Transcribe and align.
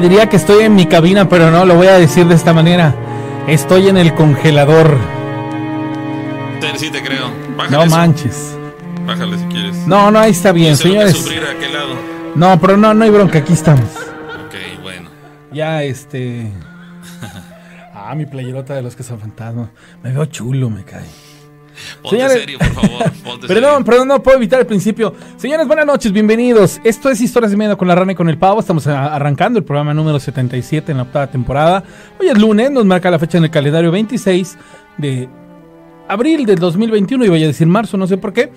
diría, 0.00 0.28
que 0.28 0.36
estoy 0.36 0.64
en 0.64 0.74
mi 0.74 0.86
cabina, 0.86 1.28
pero 1.28 1.50
no, 1.50 1.64
lo 1.64 1.74
voy 1.74 1.86
a 1.86 1.98
decir 1.98 2.26
de 2.26 2.34
esta 2.34 2.52
manera. 2.52 2.94
Estoy 3.46 3.88
en 3.88 3.96
el 3.96 4.14
congelador. 4.14 4.96
Sí, 6.76 6.90
te 6.90 7.02
creo. 7.02 7.30
no 7.70 7.86
manches. 7.86 8.56
Bájale 9.04 9.38
si 9.38 9.44
quieres. 9.46 9.76
No, 9.86 10.10
no, 10.10 10.18
ahí 10.18 10.30
está 10.30 10.52
bien, 10.52 10.76
señores. 10.76 11.26
No, 12.34 12.60
pero 12.60 12.76
no, 12.76 12.94
no 12.94 13.04
hay 13.04 13.10
bronca, 13.10 13.38
aquí 13.38 13.52
estamos. 13.52 13.90
Ok, 14.46 14.82
bueno. 14.82 15.10
Ya, 15.52 15.82
este... 15.82 16.52
Ah, 18.00 18.14
mi 18.14 18.24
playerota 18.24 18.74
de 18.74 18.80
los 18.80 18.96
que 18.96 19.02
son 19.02 19.20
fantasmas. 19.20 19.68
Me 20.02 20.10
veo 20.12 20.24
chulo, 20.24 20.70
me 20.70 20.82
cae. 20.82 21.04
Ponte 22.02 22.28
serio, 22.28 22.58
por 22.58 22.68
favor. 22.68 23.12
perdón, 23.46 23.84
perdón, 23.84 24.08
no 24.08 24.22
puedo 24.22 24.38
evitar 24.38 24.60
el 24.60 24.66
principio. 24.66 25.14
Señores, 25.38 25.68
buenas 25.68 25.86
noches, 25.86 26.10
bienvenidos. 26.10 26.80
Esto 26.82 27.10
es 27.10 27.20
Historias 27.20 27.52
de 27.52 27.56
Miedo 27.56 27.78
con 27.78 27.86
la 27.86 27.94
Rana 27.94 28.10
y 28.10 28.16
con 28.16 28.28
el 28.28 28.38
Pavo. 28.38 28.58
Estamos 28.58 28.88
arrancando 28.88 29.60
el 29.60 29.64
programa 29.64 29.94
número 29.94 30.18
77 30.18 30.90
en 30.90 30.98
la 30.98 31.04
octava 31.04 31.28
temporada. 31.28 31.84
Hoy 32.18 32.26
es 32.26 32.36
lunes, 32.36 32.72
nos 32.72 32.84
marca 32.84 33.08
la 33.08 33.20
fecha 33.20 33.38
en 33.38 33.44
el 33.44 33.50
calendario 33.50 33.92
26 33.92 34.58
de 34.96 35.28
abril 36.08 36.44
del 36.44 36.58
2021. 36.58 37.24
Y 37.24 37.28
voy 37.28 37.44
a 37.44 37.46
decir 37.46 37.68
marzo, 37.68 37.96
no 37.96 38.08
sé 38.08 38.16
por 38.16 38.32
qué. 38.32 38.50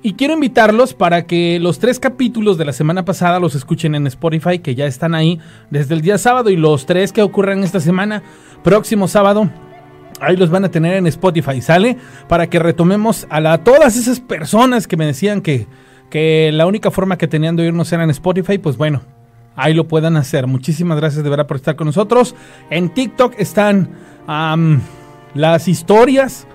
Y 0.00 0.14
quiero 0.14 0.32
invitarlos 0.32 0.94
para 0.94 1.26
que 1.26 1.58
los 1.60 1.78
tres 1.78 2.00
capítulos 2.00 2.56
de 2.56 2.64
la 2.64 2.72
semana 2.72 3.04
pasada 3.04 3.38
los 3.38 3.54
escuchen 3.54 3.94
en 3.94 4.06
Spotify, 4.06 4.60
que 4.60 4.74
ya 4.74 4.86
están 4.86 5.14
ahí 5.14 5.38
desde 5.68 5.92
el 5.92 6.00
día 6.00 6.16
sábado, 6.16 6.48
y 6.48 6.56
los 6.56 6.86
tres 6.86 7.12
que 7.12 7.20
ocurran 7.20 7.62
esta 7.62 7.78
semana, 7.78 8.22
próximo 8.64 9.06
sábado, 9.06 9.50
ahí 10.18 10.38
los 10.38 10.48
van 10.48 10.64
a 10.64 10.70
tener 10.70 10.94
en 10.94 11.06
Spotify, 11.08 11.60
¿sale? 11.60 11.98
Para 12.26 12.48
que 12.48 12.58
retomemos 12.58 13.26
a 13.28 13.58
todas 13.58 13.98
esas 13.98 14.18
personas 14.18 14.86
que 14.86 14.96
me 14.96 15.04
decían 15.04 15.42
que, 15.42 15.66
que 16.12 16.50
la 16.52 16.66
única 16.66 16.90
forma 16.90 17.16
que 17.16 17.26
tenían 17.26 17.56
de 17.56 17.62
oírnos 17.62 17.90
era 17.90 18.04
en 18.04 18.10
Spotify, 18.10 18.58
pues 18.58 18.76
bueno, 18.76 19.00
ahí 19.56 19.72
lo 19.72 19.88
puedan 19.88 20.18
hacer. 20.18 20.46
Muchísimas 20.46 20.98
gracias 20.98 21.24
de 21.24 21.30
verdad 21.30 21.46
por 21.46 21.56
estar 21.56 21.74
con 21.74 21.86
nosotros. 21.86 22.34
En 22.68 22.90
TikTok 22.90 23.32
están 23.38 23.88
las 25.34 25.68
historias 25.68 26.46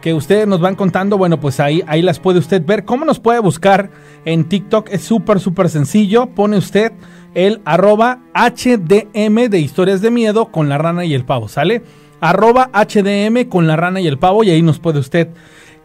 que 0.00 0.14
ustedes 0.14 0.46
nos 0.46 0.60
van 0.60 0.76
contando, 0.76 1.18
bueno, 1.18 1.40
pues 1.40 1.58
ahí, 1.58 1.82
ahí 1.88 2.00
las 2.00 2.20
puede 2.20 2.38
usted 2.38 2.64
ver. 2.64 2.84
¿Cómo 2.84 3.04
nos 3.04 3.18
puede 3.18 3.40
buscar 3.40 3.90
en 4.24 4.44
TikTok? 4.44 4.88
Es 4.92 5.02
súper, 5.02 5.40
súper 5.40 5.68
sencillo. 5.68 6.26
Pone 6.26 6.56
usted 6.56 6.92
el 7.34 7.60
arroba 7.64 8.20
HDM 8.34 9.50
de 9.50 9.58
historias 9.58 10.00
de 10.00 10.12
miedo 10.12 10.52
con 10.52 10.68
la 10.68 10.78
rana 10.78 11.04
y 11.04 11.14
el 11.14 11.24
pavo, 11.24 11.48
¿sale? 11.48 11.82
Arroba 12.20 12.70
HDM 12.72 13.48
con 13.48 13.66
la 13.66 13.74
rana 13.74 14.00
y 14.00 14.06
el 14.06 14.20
pavo 14.20 14.44
y 14.44 14.50
ahí 14.50 14.62
nos 14.62 14.78
puede 14.78 15.00
usted 15.00 15.30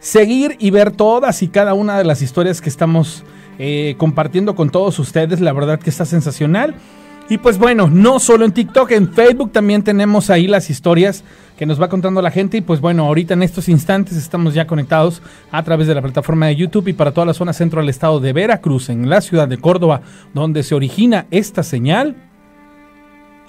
seguir 0.00 0.56
y 0.58 0.70
ver 0.70 0.92
todas 0.92 1.42
y 1.42 1.48
cada 1.48 1.74
una 1.74 1.98
de 1.98 2.04
las 2.04 2.22
historias 2.22 2.60
que 2.60 2.68
estamos 2.68 3.24
eh, 3.58 3.94
compartiendo 3.98 4.54
con 4.54 4.70
todos 4.70 4.98
ustedes. 4.98 5.40
La 5.40 5.52
verdad 5.52 5.78
que 5.78 5.90
está 5.90 6.04
sensacional. 6.04 6.74
Y 7.30 7.36
pues 7.36 7.58
bueno, 7.58 7.90
no 7.90 8.20
solo 8.20 8.46
en 8.46 8.52
TikTok, 8.52 8.90
en 8.92 9.12
Facebook 9.12 9.52
también 9.52 9.82
tenemos 9.82 10.30
ahí 10.30 10.46
las 10.46 10.70
historias 10.70 11.24
que 11.58 11.66
nos 11.66 11.80
va 11.80 11.90
contando 11.90 12.22
la 12.22 12.30
gente. 12.30 12.56
Y 12.56 12.60
pues 12.62 12.80
bueno, 12.80 13.04
ahorita 13.04 13.34
en 13.34 13.42
estos 13.42 13.68
instantes 13.68 14.16
estamos 14.16 14.54
ya 14.54 14.66
conectados 14.66 15.20
a 15.50 15.62
través 15.62 15.86
de 15.88 15.94
la 15.94 16.00
plataforma 16.00 16.46
de 16.46 16.56
YouTube 16.56 16.88
y 16.88 16.94
para 16.94 17.12
toda 17.12 17.26
la 17.26 17.34
zona 17.34 17.52
centro 17.52 17.82
del 17.82 17.90
estado 17.90 18.18
de 18.18 18.32
Veracruz, 18.32 18.88
en 18.88 19.10
la 19.10 19.20
ciudad 19.20 19.46
de 19.46 19.58
Córdoba, 19.58 20.00
donde 20.32 20.62
se 20.62 20.74
origina 20.74 21.26
esta 21.30 21.62
señal 21.62 22.27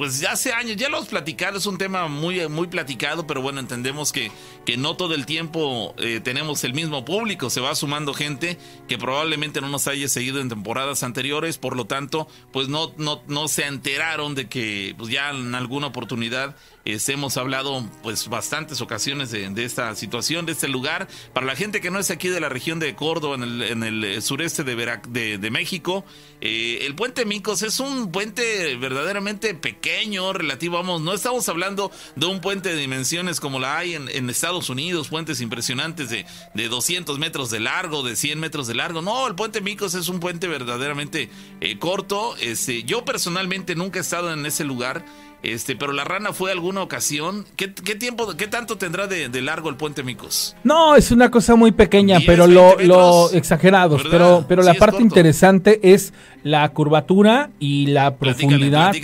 pues 0.00 0.18
ya 0.18 0.32
hace 0.32 0.50
años, 0.54 0.76
ya 0.76 0.88
lo 0.88 0.96
hemos 0.96 1.10
platicado, 1.10 1.58
es 1.58 1.66
un 1.66 1.76
tema 1.76 2.08
muy, 2.08 2.48
muy 2.48 2.68
platicado, 2.68 3.26
pero 3.26 3.42
bueno, 3.42 3.60
entendemos 3.60 4.12
que, 4.12 4.32
que 4.70 4.76
no 4.76 4.94
todo 4.94 5.16
el 5.16 5.26
tiempo 5.26 5.96
eh, 5.98 6.20
tenemos 6.22 6.62
el 6.62 6.74
mismo 6.74 7.04
público, 7.04 7.50
se 7.50 7.60
va 7.60 7.74
sumando 7.74 8.14
gente 8.14 8.56
que 8.86 8.98
probablemente 8.98 9.60
no 9.60 9.68
nos 9.68 9.88
haya 9.88 10.06
seguido 10.06 10.40
en 10.40 10.48
temporadas 10.48 11.02
anteriores, 11.02 11.58
por 11.58 11.74
lo 11.74 11.86
tanto, 11.86 12.28
pues 12.52 12.68
no, 12.68 12.92
no, 12.96 13.20
no 13.26 13.48
se 13.48 13.66
enteraron 13.66 14.36
de 14.36 14.48
que 14.48 14.94
pues 14.96 15.10
ya 15.10 15.30
en 15.30 15.56
alguna 15.56 15.88
oportunidad 15.88 16.54
hemos 16.84 17.36
hablado 17.36 17.84
pues 18.02 18.28
bastantes 18.28 18.80
ocasiones 18.80 19.30
de, 19.30 19.64
esta 19.64 19.94
situación, 19.94 20.46
de 20.46 20.52
este 20.52 20.68
lugar. 20.68 21.08
Para 21.32 21.46
la 21.46 21.56
gente 21.56 21.80
que 21.80 21.90
no 21.90 21.98
es 21.98 22.10
aquí 22.10 22.28
de 22.28 22.40
la 22.40 22.48
región 22.48 22.78
de 22.78 22.94
Córdoba, 22.94 23.36
en 23.36 23.42
el, 23.42 23.62
en 23.62 24.04
eh, 24.04 24.20
sureste 24.20 24.64
de, 24.64 25.38
de, 25.38 25.50
México, 25.50 26.04
eh, 26.40 26.78
el 26.82 26.94
puente 26.94 27.24
Micos 27.24 27.62
es 27.62 27.80
un 27.80 28.10
puente 28.10 28.76
verdaderamente 28.76 29.54
pequeño, 29.54 30.32
relativo, 30.32 30.76
vamos, 30.76 31.00
no 31.00 31.12
estamos 31.12 31.48
hablando 31.48 31.90
de 32.16 32.26
un 32.26 32.40
puente 32.40 32.70
de 32.70 32.76
dimensiones 32.76 33.40
como 33.40 33.58
la 33.58 33.78
hay 33.78 33.94
en, 33.94 34.30
Estados 34.30 34.59
Unidos, 34.68 35.08
puentes 35.08 35.40
impresionantes 35.40 36.10
de, 36.10 36.26
de 36.54 36.68
200 36.68 37.18
metros 37.18 37.50
de 37.50 37.60
largo, 37.60 38.02
de 38.02 38.16
100 38.16 38.38
metros 38.38 38.66
de 38.66 38.74
largo. 38.74 39.00
No, 39.00 39.26
el 39.26 39.34
puente 39.34 39.60
Micos 39.60 39.94
es 39.94 40.08
un 40.08 40.20
puente 40.20 40.48
verdaderamente 40.48 41.30
eh, 41.60 41.78
corto. 41.78 42.36
Este, 42.36 42.82
yo 42.82 43.04
personalmente 43.04 43.74
nunca 43.74 43.98
he 43.98 44.02
estado 44.02 44.32
en 44.32 44.44
ese 44.44 44.64
lugar. 44.64 45.04
Este, 45.42 45.74
pero 45.74 45.92
la 45.92 46.04
rana 46.04 46.32
fue 46.32 46.52
alguna 46.52 46.82
ocasión. 46.82 47.46
¿Qué, 47.56 47.68
tiempo, 47.68 48.36
qué 48.36 48.46
tanto 48.46 48.76
tendrá 48.76 49.06
de, 49.06 49.28
largo 49.40 49.70
el 49.70 49.76
puente 49.76 50.02
Micos? 50.02 50.54
No, 50.64 50.96
es 50.96 51.10
una 51.10 51.30
cosa 51.30 51.54
muy 51.54 51.72
pequeña, 51.72 52.18
pero 52.26 52.46
lo, 52.46 52.78
lo 52.78 53.30
exagerados. 53.32 54.02
Pero, 54.10 54.44
pero 54.46 54.62
la 54.62 54.74
parte 54.74 55.02
interesante 55.02 55.80
es 55.82 56.12
la 56.42 56.68
curvatura 56.70 57.50
y 57.58 57.86
la 57.86 58.16
profundidad. 58.16 58.94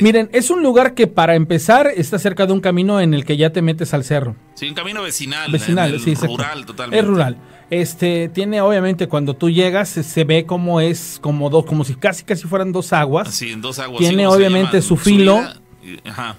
Miren, 0.00 0.28
es 0.32 0.50
un 0.50 0.62
lugar 0.62 0.94
que 0.94 1.06
para 1.06 1.34
empezar 1.34 1.90
está 1.94 2.18
cerca 2.18 2.46
de 2.46 2.52
un 2.52 2.60
camino 2.60 3.00
en 3.00 3.14
el 3.14 3.24
que 3.24 3.36
ya 3.36 3.50
te 3.50 3.62
metes 3.62 3.94
al 3.94 4.04
cerro. 4.04 4.36
Sí, 4.54 4.68
un 4.68 4.74
camino 4.74 5.02
vecinal. 5.02 5.50
Vecinal, 5.50 6.00
sí, 6.00 6.14
rural 6.14 6.66
totalmente. 6.66 6.98
Es 6.98 7.06
rural. 7.06 7.36
Este 7.70 8.30
tiene 8.30 8.60
obviamente 8.60 9.08
cuando 9.08 9.34
tú 9.34 9.50
llegas 9.50 9.90
se, 9.90 10.24
ve 10.24 10.46
como 10.46 10.80
es 10.80 11.18
como 11.20 11.50
dos 11.50 11.66
como 11.66 11.84
si 11.84 11.94
casi 11.94 12.24
casi 12.24 12.46
fueran 12.48 12.72
dos 12.72 12.92
aguas. 12.92 13.34
Sí, 13.34 13.54
dos 13.56 13.78
aguas. 13.78 13.98
Tiene 13.98 14.26
obviamente 14.26 14.80
su 14.80 14.96
filo. 14.96 15.40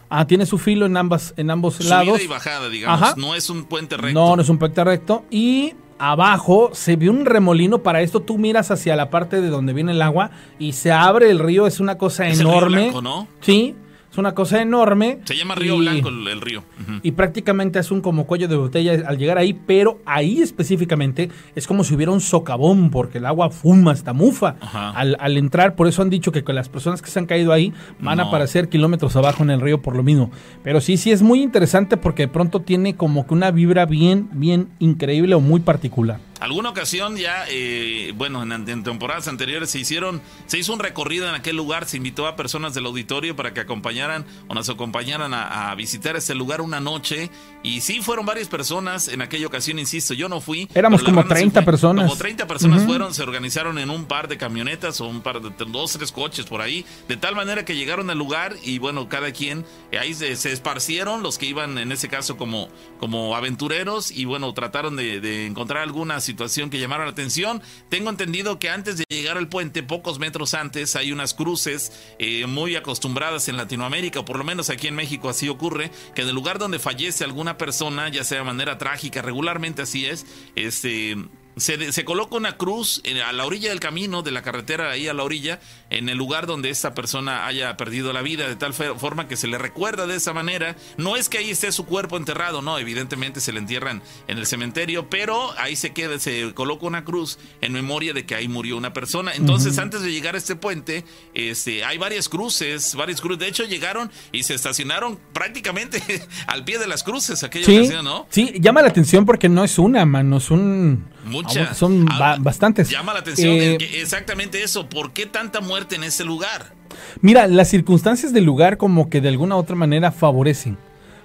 Ah, 0.09 0.25
tiene 0.27 0.45
su 0.45 0.57
filo 0.57 0.85
en 0.85 0.97
ambas 0.97 1.33
en 1.37 1.49
ambos 1.51 1.75
Subida 1.75 2.03
lados. 2.03 2.21
y 2.21 2.27
bajada, 2.27 2.69
digamos. 2.69 3.17
No 3.17 3.35
es 3.35 3.49
un 3.49 3.65
puente 3.65 3.97
recto. 3.97 4.19
No, 4.19 4.35
no 4.35 4.41
es 4.41 4.49
un 4.49 4.57
puente 4.57 4.83
recto. 4.83 5.23
Y 5.29 5.75
abajo 5.99 6.71
se 6.73 6.95
ve 6.95 7.09
un 7.09 7.25
remolino. 7.25 7.83
Para 7.83 8.01
esto 8.01 8.21
tú 8.21 8.37
miras 8.37 8.71
hacia 8.71 8.95
la 8.95 9.09
parte 9.09 9.41
de 9.41 9.49
donde 9.49 9.73
viene 9.73 9.91
el 9.91 10.01
agua 10.01 10.31
y 10.57 10.73
se 10.73 10.91
abre 10.91 11.29
el 11.29 11.39
río. 11.39 11.67
Es 11.67 11.79
una 11.79 11.97
cosa 11.97 12.27
enorme. 12.27 12.91
¿no? 13.01 13.27
Sí. 13.41 13.75
Una 14.19 14.35
cosa 14.35 14.61
enorme. 14.61 15.19
Se 15.23 15.33
llama 15.33 15.55
Río 15.55 15.77
Blanco 15.77 16.09
el, 16.09 16.41
río. 16.41 16.61
Y 17.03 17.11
prácticamente 17.11 17.79
es 17.79 17.89
un 17.89 18.01
como 18.01 18.27
cuello 18.27 18.49
de 18.49 18.57
botella 18.57 19.01
al 19.07 19.17
llegar 19.17 19.37
ahí, 19.37 19.53
pero 19.53 20.01
ahí 20.05 20.41
específicamente 20.41 21.29
es 21.55 21.65
como 21.65 21.85
si 21.85 21.95
hubiera 21.95 22.11
un 22.11 22.19
socavón, 22.19 22.89
porque 22.89 23.19
el 23.19 23.25
agua 23.25 23.49
fuma, 23.49 23.93
está 23.93 24.11
mufa 24.11 24.57
al, 24.93 25.37
entrar. 25.37 25.75
Por 25.75 25.87
eso 25.87 26.01
han 26.01 26.09
dicho 26.09 26.33
que 26.33 26.43
con 26.43 26.55
las 26.55 26.67
personas 26.67 27.01
que 27.01 27.09
se 27.09 27.17
han 27.17 27.27
caído 27.27 27.53
ahí 27.53 27.71
van 28.01 28.19
a 28.19 28.23
aparecer 28.23 28.67
kilómetros 28.67 29.15
abajo 29.15 29.41
en 29.43 29.51
el 29.51 29.61
río 29.61 29.81
por 29.81 29.95
lo 29.95 30.03
mismo. 30.03 30.31
Pero 30.63 30.81
sí, 30.81 30.97
sí 30.97 31.11
es 31.11 31.21
muy 31.21 31.41
interesante 31.41 31.95
porque 31.95 32.23
de 32.23 32.27
pronto 32.27 32.59
tiene 32.59 32.95
como 32.97 33.25
que 33.25 33.33
una 33.33 33.51
vibra 33.51 33.85
bien, 33.85 34.27
bien 34.33 34.67
increíble 34.79 35.33
o 35.35 35.39
muy 35.39 35.61
particular. 35.61 36.19
Alguna 36.39 36.69
ocasión 36.69 37.17
ya, 37.17 37.43
eh, 37.49 38.13
bueno, 38.15 38.43
en, 38.43 38.83
temporadas 38.83 39.27
anteriores 39.27 39.69
se 39.69 39.79
hicieron, 39.79 40.21
se 40.45 40.57
hizo 40.57 40.73
un 40.73 40.79
recorrido 40.79 41.27
en 41.27 41.35
aquel 41.35 41.57
lugar, 41.57 41.85
se 41.85 41.97
invitó 41.97 42.27
a 42.27 42.37
personas 42.37 42.73
del 42.73 42.85
auditorio 42.85 43.35
para 43.35 43.53
que 43.53 43.59
acompañaran 43.59 44.25
o 44.47 44.53
nos 44.53 44.69
acompañaran 44.69 45.33
a, 45.33 45.75
visitar 45.75 46.15
ese 46.15 46.35
lugar 46.35 46.61
una 46.61 46.79
noche. 46.79 47.29
Y 47.61 47.81
sí, 47.81 48.01
fueron 48.01 48.25
varias 48.25 48.47
personas 48.47 49.09
en 49.09 49.21
aquella 49.21 49.47
ocasión, 49.47 49.79
insisto, 49.79 50.13
yo 50.13 50.29
no 50.29 50.39
fui. 50.39 50.69
Éramos 50.73 51.03
como 51.03 51.25
30 51.25 51.65
personas. 51.65 52.05
Como 52.05 52.17
30 52.17 52.47
personas 52.47 52.83
fueron, 52.83 53.13
se 53.13 53.23
organizaron 53.23 53.77
en 53.77 53.89
un 53.89 54.05
par 54.05 54.27
de 54.27 54.37
camionetas 54.37 55.01
o 55.01 55.07
un 55.07 55.21
par 55.21 55.41
de 55.41 55.51
dos, 55.65 55.93
tres 55.93 56.11
coches 56.11 56.45
por 56.45 56.61
ahí, 56.61 56.85
de 57.09 57.17
tal 57.17 57.35
manera 57.35 57.65
que 57.65 57.75
llegaron 57.75 58.09
al 58.09 58.17
lugar 58.17 58.55
y 58.63 58.79
bueno, 58.79 59.09
cada 59.09 59.31
quien, 59.31 59.65
ahí 59.99 60.13
se, 60.13 60.31
esparcieron 60.31 61.21
los 61.21 61.37
que 61.37 61.47
iban 61.47 61.77
en 61.77 61.91
ese 61.91 62.07
caso 62.07 62.37
como, 62.37 62.69
como 62.99 63.35
aventureros 63.35 64.11
y 64.11 64.25
bueno, 64.25 64.53
trataron 64.53 64.95
de, 64.95 65.19
de 65.19 65.45
encontrar 65.45 65.83
algunas 65.83 66.28
situación 66.29 66.69
que 66.69 66.79
llamaron 66.79 67.07
la 67.07 67.11
atención. 67.11 67.61
Tengo 67.89 68.09
entendido 68.09 68.59
que 68.59 68.69
antes 68.69 68.97
de 68.97 69.05
llegar 69.09 69.37
al 69.37 69.49
puente, 69.49 69.81
pocos 69.81 70.19
metros 70.19 70.53
antes, 70.53 70.95
hay 70.95 71.11
unas 71.11 71.33
cruces 71.33 71.91
eh, 72.19 72.45
muy 72.45 72.75
acostumbradas 72.75 73.47
en 73.49 73.57
Latinoamérica, 73.57 74.19
o 74.19 74.25
por 74.25 74.37
lo 74.37 74.43
menos 74.43 74.69
aquí 74.69 74.87
en 74.87 74.95
México 74.95 75.27
así 75.29 75.49
ocurre, 75.49 75.91
que 76.13 76.21
en 76.21 76.29
el 76.29 76.35
lugar 76.35 76.59
donde 76.59 76.77
fallece 76.77 77.23
alguna 77.23 77.57
persona, 77.57 78.09
ya 78.09 78.23
sea 78.23 78.39
de 78.39 78.43
manera 78.43 78.77
trágica, 78.77 79.21
regularmente 79.21 79.81
así 79.81 80.05
es, 80.05 80.25
este 80.55 81.17
se, 81.59 82.05
coloca 82.05 82.37
una 82.37 82.57
cruz 82.57 83.01
a 83.25 83.31
la 83.33 83.45
orilla 83.45 83.69
del 83.69 83.79
camino, 83.79 84.21
de 84.21 84.31
la 84.31 84.41
carretera 84.41 84.91
ahí 84.91 85.07
a 85.07 85.13
la 85.13 85.23
orilla, 85.23 85.59
en 85.89 86.09
el 86.09 86.17
lugar 86.17 86.47
donde 86.47 86.69
esta 86.69 86.93
persona 86.93 87.45
haya 87.45 87.75
perdido 87.77 88.13
la 88.13 88.21
vida, 88.21 88.47
de 88.47 88.55
tal 88.55 88.73
forma 88.73 89.27
que 89.27 89.35
se 89.35 89.47
le 89.47 89.57
recuerda 89.57 90.07
de 90.07 90.15
esa 90.15 90.33
manera. 90.33 90.75
No 90.97 91.15
es 91.15 91.29
que 91.29 91.37
ahí 91.37 91.49
esté 91.49 91.71
su 91.71 91.85
cuerpo 91.85 92.17
enterrado, 92.17 92.61
no, 92.61 92.77
evidentemente 92.77 93.41
se 93.41 93.51
le 93.51 93.59
entierran 93.59 94.01
en 94.27 94.37
el 94.37 94.45
cementerio, 94.45 95.09
pero 95.09 95.51
ahí 95.57 95.75
se 95.75 95.91
queda, 95.91 96.19
se 96.19 96.53
coloca 96.53 96.85
una 96.85 97.03
cruz 97.03 97.39
en 97.61 97.73
memoria 97.73 98.13
de 98.13 98.25
que 98.25 98.35
ahí 98.35 98.47
murió 98.47 98.77
una 98.77 98.93
persona. 98.93 99.33
Entonces, 99.33 99.77
antes 99.77 100.01
de 100.01 100.11
llegar 100.11 100.35
a 100.35 100.37
este 100.37 100.55
puente, 100.55 101.05
este, 101.33 101.83
hay 101.83 101.97
varias 101.97 102.29
cruces, 102.29 102.95
varias 102.95 103.21
cruces. 103.21 103.39
De 103.39 103.47
hecho, 103.47 103.63
llegaron 103.65 104.11
y 104.31 104.43
se 104.43 104.53
estacionaron 104.53 105.19
prácticamente 105.33 106.01
al 106.47 106.63
pie 106.63 106.79
de 106.79 106.87
las 106.87 107.03
cruces 107.03 107.43
aquella 107.43 107.65
ocasión, 107.65 108.05
¿no? 108.05 108.27
Sí, 108.29 108.53
llama 108.59 108.81
la 108.81 108.89
atención 108.89 109.25
porque 109.25 109.49
no 109.49 109.63
es 109.63 109.77
una, 109.79 110.05
mano, 110.05 110.37
es 110.37 110.51
un 110.51 111.05
Muchas. 111.29 111.77
Son 111.77 112.05
bastantes. 112.39 112.89
Llama 112.89 113.13
la 113.13 113.19
atención 113.19 113.53
eh, 113.53 113.77
exactamente 113.95 114.63
eso. 114.63 114.87
¿Por 114.89 115.13
qué 115.13 115.25
tanta 115.25 115.61
muerte 115.61 115.95
en 115.95 116.03
ese 116.03 116.25
lugar? 116.25 116.73
Mira, 117.21 117.47
las 117.47 117.69
circunstancias 117.69 118.33
del 118.33 118.45
lugar 118.45 118.77
como 118.77 119.09
que 119.09 119.21
de 119.21 119.29
alguna 119.29 119.55
u 119.55 119.59
otra 119.59 119.75
manera 119.75 120.11
favorecen. 120.11 120.77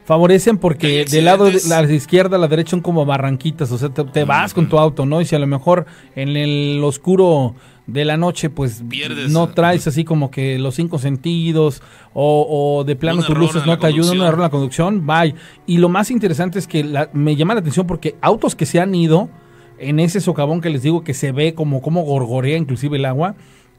Favorecen 0.05 0.59
porque 0.59 1.07
del 1.07 1.25
lado 1.25 1.47
de 1.47 1.61
la 1.67 1.83
izquierda 1.91 2.37
a 2.37 2.39
la 2.39 2.47
derecha 2.47 2.73
son 2.73 2.83
como 2.83 3.07
barranquitas, 3.07 3.73
o 3.73 3.79
sea, 3.79 3.89
te, 3.89 4.25
vas 4.25 4.53
con 4.53 4.69
tu 4.69 4.79
auto, 4.79 5.07
¿no? 5.07 5.23
Y 5.23 5.25
si 5.25 5.35
a 5.35 5.39
lo 5.39 5.47
mejor 5.47 5.87
en 6.15 6.37
el 6.37 6.85
oscuro 6.85 7.55
de 7.87 8.05
la 8.05 8.19
noche, 8.19 8.51
pues 8.51 8.83
no 9.31 9.49
traes 9.49 9.87
así 9.87 10.05
como 10.05 10.31
que 10.31 10.59
los 10.59 10.75
cinco 10.75 10.99
sentidos 10.99 11.83
o, 12.13 12.85
de 12.87 12.97
plano 12.97 13.23
tus 13.23 13.37
luces 13.37 13.65
no 13.65 13.79
te 13.79 13.87
ayudan, 13.87 14.19
no 14.19 14.27
error 14.27 14.41
en 14.41 14.43
la 14.43 14.51
conducción, 14.51 15.07
bye. 15.07 15.35
Y 15.67 15.79
lo 15.79 15.89
más 15.89 16.11
interesante 16.11 16.59
es 16.59 16.67
que 16.67 16.85
me 17.15 17.35
llama 17.37 17.55
la 17.55 17.61
atención 17.61 17.87
porque 17.87 18.15
autos 18.21 18.55
que 18.55 18.67
se 18.67 18.81
han 18.81 18.95
ido 18.95 19.31
en 19.79 20.01
ese 20.01 20.21
socavón 20.21 20.61
que 20.61 20.71
les 20.71 20.83
digo 20.83 21.05
que 21.05 21.15
se 21.15 21.33
ve 21.33 21.55
como, 21.55 21.83
como 21.83 22.03
gorgorea 22.03 22.57
inclusive 22.57 22.97
el 22.97 23.05
agua, 23.05 23.37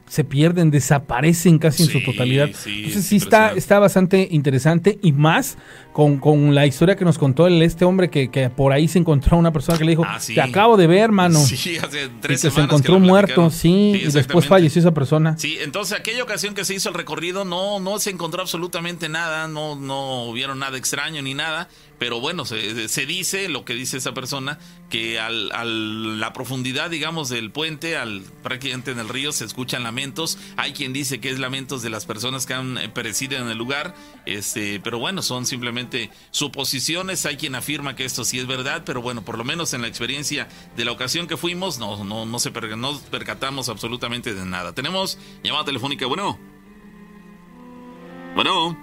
se 0.07 0.23
pierden, 0.23 0.71
desaparecen 0.71 1.57
casi 1.57 1.83
en 1.83 1.89
su 1.89 2.03
totalidad. 2.03 2.49
Entonces 2.65 3.05
sí 3.05 3.15
está, 3.15 3.53
está 3.53 3.79
bastante 3.79 4.27
interesante 4.29 4.99
y 5.01 5.11
más 5.11 5.57
con, 5.95 6.17
con, 6.17 6.53
la 6.53 6.65
historia 6.65 6.97
que 6.97 7.05
nos 7.05 7.17
contó 7.17 7.47
el, 7.47 7.61
este 7.61 7.85
hombre 7.85 8.09
que, 8.09 8.29
que, 8.29 8.49
por 8.49 8.73
ahí 8.73 8.89
se 8.89 8.99
encontró 8.99 9.37
una 9.37 9.53
persona 9.53 9.77
que 9.77 9.85
le 9.85 9.91
dijo, 9.91 10.03
ah, 10.05 10.19
te 10.19 10.41
acabo 10.41 10.75
de 10.75 10.87
ver, 10.87 11.13
mano. 11.13 11.39
Sí, 11.39 11.77
hace 11.77 12.09
tres 12.19 12.43
y 12.43 12.47
que 12.49 12.53
se 12.53 12.61
encontró 12.61 12.99
muerto, 12.99 13.49
sí, 13.49 14.01
y 14.03 14.11
después 14.11 14.45
falleció 14.45 14.81
esa 14.81 14.93
persona. 14.93 15.37
Sí, 15.37 15.57
entonces 15.61 15.97
aquella 15.97 16.21
ocasión 16.21 16.53
que 16.53 16.65
se 16.65 16.73
hizo 16.73 16.89
el 16.89 16.95
recorrido 16.95 17.45
no, 17.45 17.79
no 17.79 17.97
se 17.99 18.09
encontró 18.09 18.41
absolutamente 18.41 19.07
nada, 19.07 19.47
no, 19.47 19.77
no 19.77 20.33
vieron 20.33 20.59
nada 20.59 20.77
extraño 20.77 21.21
ni 21.21 21.33
nada. 21.33 21.69
Pero 21.97 22.19
bueno, 22.19 22.43
se, 22.43 22.89
se, 22.89 23.05
dice, 23.05 23.47
lo 23.47 23.63
que 23.63 23.73
dice 23.73 23.97
esa 23.97 24.13
persona, 24.13 24.59
que 24.89 25.17
al, 25.17 25.49
al, 25.53 26.19
la 26.19 26.33
profundidad, 26.33 26.89
digamos, 26.89 27.29
del 27.29 27.51
puente, 27.51 27.95
al 27.95 28.21
prácticamente 28.43 28.91
en 28.91 28.99
el 28.99 29.07
río, 29.07 29.31
se 29.31 29.45
escuchan 29.45 29.83
lamentos. 29.83 30.37
Hay 30.57 30.73
quien 30.73 30.91
dice 30.91 31.21
que 31.21 31.29
es 31.29 31.39
lamentos 31.39 31.81
de 31.83 31.89
las 31.89 32.05
personas 32.05 32.45
que 32.45 32.53
han 32.53 32.77
eh, 32.77 32.89
perecido 32.89 33.37
en 33.37 33.47
el 33.47 33.57
lugar, 33.57 33.95
este, 34.25 34.81
pero 34.81 34.99
bueno, 34.99 35.21
son 35.21 35.45
simplemente 35.45 35.84
suposiciones. 36.31 37.25
Hay 37.25 37.37
quien 37.37 37.55
afirma 37.55 37.95
que 37.95 38.05
esto 38.05 38.23
sí 38.23 38.39
es 38.39 38.47
verdad, 38.47 38.83
pero 38.85 39.01
bueno, 39.01 39.23
por 39.23 39.37
lo 39.37 39.43
menos 39.43 39.73
en 39.73 39.81
la 39.81 39.87
experiencia 39.87 40.47
de 40.75 40.85
la 40.85 40.91
ocasión 40.91 41.27
que 41.27 41.37
fuimos, 41.37 41.79
no, 41.79 42.03
no, 42.03 42.25
no, 42.25 42.39
se 42.39 42.51
no 42.51 42.99
percatamos 43.11 43.69
absolutamente 43.69 44.33
de 44.33 44.45
nada. 44.45 44.73
Tenemos 44.73 45.17
llamada 45.43 45.65
telefónica, 45.65 46.05
bueno. 46.05 46.37
Bueno. 48.35 48.77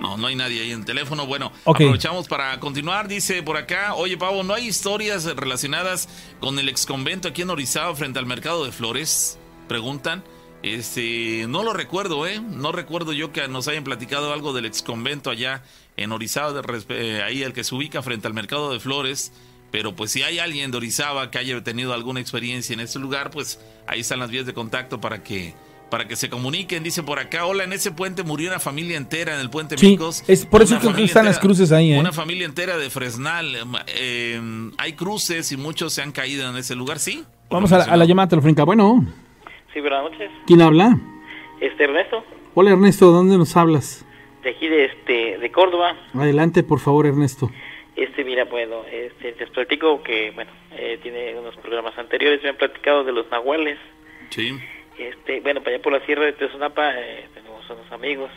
No, 0.00 0.16
no 0.16 0.28
hay 0.28 0.36
nadie 0.36 0.62
ahí 0.62 0.70
en 0.70 0.80
el 0.80 0.84
teléfono. 0.84 1.26
Bueno, 1.26 1.52
aprovechamos 1.64 2.28
para 2.28 2.58
continuar. 2.60 3.08
Dice 3.08 3.42
por 3.42 3.56
acá, 3.56 3.94
oye 3.94 4.16
Pavo, 4.16 4.44
¿no 4.44 4.54
hay 4.54 4.68
historias 4.68 5.24
relacionadas 5.24 6.08
con 6.40 6.58
el 6.58 6.68
ex 6.68 6.86
convento 6.86 7.28
aquí 7.28 7.42
en 7.42 7.50
Orizaba 7.50 7.94
frente 7.96 8.18
al 8.18 8.26
mercado 8.26 8.64
de 8.64 8.72
flores? 8.72 9.38
Preguntan. 9.66 10.22
Este, 10.62 11.46
no 11.48 11.62
lo 11.62 11.72
recuerdo, 11.72 12.26
¿eh? 12.26 12.40
No 12.40 12.72
recuerdo 12.72 13.12
yo 13.12 13.32
que 13.32 13.46
nos 13.48 13.68
hayan 13.68 13.84
platicado 13.84 14.32
algo 14.32 14.52
del 14.52 14.64
ex 14.66 14.82
convento 14.82 15.30
allá 15.30 15.62
en 15.96 16.10
Orizaba, 16.12 16.62
eh, 16.88 17.22
ahí 17.24 17.42
el 17.42 17.52
que 17.52 17.62
se 17.64 17.74
ubica 17.74 18.02
frente 18.02 18.26
al 18.26 18.34
mercado 18.34 18.72
de 18.72 18.80
flores. 18.80 19.32
Pero 19.70 19.94
pues 19.94 20.10
si 20.12 20.22
hay 20.22 20.38
alguien 20.38 20.70
de 20.70 20.78
Orizaba 20.78 21.30
que 21.30 21.38
haya 21.38 21.62
tenido 21.62 21.92
alguna 21.92 22.20
experiencia 22.20 22.72
en 22.72 22.80
ese 22.80 22.98
lugar, 22.98 23.30
pues 23.30 23.60
ahí 23.86 24.00
están 24.00 24.18
las 24.18 24.30
vías 24.30 24.46
de 24.46 24.54
contacto 24.54 25.00
para 25.00 25.22
que 25.22 25.54
para 25.90 26.06
que 26.08 26.16
se 26.16 26.28
comuniquen. 26.28 26.82
Dice 26.82 27.02
por 27.02 27.18
acá, 27.18 27.46
hola, 27.46 27.64
en 27.64 27.72
ese 27.72 27.90
puente 27.90 28.22
murió 28.22 28.50
una 28.50 28.58
familia 28.60 28.96
entera, 28.96 29.34
en 29.34 29.40
el 29.40 29.48
puente 29.50 29.78
Sí, 29.78 29.90
Micos. 29.90 30.22
es 30.26 30.44
por 30.44 30.62
eso 30.62 30.78
que 30.80 31.04
están 31.04 31.24
las 31.24 31.38
cruces 31.38 31.70
ahí, 31.72 31.92
¿eh? 31.92 31.98
Una 31.98 32.12
familia 32.12 32.46
entera 32.46 32.76
de 32.76 32.90
Fresnal. 32.90 33.56
Eh, 33.86 34.70
hay 34.76 34.92
cruces 34.94 35.52
y 35.52 35.56
muchos 35.56 35.92
se 35.94 36.02
han 36.02 36.12
caído 36.12 36.48
en 36.48 36.56
ese 36.56 36.74
lugar, 36.74 36.98
¿sí? 36.98 37.24
Vamos 37.50 37.70
a 37.72 37.78
la, 37.78 37.84
a 37.84 37.96
la 37.96 38.04
llamada 38.04 38.28
telefónica. 38.28 38.64
Bueno, 38.64 39.06
Sí, 39.72 39.80
buenas 39.80 40.02
noches. 40.02 40.30
¿quién 40.46 40.62
habla? 40.62 40.96
Este 41.60 41.84
Ernesto, 41.84 42.24
Hola 42.54 42.70
Ernesto, 42.70 43.06
¿de 43.06 43.12
dónde 43.12 43.36
nos 43.36 43.56
hablas? 43.56 44.04
de 44.42 44.50
aquí 44.50 44.68
de 44.68 44.86
este 44.86 45.38
de 45.38 45.50
Córdoba. 45.50 45.94
Adelante, 46.14 46.62
por 46.62 46.80
favor, 46.80 47.06
Ernesto. 47.06 47.50
Este, 47.96 48.24
mira, 48.24 48.44
bueno, 48.44 48.84
este, 48.90 49.34
les 49.38 49.50
platico 49.50 50.02
que, 50.02 50.30
bueno, 50.30 50.50
eh, 50.72 50.98
tiene 51.02 51.34
unos 51.38 51.56
programas 51.56 51.98
anteriores, 51.98 52.42
me 52.42 52.50
han 52.50 52.56
platicado 52.56 53.04
de 53.04 53.12
los 53.12 53.30
nahuales. 53.30 53.78
Sí. 54.30 54.58
Este, 54.96 55.40
bueno, 55.40 55.60
para 55.60 55.74
allá 55.74 55.82
por 55.82 55.92
la 55.92 56.06
sierra 56.06 56.24
de 56.24 56.32
Tesunapa 56.32 56.92
eh, 56.98 57.28
tenemos 57.34 57.68
unos 57.68 57.92
amigos. 57.92 58.30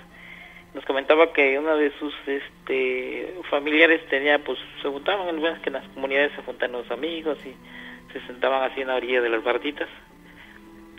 Nos 0.73 0.83
comentaba 0.85 1.31
que 1.31 1.57
una 1.59 1.75
de 1.75 1.91
sus 1.99 2.13
este, 2.25 3.35
familiares 3.49 4.05
tenía, 4.09 4.43
pues, 4.43 4.57
se 4.81 4.89
juntaban, 4.89 5.29
en 5.29 5.39
bueno, 5.39 5.61
que 5.61 5.69
en 5.69 5.73
las 5.73 5.87
comunidades 5.89 6.31
se 6.35 6.41
juntan 6.41 6.71
los 6.71 6.89
amigos 6.91 7.37
y 7.45 7.53
se 8.11 8.25
sentaban 8.27 8.69
así 8.69 8.81
en 8.81 8.87
la 8.87 8.95
orilla 8.95 9.21
de 9.21 9.29
las 9.29 9.43
barditas 9.43 9.87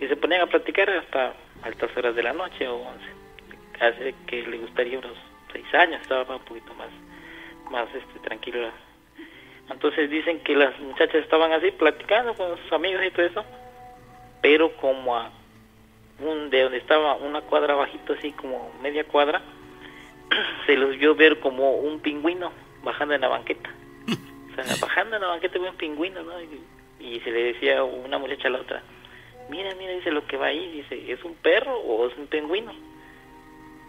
y 0.03 0.09
se 0.09 0.17
ponían 0.17 0.41
a 0.41 0.47
platicar 0.47 0.91
hasta 0.91 1.33
altas 1.63 1.97
horas 1.97 2.17
de 2.17 2.25
la 2.25 2.33
noche 2.33 2.67
o 2.67 2.75
once. 2.75 3.07
Hace 3.81 4.15
que 4.27 4.43
le 4.43 4.59
gustaría 4.59 4.99
unos 4.99 5.17
seis 5.53 5.65
años, 5.75 6.03
estaba 6.03 6.37
un 6.37 6.43
poquito 6.43 6.75
más, 6.75 6.89
más 7.71 7.87
este, 7.95 8.19
tranquilo. 8.19 8.69
Entonces 9.71 10.11
dicen 10.11 10.41
que 10.41 10.57
las 10.57 10.77
muchachas 10.81 11.23
estaban 11.23 11.53
así 11.53 11.71
platicando 11.71 12.35
con 12.35 12.59
sus 12.59 12.73
amigos 12.73 13.01
y 13.07 13.11
todo 13.13 13.27
eso, 13.27 13.45
pero 14.41 14.73
como 14.77 15.17
a 15.17 15.31
un, 16.19 16.51
de 16.51 16.63
donde 16.63 16.79
estaba 16.79 17.15
una 17.15 17.43
cuadra 17.43 17.77
bajito, 17.77 18.15
así 18.15 18.33
como 18.33 18.73
media 18.83 19.05
cuadra, 19.05 19.41
se 20.67 20.77
los 20.77 20.99
vio 20.99 21.15
ver 21.15 21.39
como 21.39 21.77
un 21.77 22.01
pingüino 22.01 22.51
bajando 22.83 23.15
en 23.15 23.21
la 23.21 23.29
banqueta. 23.29 23.71
O 24.51 24.55
sea, 24.57 24.65
bajando 24.81 25.15
en 25.15 25.23
la 25.23 25.29
banqueta 25.29 25.61
vio 25.61 25.71
un 25.71 25.77
pingüino, 25.77 26.25
¿no? 26.25 26.41
Y, 26.43 26.61
y 26.99 27.21
se 27.21 27.31
le 27.31 27.53
decía 27.53 27.85
una 27.85 28.19
muchacha 28.19 28.49
a 28.49 28.51
la 28.51 28.61
otra, 28.61 28.83
mira, 29.51 29.75
mira, 29.77 29.93
dice 29.93 30.11
lo 30.11 30.27
que 30.27 30.37
va 30.37 30.47
ahí, 30.47 30.71
dice, 30.73 31.13
¿es 31.13 31.23
un 31.25 31.35
perro 31.35 31.79
o 31.79 32.09
es 32.09 32.17
un 32.19 32.27
pingüino? 32.27 32.73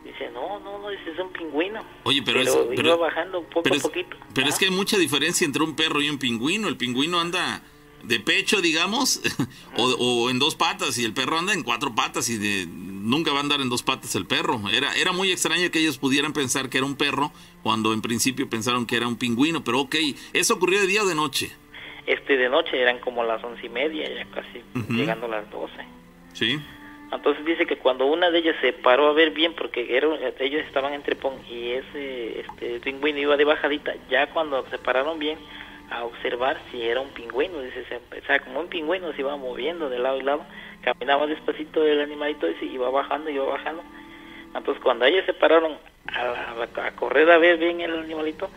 Dice, 0.03 0.29
no, 0.31 0.59
no, 0.59 0.79
no, 0.79 0.89
dice, 0.89 1.11
es 1.11 1.19
un 1.19 1.31
pingüino. 1.31 1.81
Oye, 2.03 2.21
pero, 2.23 2.41
es, 2.41 2.47
iba 2.49 2.67
pero, 2.75 2.97
bajando 2.97 3.41
poco 3.43 3.63
pero 3.63 3.75
a 3.75 3.77
es- 3.77 3.83
poquito. 3.83 4.17
pero 4.33 4.49
es 4.49 4.57
que 4.57 4.65
hay 4.65 4.71
mucha 4.71 4.97
diferencia 4.97 5.45
entre 5.45 5.63
un 5.63 5.75
perro 5.75 6.01
y 6.01 6.09
un 6.09 6.17
pingüino. 6.17 6.67
El 6.67 6.75
pingüino 6.75 7.19
anda 7.21 7.63
de 8.03 8.19
pecho, 8.19 8.59
digamos, 8.61 9.21
o, 9.77 9.83
o 9.85 10.29
en 10.29 10.39
dos 10.39 10.55
patas, 10.55 10.97
y 10.97 11.05
el 11.05 11.13
perro 11.13 11.37
anda 11.39 11.53
en 11.53 11.63
cuatro 11.63 11.95
patas 11.95 12.27
y 12.29 12.37
de, 12.37 12.65
nunca 12.67 13.31
va 13.31 13.37
a 13.37 13.41
andar 13.43 13.61
en 13.61 13.69
dos 13.69 13.81
patas 13.81 14.13
el 14.15 14.25
perro. 14.25 14.61
Era, 14.69 14.93
era 14.95 15.13
muy 15.13 15.31
extraño 15.31 15.71
que 15.71 15.79
ellos 15.79 15.97
pudieran 15.97 16.33
pensar 16.33 16.69
que 16.69 16.79
era 16.79 16.85
un 16.85 16.95
perro 16.95 17.31
cuando 17.61 17.93
en 17.93 18.01
principio 18.01 18.49
pensaron 18.49 18.85
que 18.85 18.97
era 18.97 19.07
un 19.07 19.15
pingüino, 19.15 19.63
pero 19.63 19.79
ok, 19.79 19.95
¿eso 20.33 20.55
ocurrió 20.55 20.81
de 20.81 20.87
día 20.87 21.03
o 21.03 21.05
de 21.05 21.15
noche? 21.15 21.55
Este, 22.05 22.35
de 22.37 22.49
noche 22.49 22.79
eran 22.81 22.99
como 22.99 23.23
las 23.23 23.43
once 23.43 23.65
y 23.65 23.69
media, 23.69 24.07
ya 24.09 24.25
casi 24.33 24.61
llegando 24.97 25.25
a 25.27 25.29
las 25.29 25.49
doce. 25.49 25.85
Sí. 26.33 26.59
Entonces 27.11 27.45
dice 27.45 27.65
que 27.67 27.77
cuando 27.77 28.05
una 28.07 28.31
de 28.31 28.39
ellas 28.39 28.55
se 28.59 28.73
paró 28.73 29.07
a 29.07 29.13
ver 29.13 29.31
bien, 29.31 29.53
porque 29.53 29.95
era, 29.95 30.07
ellos 30.39 30.63
estaban 30.65 30.93
entre 30.93 31.15
pon 31.15 31.35
y 31.49 31.71
ese 31.73 32.39
este, 32.41 32.79
pingüino 32.79 33.19
iba 33.19 33.37
de 33.37 33.45
bajadita, 33.45 33.93
ya 34.09 34.27
cuando 34.31 34.65
se 34.69 34.79
pararon 34.79 35.19
bien 35.19 35.37
a 35.91 36.05
observar 36.05 36.57
si 36.71 36.81
era 36.81 37.01
un 37.01 37.09
pingüino, 37.09 37.61
dice, 37.61 37.85
se, 37.85 37.97
o 37.97 38.25
sea, 38.25 38.39
como 38.39 38.61
un 38.61 38.67
pingüino 38.67 39.13
se 39.13 39.19
iba 39.21 39.35
moviendo 39.37 39.89
de 39.89 39.99
lado 39.99 40.17
y 40.17 40.23
lado, 40.23 40.43
caminaba 40.81 41.27
despacito 41.27 41.85
el 41.85 42.01
animalito 42.01 42.49
y 42.49 42.55
se 42.55 42.65
iba 42.65 42.89
bajando, 42.89 43.29
iba 43.29 43.45
bajando. 43.45 43.83
Entonces 44.55 44.81
cuando 44.83 45.05
ellos 45.05 45.23
se 45.25 45.33
pararon 45.35 45.77
a, 46.07 46.19
a- 46.21 46.87
a 46.87 46.91
correr 46.95 47.29
a 47.29 47.37
ver 47.37 47.57
bien 47.57 47.79
el 47.81 47.93
animalito, 47.97 48.49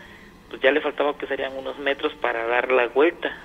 pues 0.49 0.61
ya 0.61 0.71
le 0.71 0.81
faltaba 0.81 1.17
que 1.17 1.27
serían 1.27 1.55
unos 1.57 1.77
metros 1.79 2.13
para 2.15 2.45
dar 2.47 2.71
la 2.71 2.87
vuelta. 2.87 3.35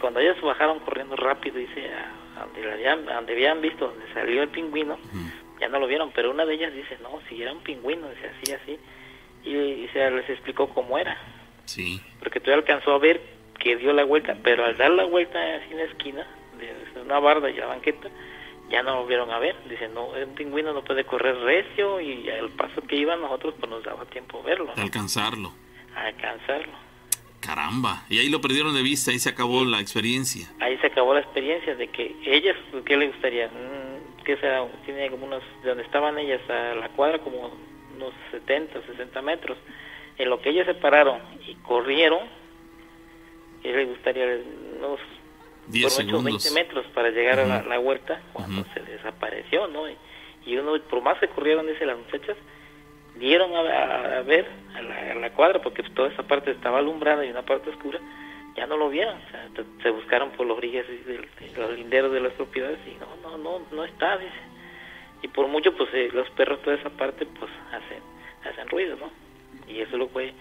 Cuando 0.00 0.18
ellos 0.18 0.40
bajaron 0.42 0.80
corriendo 0.80 1.14
rápido, 1.14 1.58
dice, 1.58 1.88
a, 1.94 2.40
donde, 2.44 2.64
la 2.64 2.72
habían, 2.72 3.08
a 3.08 3.14
donde 3.16 3.32
habían 3.34 3.60
visto, 3.60 3.86
donde 3.88 4.12
salió 4.12 4.42
el 4.42 4.48
pingüino, 4.48 4.98
ya 5.60 5.68
no 5.68 5.78
lo 5.78 5.86
vieron, 5.86 6.10
pero 6.12 6.30
una 6.30 6.44
de 6.44 6.54
ellas 6.54 6.74
dice, 6.74 6.98
no, 7.02 7.20
si 7.28 7.40
era 7.40 7.52
un 7.52 7.60
pingüino, 7.60 8.08
dice 8.08 8.28
así, 8.28 8.52
así, 8.52 8.78
y, 9.44 9.54
y 9.84 9.88
se 9.92 10.10
les 10.10 10.28
explicó 10.28 10.68
cómo 10.70 10.98
era, 10.98 11.16
Sí. 11.66 12.00
porque 12.18 12.40
todavía 12.40 12.62
alcanzó 12.62 12.94
a 12.94 12.98
ver 12.98 13.20
que 13.60 13.76
dio 13.76 13.92
la 13.92 14.04
vuelta, 14.04 14.36
pero 14.42 14.64
al 14.64 14.76
dar 14.76 14.90
la 14.90 15.04
vuelta 15.04 15.38
así 15.56 15.70
en 15.70 15.76
la 15.76 15.84
esquina, 15.84 16.26
de, 16.58 17.00
una 17.02 17.20
barda 17.20 17.48
y 17.48 17.54
la 17.54 17.66
banqueta, 17.66 18.08
ya 18.70 18.82
no 18.82 18.96
lo 18.96 19.06
vieron 19.06 19.30
a 19.30 19.38
ver, 19.38 19.54
dice, 19.68 19.88
no, 19.88 20.06
un 20.06 20.34
pingüino 20.34 20.72
no 20.72 20.82
puede 20.82 21.04
correr 21.04 21.36
recio, 21.36 22.00
y 22.00 22.28
al 22.28 22.48
paso 22.50 22.80
que 22.82 22.96
iban 22.96 23.20
nosotros, 23.20 23.54
pues 23.60 23.70
nos 23.70 23.84
daba 23.84 24.04
tiempo 24.06 24.42
verlo, 24.42 24.72
¿no? 24.74 24.82
alcanzarlo. 24.82 25.52
Alcanzarlo. 25.94 26.72
Caramba. 27.40 28.04
Y 28.08 28.18
ahí 28.18 28.28
lo 28.28 28.40
perdieron 28.40 28.74
de 28.74 28.82
vista, 28.82 29.10
ahí 29.10 29.18
se 29.18 29.30
acabó 29.30 29.64
la 29.64 29.80
experiencia. 29.80 30.48
ahí 30.60 30.76
se 30.78 30.88
acabó 30.88 31.14
la 31.14 31.20
experiencia 31.20 31.74
de 31.74 31.88
que 31.88 32.14
ellas, 32.26 32.56
¿qué 32.84 32.96
le 32.96 33.08
gustaría? 33.08 33.48
Mm, 33.48 34.24
que 34.24 34.36
sea, 34.36 34.66
tiene 34.84 35.10
como 35.10 35.26
unos, 35.26 35.42
de 35.62 35.70
donde 35.70 35.84
estaban 35.84 36.18
ellas 36.18 36.40
a 36.50 36.74
la 36.74 36.90
cuadra, 36.90 37.18
como 37.18 37.50
unos 37.96 38.12
70, 38.30 38.82
60 38.86 39.22
metros. 39.22 39.56
En 40.18 40.28
lo 40.28 40.40
que 40.42 40.50
ellas 40.50 40.66
se 40.66 40.74
pararon 40.74 41.18
y 41.46 41.54
corrieron, 41.56 42.20
¿qué 43.62 43.72
le 43.72 43.86
gustaría? 43.86 44.26
Unos 44.78 45.00
10 45.68 45.94
por 45.94 46.04
mucho 46.04 46.16
segundos. 46.18 46.44
20 46.44 46.60
metros 46.62 46.86
para 46.92 47.10
llegar 47.10 47.40
a 47.40 47.62
la, 47.62 47.80
huerta 47.80 48.20
cuando 48.34 48.64
se 48.74 48.80
desapareció, 48.80 49.66
¿no? 49.68 49.88
Y, 49.88 49.96
y 50.44 50.56
uno, 50.56 50.78
por 50.90 51.02
más 51.02 51.18
que 51.18 51.28
corrieron, 51.28 51.66
dice 51.66 51.86
las 51.86 51.96
muchachas, 51.96 52.36
dieron 53.16 53.54
a, 53.54 54.22
ver 54.22 54.46
a 54.74 54.82
la, 54.82 55.12
a 55.12 55.14
la 55.14 55.30
cuadra 55.32 55.60
porque 55.60 55.82
toda 55.82 56.08
esa 56.08 56.22
parte 56.22 56.50
estaba 56.50 56.78
alumbrada 56.78 57.24
y 57.24 57.30
una 57.30 57.42
parte 57.42 57.70
oscura, 57.70 58.00
ya 58.56 58.66
no 58.66 58.76
lo 58.76 58.88
vieron, 58.88 59.16
o 59.16 59.30
sea, 59.30 59.48
se 59.82 59.90
buscaron 59.90 60.30
por 60.32 60.46
los 60.46 60.58
orillas 60.58 60.86
de, 60.86 61.28
los 61.56 61.72
linderos 61.72 62.12
de 62.12 62.20
las 62.20 62.32
propiedades 62.34 62.78
y 62.86 62.96
no, 62.98 63.16
no, 63.22 63.38
no, 63.38 63.66
no 63.70 63.84
está, 63.84 64.16
dice. 64.16 64.32
Y 65.22 65.28
por 65.28 65.48
mucho, 65.48 65.76
pues 65.76 65.88
eh, 65.92 66.08
los 66.12 66.28
perros 66.30 66.62
toda 66.62 66.76
esa 66.76 66.90
parte, 66.90 67.26
pues 67.26 67.50
hacen, 67.68 68.02
hacen 68.44 68.68
ruido, 68.68 68.96
¿no? 68.96 69.10
Y 69.68 69.80
eso 69.80 69.96
lo 69.96 70.08
fue 70.08 70.32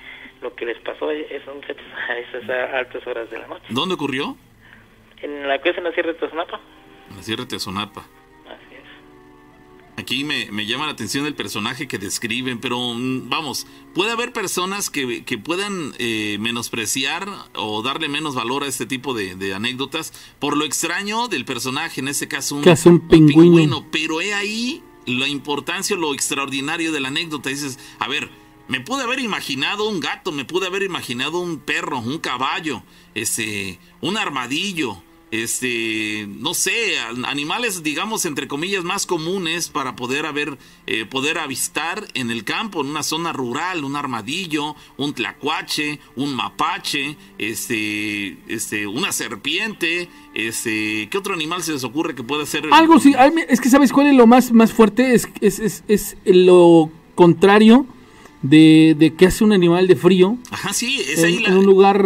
lo 0.42 0.56
que 0.56 0.66
les 0.66 0.80
pasó 0.80 1.10
a 1.10 1.14
muchachos 1.54 1.86
a 2.10 2.18
esas 2.18 2.50
altas 2.74 3.06
horas 3.06 3.30
de 3.30 3.40
la 3.40 3.48
noche. 3.48 3.66
¿Dónde 3.70 3.96
ocurrió? 3.96 4.38
En 5.22 5.48
la 5.48 5.56
es 5.56 5.78
en 5.78 5.84
la 5.84 5.92
Sierra 5.92 6.14
de 6.14 6.20
Toznapa. 6.20 6.60
En 7.10 7.18
la 7.18 7.24
Sierra 7.24 7.46
de. 7.46 8.04
Es. 10.00 10.04
Aquí 10.04 10.24
me, 10.24 10.50
me 10.52 10.66
llama 10.66 10.86
la 10.86 10.94
atención 10.94 11.26
el 11.26 11.36
personaje 11.36 11.88
que 11.88 11.98
describen, 11.98 12.60
pero 12.60 12.94
mm, 12.94 13.30
vamos, 13.30 13.68
puede 13.94 14.12
haber 14.12 14.34
personas 14.34 14.90
que, 14.90 15.24
que 15.24 15.38
puedan 15.38 15.94
eh, 16.00 16.38
menospreciar 16.40 17.30
o 17.56 17.82
darle 17.82 18.10
menos 18.10 18.36
valor 18.36 18.64
a 18.64 18.68
este 18.68 18.86
tipo 18.86 19.14
de, 19.14 19.36
de 19.36 19.54
anécdotas 19.54 20.14
por 20.40 20.58
lo 20.58 20.66
extraño 20.66 21.28
del 21.28 21.46
personaje, 21.46 22.02
en 22.02 22.08
este 22.08 22.28
caso 22.28 22.56
un, 22.56 22.68
hace 22.68 22.90
un 22.90 23.08
pingüino. 23.08 23.86
Pero 23.92 24.22
he 24.22 24.34
ahí 24.34 24.84
la 25.06 25.28
importancia 25.28 25.96
lo 25.96 26.14
extraordinario 26.14 26.92
de 26.92 27.00
la 27.00 27.10
anécdota. 27.10 27.50
Dices, 27.50 27.80
a 28.00 28.08
ver, 28.08 28.30
me 28.68 28.80
pude 28.80 29.04
haber 29.04 29.20
imaginado 29.20 29.88
un 29.88 30.00
gato, 30.00 30.32
me 30.32 30.46
pude 30.46 30.68
haber 30.68 30.84
imaginado 30.84 31.40
un 31.40 31.60
perro, 31.60 32.00
un 32.00 32.20
caballo, 32.20 32.84
este, 33.16 33.80
un 34.02 34.18
armadillo, 34.18 35.02
este, 35.32 36.28
no 36.28 36.54
sé, 36.54 37.00
an- 37.00 37.26
animales, 37.26 37.84
digamos, 37.84 38.26
entre 38.26 38.48
comillas, 38.48 38.84
más 38.84 39.06
comunes 39.06 39.70
para 39.70 39.96
poder 39.96 40.26
haber, 40.26 40.58
eh, 40.88 41.06
poder 41.06 41.38
avistar 41.38 42.08
en 42.14 42.32
el 42.32 42.44
campo, 42.44 42.82
en 42.82 42.88
una 42.88 43.04
zona 43.04 43.32
rural, 43.34 43.84
un 43.84 43.96
armadillo, 43.96 44.76
un 44.98 45.14
tlacuache, 45.14 46.00
un 46.16 46.34
mapache, 46.36 47.16
este, 47.38 48.38
este, 48.48 48.88
una 48.88 49.12
serpiente, 49.12 50.10
este, 50.34 51.08
¿qué 51.10 51.18
otro 51.18 51.34
animal 51.34 51.64
se 51.64 51.74
les 51.74 51.84
ocurre 51.84 52.16
que 52.16 52.24
pueda 52.24 52.46
ser? 52.46 52.64
Algo 52.72 53.00
sí, 53.00 53.14
es 53.48 53.62
que 53.62 53.70
sabes 53.70 53.92
cuál 53.92 54.08
es 54.08 54.16
lo 54.16 54.28
más, 54.28 54.52
más 54.52 54.74
fuerte, 54.74 55.14
es, 55.14 55.28
es, 55.42 55.60
es, 55.60 55.84
es 55.88 56.16
lo 56.26 56.92
contrario 57.16 57.86
de, 58.42 58.96
de 58.98 59.14
que 59.16 59.26
hace 59.28 59.44
un 59.44 59.52
animal 59.52 59.88
de 59.88 59.96
frío 59.96 60.38
Ajá, 60.50 60.72
sí, 60.74 61.02
es 61.02 61.24
ahí 61.24 61.36
en, 61.38 61.44
la- 61.44 61.50
en 61.50 61.58
un 61.58 61.66
lugar... 61.66 62.06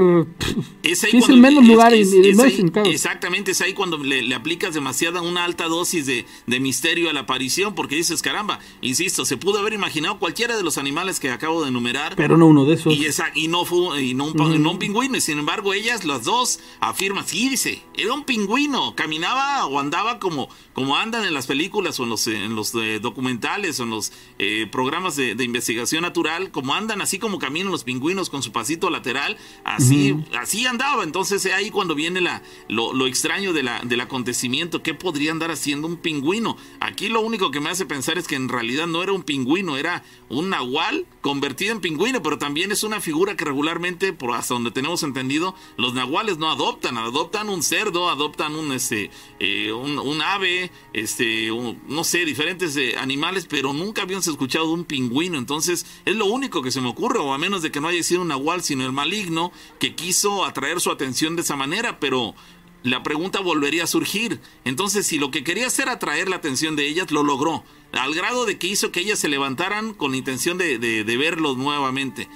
Es 0.82 1.04
ahí 1.04 1.12
sí, 1.12 1.18
es 1.18 1.30
el 1.30 1.38
menos 1.38 1.63
es- 1.63 1.70
lugar, 1.70 1.94
es- 1.94 2.12
es 2.12 2.36
menos 2.36 2.75
ahí-. 2.86 2.92
Exactamente, 2.92 3.52
es 3.52 3.62
ahí 3.62 3.74
cuando 3.74 3.98
le, 3.98 4.22
le 4.24 4.36
aplicas 4.36 4.74
demasiada, 4.74 5.22
una 5.22 5.46
alta 5.46 5.66
dosis 5.68 6.06
de, 6.06 6.25
de 6.48 6.60
misterio 6.60 7.10
a 7.10 7.13
la 7.13 7.22
aparición, 7.22 7.75
porque 7.75 7.96
dices, 7.96 8.22
caramba, 8.22 8.60
insisto, 8.82 9.25
se 9.25 9.38
pudo 9.38 9.60
haber 9.60 9.74
imaginado 9.74 10.20
cualquiera 10.20 10.58
de 10.58 10.63
los 10.63 10.78
animales 10.78 11.20
que 11.20 11.30
acabo 11.30 11.62
de 11.62 11.70
enumerar. 11.70 12.16
Pero 12.16 12.38
no 12.38 12.48
uno 12.48 12.66
de 12.66 12.74
esos. 12.75 12.94
Y, 12.94 13.06
esa, 13.06 13.28
y 13.36 13.48
no 13.48 13.63
fue 13.66 14.02
y 14.04 14.13
no 14.13 14.25
un, 14.25 14.34
pa- 14.34 14.50
no 14.50 14.72
un 14.72 14.80
pingüino, 14.80 15.16
y 15.18 15.22
sin 15.22 15.40
embargo 15.40 15.74
ellas, 15.74 16.04
las 16.04 16.24
dos, 16.24 16.60
afirman, 16.82 17.25
sí, 17.28 17.48
dice, 17.50 17.82
era 17.96 18.13
un 18.13 18.25
pingüino, 18.25 18.96
caminaba 18.96 19.66
o 19.68 19.80
andaba 19.80 20.20
como, 20.20 20.50
como 20.74 20.98
andan 20.98 21.25
en 21.25 21.34
las 21.34 21.48
películas 21.48 22.00
o 22.00 22.04
en 22.04 22.10
los, 22.10 22.28
en 22.28 22.56
los 22.56 22.74
eh, 22.75 23.00
documentales 23.00 23.80
o 23.80 23.84
en 23.84 23.90
los 23.92 24.12
eh, 24.40 24.68
programas 24.72 25.16
de, 25.16 25.36
de 25.36 25.44
investigación 25.44 26.02
natural 26.02 26.23
natural, 26.24 26.51
como 26.51 26.74
andan 26.74 27.01
así 27.01 27.20
como 27.20 27.39
caminan 27.39 27.72
los 27.72 27.84
pingüinos 27.84 28.30
con 28.30 28.44
su 28.44 28.51
pasito 28.51 28.89
lateral, 28.89 29.38
así, 29.63 30.15
así 30.39 30.65
andaba. 30.65 31.03
Entonces 31.03 31.46
ahí 31.48 31.70
cuando 31.70 31.96
viene 31.96 32.22
la, 32.22 32.42
lo, 32.68 33.06
extraño 33.08 33.53
de 33.53 33.63
la, 33.63 33.82
del 33.82 34.01
acontecimiento, 34.01 34.82
¿qué 34.82 34.94
podría 34.94 35.32
andar 35.32 35.51
haciendo 35.51 35.88
un 35.88 35.98
pingüino? 35.98 36.58
Aquí 36.80 37.10
lo 37.10 37.22
único 37.22 37.51
que 37.51 37.60
me 37.60 37.70
hace 37.70 37.86
pensar 37.86 38.18
es 38.18 38.27
que 38.27 38.36
en 38.36 38.50
realidad 38.50 38.88
no 38.88 39.03
era 39.03 39.12
un 39.12 39.24
pingüino, 39.24 39.77
era 39.77 40.03
un 40.30 40.50
nahual 40.50 41.06
convertido 41.22 41.72
en 41.74 41.82
pingüino, 41.82 42.22
pero 42.22 42.38
también 42.38 42.72
es 42.72 42.84
una 42.84 43.00
figura 43.00 43.36
que 43.36 43.46
regularmente, 43.46 44.13
por 44.13 44.32
hasta 44.32 44.53
donde 44.53 44.72
tenemos 44.72 45.03
entendido, 45.03 45.56
los 45.77 45.94
nahuales 45.94 46.38
no 46.38 46.50
adoptan, 46.50 46.98
adoptan 46.98 47.50
un 47.50 47.63
cerdo, 47.63 48.10
adoptan 48.10 48.56
un, 48.56 48.72
este, 48.72 49.10
eh, 49.39 49.72
un, 49.72 50.22
ave, 50.22 50.72
este, 50.94 51.50
no 51.88 52.03
sé, 52.03 52.25
diferentes 52.25 52.75
eh, 52.77 52.96
animales, 52.98 53.46
pero 53.50 53.74
nunca 53.74 54.03
habíamos 54.03 54.27
escuchado 54.27 54.68
de 54.68 54.74
un 54.74 54.86
pingüino. 54.86 55.38
Entonces, 55.38 55.86
es 56.06 56.12
lo 56.15 56.25
único 56.25 56.62
que 56.62 56.72
se 56.72 56.82
me 56.82 56.89
ocurre, 56.89 57.20
o 57.20 57.34
a 57.34 57.38
menos 57.38 57.62
de 57.62 57.72
que 57.72 57.82
no 57.82 57.88
haya 57.88 58.03
sido 58.03 58.22
un 58.22 58.29
nahual, 58.29 58.63
sino 58.63 58.86
el 58.86 58.91
maligno, 58.91 59.51
que 59.79 59.96
quiso 59.96 60.46
atraer 60.46 60.79
su 60.79 60.91
atención 60.91 61.36
de 61.36 61.41
esa 61.41 61.55
manera, 61.55 62.00
pero 62.00 62.36
la 62.84 63.01
pregunta 63.03 63.39
volvería 63.39 63.86
a 63.86 63.88
surgir. 63.88 64.39
Entonces, 64.65 65.08
si 65.08 65.17
lo 65.17 65.32
que 65.32 65.43
quería 65.43 65.67
hacer 65.67 65.89
atraer 65.89 66.29
la 66.29 66.36
atención 66.36 66.75
de 66.75 66.88
ellas, 66.88 67.12
lo 67.12 67.24
logró, 67.24 67.63
al 67.93 68.13
grado 68.13 68.46
de 68.46 68.58
que 68.58 68.67
hizo 68.67 68.91
que 68.91 69.00
ellas 69.00 69.20
se 69.20 69.29
levantaran 69.29 69.93
con 69.93 70.15
intención 70.15 70.58
de, 70.58 70.77
de, 70.79 71.03
de 71.03 71.17
verlos 71.17 71.58
nuevamente 71.58 72.27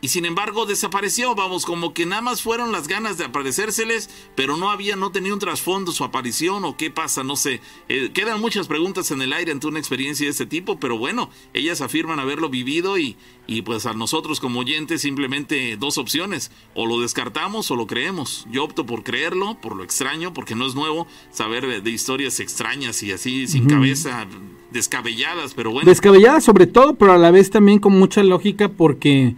y 0.00 0.08
sin 0.08 0.24
embargo 0.24 0.66
desapareció, 0.66 1.34
vamos, 1.34 1.64
como 1.64 1.92
que 1.92 2.06
nada 2.06 2.22
más 2.22 2.42
fueron 2.42 2.72
las 2.72 2.88
ganas 2.88 3.18
de 3.18 3.24
aparecérseles, 3.24 4.10
pero 4.34 4.56
no 4.56 4.70
había, 4.70 4.96
no 4.96 5.10
tenía 5.10 5.32
un 5.32 5.38
trasfondo 5.38 5.92
su 5.92 6.04
aparición 6.04 6.64
o 6.64 6.76
qué 6.76 6.90
pasa, 6.90 7.24
no 7.24 7.36
sé. 7.36 7.60
Eh, 7.88 8.10
quedan 8.12 8.40
muchas 8.40 8.68
preguntas 8.68 9.10
en 9.10 9.22
el 9.22 9.32
aire 9.32 9.52
ante 9.52 9.66
una 9.66 9.78
experiencia 9.78 10.26
de 10.26 10.30
este 10.30 10.46
tipo, 10.46 10.78
pero 10.78 10.98
bueno, 10.98 11.30
ellas 11.52 11.80
afirman 11.80 12.20
haberlo 12.20 12.48
vivido 12.48 12.98
y, 12.98 13.16
y 13.46 13.62
pues 13.62 13.86
a 13.86 13.92
nosotros 13.92 14.40
como 14.40 14.60
oyentes 14.60 15.02
simplemente 15.02 15.76
dos 15.76 15.98
opciones, 15.98 16.50
o 16.74 16.86
lo 16.86 17.00
descartamos 17.00 17.70
o 17.70 17.76
lo 17.76 17.86
creemos. 17.86 18.46
Yo 18.50 18.64
opto 18.64 18.86
por 18.86 19.02
creerlo, 19.02 19.58
por 19.60 19.74
lo 19.74 19.82
extraño, 19.82 20.32
porque 20.32 20.54
no 20.54 20.66
es 20.66 20.74
nuevo 20.74 21.06
saber 21.30 21.82
de, 21.82 21.90
historias 21.90 22.38
extrañas 22.40 23.02
y 23.02 23.12
así 23.12 23.46
sin 23.46 23.66
cabeza, 23.66 24.26
descabelladas, 24.70 25.54
pero 25.54 25.70
bueno. 25.70 25.88
Descabelladas 25.88 26.44
sobre 26.44 26.66
todo, 26.66 26.94
pero 26.94 27.12
a 27.12 27.18
la 27.18 27.30
vez 27.30 27.50
también 27.50 27.78
con 27.78 27.98
mucha 27.98 28.22
lógica 28.22 28.68
porque 28.68 29.34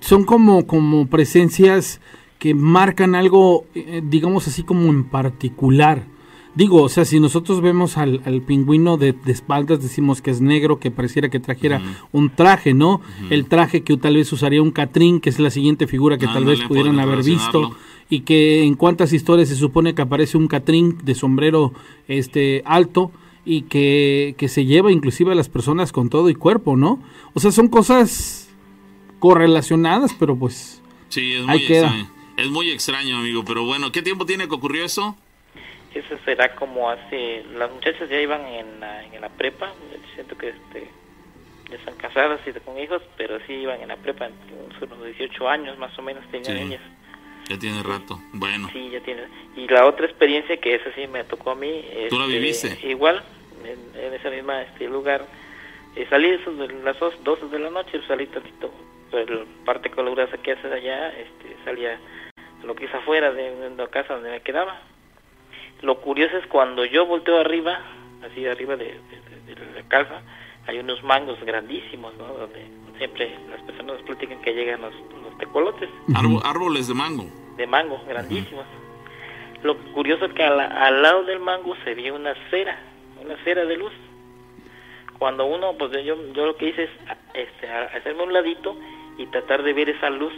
son 0.00 0.24
como, 0.24 0.66
como 0.66 1.06
presencias 1.06 2.00
que 2.38 2.54
marcan 2.54 3.14
algo, 3.14 3.66
eh, 3.74 4.02
digamos 4.04 4.46
así 4.46 4.62
como 4.62 4.88
en 4.90 5.04
particular. 5.04 6.06
Digo, 6.54 6.82
o 6.82 6.88
sea, 6.88 7.04
si 7.04 7.20
nosotros 7.20 7.60
vemos 7.60 7.96
al, 7.98 8.42
pingüino 8.44 8.96
de, 8.96 9.14
espaldas, 9.26 9.80
decimos 9.80 10.20
que 10.22 10.32
es 10.32 10.40
negro, 10.40 10.80
que 10.80 10.90
pareciera 10.90 11.28
que 11.28 11.38
trajera 11.38 11.80
un 12.10 12.30
traje, 12.30 12.74
¿no? 12.74 13.00
El 13.30 13.46
traje 13.46 13.82
que 13.82 13.96
tal 13.96 14.16
vez 14.16 14.32
usaría 14.32 14.60
un 14.60 14.72
Catrín, 14.72 15.20
que 15.20 15.30
es 15.30 15.38
la 15.38 15.50
siguiente 15.50 15.86
figura 15.86 16.18
que 16.18 16.26
tal 16.26 16.44
vez 16.44 16.60
pudieran 16.62 16.98
haber 16.98 17.22
visto, 17.22 17.76
y 18.10 18.20
que 18.20 18.64
en 18.64 18.74
cuántas 18.74 19.12
historias 19.12 19.50
se 19.50 19.54
supone 19.54 19.94
que 19.94 20.02
aparece 20.02 20.36
un 20.36 20.48
Catrín 20.48 20.98
de 21.04 21.14
sombrero 21.14 21.74
este 22.08 22.62
alto 22.64 23.12
y 23.44 23.62
que, 23.62 24.34
que 24.36 24.48
se 24.48 24.64
lleva 24.64 24.90
inclusive 24.90 25.32
a 25.32 25.36
las 25.36 25.48
personas 25.48 25.92
con 25.92 26.08
todo 26.08 26.28
y 26.28 26.34
cuerpo, 26.34 26.76
¿no? 26.76 26.98
O 27.34 27.40
sea, 27.40 27.52
son 27.52 27.68
cosas 27.68 28.47
correlacionadas, 29.18 30.14
pero 30.18 30.36
pues 30.36 30.82
sí, 31.08 31.34
es 31.34 31.42
muy, 31.42 31.56
Extraño. 31.56 32.10
Es 32.36 32.48
muy 32.48 32.70
extraño, 32.70 33.18
amigo, 33.18 33.44
pero 33.44 33.64
bueno, 33.64 33.90
¿qué 33.90 34.00
tiempo 34.00 34.24
tiene 34.24 34.48
que 34.48 34.54
ocurrió 34.54 34.84
eso? 34.84 35.16
Eso 35.92 36.16
será 36.24 36.54
como 36.54 36.88
hace... 36.88 37.42
Las 37.54 37.70
muchachas 37.72 38.08
ya 38.08 38.20
iban 38.20 38.44
en 38.46 38.78
la, 38.78 39.04
en 39.04 39.20
la 39.20 39.28
prepa, 39.28 39.72
siento 40.14 40.38
que 40.38 40.50
este 40.50 40.88
ya 41.68 41.76
están 41.76 41.96
casadas 41.96 42.40
y 42.46 42.52
con 42.60 42.78
hijos, 42.78 43.02
pero 43.16 43.38
sí 43.46 43.52
iban 43.52 43.80
en 43.80 43.88
la 43.88 43.96
prepa, 43.96 44.28
unos 44.80 45.04
18 45.04 45.48
años 45.48 45.76
más 45.78 45.98
o 45.98 46.02
menos 46.02 46.24
tenían 46.30 46.56
ellas. 46.56 46.80
Ya 47.48 47.58
tiene 47.58 47.82
rato, 47.82 48.20
bueno. 48.32 48.68
Sí, 48.72 48.90
ya 48.90 49.00
tiene. 49.00 49.22
Y 49.56 49.66
la 49.68 49.86
otra 49.86 50.06
experiencia 50.06 50.56
que 50.58 50.76
esa 50.76 50.94
sí 50.94 51.06
me 51.06 51.24
tocó 51.24 51.52
a 51.52 51.54
mí. 51.54 51.84
¿Tú 52.08 52.18
la 52.18 52.24
este, 52.26 52.38
viviste? 52.38 52.88
Igual, 52.88 53.22
en, 53.64 54.00
en 54.00 54.14
ese 54.14 54.30
mismo 54.30 54.52
este, 54.52 54.86
lugar. 54.86 55.26
Eh, 55.96 56.06
salí 56.08 56.30
de 56.30 56.82
las 56.84 56.98
12 57.00 57.46
de 57.48 57.58
la 57.58 57.70
noche, 57.70 58.00
salí 58.06 58.26
tantito 58.26 58.70
la 59.12 59.44
parte 59.64 59.90
calurosa 59.90 60.36
que 60.38 60.52
hace 60.52 60.66
allá 60.72 61.08
este, 61.10 61.56
salía 61.64 61.98
lo 62.64 62.74
que 62.74 62.86
es 62.86 62.94
afuera 62.94 63.32
de, 63.32 63.70
la 63.76 63.86
casa 63.88 64.14
donde 64.14 64.30
me 64.30 64.40
quedaba. 64.40 64.80
Lo 65.82 66.00
curioso 66.00 66.36
es 66.36 66.46
cuando 66.46 66.84
yo 66.84 67.06
volteo 67.06 67.38
arriba, 67.38 67.80
así 68.24 68.46
arriba 68.46 68.76
de, 68.76 68.98
la 69.74 69.82
casa, 69.88 70.22
hay 70.66 70.78
unos 70.78 71.02
mangos 71.02 71.42
grandísimos, 71.44 72.14
¿no? 72.16 72.26
Donde 72.26 72.66
siempre 72.98 73.34
las 73.48 73.60
personas 73.62 74.02
platican 74.02 74.40
que 74.42 74.52
llegan 74.54 74.82
los, 74.82 74.94
tecolotes. 75.38 75.88
árboles 76.42 76.88
de 76.88 76.94
mango. 76.94 77.24
De 77.56 77.66
mango, 77.66 78.02
grandísimos. 78.08 78.66
Lo 79.62 79.76
curioso 79.92 80.26
es 80.26 80.32
que 80.34 80.42
al 80.42 81.02
lado 81.02 81.24
del 81.24 81.38
mango 81.38 81.76
se 81.84 81.94
vio 81.94 82.16
una 82.16 82.34
cera, 82.50 82.78
una 83.24 83.36
cera 83.44 83.64
de 83.64 83.76
luz. 83.76 83.92
Cuando 85.18 85.46
uno, 85.46 85.74
pues 85.78 85.92
yo, 86.04 86.16
yo 86.32 86.46
lo 86.46 86.56
que 86.56 86.68
hice 86.68 86.84
es 86.84 86.90
este, 87.34 87.68
hacerme 87.68 88.22
un 88.22 88.32
ladito 88.32 88.76
y 89.18 89.26
tratar 89.26 89.62
de 89.62 89.72
ver 89.74 89.90
esa 89.90 90.08
luz 90.08 90.32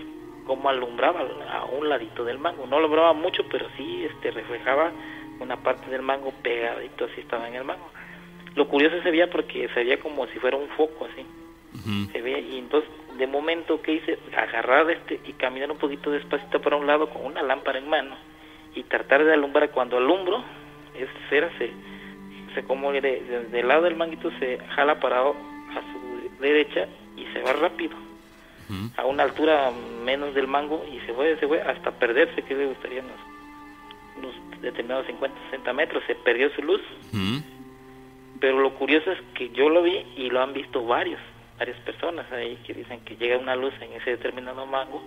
como 0.46 0.68
alumbraba 0.68 1.20
a 1.52 1.64
un 1.66 1.88
ladito 1.88 2.24
del 2.24 2.38
mango. 2.38 2.66
No 2.66 2.78
alumbraba 2.78 3.12
mucho, 3.12 3.44
pero 3.48 3.68
sí 3.76 4.04
este, 4.04 4.32
reflejaba 4.32 4.90
una 5.38 5.56
parte 5.56 5.88
del 5.90 6.02
mango 6.02 6.32
pegadito, 6.42 7.04
así 7.04 7.20
estaba 7.20 7.46
en 7.46 7.54
el 7.54 7.64
mango. 7.64 7.88
Lo 8.56 8.66
curioso 8.66 9.00
se 9.02 9.10
veía 9.10 9.30
porque 9.30 9.68
se 9.68 9.84
veía 9.84 10.00
como 10.00 10.26
si 10.26 10.38
fuera 10.40 10.56
un 10.56 10.68
foco 10.70 11.06
así. 11.06 11.24
Se 12.10 12.20
veía 12.20 12.40
y 12.40 12.58
entonces 12.58 12.90
de 13.16 13.26
momento 13.26 13.80
que 13.80 13.92
hice, 13.92 14.18
agarrar 14.36 14.90
este 14.90 15.20
y 15.24 15.34
caminar 15.34 15.70
un 15.70 15.78
poquito 15.78 16.10
despacito 16.10 16.60
para 16.60 16.76
un 16.76 16.86
lado 16.86 17.08
con 17.10 17.24
una 17.24 17.42
lámpara 17.42 17.78
en 17.78 17.88
mano 17.88 18.16
y 18.74 18.82
tratar 18.82 19.24
de 19.24 19.34
alumbrar. 19.34 19.70
Cuando 19.70 19.98
alumbro, 19.98 20.42
esa 20.98 21.28
cera 21.28 21.48
se, 21.58 21.70
se 22.54 22.64
como 22.64 22.90
de, 22.90 23.00
del 23.52 23.68
lado 23.68 23.82
del 23.82 23.94
manguito 23.94 24.32
se 24.40 24.58
jala 24.74 24.98
parado 24.98 25.36
a 25.70 25.80
su 25.92 26.42
derecha 26.42 26.88
y 27.16 27.24
se 27.32 27.40
va 27.42 27.52
rápido 27.52 28.09
a 28.96 29.04
una 29.04 29.24
altura 29.24 29.70
menos 30.04 30.34
del 30.34 30.46
mango 30.46 30.84
y 30.90 31.00
se 31.06 31.12
fue, 31.12 31.36
se 31.38 31.46
fue 31.46 31.60
hasta 31.62 31.90
perderse, 31.92 32.42
que 32.42 32.54
le 32.54 32.66
gustaría 32.66 33.02
unos, 33.02 34.34
determinados 34.60 35.06
50, 35.06 35.36
60 35.50 35.72
metros, 35.72 36.02
se 36.06 36.14
perdió 36.16 36.50
su 36.54 36.62
luz. 36.62 36.82
Pero 38.40 38.60
lo 38.60 38.74
curioso 38.74 39.12
es 39.12 39.18
que 39.34 39.50
yo 39.50 39.68
lo 39.68 39.82
vi 39.82 40.04
y 40.16 40.30
lo 40.30 40.42
han 40.42 40.52
visto 40.52 40.84
varios, 40.84 41.20
varias 41.58 41.78
personas 41.80 42.30
ahí 42.32 42.56
que 42.66 42.72
dicen 42.72 43.00
que 43.00 43.16
llega 43.16 43.38
una 43.38 43.54
luz 43.54 43.74
en 43.80 43.92
ese 43.92 44.10
determinado 44.12 44.64
mango 44.66 45.02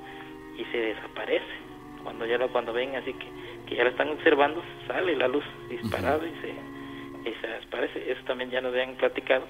y 0.57 0.63
se 0.65 0.77
desaparece. 0.77 1.45
Cuando 2.03 2.25
ya 2.25 2.37
lo, 2.37 2.49
cuando 2.49 2.73
ven 2.73 2.95
así 2.95 3.13
que, 3.13 3.25
que 3.67 3.75
ya 3.75 3.83
lo 3.83 3.89
están 3.89 4.09
observando, 4.09 4.61
sale 4.87 5.15
la 5.15 5.27
luz 5.27 5.43
disparada 5.69 6.21
y, 6.25 6.35
se, 6.41 7.47
desaparece. 7.47 8.11
Eso 8.11 8.21
también 8.25 8.51
ya 8.51 8.61
nos 8.61 8.73
habían 8.73 8.95
platicado, 8.95 9.45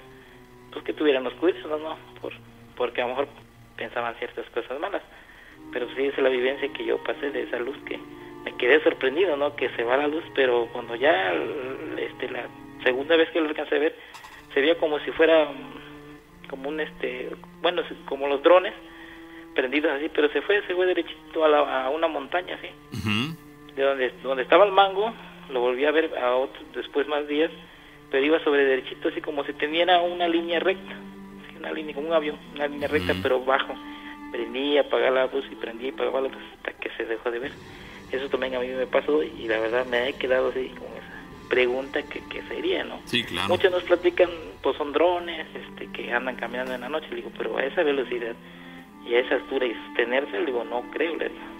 pues 0.71 0.85
que 0.85 0.93
tuvieran 0.93 1.23
los 1.23 1.33
cuidados, 1.33 1.81
¿no? 1.81 1.97
Por, 2.21 2.33
porque 2.75 3.01
a 3.01 3.05
lo 3.05 3.09
mejor 3.09 3.27
pensaban 3.77 4.15
ciertas 4.15 4.49
cosas 4.49 4.79
malas. 4.79 5.01
Pero 5.71 5.87
sí 5.95 6.05
es 6.05 6.17
la 6.17 6.29
vivencia 6.29 6.71
que 6.73 6.85
yo 6.85 6.97
pasé 7.03 7.31
de 7.31 7.43
esa 7.43 7.57
luz 7.57 7.77
que 7.85 7.99
me 8.43 8.55
quedé 8.57 8.81
sorprendido, 8.83 9.37
¿no? 9.37 9.55
Que 9.55 9.69
se 9.69 9.83
va 9.83 9.97
la 9.97 10.07
luz, 10.07 10.23
pero 10.35 10.67
cuando 10.73 10.95
ya 10.95 11.33
este, 11.97 12.29
la 12.29 12.47
segunda 12.83 13.15
vez 13.15 13.29
que 13.31 13.39
lo 13.39 13.47
alcancé 13.47 13.75
a 13.75 13.79
ver, 13.79 13.95
se 14.53 14.61
veía 14.61 14.77
como 14.77 14.99
si 14.99 15.11
fuera 15.11 15.45
mm, 15.45 16.47
como 16.49 16.69
un, 16.69 16.79
este, 16.79 17.29
bueno, 17.61 17.81
como 18.05 18.27
los 18.27 18.43
drones 18.43 18.73
prendidos 19.55 19.91
así, 19.93 20.09
pero 20.13 20.29
se 20.29 20.41
fue, 20.41 20.61
se 20.67 20.75
fue 20.75 20.85
derechito 20.85 21.45
a, 21.45 21.85
a 21.85 21.89
una 21.89 22.07
montaña, 22.07 22.55
así. 22.55 22.69
De 23.75 23.83
donde, 23.83 24.11
donde 24.21 24.43
estaba 24.43 24.65
el 24.65 24.71
mango, 24.71 25.13
lo 25.49 25.61
volví 25.61 25.85
a 25.85 25.91
ver 25.91 26.15
a 26.17 26.35
otro, 26.35 26.61
después 26.75 27.07
más 27.07 27.27
días, 27.27 27.51
pero 28.11 28.25
iba 28.25 28.43
sobre 28.43 28.65
derechito, 28.65 29.09
así 29.09 29.21
como 29.21 29.43
si 29.45 29.53
tuviera 29.53 30.01
una 30.01 30.27
línea 30.27 30.59
recta 30.59 30.95
una 31.63 31.71
línea 31.71 31.95
como 31.95 32.07
un 32.09 32.13
avión, 32.13 32.37
una 32.55 32.67
línea 32.67 32.87
recta 32.87 33.15
pero 33.21 33.43
bajo. 33.43 33.73
Prendía, 34.31 34.81
apagaba 34.81 35.25
la 35.25 35.27
luz 35.27 35.45
y 35.51 35.55
prendía 35.55 35.89
y 35.89 35.91
apagaba 35.91 36.21
la 36.21 36.29
luz 36.29 36.43
hasta 36.57 36.73
que 36.73 36.89
se 36.97 37.05
dejó 37.05 37.31
de 37.31 37.39
ver. 37.39 37.51
Eso 38.11 38.29
también 38.29 38.55
a 38.55 38.59
mí 38.59 38.67
me 38.67 38.85
pasó 38.87 39.23
y 39.23 39.47
la 39.47 39.59
verdad 39.59 39.85
me 39.85 40.09
he 40.09 40.13
quedado 40.13 40.49
así 40.49 40.69
con 40.69 40.87
esa 40.87 41.13
pregunta 41.49 42.01
que, 42.03 42.41
sería, 42.47 42.83
¿no? 42.83 42.99
Sí, 43.05 43.23
claro. 43.23 43.47
Muchos 43.49 43.71
nos 43.71 43.83
platican, 43.83 44.29
pues 44.61 44.75
son 44.77 44.91
drones 44.91 45.47
este, 45.55 45.87
que 45.91 46.11
andan 46.11 46.35
caminando 46.35 46.73
en 46.73 46.81
la 46.81 46.89
noche, 46.89 47.07
digo, 47.13 47.31
pero 47.37 47.57
a 47.57 47.63
esa 47.63 47.83
velocidad 47.83 48.35
y 49.05 49.13
a 49.15 49.19
esa 49.19 49.35
altura 49.35 49.65
y 49.65 49.73
sostenerse, 49.85 50.39
le 50.39 50.45
digo, 50.47 50.63
no 50.63 50.81
creo, 50.91 51.15
le 51.15 51.29
digo. 51.29 51.52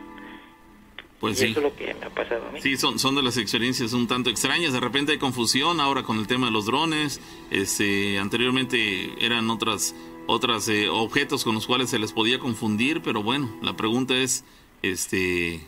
Pues 1.23 1.38
y 1.38 1.45
sí. 1.45 1.51
Eso 1.51 1.59
es 1.59 1.63
lo 1.63 1.73
que 1.73 1.93
me 1.93 2.05
ha 2.05 2.09
pasado 2.09 2.45
a 2.49 2.51
mí. 2.51 2.59
Sí, 2.59 2.75
son, 2.75 2.99
son 2.99 3.15
de 3.15 3.23
las 3.23 3.38
experiencias 3.38 3.93
un 3.93 4.07
tanto 4.07 4.29
extrañas. 4.29 4.73
De 4.73 4.81
repente 4.81 5.13
hay 5.13 5.19
confusión 5.19 5.79
ahora 5.79 6.03
con 6.03 6.17
el 6.17 6.27
tema 6.27 6.47
de 6.47 6.51
los 6.51 6.65
drones. 6.65 7.21
Este, 7.49 8.19
anteriormente 8.19 9.25
eran 9.25 9.49
otras 9.49 9.95
otros 10.27 10.67
eh, 10.67 10.89
objetos 10.89 11.45
con 11.45 11.55
los 11.55 11.65
cuales 11.65 11.91
se 11.91 11.97
les 11.97 12.12
podía 12.12 12.39
confundir, 12.39 13.01
pero 13.01 13.23
bueno, 13.23 13.49
la 13.62 13.73
pregunta 13.77 14.13
es, 14.17 14.43
este, 14.81 15.62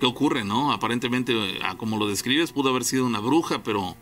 ¿qué 0.00 0.06
ocurre, 0.06 0.44
no? 0.44 0.70
Aparentemente, 0.70 1.34
como 1.78 1.96
lo 1.96 2.06
describes, 2.06 2.52
pudo 2.52 2.68
haber 2.68 2.84
sido 2.84 3.06
una 3.06 3.20
bruja, 3.20 3.62
pero, 3.62 3.96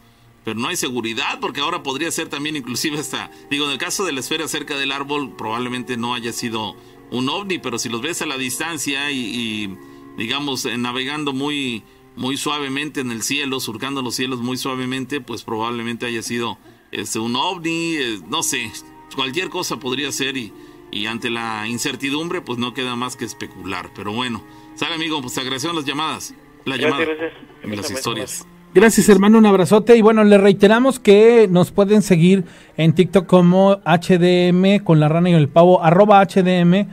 pero 0.45 0.59
no 0.59 0.67
hay 0.67 0.75
seguridad 0.75 1.39
porque 1.41 1.61
ahora 1.61 1.85
podría 1.85 2.11
ser 2.11 2.29
también 2.29 2.57
inclusive 2.57 2.99
hasta, 2.99 3.31
digo, 3.53 3.67
en 3.67 3.71
el 3.71 3.79
caso 3.79 4.05
de 4.05 4.11
la 4.11 4.19
esfera 4.19 4.49
cerca 4.49 4.77
del 4.77 4.91
árbol 4.91 5.37
probablemente 5.37 5.97
no 5.97 6.15
haya 6.15 6.33
sido 6.33 6.75
un 7.13 7.29
ovni, 7.29 7.59
pero 7.59 7.79
si 7.79 7.89
los 7.89 8.03
ves 8.03 8.23
a 8.23 8.27
la 8.27 8.37
distancia 8.37 9.13
y, 9.13 9.77
digamos 10.17 10.65
eh, 10.65 10.77
navegando 10.79 11.33
muy 11.33 11.83
muy 12.17 12.37
suavemente 12.39 13.01
en 13.01 13.11
el 13.11 13.23
cielo, 13.23 13.61
surcando 13.61 14.01
los 14.03 14.15
cielos 14.15 14.41
muy 14.41 14.57
suavemente, 14.57 15.21
pues 15.21 15.43
probablemente 15.43 16.07
haya 16.07 16.23
sido 16.23 16.59
este, 16.91 17.19
un 17.19 17.37
ovni, 17.37 17.97
eh, 17.97 18.21
no 18.29 18.43
sé, 18.43 18.71
cualquier 19.15 19.51
cosa 19.51 19.79
podría 19.79 20.11
ser 20.13 20.37
y, 20.37 20.53
y 20.91 21.07
ante 21.07 21.29
la 21.29 21.69
incertidumbre 21.69 22.41
pues 22.41 22.59
no 22.59 22.73
queda 22.73 22.97
más 22.97 23.17
que 23.17 23.27
especular, 23.27 23.91
pero 23.95 24.13
bueno, 24.13 24.43
sale 24.75 24.95
amigo, 24.95 25.21
pues 25.21 25.37
agradecemos 25.37 25.77
las 25.77 25.85
llamadas, 25.85 26.35
la 26.65 26.77
llamada, 26.77 27.07
las 27.65 27.91
historias. 27.91 28.47
Gracias, 28.75 29.09
hermano, 29.09 29.39
un 29.39 29.47
abrazote. 29.47 29.97
Y 29.97 30.03
bueno, 30.03 30.23
le 30.23 30.37
reiteramos 30.37 30.99
que 30.99 31.49
nos 31.51 31.71
pueden 31.71 32.03
seguir 32.03 32.45
en 32.77 32.95
TikTok 32.95 33.25
como 33.25 33.81
HDM 33.87 34.85
con 34.85 35.01
la 35.01 35.09
rana 35.09 35.31
y 35.31 35.33
el 35.33 35.49
pavo, 35.49 35.83
arroba 35.83 36.23
HDM 36.23 36.87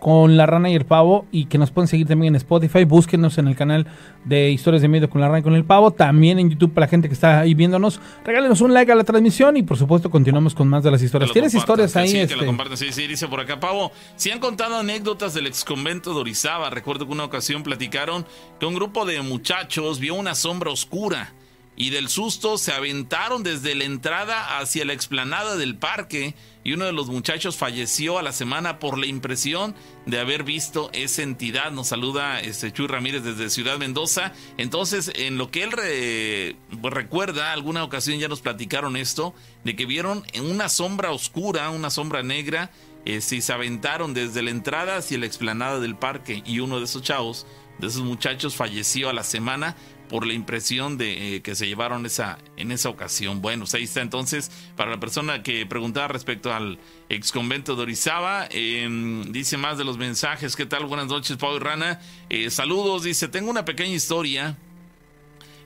con 0.00 0.36
la 0.36 0.46
rana 0.46 0.70
y 0.70 0.74
el 0.74 0.84
pavo 0.84 1.26
y 1.32 1.46
que 1.46 1.58
nos 1.58 1.70
pueden 1.70 1.88
seguir 1.88 2.06
también 2.06 2.34
en 2.34 2.36
Spotify. 2.36 2.84
Búsquenos 2.84 3.38
en 3.38 3.48
el 3.48 3.56
canal 3.56 3.86
de 4.24 4.50
Historias 4.50 4.82
de 4.82 4.88
Miedo 4.88 5.10
con 5.10 5.20
la 5.20 5.28
rana 5.28 5.40
y 5.40 5.42
con 5.42 5.54
el 5.54 5.64
pavo. 5.64 5.90
También 5.90 6.38
en 6.38 6.50
YouTube 6.50 6.72
para 6.72 6.86
la 6.86 6.90
gente 6.90 7.08
que 7.08 7.14
está 7.14 7.40
ahí 7.40 7.54
viéndonos. 7.54 8.00
Regálenos 8.24 8.60
un 8.60 8.72
like 8.74 8.92
a 8.92 8.94
la 8.94 9.04
transmisión 9.04 9.56
y 9.56 9.62
por 9.62 9.76
supuesto 9.76 10.10
continuamos 10.10 10.54
con 10.54 10.68
más 10.68 10.84
de 10.84 10.90
las 10.90 11.02
historias. 11.02 11.32
¿Tienes 11.32 11.54
historias 11.54 11.96
ahí? 11.96 12.08
Sí, 12.08 12.26
que 12.26 12.36
lo 12.36 12.50
este? 12.50 12.76
Sí, 12.76 12.92
sí, 12.92 13.06
dice 13.06 13.28
por 13.28 13.40
acá, 13.40 13.58
Pavo. 13.60 13.92
Si 14.16 14.30
han 14.30 14.38
contado 14.38 14.78
anécdotas 14.78 15.34
del 15.34 15.46
ex 15.46 15.64
convento 15.64 16.14
de 16.14 16.20
Orizaba. 16.20 16.70
Recuerdo 16.70 17.06
que 17.06 17.12
una 17.12 17.24
ocasión 17.24 17.62
platicaron 17.62 18.26
que 18.60 18.66
un 18.66 18.74
grupo 18.74 19.04
de 19.04 19.20
muchachos 19.22 19.98
vio 19.98 20.14
una 20.14 20.34
sombra 20.34 20.70
oscura 20.70 21.32
y 21.80 21.90
del 21.90 22.08
susto 22.08 22.58
se 22.58 22.72
aventaron 22.72 23.44
desde 23.44 23.76
la 23.76 23.84
entrada 23.84 24.58
hacia 24.58 24.84
la 24.84 24.94
explanada 24.94 25.56
del 25.56 25.76
parque 25.76 26.34
y 26.64 26.72
uno 26.72 26.84
de 26.86 26.92
los 26.92 27.06
muchachos 27.06 27.56
falleció 27.56 28.18
a 28.18 28.22
la 28.22 28.32
semana 28.32 28.80
por 28.80 28.98
la 28.98 29.06
impresión 29.06 29.76
de 30.04 30.18
haber 30.18 30.42
visto 30.42 30.90
esa 30.92 31.22
entidad. 31.22 31.70
Nos 31.70 31.86
saluda 31.86 32.40
este 32.40 32.72
Chuy 32.72 32.88
Ramírez 32.88 33.22
desde 33.22 33.48
Ciudad 33.48 33.78
Mendoza. 33.78 34.32
Entonces, 34.56 35.12
en 35.14 35.38
lo 35.38 35.52
que 35.52 35.62
él 35.62 36.56
pues, 36.82 36.92
recuerda, 36.92 37.52
alguna 37.52 37.84
ocasión 37.84 38.18
ya 38.18 38.26
nos 38.26 38.40
platicaron 38.40 38.96
esto, 38.96 39.32
de 39.62 39.76
que 39.76 39.86
vieron 39.86 40.24
una 40.42 40.68
sombra 40.68 41.12
oscura, 41.12 41.70
una 41.70 41.90
sombra 41.90 42.24
negra, 42.24 42.72
y 43.04 43.20
se 43.20 43.52
aventaron 43.52 44.14
desde 44.14 44.42
la 44.42 44.50
entrada 44.50 44.96
hacia 44.96 45.16
la 45.16 45.26
explanada 45.26 45.78
del 45.78 45.94
parque 45.94 46.42
y 46.44 46.58
uno 46.58 46.80
de 46.80 46.86
esos 46.86 47.02
chavos, 47.02 47.46
de 47.78 47.86
esos 47.86 48.02
muchachos, 48.02 48.56
falleció 48.56 49.08
a 49.08 49.12
la 49.12 49.22
semana 49.22 49.76
por 50.08 50.26
la 50.26 50.32
impresión 50.32 50.98
de 50.98 51.36
eh, 51.36 51.42
que 51.42 51.54
se 51.54 51.66
llevaron 51.66 52.06
esa 52.06 52.38
en 52.56 52.72
esa 52.72 52.88
ocasión. 52.88 53.40
Bueno, 53.42 53.64
pues 53.64 53.74
ahí 53.74 53.84
está 53.84 54.00
entonces 54.00 54.50
para 54.76 54.90
la 54.90 55.00
persona 55.00 55.42
que 55.42 55.66
preguntaba 55.66 56.08
respecto 56.08 56.52
al 56.52 56.78
ex 57.08 57.32
convento 57.32 57.76
de 57.76 57.82
Orizaba, 57.82 58.46
em, 58.50 59.30
dice 59.32 59.56
más 59.56 59.78
de 59.78 59.84
los 59.84 59.98
mensajes. 59.98 60.56
¿Qué 60.56 60.66
tal? 60.66 60.86
Buenas 60.86 61.06
noches, 61.06 61.36
Pau 61.36 61.56
y 61.56 61.58
Rana. 61.58 62.00
Eh, 62.28 62.50
saludos, 62.50 63.02
dice, 63.02 63.28
tengo 63.28 63.50
una 63.50 63.64
pequeña 63.64 63.94
historia. 63.94 64.56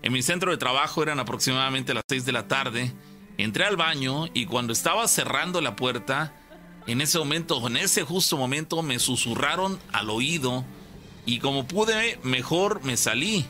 En 0.02 0.12
mi 0.12 0.22
centro 0.22 0.50
de 0.50 0.56
trabajo 0.56 1.02
eran 1.02 1.20
aproximadamente 1.20 1.94
las 1.94 2.04
6 2.08 2.24
de 2.24 2.32
la 2.32 2.48
tarde. 2.48 2.92
Entré 3.38 3.64
al 3.64 3.76
baño 3.76 4.26
y 4.34 4.46
cuando 4.46 4.72
estaba 4.72 5.06
cerrando 5.08 5.60
la 5.60 5.76
puerta, 5.76 6.34
en 6.86 7.00
ese 7.00 7.18
momento, 7.18 7.64
en 7.66 7.76
ese 7.76 8.02
justo 8.02 8.36
momento, 8.36 8.82
me 8.82 8.98
susurraron 8.98 9.78
al 9.92 10.10
oído 10.10 10.64
y 11.24 11.38
como 11.38 11.66
pude, 11.66 12.18
mejor 12.22 12.82
me 12.84 12.96
salí. 12.96 13.46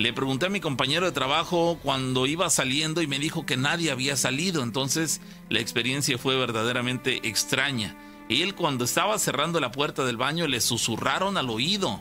Le 0.00 0.14
pregunté 0.14 0.46
a 0.46 0.48
mi 0.48 0.60
compañero 0.60 1.04
de 1.04 1.12
trabajo 1.12 1.78
cuando 1.82 2.24
iba 2.24 2.48
saliendo 2.48 3.02
y 3.02 3.06
me 3.06 3.18
dijo 3.18 3.44
que 3.44 3.58
nadie 3.58 3.90
había 3.90 4.16
salido, 4.16 4.62
entonces 4.62 5.20
la 5.50 5.60
experiencia 5.60 6.16
fue 6.16 6.36
verdaderamente 6.36 7.28
extraña. 7.28 7.94
Él 8.30 8.54
cuando 8.54 8.84
estaba 8.86 9.18
cerrando 9.18 9.60
la 9.60 9.72
puerta 9.72 10.06
del 10.06 10.16
baño 10.16 10.46
le 10.46 10.62
susurraron 10.62 11.36
al 11.36 11.50
oído. 11.50 12.00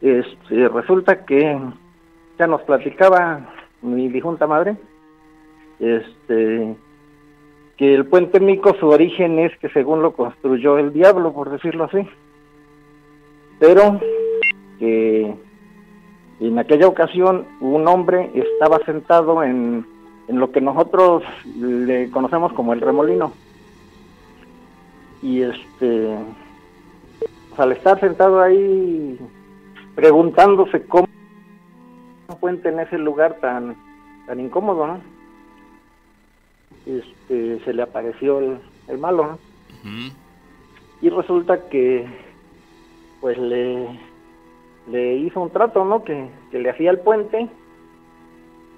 Este, 0.01 0.69
resulta 0.69 1.25
que 1.25 1.59
ya 2.39 2.47
nos 2.47 2.63
platicaba 2.63 3.41
mi 3.83 4.09
difunta 4.09 4.47
madre. 4.47 4.77
Este 5.81 6.77
que 7.79 7.95
el 7.95 8.07
puente 8.07 8.41
Mico 8.41 8.75
su 8.75 8.89
origen 8.89 9.39
es 9.39 9.57
que 9.59 9.69
según 9.69 10.03
lo 10.03 10.13
construyó 10.13 10.79
el 10.79 10.93
diablo, 10.93 11.33
por 11.33 11.49
decirlo 11.49 11.85
así. 11.85 12.07
Pero 13.61 14.01
que 14.81 15.33
en 16.41 16.59
aquella 16.59 16.89
ocasión 16.89 17.47
un 17.61 17.87
hombre 17.87 18.33
estaba 18.35 18.79
sentado 18.85 19.45
en, 19.45 19.87
en 20.27 20.41
lo 20.41 20.51
que 20.51 20.61
nosotros 20.61 21.23
le 21.57 22.11
conocemos 22.11 22.53
como 22.53 22.73
el 22.73 22.81
remolino. 22.81 23.33
Y 25.23 25.43
este, 25.43 26.19
pues, 27.49 27.61
al 27.61 27.73
estar 27.73 28.01
sentado 28.01 28.41
ahí 28.43 29.19
preguntándose 29.95 30.85
cómo 30.87 31.07
un 32.29 32.37
puente 32.41 32.71
en 32.71 32.81
ese 32.81 32.99
lugar 32.99 33.39
tan, 33.41 33.77
tan 34.27 34.41
incómodo, 34.41 34.87
¿no? 34.87 35.18
Este, 36.89 37.61
se 37.65 37.73
le 37.73 37.83
apareció 37.83 38.41
el, 38.41 38.99
malo, 38.99 39.27
¿no? 39.27 39.39
Y 41.01 41.11
resulta 41.11 41.69
que, 41.69 42.07
pues 43.21 43.39
le, 43.39 43.87
le 44.91 45.17
hizo 45.17 45.41
un 45.41 45.51
trato, 45.51 45.85
¿no? 45.85 46.03
Que, 46.03 46.29
le 46.53 46.71
hacía 46.71 46.91
el 46.91 47.01
puente, 47.01 47.49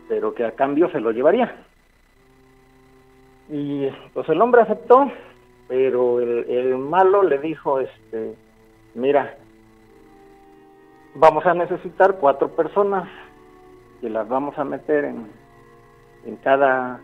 pero 0.09 0.35
que 0.35 0.45
a 0.45 0.53
cambio 0.53 0.91
se 0.91 1.01
lo 1.01 1.13
llevaría. 1.13 1.65
Y 3.49 3.89
pues 4.13 4.29
el 4.29 4.41
hombre 4.41 4.63
aceptó, 4.63 5.11
pero 5.69 6.21
el, 6.21 6.51
el 6.51 6.77
malo 6.77 7.23
le 7.23 7.39
dijo, 7.39 7.81
este, 7.81 8.35
mira, 8.95 9.37
vamos 11.15 11.47
a 11.47 11.55
necesitar 11.55 12.19
cuatro 12.21 12.49
personas 12.55 13.09
que 14.01 14.11
las 14.11 14.29
vamos 14.29 14.57
a 14.59 14.65
meter 14.65 15.05
en, 15.05 15.27
en 16.25 16.37
cada, 16.37 17.01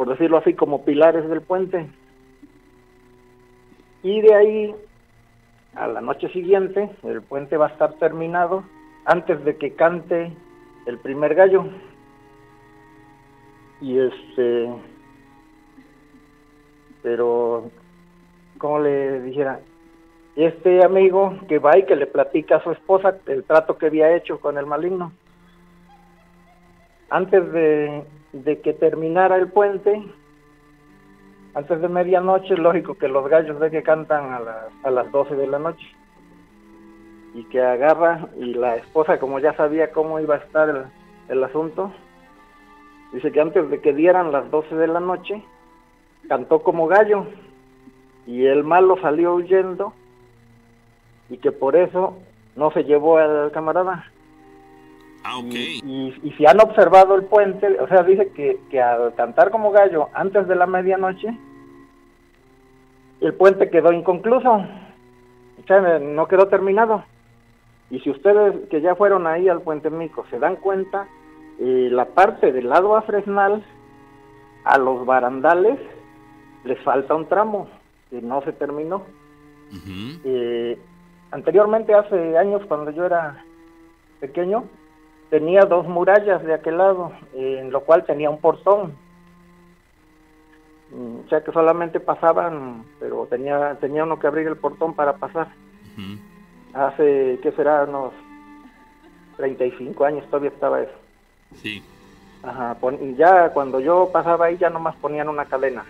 por 0.00 0.08
decirlo 0.08 0.38
así, 0.38 0.54
como 0.54 0.82
pilares 0.82 1.28
del 1.28 1.42
puente. 1.42 1.86
Y 4.02 4.22
de 4.22 4.34
ahí, 4.34 4.74
a 5.74 5.88
la 5.88 6.00
noche 6.00 6.30
siguiente, 6.30 6.88
el 7.02 7.20
puente 7.20 7.58
va 7.58 7.66
a 7.66 7.68
estar 7.68 7.92
terminado 7.98 8.64
antes 9.04 9.44
de 9.44 9.58
que 9.58 9.74
cante 9.74 10.32
el 10.86 10.98
primer 11.00 11.34
gallo. 11.34 11.66
Y 13.82 13.98
este, 13.98 14.70
pero, 17.02 17.70
como 18.56 18.78
le 18.78 19.20
dijera, 19.20 19.60
este 20.34 20.82
amigo 20.82 21.36
que 21.46 21.58
va 21.58 21.76
y 21.76 21.84
que 21.84 21.96
le 21.96 22.06
platica 22.06 22.56
a 22.56 22.62
su 22.64 22.70
esposa 22.70 23.18
el 23.26 23.44
trato 23.44 23.76
que 23.76 23.88
había 23.88 24.16
hecho 24.16 24.40
con 24.40 24.56
el 24.56 24.64
maligno. 24.64 25.12
Antes 27.10 27.52
de, 27.52 28.02
de 28.32 28.60
que 28.60 28.72
terminara 28.72 29.36
el 29.36 29.48
puente, 29.48 30.02
antes 31.54 31.80
de 31.80 31.88
medianoche, 31.88 32.56
lógico 32.56 32.94
que 32.94 33.08
los 33.08 33.28
gallos 33.28 33.58
de 33.60 33.70
que 33.70 33.82
cantan 33.82 34.32
a 34.32 34.40
las, 34.40 34.66
a 34.84 34.90
las 34.90 35.10
12 35.10 35.34
de 35.34 35.46
la 35.46 35.58
noche. 35.58 35.86
Y 37.34 37.44
que 37.44 37.60
agarra, 37.60 38.28
y 38.36 38.54
la 38.54 38.76
esposa, 38.76 39.18
como 39.18 39.38
ya 39.38 39.54
sabía 39.54 39.90
cómo 39.90 40.20
iba 40.20 40.36
a 40.36 40.38
estar 40.38 40.68
el, 40.68 40.84
el 41.28 41.44
asunto, 41.44 41.92
dice 43.12 43.32
que 43.32 43.40
antes 43.40 43.68
de 43.70 43.80
que 43.80 43.92
dieran 43.92 44.32
las 44.32 44.50
12 44.50 44.74
de 44.76 44.86
la 44.86 45.00
noche, 45.00 45.42
cantó 46.28 46.62
como 46.62 46.86
gallo. 46.86 47.26
Y 48.26 48.46
el 48.46 48.62
malo 48.62 48.96
salió 49.00 49.34
huyendo, 49.34 49.92
y 51.28 51.38
que 51.38 51.52
por 51.52 51.76
eso 51.76 52.18
no 52.56 52.70
se 52.72 52.84
llevó 52.84 53.18
al 53.18 53.50
camarada. 53.52 54.04
Ah. 55.24 55.40
Y, 55.44 56.14
y 56.22 56.32
si 56.32 56.46
han 56.46 56.60
observado 56.60 57.14
el 57.14 57.24
puente, 57.24 57.78
o 57.80 57.88
sea, 57.88 58.02
dice 58.02 58.30
que, 58.32 58.58
que 58.70 58.80
al 58.80 59.14
cantar 59.14 59.50
como 59.50 59.70
gallo 59.70 60.08
antes 60.14 60.48
de 60.48 60.54
la 60.54 60.66
medianoche, 60.66 61.36
el 63.20 63.34
puente 63.34 63.70
quedó 63.70 63.92
inconcluso, 63.92 64.50
o 64.50 65.66
sea, 65.66 65.98
no 65.98 66.26
quedó 66.26 66.48
terminado. 66.48 67.04
Y 67.90 68.00
si 68.00 68.10
ustedes 68.10 68.68
que 68.68 68.80
ya 68.80 68.94
fueron 68.94 69.26
ahí 69.26 69.48
al 69.48 69.62
puente 69.62 69.90
Mico 69.90 70.24
se 70.30 70.38
dan 70.38 70.56
cuenta, 70.56 71.08
eh, 71.58 71.88
la 71.90 72.06
parte 72.06 72.52
del 72.52 72.68
lado 72.68 72.96
a 72.96 73.02
Fresnal, 73.02 73.62
a 74.64 74.78
los 74.78 75.04
barandales, 75.04 75.78
les 76.64 76.78
falta 76.82 77.14
un 77.14 77.26
tramo 77.26 77.68
que 78.08 78.22
no 78.22 78.42
se 78.42 78.52
terminó. 78.52 79.02
Eh, 80.24 80.78
anteriormente, 81.30 81.94
hace 81.94 82.38
años, 82.38 82.62
cuando 82.66 82.90
yo 82.90 83.04
era 83.04 83.44
pequeño, 84.20 84.64
tenía 85.30 85.62
dos 85.62 85.86
murallas 85.86 86.42
de 86.44 86.54
aquel 86.54 86.78
lado, 86.78 87.12
en 87.34 87.70
lo 87.70 87.80
cual 87.80 88.04
tenía 88.04 88.28
un 88.28 88.40
portón. 88.40 88.94
Mm, 90.90 91.26
O 91.26 91.28
sea 91.28 91.42
que 91.42 91.52
solamente 91.52 92.00
pasaban, 92.00 92.84
pero 92.98 93.26
tenía, 93.26 93.76
tenía 93.80 94.04
uno 94.04 94.18
que 94.18 94.26
abrir 94.26 94.48
el 94.48 94.56
portón 94.56 94.94
para 94.94 95.14
pasar. 95.16 95.48
Hace, 96.74 97.38
¿qué 97.42 97.52
será? 97.52 97.84
Unos 97.84 98.12
35 99.36 100.04
años 100.04 100.24
todavía 100.26 100.50
estaba 100.50 100.80
eso. 100.80 100.92
Sí. 101.54 101.82
Ajá, 102.42 102.76
y 103.00 103.14
ya 103.16 103.50
cuando 103.50 103.80
yo 103.80 104.10
pasaba 104.12 104.46
ahí 104.46 104.56
ya 104.56 104.70
nomás 104.70 104.96
ponían 104.96 105.28
una 105.28 105.44
cadena. 105.44 105.84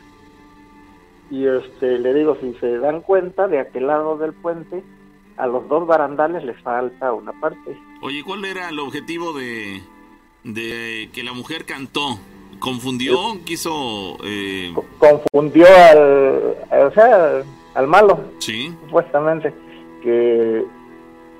Y 1.31 1.46
este, 1.46 1.98
le 1.98 2.12
digo, 2.12 2.37
si 2.40 2.55
se 2.55 2.79
dan 2.79 3.03
cuenta, 3.03 3.46
de 3.46 3.61
aquel 3.61 3.87
lado 3.87 4.16
del 4.18 4.33
puente, 4.33 4.83
a 5.37 5.46
los 5.46 5.68
dos 5.68 5.87
barandales 5.87 6.42
les 6.42 6.61
falta 6.61 7.12
una 7.12 7.33
parte. 7.40 7.79
Oye, 8.03 8.23
¿cuál 8.25 8.45
era 8.45 8.69
el 8.71 8.79
objetivo 8.79 9.33
de, 9.33 9.83
de 10.45 11.11
que 11.13 11.23
la 11.23 11.33
mujer 11.33 11.65
cantó? 11.65 12.19
¿Confundió? 12.59 13.17
¿Quiso...? 13.45 14.17
Eh, 14.25 14.73
Co- 14.75 14.85
Confundió 14.99 15.67
al, 15.67 16.57
o 16.87 16.91
sea, 16.95 17.43
al 17.75 17.87
malo, 17.87 18.21
sí. 18.39 18.75
supuestamente, 18.87 19.53
que 20.03 20.65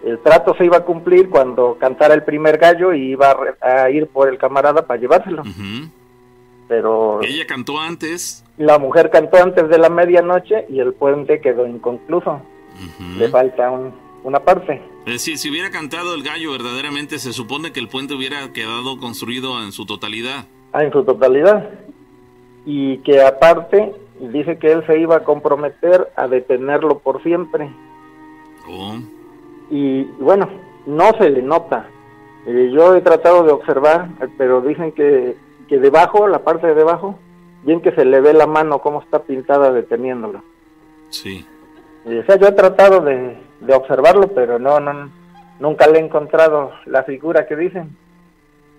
el 0.05 0.19
trato 0.21 0.55
se 0.57 0.65
iba 0.65 0.79
a 0.79 0.85
cumplir 0.85 1.29
cuando 1.29 1.77
cantara 1.79 2.15
el 2.15 2.25
primer 2.25 2.57
gallo 2.59 2.95
y 2.95 3.11
iba 3.13 3.37
a, 3.61 3.91
ir 3.91 4.07
por 4.07 4.29
el 4.29 4.39
camarada 4.39 4.87
para 4.87 5.01
llevárselo. 5.01 5.43
Pero 6.69 7.21
Ella 7.23 7.47
cantó 7.47 7.79
antes. 7.81 8.45
la 8.57 8.79
mujer 8.79 9.11
cantó 9.11 9.43
antes 9.43 9.69
de 9.69 9.77
la 9.79 9.91
medianoche 9.91 10.67
y 10.69 10.79
el 10.81 10.93
puente 10.95 11.41
quedó 11.41 11.67
inconcluso. 11.67 12.41
Le 13.19 13.29
falta 13.29 13.71
un- 13.71 13.93
una 14.23 14.41
parte. 14.41 14.83
Es 15.07 15.15
decir, 15.15 15.39
si 15.39 15.51
hubiera 15.51 15.71
cantado 15.71 16.15
el 16.15 16.23
gallo 16.23 16.53
verdaderamente, 16.53 17.19
se 17.19 17.33
supone 17.33 17.73
que 17.73 17.81
el 17.81 17.89
puente 17.89 18.15
hubiera 18.15 18.53
quedado 18.53 18.99
construido 18.99 19.63
en 19.63 19.73
su 19.73 19.87
totalidad. 19.87 20.47
Ah, 20.73 20.85
en 20.85 20.93
su 20.93 21.05
totalidad. 21.05 21.71
Y 22.67 22.99
que 22.99 23.23
aparte 23.23 23.95
dice 24.21 24.59
que 24.59 24.73
él 24.73 24.85
se 24.87 24.99
iba 24.99 25.17
a 25.17 25.25
comprometer 25.25 26.13
a 26.17 26.29
detenerlo 26.29 26.99
por 26.99 27.23
siempre. 27.23 27.71
Oh. 28.69 28.99
Y 29.71 30.05
bueno, 30.19 30.49
no 30.87 31.13
se 31.19 31.31
le 31.31 31.43
nota. 31.43 31.89
Eh, 32.47 32.71
yo 32.73 32.95
he 32.95 33.01
tratado 33.01 33.43
de 33.45 33.53
observar, 33.53 34.11
eh, 34.21 34.29
pero 34.37 34.61
dicen 34.61 34.93
que, 34.93 35.37
que 35.69 35.79
debajo, 35.79 36.29
la 36.29 36.45
parte 36.45 36.67
de 36.67 36.75
debajo, 36.75 37.19
bien 37.63 37.81
que 37.81 37.93
se 37.93 38.05
le 38.05 38.21
ve 38.21 38.33
la 38.33 38.47
mano 38.47 38.81
cómo 38.81 39.03
está 39.03 39.23
pintada 39.23 39.73
deteniéndolo. 39.73 40.43
Sí. 41.09 41.45
Y, 42.07 42.17
o 42.17 42.25
sea, 42.25 42.37
yo 42.37 42.49
he 42.49 42.53
tratado 42.53 43.01
de, 43.01 43.37
de 43.61 43.75
observarlo, 43.75 44.29
pero 44.35 44.59
no, 44.59 44.81
no, 44.81 45.11
nunca 45.59 45.87
le 45.87 45.99
he 45.99 46.03
encontrado 46.03 46.73
la 46.87 47.03
figura 47.05 47.47
que 47.47 47.57
dicen. 47.57 47.97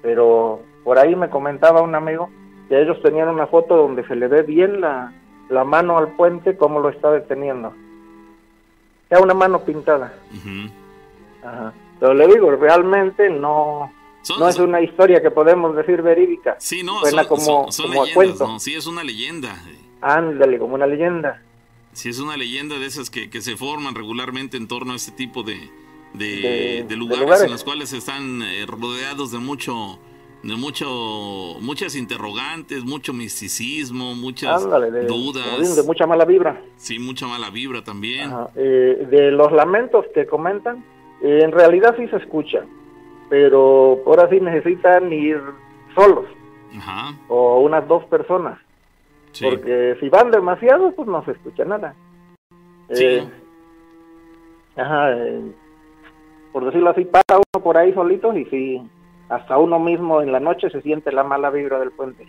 Pero 0.02 0.62
por 0.84 0.98
ahí 0.98 1.16
me 1.16 1.30
comentaba 1.30 1.82
un 1.82 1.94
amigo 1.96 2.30
que 2.70 2.82
ellos 2.82 3.02
tenían 3.04 3.28
una 3.30 3.48
foto 3.48 3.76
donde 3.78 4.06
se 4.08 4.16
le 4.16 4.28
ve 4.28 4.42
bien 4.44 4.82
la, 4.82 5.14
la 5.50 5.64
mano 5.64 5.98
al 5.98 6.10
puente, 6.14 6.58
cómo 6.58 6.80
lo 6.80 6.90
está 6.90 7.12
deteniendo. 7.12 7.74
Sea, 9.10 9.20
una 9.20 9.34
mano 9.34 9.60
pintada. 9.62 10.14
Ajá. 11.44 11.74
Pero 12.00 12.14
le 12.14 12.28
digo, 12.28 12.50
realmente 12.56 13.30
no, 13.30 13.92
Son- 14.22 14.40
no 14.40 14.48
es 14.48 14.58
una 14.58 14.82
historia 14.82 15.22
que 15.22 15.30
podemos 15.30 15.76
decir 15.76 16.02
verídica. 16.02 16.56
Sí, 16.60 16.82
no, 16.84 17.00
Suena 17.02 17.24
son, 17.24 17.30
como, 17.30 17.42
son- 17.44 17.72
son 17.72 17.88
como 17.90 18.02
a 18.02 18.06
leyendas, 18.06 18.16
cuento. 18.38 18.48
¿no? 18.48 18.60
Sí, 18.60 18.74
es 18.74 18.88
una 18.88 19.04
leyenda. 19.04 19.56
Ándale, 20.02 20.58
como 20.58 20.74
una 20.76 20.88
leyenda. 20.88 21.42
Sí, 21.94 22.10
es 22.10 22.20
una 22.20 22.38
leyenda 22.38 22.80
de 22.80 22.86
esas 22.86 23.10
que, 23.10 23.30
que 23.30 23.42
se 23.42 23.58
forman 23.58 23.96
regularmente 23.96 24.58
en 24.58 24.68
torno 24.68 24.94
a 24.94 24.96
este 24.96 25.12
tipo 25.12 25.44
de, 25.44 25.56
de, 26.14 26.26
De- 26.26 26.42
de 26.42 26.84
de 26.88 26.96
lugares, 26.96 27.24
lugares. 27.24 27.44
en 27.46 27.52
los 27.52 27.64
cuales 27.64 27.92
están 27.94 28.42
eh, 28.42 28.66
rodeados 28.66 29.32
de 29.32 29.40
mucho 29.40 30.00
de 30.44 30.56
mucho 30.56 30.88
muchas 31.60 31.96
interrogantes, 31.96 32.84
mucho 32.84 33.14
misticismo, 33.14 34.16
muchas 34.16 34.64
Ándale, 34.64 34.90
de, 34.90 35.06
como 35.08 35.32
dudas, 35.34 35.76
de 35.76 35.84
mucha 35.84 36.08
mala 36.08 36.26
vibra. 36.26 36.60
sí, 36.78 36.98
mucha 36.98 37.28
mala 37.28 37.50
vibra 37.52 37.84
también. 37.84 38.32
Eh, 38.56 39.08
de 39.12 39.32
los 39.32 39.52
lamentos 39.52 40.04
que 40.16 40.26
comentan, 40.26 40.84
eh, 41.22 41.42
en 41.44 41.52
realidad 41.52 41.94
sí 41.96 42.08
se 42.08 42.16
escucha, 42.18 42.66
pero 43.30 44.02
ahora 44.08 44.28
sí 44.32 44.40
necesitan 44.40 45.14
ir 45.14 45.40
solos 45.94 46.26
Ajá, 46.76 47.16
o 47.28 47.60
unas 47.62 47.88
dos 47.88 48.04
personas, 48.06 48.58
sí. 49.32 49.46
porque 49.46 49.98
si 50.00 50.10
van 50.10 50.32
demasiado, 50.32 50.92
pues 50.92 51.08
no 51.08 51.24
se 51.26 51.32
escucha 51.32 51.66
nada. 51.66 51.96
Sí. 52.92 53.06
Eh, 53.06 53.30
ajá, 54.78 55.14
eh, 55.18 55.52
por 56.52 56.66
decirlo 56.66 56.90
así, 56.90 57.06
pasa 57.06 57.38
uno 57.38 57.64
por 57.64 57.78
ahí 57.78 57.94
solito 57.94 58.36
y 58.36 58.46
sí, 58.46 58.82
hasta 59.30 59.58
uno 59.58 59.80
mismo 59.80 60.22
en 60.22 60.32
la 60.32 60.40
noche 60.40 60.70
se 60.70 60.82
siente 60.82 61.12
la 61.12 61.24
mala 61.24 61.50
vibra 61.50 61.80
del 61.80 61.92
puente. 61.92 62.28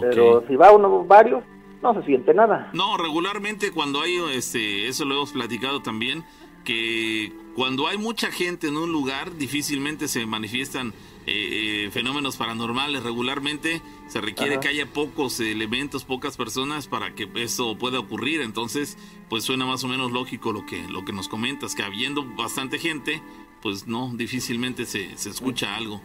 Pero 0.00 0.44
si 0.46 0.54
va 0.54 0.70
uno 0.70 1.04
varios, 1.04 1.42
no 1.82 1.94
se 1.94 2.02
siente 2.02 2.34
nada. 2.34 2.70
No, 2.74 2.96
regularmente 2.98 3.72
cuando 3.72 4.02
hay, 4.02 4.18
este, 4.34 4.86
eso 4.86 5.04
lo 5.04 5.14
hemos 5.14 5.32
platicado 5.32 5.80
también, 5.80 6.24
que 6.64 7.32
cuando 7.56 7.86
hay 7.86 7.96
mucha 7.96 8.30
gente 8.30 8.68
en 8.68 8.76
un 8.76 8.92
lugar, 8.92 9.34
difícilmente 9.36 10.06
se 10.06 10.26
manifiestan 10.26 10.92
eh, 11.28 11.84
eh, 11.86 11.90
fenómenos 11.90 12.36
paranormales. 12.36 13.02
Regularmente 13.02 13.82
se 14.06 14.20
requiere 14.20 14.54
Ajá. 14.54 14.60
que 14.60 14.68
haya 14.68 14.86
pocos 14.86 15.38
elementos, 15.40 16.04
pocas 16.04 16.36
personas 16.36 16.88
para 16.88 17.14
que 17.14 17.28
eso 17.34 17.76
pueda 17.76 17.98
ocurrir. 17.98 18.40
Entonces, 18.40 18.96
pues 19.28 19.44
suena 19.44 19.66
más 19.66 19.84
o 19.84 19.88
menos 19.88 20.10
lógico 20.10 20.52
lo 20.52 20.64
que, 20.64 20.88
lo 20.88 21.04
que 21.04 21.12
nos 21.12 21.28
comentas, 21.28 21.74
que 21.74 21.82
habiendo 21.82 22.24
bastante 22.36 22.78
gente, 22.78 23.20
pues 23.62 23.86
no, 23.86 24.10
difícilmente 24.14 24.86
se, 24.86 25.16
se 25.18 25.28
escucha 25.28 25.76
algo. 25.76 26.00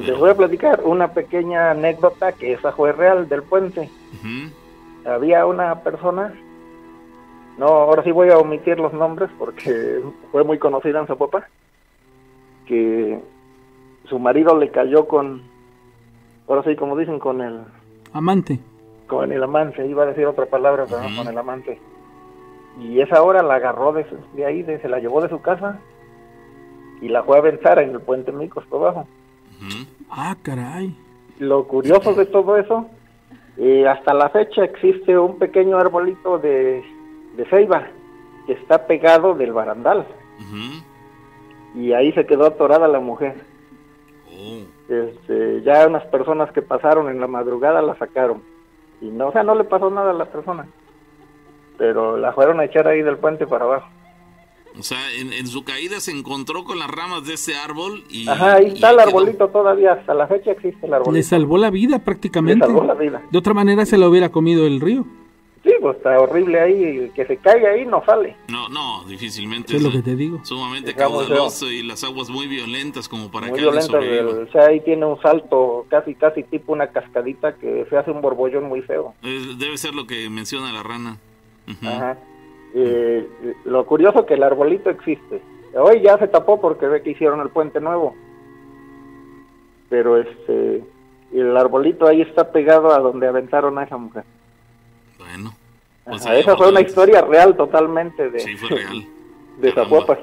Les 0.00 0.18
voy 0.18 0.30
a 0.30 0.34
platicar 0.34 0.80
una 0.84 1.12
pequeña 1.12 1.72
anécdota 1.72 2.32
que 2.32 2.54
esa 2.54 2.72
fue 2.72 2.92
real 2.92 3.28
del 3.28 3.42
puente. 3.42 3.90
Ujú, 4.14 5.08
había 5.08 5.44
una 5.44 5.80
persona, 5.80 6.32
no, 7.58 7.66
ahora 7.66 8.02
sí 8.02 8.10
voy 8.10 8.30
a 8.30 8.38
omitir 8.38 8.78
los 8.78 8.94
nombres 8.94 9.28
porque 9.38 10.00
fue 10.30 10.44
muy 10.44 10.58
conocida 10.58 11.00
en 11.00 11.06
Zapopan, 11.06 11.44
que 12.66 13.20
su 14.12 14.18
marido 14.18 14.58
le 14.58 14.70
cayó 14.70 15.06
con, 15.08 15.40
ahora 16.46 16.62
sí 16.64 16.76
como 16.76 16.98
dicen, 16.98 17.18
con 17.18 17.40
el, 17.40 17.60
Amante. 18.12 18.60
con 19.06 19.32
el 19.32 19.42
amante, 19.42 19.86
iba 19.86 20.02
a 20.02 20.06
decir 20.06 20.26
otra 20.26 20.44
palabra, 20.44 20.84
pero 20.86 21.00
con 21.16 21.26
el 21.28 21.38
amante. 21.38 21.80
Y 22.78 23.00
esa 23.00 23.22
hora 23.22 23.42
la 23.42 23.54
agarró 23.54 23.94
de, 23.94 24.04
ahí, 24.44 24.62
de- 24.62 24.80
se 24.82 24.88
la 24.90 24.98
llevó 24.98 25.22
de 25.22 25.30
su 25.30 25.40
casa 25.40 25.78
y 27.00 27.08
la 27.08 27.22
fue 27.22 27.36
a 27.36 27.40
aventar 27.40 27.78
en 27.78 27.90
el 27.92 28.00
puente 28.02 28.32
Micos 28.32 28.66
por 28.66 28.82
abajo. 28.82 29.08
ujú. 29.62 29.86
Ah, 30.10 30.36
caray. 30.42 30.94
Lo 31.38 31.66
curioso 31.66 32.12
de 32.12 32.26
todo 32.26 32.58
eso, 32.58 32.86
eh, 33.56 33.88
hasta 33.88 34.12
la 34.12 34.28
fecha 34.28 34.62
existe 34.62 35.18
un 35.18 35.38
pequeño 35.38 35.78
arbolito 35.78 36.36
de, 36.38 36.84
de 37.38 37.44
ceiba 37.46 37.86
que 38.46 38.52
está 38.52 38.86
pegado 38.86 39.32
del 39.34 39.52
barandal 39.54 40.06
y 41.74 41.92
ahí 41.94 42.12
se 42.12 42.26
quedó 42.26 42.44
atorada 42.46 42.86
la 42.88 43.00
mujer. 43.00 43.50
Este, 44.88 45.62
ya 45.62 45.86
unas 45.86 46.04
personas 46.06 46.50
que 46.52 46.62
pasaron 46.62 47.08
en 47.08 47.20
la 47.20 47.26
madrugada 47.26 47.80
la 47.82 47.96
sacaron 47.98 48.42
y 49.00 49.06
no, 49.06 49.28
o 49.28 49.32
sea, 49.32 49.42
no 49.42 49.54
le 49.54 49.64
pasó 49.64 49.90
nada 49.90 50.10
a 50.10 50.14
la 50.14 50.26
persona, 50.26 50.66
pero 51.78 52.16
la 52.16 52.32
fueron 52.32 52.60
a 52.60 52.64
echar 52.64 52.86
ahí 52.86 53.02
del 53.02 53.18
puente 53.18 53.46
para 53.46 53.64
abajo. 53.64 53.88
O 54.78 54.82
sea, 54.82 54.98
en, 55.20 55.32
en 55.34 55.46
su 55.46 55.64
caída 55.64 56.00
se 56.00 56.12
encontró 56.12 56.64
con 56.64 56.78
las 56.78 56.88
ramas 56.90 57.26
de 57.26 57.34
ese 57.34 57.54
árbol 57.56 58.04
y... 58.08 58.26
Ajá, 58.28 58.54
ahí 58.54 58.68
y 58.68 58.74
está 58.74 58.90
el 58.90 58.96
quedó. 58.96 59.06
arbolito 59.08 59.48
todavía, 59.48 59.92
hasta 59.92 60.14
la 60.14 60.26
fecha 60.26 60.52
existe 60.52 60.86
el 60.86 60.94
arbolito. 60.94 61.12
Le 61.12 61.22
salvó 61.22 61.58
la 61.58 61.68
vida 61.70 61.96
Le 61.96 62.02
prácticamente. 62.02 62.64
salvó 62.64 62.82
la 62.84 62.94
vida. 62.94 63.20
De 63.30 63.38
otra 63.38 63.52
manera 63.52 63.84
se 63.84 63.98
lo 63.98 64.08
hubiera 64.08 64.30
comido 64.30 64.66
el 64.66 64.80
río. 64.80 65.04
Sí, 65.62 65.72
pues 65.80 65.96
está 65.96 66.18
horrible 66.18 66.58
ahí, 66.58 67.10
que 67.14 67.24
se 67.24 67.36
caiga 67.36 67.70
ahí 67.70 67.84
no 67.86 68.04
sale. 68.04 68.36
No, 68.48 68.68
no, 68.68 69.04
difícilmente. 69.04 69.76
Es 69.76 69.82
lo 69.82 69.92
que 69.92 70.02
te 70.02 70.16
digo. 70.16 70.40
Sumamente 70.44 70.92
caudaloso 70.92 71.70
y 71.70 71.84
las 71.84 72.02
aguas 72.02 72.30
muy 72.30 72.48
violentas 72.48 73.08
como 73.08 73.30
para 73.30 73.46
Muy 73.46 73.54
que 73.56 73.62
violento, 73.62 73.86
sobreviva. 73.92 74.42
o 74.42 74.50
sea, 74.50 74.66
ahí 74.66 74.80
tiene 74.80 75.06
un 75.06 75.20
salto 75.22 75.86
casi, 75.88 76.16
casi 76.16 76.42
tipo 76.42 76.72
una 76.72 76.88
cascadita 76.88 77.54
que 77.54 77.86
se 77.88 77.96
hace 77.96 78.10
un 78.10 78.20
borbollón 78.20 78.64
muy 78.64 78.82
feo. 78.82 79.14
Eh, 79.22 79.54
debe 79.56 79.78
ser 79.78 79.94
lo 79.94 80.04
que 80.04 80.28
menciona 80.28 80.72
la 80.72 80.82
rana. 80.82 81.18
Ujú. 81.68 81.86
Ajá. 81.86 82.18
Eh, 82.74 83.28
lo 83.64 83.86
curioso 83.86 84.26
que 84.26 84.34
el 84.34 84.42
arbolito 84.42 84.90
existe. 84.90 85.40
Hoy 85.74 86.00
ya 86.02 86.18
se 86.18 86.26
tapó 86.26 86.60
porque 86.60 86.86
ve 86.86 87.02
que 87.02 87.10
hicieron 87.10 87.40
el 87.40 87.50
puente 87.50 87.80
nuevo. 87.80 88.16
Pero 89.88 90.16
este, 90.16 90.82
el 91.32 91.56
arbolito 91.56 92.06
ahí 92.08 92.22
está 92.22 92.50
pegado 92.50 92.92
a 92.92 92.98
donde 92.98 93.28
aventaron 93.28 93.78
a 93.78 93.84
esa 93.84 93.96
mujer. 93.96 94.24
Bueno. 95.32 95.54
pues 96.04 96.24
Ajá, 96.26 96.36
esa 96.36 96.56
fue 96.56 96.68
una 96.70 96.80
historia 96.80 97.22
real 97.22 97.56
totalmente 97.56 98.30
de, 98.30 98.40
Sí, 98.40 98.56
fue 98.56 98.68
real. 98.70 99.06
de 99.60 99.72
Caramba. 99.74 99.98
Zapopan. 100.00 100.18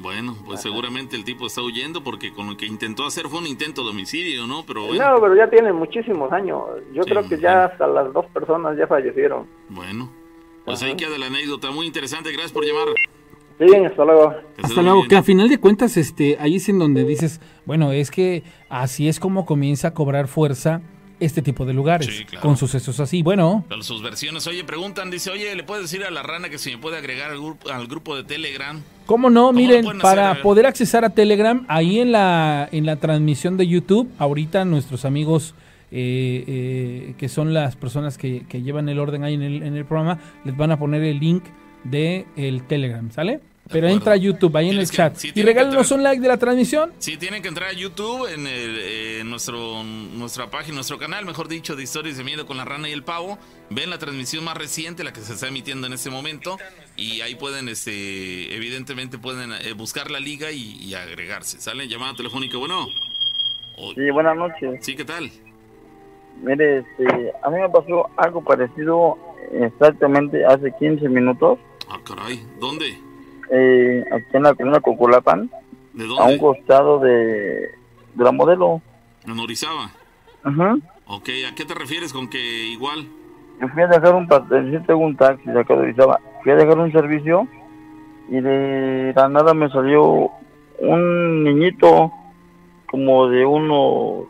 Bueno, 0.00 0.36
pues 0.46 0.60
seguramente 0.60 1.16
el 1.16 1.24
tipo 1.24 1.46
está 1.48 1.60
huyendo 1.60 2.04
porque 2.04 2.32
con 2.32 2.46
lo 2.48 2.56
que 2.56 2.66
intentó 2.66 3.04
hacer 3.04 3.26
fue 3.26 3.40
un 3.40 3.48
intento 3.48 3.82
de 3.82 3.90
homicidio, 3.90 4.46
¿no? 4.46 4.64
Pero 4.64 4.86
bueno, 4.86 5.10
No, 5.10 5.20
pero 5.20 5.34
ya 5.34 5.50
tiene 5.50 5.72
muchísimos 5.72 6.30
años. 6.30 6.60
Yo 6.94 7.02
Sí, 7.02 7.10
creo 7.10 7.28
que 7.28 7.36
ya 7.40 7.64
hasta 7.64 7.86
las 7.88 8.12
dos 8.12 8.26
personas 8.26 8.76
ya 8.78 8.86
fallecieron. 8.86 9.46
bueno. 9.68 10.08
Pues 10.64 10.82
Ajá. 10.82 10.90
ahí 10.90 10.96
queda 10.96 11.16
la 11.18 11.26
anécdota, 11.26 11.70
muy 11.70 11.86
interesante, 11.86 12.30
gracias 12.30 12.52
por 12.52 12.62
llamar. 12.64 12.88
Sí, 13.58 13.74
hasta 13.74 14.04
luego. 14.04 14.34
Hasta 14.62 14.82
luego, 14.82 14.98
bien. 14.98 15.08
que 15.08 15.16
a 15.16 15.22
final 15.24 15.48
de 15.48 15.58
cuentas, 15.58 15.96
este, 15.96 16.36
ahí 16.38 16.56
es 16.56 16.68
en 16.68 16.78
donde 16.78 17.04
dices, 17.04 17.40
bueno, 17.64 17.90
es 17.90 18.10
que 18.12 18.44
así 18.68 19.08
es 19.08 19.18
como 19.18 19.46
comienza 19.46 19.88
a 19.88 19.94
cobrar 19.94 20.28
fuerza 20.28 20.82
este 21.20 21.42
tipo 21.42 21.64
de 21.66 21.72
lugares, 21.72 22.06
Sí, 22.06 22.24
claro. 22.24 22.42
con 22.46 22.56
sucesos 22.56 23.00
así. 23.00 23.22
Bueno, 23.22 23.64
Con 23.68 23.82
sus 23.82 24.02
versiones, 24.02 24.46
oye, 24.46 24.62
preguntan, 24.64 25.10
dice, 25.10 25.30
oye, 25.30 25.54
¿le 25.56 25.64
puedes 25.64 25.84
decir 25.90 26.04
a 26.04 26.10
la 26.10 26.22
rana 26.22 26.48
que 26.48 26.58
si 26.58 26.70
me 26.72 26.78
puede 26.78 26.96
agregar 26.98 27.30
al 27.30 27.38
grupo, 27.38 27.70
al 27.70 27.86
grupo 27.86 28.16
de 28.16 28.24
Telegram? 28.24 28.80
¿Cómo 29.06 29.30
no? 29.30 29.52
Miren, 29.52 29.84
para 30.00 30.30
hacer? 30.32 30.42
poder 30.42 30.66
accesar 30.66 31.04
a 31.04 31.10
Telegram, 31.10 31.64
ahí 31.68 31.98
en 32.00 32.12
la, 32.12 32.68
en 32.70 32.86
la 32.86 32.96
transmisión 32.96 33.56
de 33.56 33.66
YouTube, 33.66 34.08
ahorita 34.18 34.64
nuestros 34.64 35.04
amigos 35.04 35.54
eh, 35.90 36.44
eh, 36.46 37.14
que 37.16 37.28
son 37.30 37.54
las 37.54 37.74
personas 37.74 38.18
que, 38.18 38.44
que 38.48 38.60
llevan 38.62 38.88
el 38.90 38.98
orden 38.98 39.24
ahí 39.24 39.34
en 39.34 39.42
el, 39.42 39.62
en 39.62 39.74
el 39.76 39.86
programa, 39.86 40.18
les 40.44 40.56
van 40.56 40.70
a 40.70 40.78
poner 40.78 41.02
el 41.02 41.18
link 41.18 41.42
de 41.84 42.26
el 42.36 42.62
Telegram, 42.64 43.10
¿sale? 43.10 43.40
Pero 43.70 43.86
acuerdo. 43.86 43.96
entra 43.96 44.12
a 44.14 44.16
YouTube, 44.16 44.56
ahí 44.56 44.66
en 44.66 44.70
el 44.70 44.76
Tienes 44.76 44.90
que- 44.90 44.96
chat. 44.96 45.16
sí, 45.16 45.32
y 45.34 45.42
regálenos 45.42 45.90
un 45.90 46.02
like 46.02 46.20
de 46.22 46.28
la 46.28 46.36
transmisión. 46.38 46.92
Sí, 46.98 47.16
tienen 47.16 47.42
que 47.42 47.48
entrar 47.48 47.68
a 47.70 47.72
YouTube 47.72 48.26
en, 48.32 48.46
el, 48.46 48.78
eh, 48.78 49.20
en 49.20 49.30
nuestro, 49.30 49.82
nuestra 49.84 50.50
página, 50.50 50.76
nuestro 50.76 50.98
canal, 50.98 51.24
mejor 51.26 51.48
dicho, 51.48 51.76
de 51.76 51.82
Historias 51.82 52.16
de 52.16 52.24
Miedo 52.24 52.46
con 52.46 52.56
la 52.56 52.64
Rana 52.64 52.88
y 52.88 52.92
el 52.92 53.02
Pavo. 53.02 53.38
Ven 53.70 53.90
la 53.90 53.98
transmisión 53.98 54.44
más 54.44 54.56
reciente, 54.56 55.04
la 55.04 55.12
que 55.12 55.20
se 55.20 55.34
está 55.34 55.48
emitiendo 55.48 55.86
en 55.86 55.92
este 55.92 56.08
momento, 56.10 56.56
y 56.96 57.20
ahí 57.20 57.34
pueden, 57.34 57.68
este, 57.68 58.54
evidentemente, 58.56 59.18
pueden 59.18 59.52
eh, 59.52 59.72
buscar 59.74 60.10
la 60.10 60.20
liga 60.20 60.50
y, 60.50 60.76
y 60.82 60.94
agregarse. 60.94 61.60
¿Sale? 61.60 61.86
Llamada 61.88 62.14
telefónica, 62.14 62.56
bueno. 62.58 62.86
Oh, 63.76 63.92
Sí, 63.94 64.10
buenas 64.10 64.36
noches. 64.36 64.84
sí, 64.84 64.96
¿qué 64.96 65.04
tal? 65.04 65.30
Mire, 66.42 66.78
este, 66.78 67.32
a 67.42 67.50
mí 67.50 67.58
me 67.60 67.68
pasó 67.68 68.08
algo 68.16 68.42
parecido 68.42 69.16
exactamente 69.52 70.44
hace 70.44 70.72
15 70.78 71.08
minutos 71.08 71.58
Ah, 71.90 71.98
caray. 72.06 72.40
¿Dónde? 72.60 72.96
Eh, 73.50 74.04
aquí 74.12 74.24
en 74.36 74.42
la 74.42 74.54
colina 74.54 74.80
Cocolapan, 74.80 75.50
¿De 75.94 76.04
a 76.04 76.06
un 76.08 76.14
dónde? 76.16 76.38
costado 76.38 76.98
de, 77.00 77.70
de 78.14 78.24
la 78.24 78.32
modelo. 78.32 78.80
En 79.26 79.38
Orizaba. 79.38 79.90
Ujú. 80.44 80.80
Ok, 81.06 81.28
¿a 81.50 81.54
qué 81.54 81.64
te 81.64 81.74
refieres 81.74 82.12
con 82.12 82.28
que 82.28 82.38
igual? 82.38 83.06
Yo 83.60 83.68
fui 83.68 83.82
a 83.82 83.86
dejar 83.88 84.14
un, 84.14 84.28
pa- 84.28 84.46
sí 84.48 84.78
tengo 84.86 85.00
un 85.00 85.16
taxi 85.16 85.50
de 85.50 85.60
acá 85.60 85.74
de 85.74 85.80
Orizaba. 85.80 86.20
Fui 86.42 86.52
a 86.52 86.56
dejar 86.56 86.78
un 86.78 86.92
servicio 86.92 87.48
y 88.28 88.40
de 88.40 89.12
la 89.16 89.28
nada 89.28 89.54
me 89.54 89.68
salió 89.70 90.30
un 90.80 91.44
niñito 91.44 92.12
como 92.86 93.28
de 93.28 93.44
unos 93.44 94.26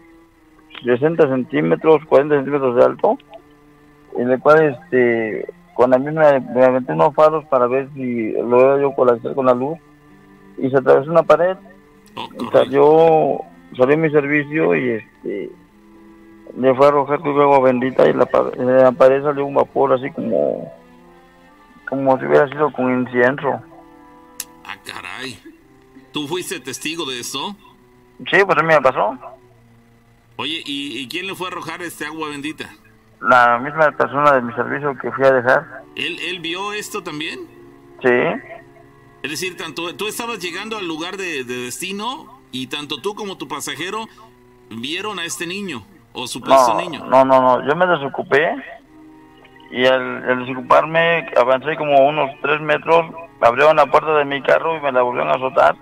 60 0.85 1.29
centímetros, 1.29 2.05
40 2.07 2.37
centímetros 2.37 2.77
de 2.77 2.85
alto, 2.85 3.19
en 4.17 4.31
el 4.31 4.41
cual 4.41 4.63
este, 4.81 5.47
con 5.79 5.93
la 5.93 5.99
misma 5.99 6.41
me 6.41 6.65
aventé 6.65 6.93
unos 6.93 7.15
faros 7.15 7.45
para 7.45 7.69
ver 7.69 7.89
si 7.95 8.33
lo 8.33 8.49
veo 8.49 8.81
yo 8.81 9.05
la, 9.05 9.33
con 9.33 9.47
la 9.47 9.55
luz 9.55 9.79
y 10.57 10.69
se 10.71 10.77
atravesó 10.77 11.09
una 11.09 11.23
pared 11.23 11.57
Oh, 12.17 12.51
salió, 12.51 13.41
salió 13.77 13.97
mi 13.97 14.11
servicio 14.11 14.75
y 14.75 14.91
este 14.91 15.53
le 16.57 16.75
fue 16.75 16.87
a 16.87 16.89
arrojar 16.89 17.23
tu 17.23 17.29
agua 17.41 17.61
bendita 17.61 18.09
y 18.09 18.13
la, 18.13 18.29
en 18.57 18.77
la 18.77 18.91
pared 18.91 19.23
salió 19.23 19.47
un 19.47 19.55
vapor 19.55 19.93
así 19.93 20.11
como 20.11 20.73
como 21.89 22.19
si 22.19 22.27
hubiera 22.27 22.49
sido 22.49 22.73
con 22.73 23.01
incienso. 23.01 23.61
Ah, 24.65 24.77
caray. 24.85 25.39
¿Tú 26.11 26.27
fuiste 26.27 26.59
testigo 26.59 27.09
de 27.09 27.21
esto? 27.21 27.55
Sí, 28.19 28.41
pues 28.45 28.59
a 28.59 28.63
mí 28.63 28.69
me 28.75 28.81
pasó. 28.81 29.17
Oye, 30.37 30.61
¿y, 30.67 30.99
y 30.99 31.09
quién 31.09 31.29
le 31.29 31.37
fue 31.37 31.47
a 31.47 31.51
arrojar 31.53 31.83
este 31.83 32.05
agua 32.05 32.31
bendita? 32.31 32.69
La 33.21 33.59
misma 33.59 33.91
persona 33.93 34.33
de 34.33 34.43
mi 34.43 34.53
servicio 34.55 34.97
que 34.97 35.11
fui 35.13 35.25
a 35.25 35.33
dejar. 35.33 35.83
¿Él, 35.97 36.19
él 36.29 36.41
vio 36.41 36.73
esto 36.73 37.03
también? 37.03 37.41
Sí, 38.03 38.09
Es 39.23 39.31
decir, 39.31 39.57
tanto 39.57 39.95
tú 39.97 40.07
estabas 40.07 40.39
llegando 40.39 40.77
al 40.79 40.87
lugar 40.87 41.17
de, 41.17 41.43
de 41.45 41.57
destino 41.65 42.41
y 42.53 42.69
tanto 42.69 43.01
tú 43.03 43.15
como 43.17 43.37
tu 43.37 43.49
pasajero 43.49 44.07
vieron 44.71 45.19
a 45.19 45.25
este 45.25 45.47
niño 45.47 45.83
o 46.13 46.27
supuesto 46.29 46.75
no, 46.75 46.81
niño. 46.81 47.05
no, 47.07 47.25
no, 47.25 47.41
no, 47.41 47.67
yo 47.69 47.75
me 47.75 47.87
desocupé 47.87 48.55
y 49.71 49.85
al, 49.87 50.25
al 50.31 50.47
desocuparme 50.47 51.27
avancé 51.37 51.77
como 51.77 52.07
unos 52.09 52.31
tres 52.41 52.61
metros, 52.61 53.13
abrieron 53.41 53.77
la 53.77 53.87
puerta 53.87 54.15
de 54.15 54.25
mi 54.25 54.41
carro 54.43 54.77
y 54.77 54.81
me 54.81 54.93
la 54.93 55.03
volvieron 55.03 55.31
a 55.33 55.35
azotar 55.35 55.77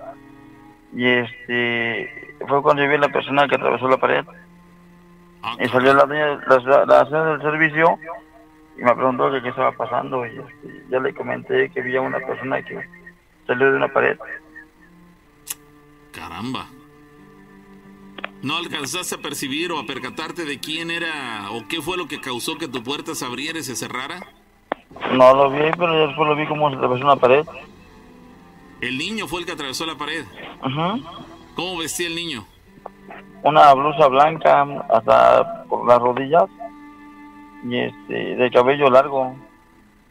y 0.94 1.06
este 1.06 2.36
fue 2.48 2.62
cuando 2.62 2.82
yo 2.82 2.88
vi 2.88 2.94
a 2.96 2.98
la 2.98 3.08
persona 3.10 3.46
que 3.46 3.56
atravesó 3.56 3.88
la 3.88 3.98
pared 3.98 4.24
y 5.60 5.68
salió 5.68 5.94
la 5.94 6.06
la, 6.06 6.84
la 6.86 7.04
señora 7.04 7.32
del 7.32 7.42
servicio 7.42 7.98
y 8.78 8.82
me 8.82 8.94
preguntó 8.94 9.30
que 9.30 9.42
qué 9.42 9.48
estaba 9.48 9.72
pasando 9.72 10.26
y 10.26 10.38
este, 10.38 10.84
yo 10.90 11.00
le 11.00 11.14
comenté 11.14 11.70
que 11.70 11.80
había 11.80 12.00
una 12.00 12.18
persona 12.18 12.62
que 12.62 12.86
salió 13.46 13.70
de 13.70 13.76
una 13.76 13.88
pared. 13.88 14.18
Caramba. 16.12 16.66
¿No 18.42 18.58
alcanzaste 18.58 19.14
a 19.14 19.18
percibir 19.18 19.72
o 19.72 19.78
a 19.78 19.86
percatarte 19.86 20.44
de 20.44 20.60
quién 20.60 20.90
era 20.90 21.50
o 21.50 21.66
qué 21.68 21.80
fue 21.80 21.96
lo 21.96 22.06
que 22.06 22.20
causó 22.20 22.58
que 22.58 22.68
tu 22.68 22.82
puerta 22.82 23.14
se 23.14 23.24
abriera 23.24 23.58
y 23.58 23.62
se 23.62 23.76
cerrara? 23.76 24.20
No 25.12 25.34
lo 25.34 25.50
vi, 25.50 25.70
pero 25.76 25.92
yo 25.94 26.06
después 26.08 26.28
lo 26.28 26.36
vi 26.36 26.46
como 26.46 26.70
se 26.70 26.76
atravesó 26.76 27.04
una 27.04 27.16
pared. 27.16 27.46
El 28.80 28.98
niño 28.98 29.26
fue 29.26 29.40
el 29.40 29.46
que 29.46 29.52
atravesó 29.52 29.86
la 29.86 29.96
pared. 29.96 30.24
Ujú. 30.62 31.02
¿Cómo 31.54 31.78
vestía 31.78 32.08
el 32.08 32.14
niño? 32.14 32.46
Una 33.46 33.72
blusa 33.74 34.08
blanca 34.08 34.62
hasta 34.90 35.64
por 35.68 35.86
las 35.86 35.98
rodillas 36.00 36.44
y 37.64 37.76
este 37.78 38.36
de 38.36 38.50
cabello 38.50 38.90
largo. 38.90 39.34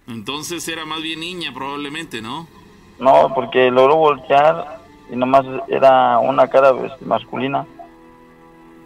Entonces 0.07 0.67
era 0.67 0.85
más 0.85 1.01
bien 1.01 1.19
niña 1.19 1.51
probablemente, 1.53 2.21
¿no? 2.21 2.47
No, 2.99 3.33
porque 3.35 3.69
logró 3.71 3.97
voltear 3.97 4.81
y 5.11 5.15
nomás 5.15 5.45
era 5.67 6.19
una 6.19 6.47
cara 6.47 6.71
este, 6.85 7.05
masculina. 7.05 7.65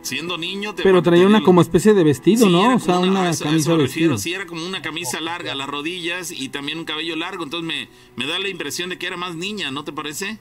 Siendo 0.02 0.38
niño 0.38 0.74
te 0.74 0.82
Pero 0.82 1.04
traía 1.04 1.28
una 1.28 1.42
como 1.44 1.60
especie 1.62 1.94
de 1.94 2.04
vestido, 2.06 2.46
Sí, 2.46 2.52
¿no? 2.52 2.76
O 2.76 2.80
sea, 2.80 3.00
una 3.00 3.24
a 3.24 3.30
eso- 3.32 3.44
camisa 3.44 3.62
eso 3.72 3.76
me 3.78 3.84
refiero, 3.84 4.14
vestida. 4.14 4.32
sí, 4.32 4.34
era 4.34 4.48
como 4.48 4.66
una 4.66 4.82
camisa 4.82 5.20
larga 5.20 5.52
a 5.52 5.56
las 5.56 5.68
rodillas 5.68 6.32
y 6.32 6.48
también 6.50 6.80
un 6.80 6.86
cabello 6.86 7.16
largo. 7.18 7.44
Entonces 7.44 7.68
me, 7.68 7.90
me 8.16 8.26
da 8.32 8.40
la 8.40 8.48
impresión 8.48 8.90
de 8.90 8.98
que 8.98 9.08
era 9.08 9.18
más 9.18 9.36
niña, 9.36 9.72
¿no 9.72 9.84
te 9.84 9.92
parece? 9.92 10.40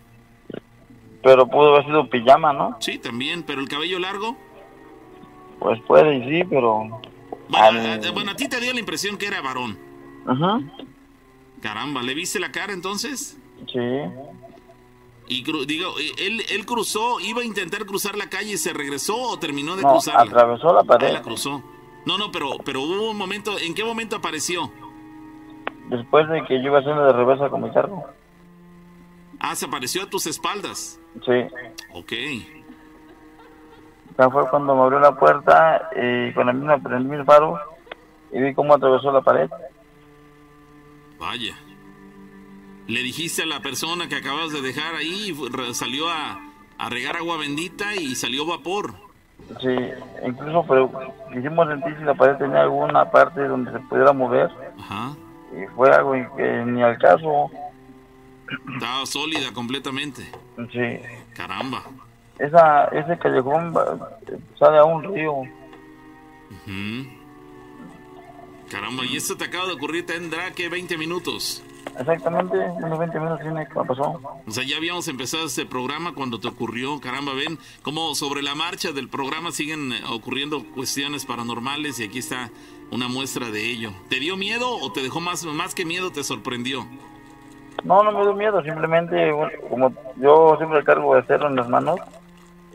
Pero 1.23 1.47
pudo 1.49 1.75
haber 1.75 1.87
sido 1.87 2.09
pijama, 2.09 2.53
¿no? 2.53 2.77
Sí, 2.81 2.99
también, 2.99 3.43
pero 3.43 3.61
el 3.61 3.69
cabello 3.69 3.99
largo. 3.99 4.37
Pues 5.59 5.81
puede 5.83 6.17
y 6.17 6.25
sí, 6.43 6.45
pero... 6.49 7.01
Bueno, 7.49 7.67
Al- 7.81 8.05
a, 8.05 8.11
bueno, 8.13 8.31
a 8.33 8.37
ti 8.37 8.49
te 8.49 8.61
dio 8.61 8.73
la 8.73 8.81
impresión 8.81 9.17
que 9.17 9.27
era 9.27 9.41
varón. 9.41 9.79
Ajá. 10.27 10.61
Caramba, 11.61 12.03
¿le 12.03 12.15
viste 12.15 12.39
la 12.39 12.53
cara 12.53 12.73
entonces? 12.73 13.39
Sí. 13.73 13.79
Y 15.27 15.43
digo, 15.67 15.95
él, 16.19 16.43
él 16.51 16.67
cruzó, 16.67 17.19
iba 17.21 17.43
a 17.43 17.45
intentar 17.45 17.85
cruzar 17.85 18.17
la 18.17 18.29
calle 18.31 18.53
y 18.53 18.57
se 18.59 18.73
regresó 18.73 19.17
o 19.17 19.39
terminó 19.39 19.77
de 19.77 19.83
No, 19.83 19.93
cruzar. 19.93 20.21
atravesó 20.21 20.73
la 20.73 20.85
pared. 20.85 21.13
la 21.13 21.23
cruzó. 21.23 21.63
No, 22.07 22.17
no, 22.17 22.31
pero, 22.31 22.51
pero 22.65 22.81
hubo 22.81 23.11
un 23.11 23.17
momento, 23.19 23.59
¿en 23.59 23.75
qué 23.75 23.85
momento 23.85 24.17
apareció? 24.17 24.71
Después 25.91 26.29
de 26.29 26.45
que 26.45 26.55
yo 26.63 26.67
iba 26.69 26.79
haciendo 26.79 27.05
de 27.05 27.13
reversa 27.13 27.49
con 27.51 27.63
mi 27.63 27.71
carro. 27.71 28.05
Ah, 29.41 29.55
se 29.57 29.67
apareció 29.67 30.03
a 30.03 30.07
tus 30.11 30.27
espaldas. 30.27 30.98
Sí. 31.25 31.47
Ok. 31.93 32.13
Ya 34.19 34.31
fue 34.31 34.49
cuando 34.51 34.75
me 34.75 34.83
abrió 34.83 34.99
la 34.99 35.13
puerta 35.17 35.91
y 35.95 36.33
con 36.33 36.47
la 36.47 36.53
misma 36.53 36.79
prendí 36.79 37.15
el 37.15 37.25
faro 37.25 37.59
y 38.33 38.41
vi 38.41 38.55
cómo 38.55 38.75
atravesó 38.75 39.13
la 39.13 39.21
pared. 39.23 39.49
Vaya. 41.19 41.55
Le 42.89 43.03
dijiste 43.03 43.43
a 43.43 43.47
la 43.47 43.61
persona 43.61 44.09
que 44.09 44.17
acabas 44.17 44.53
de 44.53 44.61
dejar 44.63 44.95
ahí, 44.95 45.37
salió 45.73 46.09
a, 46.09 46.41
a 46.79 46.89
regar 46.89 47.17
agua 47.17 47.37
bendita 47.37 47.95
y 47.95 48.15
salió 48.15 48.47
vapor. 48.47 48.95
Sí, 49.61 49.77
incluso 50.27 50.65
pero 50.69 50.91
quisimos 51.33 51.69
sentir 51.69 51.97
si 51.99 52.05
la 52.05 52.15
pared 52.15 52.37
tenía 52.37 52.63
alguna 52.63 53.11
parte 53.11 53.47
donde 53.47 53.73
se 53.73 53.79
pudiera 53.81 54.13
mover 54.13 54.51
Ajá. 54.79 55.15
y 55.53 55.67
fue 55.75 55.91
algo 55.91 56.13
que 56.37 56.65
ni 56.67 56.83
al 56.83 56.99
caso. 56.99 57.51
Estaba 58.75 59.07
sólida 59.07 59.53
completamente. 59.53 60.23
Sí, 60.73 61.01
Caramba. 61.35 61.83
esa, 62.39 62.85
ese 62.87 63.19
callejón 63.19 63.75
sale 64.59 64.79
a 64.79 64.85
un 64.85 65.03
río. 65.15 65.35
Caramba, 68.71 69.05
y 69.07 69.17
esto 69.17 69.37
te 69.37 69.45
acaba 69.45 69.67
de 69.67 69.73
ocurrir, 69.73 70.05
tendrá 70.05 70.51
que 70.53 70.69
20 70.69 70.99
minutos. 70.99 71.63
Exactamente, 71.99 72.57
unos 72.57 72.99
20 72.99 73.19
minutos 73.19 73.41
tiene 73.41 73.67
que 73.67 73.75
pasó. 73.75 74.21
O 74.47 74.51
sea, 74.51 74.63
ya 74.63 74.77
habíamos 74.77 75.09
empezado 75.09 75.47
este 75.47 75.65
programa 75.65 76.13
cuando 76.15 76.39
te 76.39 76.49
ocurrió. 76.49 77.01
Caramba, 77.01 77.33
ven 77.33 77.59
cómo 77.83 78.15
sobre 78.15 78.43
la 78.43 78.55
marcha 78.55 78.93
del 78.93 79.09
programa 79.09 79.53
siguen 79.53 79.93
eh, 79.93 80.03
ocurriendo 80.11 80.65
cuestiones 80.75 81.25
paranormales 81.25 81.99
y 82.01 82.05
aquí 82.05 82.19
está 82.19 82.51
una 82.91 83.09
muestra 83.09 83.51
de 83.51 83.71
ello. 83.71 83.93
¿Te 84.11 84.21
dio 84.21 84.37
miedo 84.37 84.71
o 84.71 84.93
te 84.93 85.03
dejó 85.03 85.21
más, 85.21 85.45
más 85.47 85.75
que 85.75 85.85
miedo, 85.87 86.13
te 86.13 86.23
sorprendió? 86.23 86.87
No, 87.85 88.03
no 88.03 88.13
me 88.13 88.23
dio 88.23 88.35
miedo, 88.35 88.63
simplemente 88.63 89.31
bueno, 89.33 89.53
como 89.71 89.93
yo 90.17 90.57
siempre 90.59 90.83
cargo 90.85 91.15
de 91.15 91.23
cerro 91.25 91.49
en 91.49 91.57
las 91.57 91.69
manos, 91.69 92.01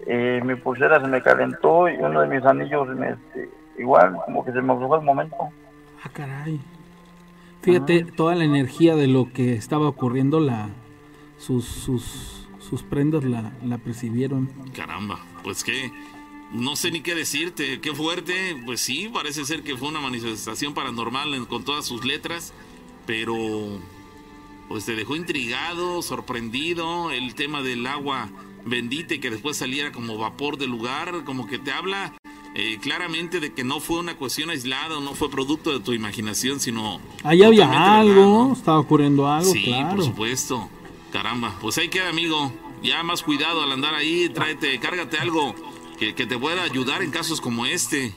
eh, 0.07 0.41
mi 0.43 0.55
pulsera 0.55 0.99
se 1.01 1.07
me 1.07 1.21
calentó 1.21 1.87
y 1.89 1.95
uno 1.97 2.21
de 2.21 2.27
mis 2.27 2.43
anillos 2.45 2.87
me, 2.89 3.09
este, 3.11 3.49
igual 3.77 4.15
como 4.25 4.43
que 4.45 4.51
se 4.51 4.61
me 4.61 4.73
aflojó 4.73 4.95
el 4.97 5.01
momento. 5.03 5.35
Ah, 6.03 6.09
caray. 6.11 6.59
Fíjate, 7.61 8.03
toda 8.03 8.35
la 8.35 8.43
energía 8.43 8.95
de 8.95 9.07
lo 9.07 9.31
que 9.31 9.53
estaba 9.53 9.87
ocurriendo, 9.87 10.39
la, 10.41 10.69
sus, 11.37 11.65
sus, 11.65 12.47
sus 12.59 12.83
prendas 12.83 13.23
la, 13.23 13.51
la 13.63 13.77
percibieron. 13.77 14.49
Caramba, 14.75 15.19
pues 15.43 15.63
que 15.63 15.91
no 16.51 16.75
sé 16.75 16.91
ni 16.91 17.01
qué 17.01 17.15
decirte, 17.15 17.79
qué 17.79 17.93
fuerte. 17.93 18.33
Pues 18.65 18.81
sí, 18.81 19.09
parece 19.13 19.45
ser 19.45 19.63
que 19.63 19.77
fue 19.77 19.87
una 19.89 20.01
manifestación 20.01 20.73
paranormal 20.73 21.33
en- 21.35 21.45
con 21.45 21.63
todas 21.63 21.85
sus 21.85 22.03
letras, 22.05 22.53
pero 23.05 23.79
pues 24.67 24.85
te 24.85 24.95
dejó 24.95 25.15
intrigado, 25.15 26.01
sorprendido. 26.01 27.11
El 27.11 27.35
tema 27.35 27.61
del 27.61 27.85
agua 27.87 28.29
bendita 28.65 29.13
y 29.15 29.19
que 29.19 29.29
después 29.29 29.57
saliera 29.57 29.91
como 29.91 30.17
vapor 30.17 30.57
del 30.57 30.69
lugar, 30.71 31.23
como 31.25 31.47
que 31.47 31.59
te 31.59 31.71
habla 31.71 32.13
eh, 32.55 32.77
claramente 32.81 33.39
de 33.39 33.51
que 33.53 33.63
no 33.63 33.79
fue 33.79 33.99
una 33.99 34.15
cuestión 34.15 34.49
aislada, 34.49 34.99
no 34.99 35.15
fue 35.15 35.29
producto 35.29 35.71
de 35.71 35.79
tu 35.79 35.91
imaginación, 35.93 36.59
sino 36.59 36.99
Ahí 37.23 37.43
había 37.43 37.67
verdad, 37.67 37.99
algo, 38.01 38.21
¿no? 38.47 38.53
estaba 38.53 38.79
ocurriendo 38.79 39.27
algo, 39.27 39.51
Sí, 39.51 39.63
claro. 39.65 39.95
por 39.95 40.05
supuesto. 40.05 40.69
Caramba, 41.11 41.53
pues 41.61 41.77
ahí 41.77 41.89
queda, 41.89 42.09
amigo. 42.09 42.51
Ya 42.81 43.01
más 43.03 43.21
cuidado 43.23 43.61
al 43.63 43.71
andar 43.71 43.93
ahí, 43.95 44.29
tráete, 44.29 44.79
cárgate 44.79 45.17
algo 45.17 45.55
que, 45.97 46.13
que 46.15 46.25
te 46.25 46.37
pueda 46.37 46.63
ayudar 46.63 47.01
en 47.01 47.11
casos 47.11 47.39
como 47.41 47.65
este. 47.65 48.13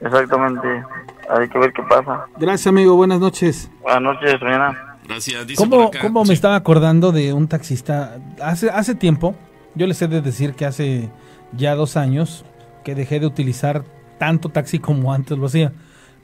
Exactamente, 0.00 0.82
hay 1.28 1.48
que 1.48 1.58
ver 1.58 1.72
qué 1.72 1.82
pasa. 1.82 2.26
Gracias, 2.38 2.66
amigo. 2.68 2.94
Buenas 2.96 3.20
noches. 3.20 3.70
Buenas 3.82 4.02
noches, 4.02 4.40
mañana. 4.40 4.89
Gracias. 5.06 5.46
Dice 5.46 5.62
por 5.66 5.70
¿Cómo, 5.70 5.88
acá- 5.88 6.00
cómo 6.00 6.24
me 6.24 6.34
estaba 6.34 6.56
acordando 6.56 7.12
de 7.12 7.32
un 7.32 7.48
taxista? 7.48 8.18
Hace, 8.42 8.70
hace 8.70 8.94
tiempo, 8.94 9.34
yo 9.74 9.86
les 9.86 10.00
he 10.02 10.08
de 10.08 10.20
decir 10.20 10.54
que 10.54 10.66
hace 10.66 11.08
ya 11.56 11.74
dos 11.74 11.96
años 11.96 12.44
que 12.84 12.94
dejé 12.94 13.20
de 13.20 13.26
utilizar 13.26 13.84
tanto 14.18 14.48
taxi 14.50 14.78
como 14.78 15.12
antes 15.12 15.36
lo 15.36 15.46
hacía. 15.46 15.72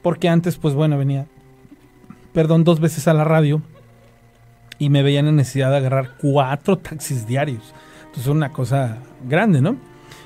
Porque 0.03 0.29
antes, 0.29 0.57
pues 0.57 0.75
bueno, 0.75 0.97
venía, 0.99 1.27
perdón, 2.33 2.63
dos 2.65 2.79
veces 2.81 3.09
a 3.09 3.15
la 3.15 3.25
radio 3.25 3.61
y 4.79 4.89
me 4.91 5.03
veía 5.03 5.21
en 5.21 5.35
necesidad 5.35 5.71
de 5.71 5.79
agarrar 5.79 6.13
cuatro 6.21 6.79
taxis 6.79 7.27
diarios. 7.27 7.75
Entonces, 8.07 8.27
una 8.29 8.53
cosa 8.53 8.99
grande, 9.29 9.61
¿no? 9.61 9.77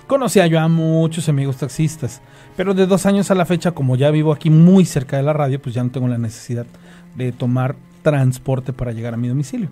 Conocía 0.06 0.46
yo 0.48 0.58
a 0.60 0.66
muchos 0.68 1.28
amigos 1.28 1.56
taxistas, 1.56 2.20
pero 2.56 2.74
de 2.74 2.86
dos 2.86 3.06
años 3.06 3.30
a 3.30 3.34
la 3.36 3.46
fecha, 3.46 3.70
como 3.70 3.94
ya 3.96 4.10
vivo 4.10 4.32
aquí 4.32 4.50
muy 4.50 4.84
cerca 4.84 5.16
de 5.16 5.22
la 5.22 5.32
radio, 5.32 5.62
pues 5.62 5.74
ya 5.74 5.84
no 5.84 5.90
tengo 5.90 6.08
la 6.08 6.18
necesidad 6.18 6.66
de 7.14 7.30
tomar 7.32 7.76
transporte 8.02 8.72
para 8.72 8.92
llegar 8.92 9.14
a 9.14 9.16
mi 9.16 9.28
domicilio. 9.28 9.68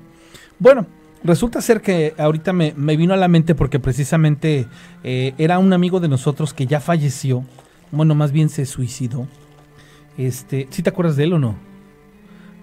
Bueno, 0.58 0.86
resulta 1.22 1.60
ser 1.60 1.80
que 1.80 2.14
ahorita 2.18 2.52
me, 2.52 2.74
me 2.76 2.96
vino 2.96 3.14
a 3.14 3.16
la 3.16 3.28
mente 3.28 3.54
porque 3.54 3.78
precisamente 3.80 4.66
eh, 5.04 5.34
era 5.38 5.58
un 5.58 5.72
amigo 5.72 6.00
de 6.00 6.08
nosotros 6.08 6.54
que 6.54 6.66
ya 6.66 6.80
falleció, 6.80 7.44
bueno, 7.90 8.14
más 8.14 8.32
bien 8.32 8.48
se 8.48 8.66
suicidó. 8.66 9.26
Este, 10.16 10.66
¿sí 10.70 10.82
te 10.82 10.90
acuerdas 10.90 11.16
de 11.16 11.24
él 11.24 11.32
o 11.32 11.38
no? 11.38 11.56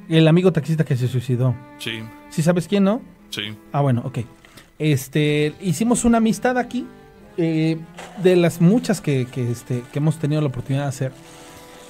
El 0.10 0.28
amigo 0.28 0.52
taxista 0.52 0.84
que 0.84 0.96
se 0.96 1.08
suicidó. 1.08 1.56
Sí, 1.80 2.04
¿Sí 2.30 2.42
sabes 2.42 2.68
quién, 2.68 2.84
no? 2.84 3.02
sí. 3.30 3.56
Ah, 3.72 3.82
bueno, 3.82 4.02
ok. 4.06 4.20
Este, 4.78 5.54
hicimos 5.62 6.04
una 6.06 6.18
amistad 6.18 6.58
aquí, 6.58 6.86
eh, 7.38 7.78
de 8.22 8.36
las 8.36 8.62
muchas 8.62 9.02
que, 9.02 9.26
que, 9.26 9.50
este, 9.52 9.84
que 9.92 10.00
hemos 10.00 10.20
tenido 10.20 10.42
la 10.42 10.48
oportunidad 10.48 10.84
de 10.84 10.90
hacer. 10.90 11.12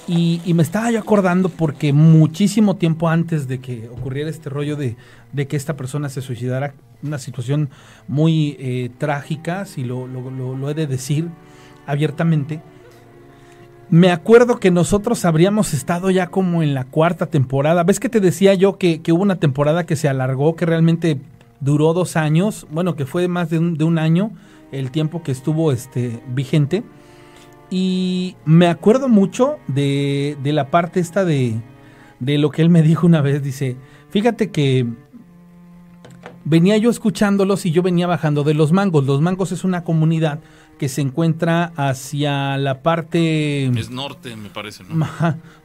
Y, 0.08 0.40
me 0.54 0.62
estaba 0.62 0.90
yo 0.92 1.00
acordando 1.00 1.48
porque 1.48 1.92
muchísimo 1.92 2.76
tiempo 2.76 3.08
antes 3.08 3.48
de 3.48 3.58
que 3.58 3.88
ocurriera 3.88 4.30
este 4.30 4.48
rollo 4.50 4.76
de, 4.76 4.96
de 5.32 5.46
que 5.48 5.56
esta 5.56 5.76
persona 5.76 6.08
se 6.08 6.22
suicidara, 6.22 6.74
una 7.02 7.18
situación 7.18 7.70
muy 8.06 8.56
eh, 8.60 8.90
trágica, 8.98 9.64
si 9.64 9.82
lo, 9.84 10.06
lo- 10.06 10.30
lo- 10.30 10.56
lo 10.56 10.70
he 10.70 10.74
de 10.74 10.86
decir 10.86 11.28
abiertamente, 11.86 12.60
me 13.90 14.10
acuerdo 14.10 14.58
que 14.58 14.70
nosotros 14.70 15.24
habríamos 15.24 15.74
estado 15.74 16.10
ya 16.10 16.28
como 16.28 16.62
en 16.62 16.74
la 16.74 16.84
cuarta 16.84 17.26
temporada. 17.26 17.82
¿Ves 17.84 18.00
que 18.00 18.08
te 18.08 18.20
decía 18.20 18.54
yo 18.54 18.78
que, 18.78 19.00
que 19.02 19.12
hubo 19.12 19.22
una 19.22 19.36
temporada 19.36 19.86
que 19.86 19.96
se 19.96 20.08
alargó, 20.08 20.54
que 20.56 20.66
realmente 20.66 21.18
duró 21.60 21.92
dos 21.94 22.16
años? 22.16 22.66
Bueno, 22.70 22.94
que 22.96 23.06
fue 23.06 23.26
más 23.28 23.50
de 23.50 23.58
un, 23.58 23.74
de 23.76 23.84
un 23.84 23.98
año 23.98 24.30
el 24.72 24.90
tiempo 24.90 25.22
que 25.22 25.30
estuvo 25.32 25.70
este, 25.72 26.20
vigente. 26.28 26.82
Y 27.70 28.36
me 28.44 28.68
acuerdo 28.68 29.08
mucho 29.08 29.56
de, 29.68 30.36
de 30.42 30.52
la 30.52 30.70
parte 30.70 31.00
esta 31.00 31.24
de, 31.24 31.54
de 32.20 32.38
lo 32.38 32.50
que 32.50 32.62
él 32.62 32.70
me 32.70 32.82
dijo 32.82 33.06
una 33.06 33.20
vez. 33.20 33.42
Dice, 33.42 33.76
fíjate 34.10 34.50
que 34.50 34.86
venía 36.44 36.76
yo 36.76 36.90
escuchándolos 36.90 37.66
y 37.66 37.72
yo 37.72 37.82
venía 37.82 38.06
bajando 38.06 38.44
de 38.44 38.54
Los 38.54 38.72
Mangos. 38.72 39.04
Los 39.06 39.20
Mangos 39.20 39.52
es 39.52 39.64
una 39.64 39.82
comunidad 39.84 40.40
que 40.78 40.88
se 40.88 41.00
encuentra 41.00 41.72
hacia 41.76 42.56
la 42.58 42.82
parte 42.82 43.66
Es 43.66 43.90
norte, 43.90 44.36
me 44.36 44.50
parece, 44.50 44.84
¿no? 44.84 45.06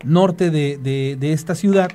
norte 0.04 0.50
de, 0.50 0.78
de- 0.78 1.18
de 1.20 1.34
esta 1.34 1.54
ciudad. 1.54 1.92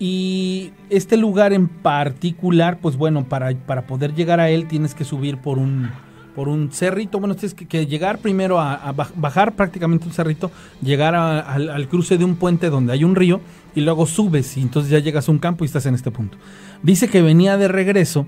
Y 0.00 0.72
este 0.90 1.16
lugar 1.16 1.52
en 1.52 1.68
particular, 1.68 2.78
pues 2.80 2.96
bueno, 2.96 3.28
para, 3.28 3.54
para 3.56 3.86
poder 3.86 4.14
llegar 4.14 4.40
a 4.40 4.48
él 4.48 4.66
tienes 4.68 4.94
que 4.94 5.04
subir 5.04 5.38
por 5.38 5.58
un, 5.58 5.90
por 6.34 6.48
un 6.48 6.70
cerrito. 6.72 7.18
Bueno, 7.18 7.34
tienes 7.34 7.54
que, 7.54 7.66
que 7.66 7.86
llegar 7.86 8.18
primero 8.18 8.58
a, 8.60 8.74
a 8.74 8.94
baj- 8.94 9.12
bajar 9.16 9.54
prácticamente 9.56 10.06
un 10.06 10.12
cerrito, 10.12 10.50
llegar 10.82 11.14
al, 11.14 11.68
al 11.70 11.88
cruce 11.88 12.18
de 12.18 12.24
un 12.24 12.36
puente 12.36 12.70
donde 12.70 12.92
hay 12.92 13.04
un 13.04 13.14
río 13.14 13.40
y 13.74 13.80
luego 13.80 14.06
subes 14.06 14.56
y 14.56 14.62
entonces 14.62 14.90
ya 14.90 14.98
llegas 14.98 15.28
a 15.28 15.32
un 15.32 15.38
campo 15.38 15.64
y 15.64 15.66
estás 15.66 15.86
en 15.86 15.94
este 15.94 16.10
punto. 16.10 16.38
Dice 16.82 17.08
que 17.08 17.22
venía 17.22 17.56
de 17.56 17.68
regreso 17.68 18.26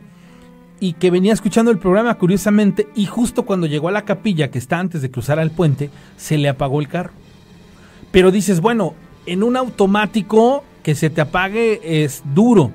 y 0.80 0.94
que 0.94 1.10
venía 1.10 1.32
escuchando 1.32 1.70
el 1.70 1.78
programa 1.78 2.14
curiosamente 2.16 2.88
y 2.94 3.06
justo 3.06 3.44
cuando 3.44 3.66
llegó 3.66 3.88
a 3.88 3.92
la 3.92 4.04
capilla 4.04 4.50
que 4.50 4.58
está 4.58 4.78
antes 4.78 5.02
de 5.02 5.10
cruzar 5.10 5.38
al 5.38 5.50
puente, 5.50 5.90
se 6.16 6.38
le 6.38 6.48
apagó 6.48 6.80
el 6.80 6.88
carro. 6.88 7.12
Pero 8.10 8.30
dices, 8.30 8.60
bueno, 8.60 8.94
en 9.26 9.42
un 9.42 9.56
automático 9.56 10.64
que 10.82 10.94
se 10.94 11.10
te 11.10 11.20
apague 11.20 12.02
es 12.02 12.22
duro. 12.34 12.72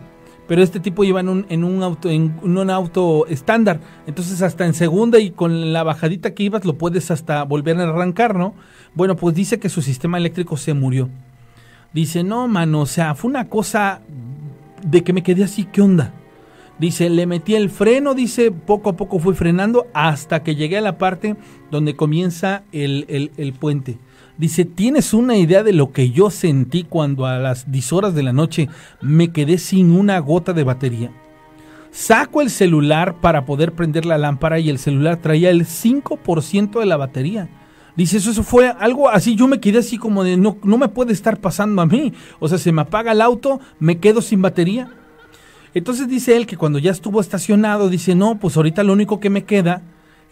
Pero 0.48 0.62
este 0.62 0.80
tipo 0.80 1.04
iba 1.04 1.20
en 1.20 1.30
un, 1.30 1.46
en 1.50 1.64
un 1.64 1.82
auto 1.82 2.10
en 2.10 2.36
un 2.44 2.70
auto 2.70 3.26
estándar. 3.28 3.80
Entonces 4.06 4.42
hasta 4.42 4.66
en 4.66 4.74
segunda 4.74 5.20
y 5.20 5.32
con 5.32 5.74
la 5.74 5.84
bajadita 5.84 6.34
que 6.34 6.44
ibas 6.44 6.66
lo 6.66 6.78
puedes 6.78 7.10
hasta 7.12 7.44
volver 7.44 7.78
a 7.80 7.84
arrancar, 7.90 8.36
¿no? 8.36 8.54
Bueno, 8.94 9.16
pues 9.16 9.36
dice 9.36 9.60
que 9.60 9.70
su 9.70 9.82
sistema 9.82 10.18
eléctrico 10.18 10.56
se 10.58 10.74
murió. 10.74 11.10
Dice, 11.94 12.24
no, 12.24 12.48
mano, 12.48 12.82
o 12.82 12.86
sea, 12.86 13.16
fue 13.16 13.30
una 13.30 13.50
cosa 13.50 14.02
de 14.86 15.04
que 15.04 15.14
me 15.14 15.24
quedé 15.24 15.44
así, 15.46 15.64
¿qué 15.66 15.82
onda? 15.82 16.14
Dice, 16.78 17.10
le 17.10 17.26
metí 17.26 17.56
el 17.56 17.70
freno, 17.70 18.14
dice, 18.14 18.52
poco 18.52 18.90
a 18.90 18.98
poco 18.98 19.18
fui 19.18 19.34
frenando 19.34 19.88
hasta 19.94 20.44
que 20.44 20.56
llegué 20.56 20.78
a 20.78 20.82
la 20.82 20.98
parte 20.98 21.38
donde 21.72 21.96
comienza 21.96 22.64
el, 22.74 23.06
el- 23.08 23.32
el 23.38 23.54
puente. 23.54 23.98
Dice, 24.38 24.66
¿tienes 24.66 25.14
una 25.14 25.38
idea 25.38 25.64
de 25.64 25.72
lo 25.72 25.94
que 25.94 26.12
yo 26.12 26.30
sentí 26.30 26.84
cuando 26.84 27.26
a 27.26 27.40
las 27.40 27.72
10 27.72 27.94
horas 27.94 28.16
de 28.16 28.24
la 28.24 28.34
noche 28.34 28.68
me 29.02 29.30
quedé 29.30 29.58
sin 29.58 29.92
una 29.92 30.20
gota 30.20 30.52
de 30.52 30.66
batería? 30.66 31.12
Saco 31.92 32.42
el 32.42 32.50
celular 32.50 33.22
para 33.22 33.46
poder 33.46 33.72
prender 33.72 34.06
la 34.06 34.18
lámpara 34.18 34.60
y 34.60 34.70
el 34.70 34.78
celular 34.78 35.22
traía 35.22 35.50
el 35.52 35.66
5% 35.66 36.80
de 36.80 36.86
la 36.86 36.98
batería. 36.98 37.48
Dice, 37.96 38.18
eso, 38.18 38.32
eso 38.32 38.44
fue 38.44 38.68
algo 38.68 39.08
así, 39.08 39.38
yo 39.38 39.48
me 39.48 39.62
quedé 39.62 39.78
así 39.78 39.98
como 39.98 40.26
de, 40.26 40.36
no, 40.36 40.58
no 40.64 40.78
me 40.78 40.90
puede 40.90 41.14
estar 41.14 41.40
pasando 41.40 41.82
a 41.82 41.86
mí. 41.86 42.12
O 42.40 42.50
sea, 42.50 42.58
se 42.58 42.74
me 42.74 42.82
apaga 42.82 43.14
el 43.14 43.22
auto, 43.22 43.62
me 43.80 44.00
quedo 44.00 44.22
sin 44.22 44.42
batería. 44.42 44.90
Entonces 45.74 46.10
dice 46.10 46.36
él 46.36 46.46
que 46.46 46.58
cuando 46.58 46.80
ya 46.80 46.92
estuvo 46.92 47.22
estacionado, 47.22 47.88
dice, 47.88 48.16
no, 48.16 48.38
pues 48.38 48.58
ahorita 48.58 48.84
lo 48.84 48.92
único 48.92 49.22
que 49.22 49.30
me 49.30 49.46
queda 49.46 49.82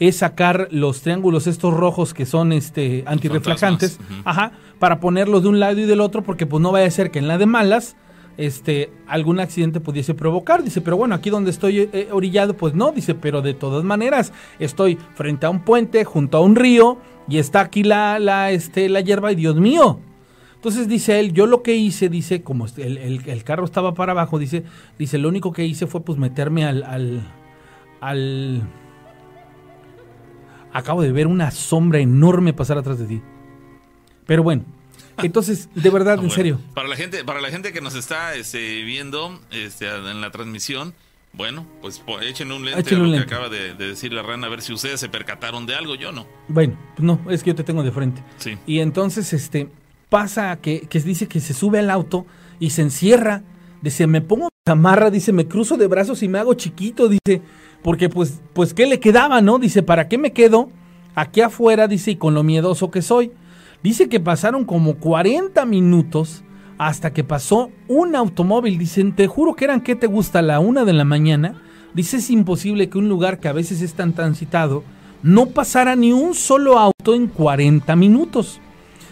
es 0.08 0.18
sacar 0.18 0.68
los 0.72 1.02
triángulos 1.02 1.48
estos 1.48 1.74
rojos 1.74 2.14
que 2.14 2.26
son 2.26 2.52
este 2.52 3.04
antirreflejantes, 3.06 4.00
ajá, 4.26 4.54
para 4.80 5.00
ponerlos 5.00 5.44
de 5.44 5.50
un 5.50 5.60
lado 5.60 5.80
y 5.80 5.86
del 5.86 6.02
otro, 6.02 6.24
porque 6.24 6.46
pues 6.46 6.62
no 6.62 6.72
vaya 6.72 6.88
a 6.88 6.92
ser 6.92 7.12
que 7.12 7.20
en 7.20 7.28
la 7.28 7.38
de 7.38 7.46
malas 7.46 7.96
este 8.38 8.92
algún 9.08 9.40
accidente 9.40 9.80
pudiese 9.80 10.14
provocar. 10.14 10.64
Dice, 10.64 10.82
pero 10.82 10.98
bueno, 10.98 11.16
aquí 11.16 11.30
donde 11.30 11.52
estoy 11.52 11.90
eh, 11.94 12.10
orillado, 12.12 12.56
pues 12.56 12.74
no, 12.74 12.92
dice, 12.92 13.16
pero 13.16 13.42
de 13.42 13.54
todas 13.54 13.84
maneras, 13.84 14.34
estoy 14.60 14.98
frente 15.16 15.46
a 15.46 15.50
un 15.50 15.64
puente, 15.64 16.04
junto 16.04 16.38
a 16.38 16.42
un 16.42 16.56
río, 16.56 16.98
y 17.28 17.38
está 17.38 17.62
aquí 17.62 17.84
la, 17.84 18.20
la, 18.20 18.52
este, 18.52 18.90
la 18.90 19.02
hierba, 19.02 19.32
y 19.32 19.36
Dios 19.36 19.56
mío. 19.56 20.00
Entonces 20.56 20.88
dice 20.88 21.20
él, 21.20 21.34
yo 21.34 21.46
lo 21.46 21.62
que 21.62 21.76
hice, 21.76 22.08
dice, 22.08 22.42
como 22.42 22.66
este, 22.66 22.88
el, 22.88 22.98
el, 22.98 23.44
carro 23.44 23.66
estaba 23.66 23.94
para 23.94 24.14
abajo, 24.14 24.40
dice, 24.40 24.64
dice, 24.98 25.18
lo 25.18 25.28
único 25.28 25.52
que 25.52 25.66
hice 25.66 25.88
fue 25.88 26.02
pues 26.02 26.18
meterme 26.18 26.66
al, 26.66 26.84
al, 26.84 27.22
al 28.00 28.64
acabo 30.74 31.02
de 31.02 31.12
ver 31.12 31.28
una 31.28 31.52
sombra 31.52 32.00
enorme 32.00 32.54
pasar 32.54 32.78
atrás 32.78 33.00
de 33.00 33.06
ti. 33.06 33.22
Pero 34.26 34.44
bueno, 34.44 34.66
entonces, 35.18 35.70
de 35.76 35.90
verdad, 35.90 36.20
en 36.24 36.30
serio. 36.30 36.60
Para 36.74 36.88
la 36.88 36.96
gente, 36.96 37.24
para 37.24 37.40
la 37.40 37.50
gente 37.50 37.72
que 37.72 37.82
nos 37.82 37.96
está 37.96 38.36
este, 38.36 38.84
viendo 38.84 39.40
este, 39.52 39.88
en 39.88 40.20
la 40.22 40.32
transmisión, 40.32 40.94
bueno, 41.34 41.66
pues 41.82 42.04
echen 42.22 42.52
un 42.52 42.66
lente 42.66 42.96
a 42.96 42.98
lo 42.98 43.12
que 43.12 43.20
acaba 43.20 43.50
de, 43.50 43.74
decir 43.74 44.14
la 44.14 44.22
rana, 44.22 44.48
a 44.48 44.50
ver 44.50 44.62
si 44.62 44.74
ustedes 44.74 45.00
se 45.00 45.10
percataron 45.10 45.66
de 45.66 45.76
algo, 45.76 45.96
yo 45.96 46.12
no. 46.12 46.28
Bueno, 46.48 46.78
no, 46.98 47.20
es 47.30 47.44
que 47.44 47.52
yo 47.52 47.56
te 47.56 47.64
tengo 47.64 47.84
de 47.84 47.92
frente. 47.92 48.24
Sí. 48.38 48.58
Y 48.68 48.80
entonces, 48.80 49.34
este, 49.34 49.70
pasa 50.10 50.58
que, 50.58 50.82
que 50.82 51.00
dice 51.00 51.28
que 51.28 51.40
se 51.40 51.54
sube 51.54 51.80
al 51.80 51.90
auto 51.90 52.26
y 52.60 52.72
se 52.72 52.82
encierra. 52.82 53.44
Dice, 53.82 54.08
me 54.08 54.22
pongo 54.22 54.50
amarra, 54.66 55.10
dice, 55.10 55.34
me 55.34 55.48
cruzo 55.48 55.76
de 55.76 55.88
brazos 55.88 56.24
y 56.24 56.30
me 56.30 56.40
hago 56.40 56.54
chiquito, 56.54 57.10
dice 57.10 57.42
porque 57.84 58.10
pues, 58.10 58.42
pues, 58.54 58.74
¿qué 58.74 58.88
le 58.88 59.00
quedaba, 59.00 59.42
no? 59.42 59.60
Dice, 59.60 59.84
¿para 59.84 60.08
qué 60.08 60.18
me 60.18 60.32
quedo 60.32 60.70
aquí 61.16 61.42
afuera? 61.42 61.88
Dice, 61.88 62.12
y 62.12 62.16
con 62.16 62.34
lo 62.34 62.44
miedoso 62.44 62.90
que 62.90 63.02
soy. 63.02 63.32
Dice 63.84 64.08
que 64.08 64.22
pasaron 64.22 64.64
como 64.64 64.96
40 64.96 65.66
minutos 65.66 66.44
hasta 66.78 67.12
que 67.12 67.26
pasó 67.26 67.70
un 67.90 68.16
automóvil. 68.16 68.78
Dicen, 68.78 69.14
te 69.14 69.28
juro 69.28 69.56
que 69.56 69.66
eran, 69.66 69.82
¿qué 69.82 69.96
te 69.96 70.08
gusta? 70.08 70.42
La 70.42 70.62
una 70.62 70.86
de 70.86 70.94
la 70.94 71.04
mañana. 71.04 71.62
Dice, 71.94 72.18
es 72.18 72.30
imposible 72.30 72.90
que 72.90 72.98
un 72.98 73.10
lugar 73.10 73.40
que 73.40 73.50
a 73.50 73.54
veces 73.54 73.82
es 73.82 73.94
tan 73.94 74.14
transitado 74.14 74.84
no 75.22 75.48
pasara 75.48 75.96
ni 75.96 76.12
un 76.12 76.34
solo 76.34 76.80
auto 76.80 77.14
en 77.14 77.28
40 77.28 77.96
minutos. 77.98 78.62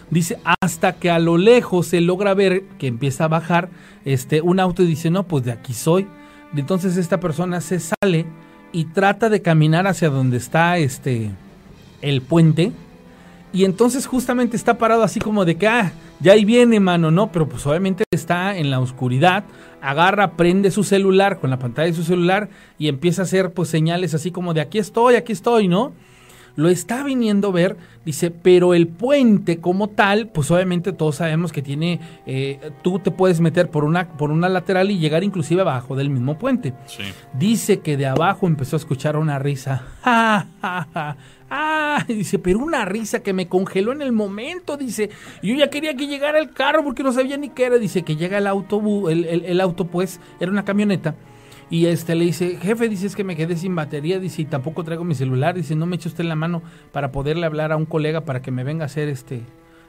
Dice, 0.10 0.40
hasta 0.62 0.94
que 0.94 1.10
a 1.10 1.20
lo 1.20 1.38
lejos 1.38 1.88
se 1.88 2.02
logra 2.02 2.34
ver 2.34 2.64
que 2.78 2.88
empieza 2.88 3.26
a 3.26 3.30
bajar 3.30 3.70
este, 4.04 4.42
un 4.42 4.60
auto 4.60 4.84
y 4.84 4.88
dice, 4.88 5.10
no, 5.10 5.24
pues 5.24 5.44
de 5.44 5.52
aquí 5.52 5.74
soy. 5.74 6.08
Entonces 6.56 6.98
esta 6.98 7.20
persona 7.20 7.62
se 7.62 7.80
sale 7.80 8.26
y 8.72 8.86
trata 8.86 9.30
de 9.30 9.42
caminar 9.42 9.88
hacia 9.88 10.10
donde 10.10 10.38
está 10.38 10.78
este 10.78 11.32
el 12.02 12.22
puente 12.22 12.72
y 13.54 13.66
entonces 13.66 14.06
justamente 14.06 14.56
está 14.56 14.78
parado 14.78 15.04
así 15.04 15.20
como 15.20 15.44
de 15.44 15.56
que 15.56 15.68
ah, 15.68 15.92
ya 16.20 16.34
ahí 16.34 16.46
viene 16.46 16.80
mano, 16.80 17.12
no, 17.12 17.32
pero 17.32 17.50
pues 17.50 17.66
obviamente 17.66 18.04
está 18.12 18.56
en 18.56 18.70
la 18.72 18.80
oscuridad, 18.80 19.44
agarra, 19.82 20.32
prende 20.32 20.72
su 20.72 20.84
celular 20.84 21.40
con 21.40 21.50
la 21.50 21.60
pantalla 21.60 21.88
de 21.88 21.94
su 21.94 22.04
celular 22.04 22.50
y 22.78 22.88
empieza 22.88 23.24
a 23.24 23.26
hacer 23.26 23.52
pues 23.54 23.70
señales 23.70 24.14
así 24.14 24.32
como 24.32 24.54
de 24.54 24.62
aquí 24.62 24.78
estoy, 24.78 25.16
aquí 25.16 25.34
estoy, 25.34 25.68
¿no? 25.68 25.94
Lo 26.56 26.70
está 26.70 27.04
viniendo 27.04 27.50
a 27.50 27.52
ver, 27.52 27.78
dice, 28.06 28.32
pero 28.32 28.74
el 28.74 28.88
puente 28.88 29.60
como 29.60 29.90
tal, 29.90 30.28
pues 30.28 30.52
obviamente 30.52 30.94
todos 30.94 31.18
sabemos 31.18 31.52
que 31.52 31.62
tiene, 31.62 32.00
eh, 32.26 32.72
tú 32.82 33.00
te 33.00 33.12
puedes 33.12 33.40
meter 33.40 33.70
por 33.70 33.84
una, 33.84 34.10
por 34.18 34.32
una 34.32 34.50
lateral 34.50 34.92
y 34.92 35.00
llegar 35.00 35.24
inclusive 35.24 35.62
abajo 35.62 35.96
del 35.96 36.10
mismo 36.10 36.38
puente. 36.38 36.74
Dice 37.34 37.80
que 37.80 37.98
de 37.98 38.08
abajo 38.08 38.48
empezó 38.48 38.76
a 38.76 38.80
escuchar 38.80 39.18
una 39.18 39.40
risa. 39.40 39.84
Ah, 41.54 42.06
dice, 42.08 42.40
pero 42.40 42.60
una 42.60 42.86
risa 42.86 43.20
que 43.20 43.34
me 43.34 43.50
congeló 43.50 43.92
en 43.92 44.02
el 44.02 44.14
momento, 44.14 44.78
dice. 44.78 45.10
Yo 45.44 45.54
ya 45.54 45.70
quería 45.70 45.98
que 45.98 46.08
llegara 46.08 46.40
el 46.40 46.52
carro 46.52 46.82
porque 46.82 47.04
no 47.04 47.12
sabía 47.12 47.36
ni 47.36 47.50
qué 47.50 47.66
era. 47.66 47.78
Dice 47.78 48.04
que 48.04 48.16
llega 48.16 48.38
el 48.38 48.48
autobús, 48.48 49.12
el, 49.12 49.26
el 49.26 49.60
auto 49.60 49.84
pues, 49.88 50.22
era 50.40 50.50
una 50.50 50.64
camioneta 50.64 51.14
y 51.72 51.86
este 51.86 52.16
le 52.16 52.26
dice, 52.26 52.58
jefe, 52.62 52.90
dice 52.90 53.08
es 53.08 53.16
que 53.16 53.24
me 53.24 53.38
quedé 53.38 53.56
sin 53.56 53.74
batería, 53.74 54.20
dice, 54.20 54.42
y 54.42 54.46
tampoco 54.46 54.84
traigo 54.84 55.06
mi 55.06 55.16
celular, 55.16 55.56
dice, 55.56 55.74
no 55.74 55.86
me 55.86 55.96
eche 55.96 56.10
usted 56.10 56.26
la 56.26 56.36
mano 56.36 56.62
para 56.92 57.14
poderle 57.14 57.46
hablar 57.46 57.72
a 57.72 57.78
un 57.78 57.86
colega 57.86 58.26
para 58.26 58.42
que 58.42 58.52
me 58.52 58.66
venga 58.66 58.84
a 58.84 58.88
hacer 58.88 59.08
este, 59.08 59.42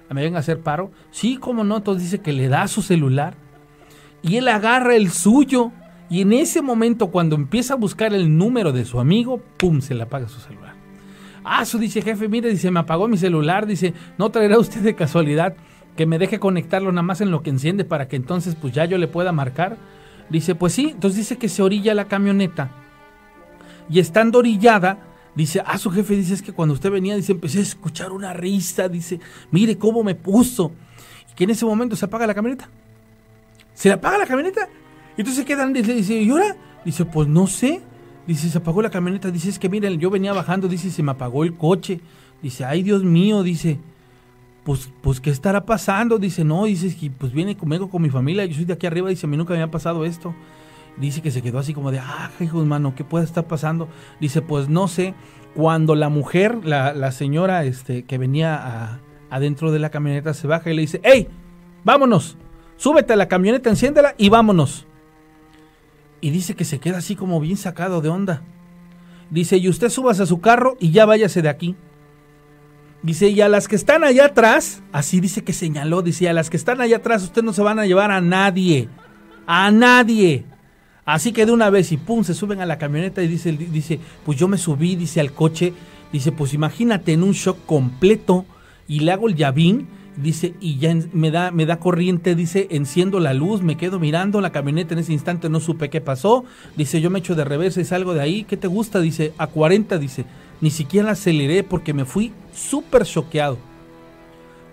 me 0.08 0.22
venga 0.22 0.36
a 0.36 0.40
hacer 0.40 0.60
paro. 0.60 0.92
Sí, 1.10 1.38
cómo 1.38 1.64
no, 1.64 1.78
entonces 1.78 2.04
dice 2.04 2.22
que 2.22 2.32
le 2.32 2.46
da 2.46 2.68
su 2.68 2.82
celular 2.82 3.34
y 4.22 4.36
él 4.36 4.46
agarra 4.46 4.94
el 4.94 5.10
suyo 5.10 5.72
y 6.08 6.20
en 6.20 6.32
ese 6.32 6.62
momento 6.62 7.08
cuando 7.08 7.34
empieza 7.34 7.74
a 7.74 7.78
buscar 7.78 8.14
el 8.14 8.38
número 8.38 8.70
de 8.70 8.84
su 8.84 9.00
amigo, 9.00 9.40
pum, 9.56 9.80
se 9.80 9.94
le 9.94 10.04
apaga 10.04 10.28
su 10.28 10.38
celular. 10.38 10.74
Ah, 11.42 11.64
su 11.64 11.80
dice, 11.80 12.00
jefe, 12.00 12.28
mire, 12.28 12.48
dice, 12.48 12.70
me 12.70 12.78
apagó 12.78 13.08
mi 13.08 13.16
celular, 13.16 13.66
dice, 13.66 13.92
no 14.18 14.30
traerá 14.30 14.56
usted 14.56 14.82
de 14.82 14.94
casualidad 14.94 15.56
que 15.96 16.06
me 16.06 16.20
deje 16.20 16.38
conectarlo 16.38 16.92
nada 16.92 17.02
más 17.02 17.20
en 17.20 17.32
lo 17.32 17.42
que 17.42 17.50
enciende 17.50 17.84
para 17.84 18.06
que 18.06 18.14
entonces 18.14 18.54
pues 18.54 18.72
ya 18.72 18.84
yo 18.84 18.98
le 18.98 19.08
pueda 19.08 19.32
marcar. 19.32 19.78
Dice, 20.32 20.54
pues 20.54 20.72
sí, 20.72 20.88
entonces 20.92 21.18
dice 21.18 21.36
que 21.36 21.50
se 21.50 21.62
orilla 21.62 21.94
la 21.94 22.08
camioneta. 22.08 22.70
Y 23.90 23.98
estando 23.98 24.38
orillada, 24.38 24.98
dice, 25.34 25.62
ah, 25.66 25.76
su 25.76 25.90
jefe 25.90 26.16
dice, 26.16 26.32
es 26.32 26.40
que 26.40 26.52
cuando 26.52 26.72
usted 26.72 26.90
venía, 26.90 27.14
dice, 27.14 27.32
empecé 27.32 27.58
a 27.58 27.62
escuchar 27.62 28.12
una 28.12 28.32
risa, 28.32 28.88
dice, 28.88 29.20
mire 29.50 29.76
cómo 29.76 30.02
me 30.02 30.14
puso. 30.14 30.72
Y 31.30 31.34
que 31.34 31.44
en 31.44 31.50
ese 31.50 31.66
momento 31.66 31.96
se 31.96 32.06
apaga 32.06 32.26
la 32.26 32.34
camioneta. 32.34 32.70
Se 33.74 33.90
le 33.90 33.94
apaga 33.94 34.16
la 34.16 34.26
camioneta. 34.26 34.70
Entonces 35.18 35.44
quedan, 35.44 35.74
dice, 35.74 35.92
dice, 35.92 36.14
¿y 36.14 36.30
ahora? 36.30 36.56
Dice, 36.82 37.04
pues 37.04 37.28
no 37.28 37.46
sé. 37.46 37.82
Dice, 38.26 38.48
se 38.48 38.56
apagó 38.56 38.80
la 38.80 38.88
camioneta. 38.88 39.30
Dice, 39.30 39.50
es 39.50 39.58
que 39.58 39.68
miren, 39.68 40.00
yo 40.00 40.08
venía 40.08 40.32
bajando, 40.32 40.66
dice, 40.66 40.90
se 40.90 41.02
me 41.02 41.10
apagó 41.10 41.44
el 41.44 41.58
coche. 41.58 42.00
Dice, 42.40 42.64
ay 42.64 42.82
Dios 42.82 43.04
mío, 43.04 43.42
dice, 43.42 43.78
pues, 44.64 44.90
pues, 45.00 45.20
¿qué 45.20 45.30
estará 45.30 45.64
pasando? 45.64 46.18
Dice, 46.18 46.44
no, 46.44 46.64
dice, 46.64 47.10
pues 47.18 47.32
viene 47.32 47.56
conmigo 47.56 47.90
con 47.90 48.02
mi 48.02 48.10
familia, 48.10 48.44
yo 48.44 48.54
soy 48.54 48.64
de 48.64 48.74
aquí 48.74 48.86
arriba, 48.86 49.08
dice, 49.08 49.26
a 49.26 49.28
mí 49.28 49.36
nunca 49.36 49.54
me 49.54 49.62
ha 49.62 49.70
pasado 49.70 50.04
esto. 50.04 50.34
Dice 50.96 51.22
que 51.22 51.30
se 51.30 51.42
quedó 51.42 51.58
así 51.58 51.72
como 51.72 51.90
de, 51.90 51.98
ah, 51.98 52.30
hijo 52.40 52.64
mano, 52.64 52.94
¿qué 52.94 53.02
puede 53.02 53.24
estar 53.24 53.46
pasando? 53.46 53.88
Dice, 54.20 54.42
pues 54.42 54.68
no 54.68 54.88
sé, 54.88 55.14
cuando 55.54 55.94
la 55.94 56.08
mujer, 56.08 56.64
la, 56.64 56.92
la 56.92 57.12
señora 57.12 57.64
este, 57.64 58.04
que 58.04 58.18
venía 58.18 59.00
adentro 59.30 59.72
de 59.72 59.78
la 59.78 59.90
camioneta 59.90 60.34
se 60.34 60.46
baja 60.46 60.70
y 60.70 60.74
le 60.74 60.82
dice, 60.82 61.00
hey, 61.02 61.28
vámonos, 61.84 62.36
súbete 62.76 63.14
a 63.14 63.16
la 63.16 63.28
camioneta, 63.28 63.70
enciéndela 63.70 64.14
y 64.18 64.28
vámonos. 64.28 64.86
Y 66.20 66.30
dice 66.30 66.54
que 66.54 66.64
se 66.64 66.78
queda 66.78 66.98
así 66.98 67.16
como 67.16 67.40
bien 67.40 67.56
sacado 67.56 68.00
de 68.00 68.08
onda. 68.08 68.42
Dice, 69.30 69.56
y 69.56 69.68
usted 69.68 69.88
subas 69.88 70.20
a 70.20 70.26
su 70.26 70.40
carro 70.40 70.76
y 70.78 70.90
ya 70.90 71.06
váyase 71.06 71.42
de 71.42 71.48
aquí. 71.48 71.74
Dice, 73.02 73.28
y 73.28 73.40
a 73.40 73.48
las 73.48 73.66
que 73.66 73.74
están 73.74 74.04
allá 74.04 74.26
atrás, 74.26 74.80
así 74.92 75.20
dice 75.20 75.42
que 75.42 75.52
señaló, 75.52 76.02
dice, 76.02 76.28
a 76.28 76.32
las 76.32 76.50
que 76.50 76.56
están 76.56 76.80
allá 76.80 76.98
atrás, 76.98 77.24
usted 77.24 77.42
no 77.42 77.52
se 77.52 77.62
van 77.62 77.80
a 77.80 77.86
llevar 77.86 78.12
a 78.12 78.20
nadie, 78.20 78.88
a 79.46 79.72
nadie. 79.72 80.44
Así 81.04 81.32
que 81.32 81.44
de 81.44 81.50
una 81.50 81.68
vez 81.68 81.90
y 81.90 81.96
pum, 81.96 82.22
se 82.22 82.32
suben 82.32 82.60
a 82.60 82.66
la 82.66 82.78
camioneta 82.78 83.20
y 83.22 83.26
dice, 83.26 83.50
dice, 83.52 83.98
pues 84.24 84.38
yo 84.38 84.46
me 84.46 84.56
subí, 84.56 84.94
dice 84.94 85.20
al 85.20 85.32
coche, 85.32 85.72
dice, 86.12 86.30
pues 86.30 86.54
imagínate 86.54 87.12
en 87.12 87.24
un 87.24 87.32
shock 87.32 87.58
completo 87.66 88.46
y 88.86 89.00
le 89.00 89.10
hago 89.10 89.28
el 89.28 89.34
llavín, 89.34 89.88
dice, 90.16 90.54
y 90.60 90.78
ya 90.78 90.94
me 91.12 91.32
da, 91.32 91.50
me 91.50 91.66
da 91.66 91.80
corriente, 91.80 92.36
dice, 92.36 92.68
enciendo 92.70 93.18
la 93.18 93.34
luz, 93.34 93.62
me 93.62 93.76
quedo 93.76 93.98
mirando 93.98 94.40
la 94.40 94.52
camioneta 94.52 94.94
en 94.94 95.00
ese 95.00 95.12
instante, 95.12 95.48
no 95.48 95.58
supe 95.58 95.90
qué 95.90 96.00
pasó, 96.00 96.44
dice, 96.76 97.00
yo 97.00 97.10
me 97.10 97.18
echo 97.18 97.34
de 97.34 97.44
reversa 97.44 97.80
y 97.80 97.84
salgo 97.84 98.14
de 98.14 98.20
ahí, 98.20 98.44
¿qué 98.44 98.56
te 98.56 98.68
gusta? 98.68 99.00
Dice, 99.00 99.32
a 99.38 99.48
40, 99.48 99.98
dice, 99.98 100.24
ni 100.62 100.70
siquiera 100.70 101.10
aceleré 101.10 101.64
porque 101.64 101.92
me 101.92 102.06
fui 102.06 102.32
súper 102.54 103.04
choqueado. 103.04 103.58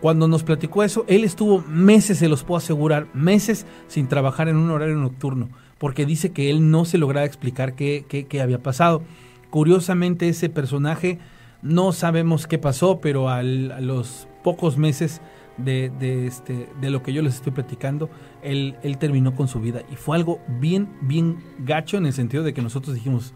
Cuando 0.01 0.29
nos 0.29 0.43
platicó 0.43 0.83
eso, 0.83 1.03
él 1.07 1.25
estuvo 1.25 1.61
meses, 1.67 2.19
se 2.19 2.29
los 2.29 2.43
puedo 2.43 2.59
asegurar, 2.59 3.07
meses 3.13 3.65
sin 3.87 4.07
trabajar 4.07 4.47
en 4.47 4.55
un 4.55 4.69
horario 4.69 4.95
nocturno, 4.95 5.49
porque 5.77 6.05
dice 6.05 6.31
que 6.31 6.51
él 6.51 6.71
no 6.71 6.85
se 6.85 6.99
lograba 6.99 7.25
explicar 7.25 7.73
qué, 7.73 8.05
qué, 8.07 8.41
había 8.41 8.59
pasado. 8.59 9.01
Curiosamente, 9.49 10.29
ese 10.29 10.47
personaje 10.47 11.17
no 11.63 11.91
sabemos 11.91 12.45
qué 12.45 12.59
pasó, 12.59 13.01
pero 13.01 13.27
a 13.27 13.41
los 13.41 14.27
pocos 14.43 14.77
meses 14.77 15.21
de, 15.57 15.91
de, 15.99 16.27
este, 16.27 16.69
de 16.79 16.89
lo 16.91 17.01
que 17.01 17.13
yo 17.13 17.23
les 17.23 17.35
estoy 17.35 17.51
platicando, 17.51 18.11
él, 18.43 18.77
él 18.83 18.99
terminó 18.99 19.35
con 19.35 19.47
su 19.47 19.59
vida. 19.59 19.81
Y 19.91 19.95
fue 19.95 20.15
algo 20.15 20.39
bien, 20.59 20.87
bien 21.01 21.39
gacho 21.57 21.97
en 21.97 22.05
el 22.05 22.13
sentido 22.13 22.43
de 22.43 22.53
que 22.53 22.61
nosotros 22.61 22.93
dijimos, 22.93 23.33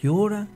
¿y 0.00 0.06
ahora? 0.06 0.46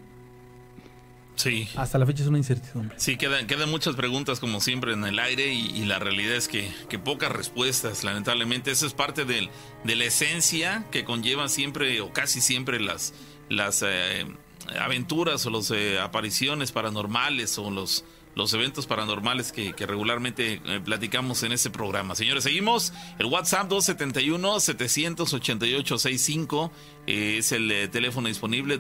Sí. 1.37 1.69
Hasta 1.77 1.99
la 1.99 2.07
fecha 2.07 2.23
es 2.23 2.29
una 2.29 2.39
incertidumbre. 2.39 2.99
Sí, 2.99 3.17
quedan, 3.17 3.47
quedan 3.47 3.71
muchas 3.71 3.95
preguntas 3.95 4.41
como 4.41 4.61
siempre 4.61 4.95
en 4.95 5.05
el 5.05 5.19
aire 5.19 5.53
y, 5.53 5.85
la 5.85 5.99
realidad 5.99 6.35
es 6.35 6.49
que, 6.49 6.73
que, 6.89 6.99
pocas 6.99 7.31
respuestas, 7.31 8.03
lamentablemente. 8.03 8.71
Eso 8.71 8.87
es 8.87 8.95
parte 8.95 9.25
del, 9.25 9.51
de 9.85 9.97
la 9.97 10.05
esencia 10.05 10.87
que 10.91 11.05
conlleva 11.05 11.49
siempre 11.49 12.01
o 12.01 12.13
casi 12.13 12.41
siempre 12.41 12.81
las, 12.81 13.13
las 13.49 13.85
eh, 13.87 14.27
aventuras 14.81 15.45
o 15.47 15.51
las 15.51 15.71
eh, 15.71 16.01
apariciones 16.01 16.73
paranormales 16.73 17.59
o 17.59 17.71
los 17.71 18.05
los 18.37 18.53
eventos 18.53 18.87
paranormales 18.87 19.51
que, 19.51 19.75
regularmente 19.87 20.61
eh, 20.67 20.81
platicamos 20.85 21.43
en 21.43 21.53
este 21.53 21.71
programa. 21.71 22.15
Señores, 22.15 22.45
seguimos. 22.45 22.93
El 23.19 23.25
WhatsApp 23.27 23.69
271-788-65 23.71 26.71
eh, 27.07 27.39
es 27.39 27.53
el 27.53 27.89
teléfono 27.91 28.29
disponible. 28.29 28.79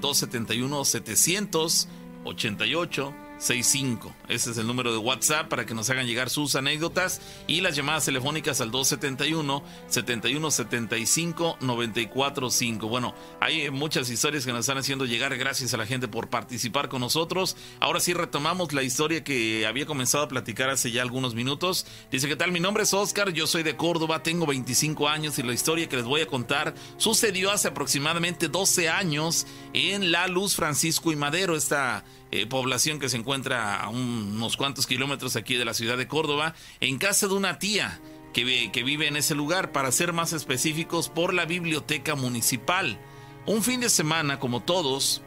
271-788. 2.32 3.25
65. 3.39 4.14
Ese 4.28 4.51
es 4.51 4.59
el 4.59 4.66
número 4.66 4.93
de 4.93 4.99
WhatsApp 4.99 5.49
para 5.49 5.66
que 5.66 5.74
nos 5.74 5.91
hagan 5.91 6.07
llegar 6.07 6.30
sus 6.30 6.55
anécdotas 6.57 7.20
y 7.47 7.61
las 7.61 7.76
llamadas 7.76 8.05
telefónicas 8.05 8.61
al 8.61 8.70
271 8.70 9.62
7175 9.89 11.59
945. 11.61 12.89
Bueno, 12.89 13.14
hay 13.41 13.70
muchas 13.70 14.11
historias 14.11 14.45
que 14.45 14.53
nos 14.53 14.61
están 14.61 14.78
haciendo 14.78 15.05
llegar. 15.05 15.37
Gracias 15.37 15.74
a 15.74 15.76
la 15.76 15.87
gente 15.87 16.09
por 16.09 16.28
participar 16.28 16.89
con 16.89 17.01
nosotros. 17.01 17.57
Ahora 17.80 18.01
sí 18.01 18.14
retomamos 18.14 18.72
la 18.72 18.82
historia 18.82 19.22
que 19.22 19.66
había 19.66 19.87
comenzado 19.87 20.24
a 20.24 20.28
platicar 20.28 20.70
hace 20.70 20.91
ya 20.91 21.03
algunos 21.03 21.34
minutos. 21.34 21.87
Dice, 22.11 22.28
¿qué 22.28 22.37
tal? 22.37 22.53
Mi 22.53 22.61
nombre 22.61 22.84
es 22.84 22.95
Oscar, 22.95 23.32
yo 23.32 23.47
soy 23.47 23.62
de 23.62 23.76
Córdoba, 23.76 24.22
tengo 24.22 24.47
25 24.47 25.09
años 25.09 25.39
y 25.39 25.43
la 25.43 25.53
historia 25.53 25.89
que 25.89 25.97
les 25.97 26.05
voy 26.05 26.20
a 26.20 26.26
contar 26.26 26.74
sucedió 26.97 27.51
hace 27.51 27.68
aproximadamente 27.68 28.49
12 28.49 28.89
años 28.89 29.47
en 29.72 30.12
La 30.12 30.26
Luz 30.26 30.57
Francisco 30.57 31.12
y 31.12 31.16
Madero, 31.16 31.57
esta 31.57 32.05
eh, 32.43 32.47
población 32.47 32.99
que 32.99 33.09
se 33.09 33.16
encuentra 33.16 33.76
a 33.76 33.89
unos 33.89 34.57
cuantos 34.57 34.87
kilómetros 34.87 35.37
aquí 35.37 35.55
de 35.55 35.64
la 35.64 35.74
ciudad 35.74 35.97
de 35.97 36.09
Córdoba, 36.09 36.55
en 36.80 36.99
casa 36.99 37.28
de 37.28 37.34
una 37.34 37.59
tía 37.59 38.01
que, 38.32 38.45
vive 38.84 39.09
en 39.09 39.16
ese 39.16 39.34
lugar, 39.34 39.72
para 39.72 39.91
ser 39.91 40.12
más 40.12 40.34
específicos, 40.34 41.09
por 41.09 41.32
la 41.32 41.47
biblioteca 41.47 42.14
municipal. 42.14 42.99
Un 43.47 43.62
fin 43.62 43.80
de 43.80 43.89
semana, 43.89 44.39
como 44.39 44.62
todos, 44.62 45.22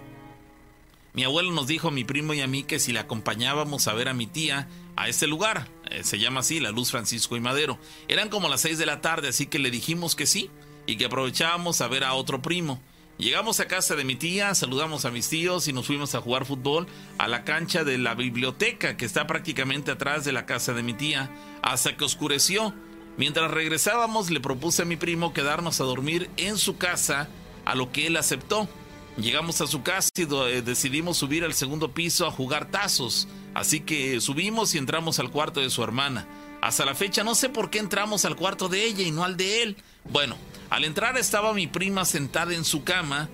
mi 1.14 1.24
abuelo 1.24 1.52
nos 1.52 1.66
dijo 1.66 1.88
a 1.88 1.92
mi 1.92 2.04
primo 2.04 2.36
y 2.36 2.42
a 2.42 2.48
mí 2.48 2.64
que 2.64 2.80
si 2.80 2.92
le 2.94 3.00
acompañábamos 3.00 3.88
a 3.88 3.94
ver 3.94 4.10
a 4.10 4.14
mi 4.14 4.28
tía 4.28 4.68
a 4.96 5.08
ese 5.08 5.26
lugar, 5.26 5.68
eh, 5.90 6.04
se 6.04 6.20
llama 6.20 6.42
así, 6.42 6.60
la 6.60 6.70
Luz 6.70 6.92
Francisco 6.92 7.36
y 7.36 7.40
Madero. 7.40 7.80
Eran 8.08 8.30
como 8.30 8.48
las 8.48 8.62
seis 8.62 8.78
de 8.78 8.86
la 8.86 9.02
tarde, 9.02 9.30
así 9.30 9.48
que 9.48 9.58
le 9.58 9.72
dijimos 9.72 10.16
que 10.16 10.28
sí 10.28 10.52
y 10.86 10.98
que 10.98 11.06
aprovechábamos 11.06 11.82
a 11.82 11.88
ver 11.88 12.04
a 12.04 12.14
otro 12.14 12.42
primo. 12.42 12.80
Llegamos 13.20 13.60
a 13.60 13.68
casa 13.68 13.98
de 13.98 14.06
mi 14.06 14.16
tía, 14.16 14.56
saludamos 14.56 15.04
a 15.04 15.12
mis 15.12 15.28
tíos 15.28 15.68
y 15.68 15.74
nos 15.74 15.88
fuimos 15.88 16.16
a 16.16 16.22
jugar 16.22 16.46
fútbol 16.46 16.88
a 17.18 17.28
la 17.28 17.44
cancha 17.44 17.84
de 17.84 17.98
la 17.98 18.16
biblioteca 18.16 18.96
que 18.96 19.04
está 19.04 19.28
prácticamente 19.28 19.92
atrás 19.92 20.24
de 20.24 20.32
la 20.32 20.46
casa 20.46 20.72
de 20.72 20.84
mi 20.84 20.94
tía, 20.94 21.30
hasta 21.62 21.98
que 21.98 22.06
oscureció. 22.06 22.74
Mientras 23.18 23.52
regresábamos 23.52 24.30
le 24.30 24.40
propuse 24.40 24.84
a 24.84 24.86
mi 24.86 24.96
primo 24.96 25.34
quedarnos 25.34 25.82
a 25.82 25.84
dormir 25.84 26.30
en 26.38 26.58
su 26.58 26.78
casa, 26.78 27.28
a 27.66 27.76
lo 27.76 27.92
que 27.92 28.08
él 28.08 28.16
aceptó. 28.16 28.70
Llegamos 29.18 29.60
a 29.60 29.68
su 29.68 29.84
casa 29.84 30.10
y 30.16 30.22
eh, 30.22 30.62
decidimos 30.62 31.18
subir 31.18 31.44
al 31.44 31.54
segundo 31.54 31.94
piso 31.94 32.26
a 32.26 32.32
jugar 32.32 32.72
tazos, 32.72 33.28
así 33.54 33.82
que 33.82 34.22
subimos 34.22 34.74
y 34.76 34.78
entramos 34.78 35.20
al 35.20 35.30
cuarto 35.30 35.60
de 35.60 35.70
su 35.70 35.84
hermana. 35.84 36.26
Hasta 36.62 36.86
la 36.86 36.96
fecha 36.96 37.26
no 37.26 37.36
sé 37.36 37.50
por 37.50 37.70
qué 37.70 37.80
entramos 37.80 38.24
al 38.24 38.38
cuarto 38.38 38.70
de 38.70 38.86
ella 38.86 39.04
y 39.04 39.12
no 39.12 39.26
al 39.26 39.36
de 39.36 39.64
él. 39.64 39.78
Bueno, 40.10 40.38
al 40.70 40.86
entrar 40.86 41.18
estaba 41.18 41.54
mi 41.54 41.68
prima 41.68 42.06
sentada 42.06 42.54
en 42.54 42.66
su 42.66 42.84
cama 42.84 43.30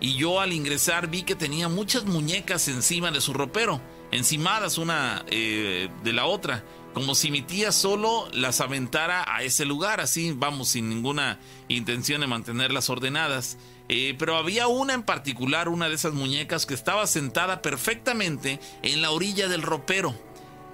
y 0.00 0.14
yo 0.16 0.40
al 0.40 0.52
ingresar 0.52 1.08
vi 1.08 1.22
que 1.22 1.34
tenía 1.34 1.68
muchas 1.68 2.04
muñecas 2.04 2.68
encima 2.68 3.10
de 3.10 3.20
su 3.20 3.32
ropero, 3.32 3.80
encimadas 4.10 4.78
una 4.78 5.24
eh, 5.28 5.88
de 6.04 6.12
la 6.12 6.26
otra, 6.26 6.64
como 6.94 7.14
si 7.14 7.30
mi 7.30 7.42
tía 7.42 7.72
solo 7.72 8.28
las 8.32 8.60
aventara 8.60 9.24
a 9.26 9.42
ese 9.42 9.64
lugar, 9.64 10.00
así 10.00 10.32
vamos, 10.32 10.68
sin 10.68 10.88
ninguna 10.88 11.38
intención 11.68 12.20
de 12.20 12.26
mantenerlas 12.26 12.90
ordenadas. 12.90 13.58
Eh, 13.88 14.14
pero 14.18 14.36
había 14.36 14.66
una 14.66 14.94
en 14.94 15.02
particular, 15.02 15.68
una 15.68 15.88
de 15.88 15.94
esas 15.94 16.12
muñecas 16.12 16.66
que 16.66 16.74
estaba 16.74 17.06
sentada 17.06 17.62
perfectamente 17.62 18.60
en 18.82 19.00
la 19.00 19.10
orilla 19.10 19.48
del 19.48 19.62
ropero. 19.62 20.14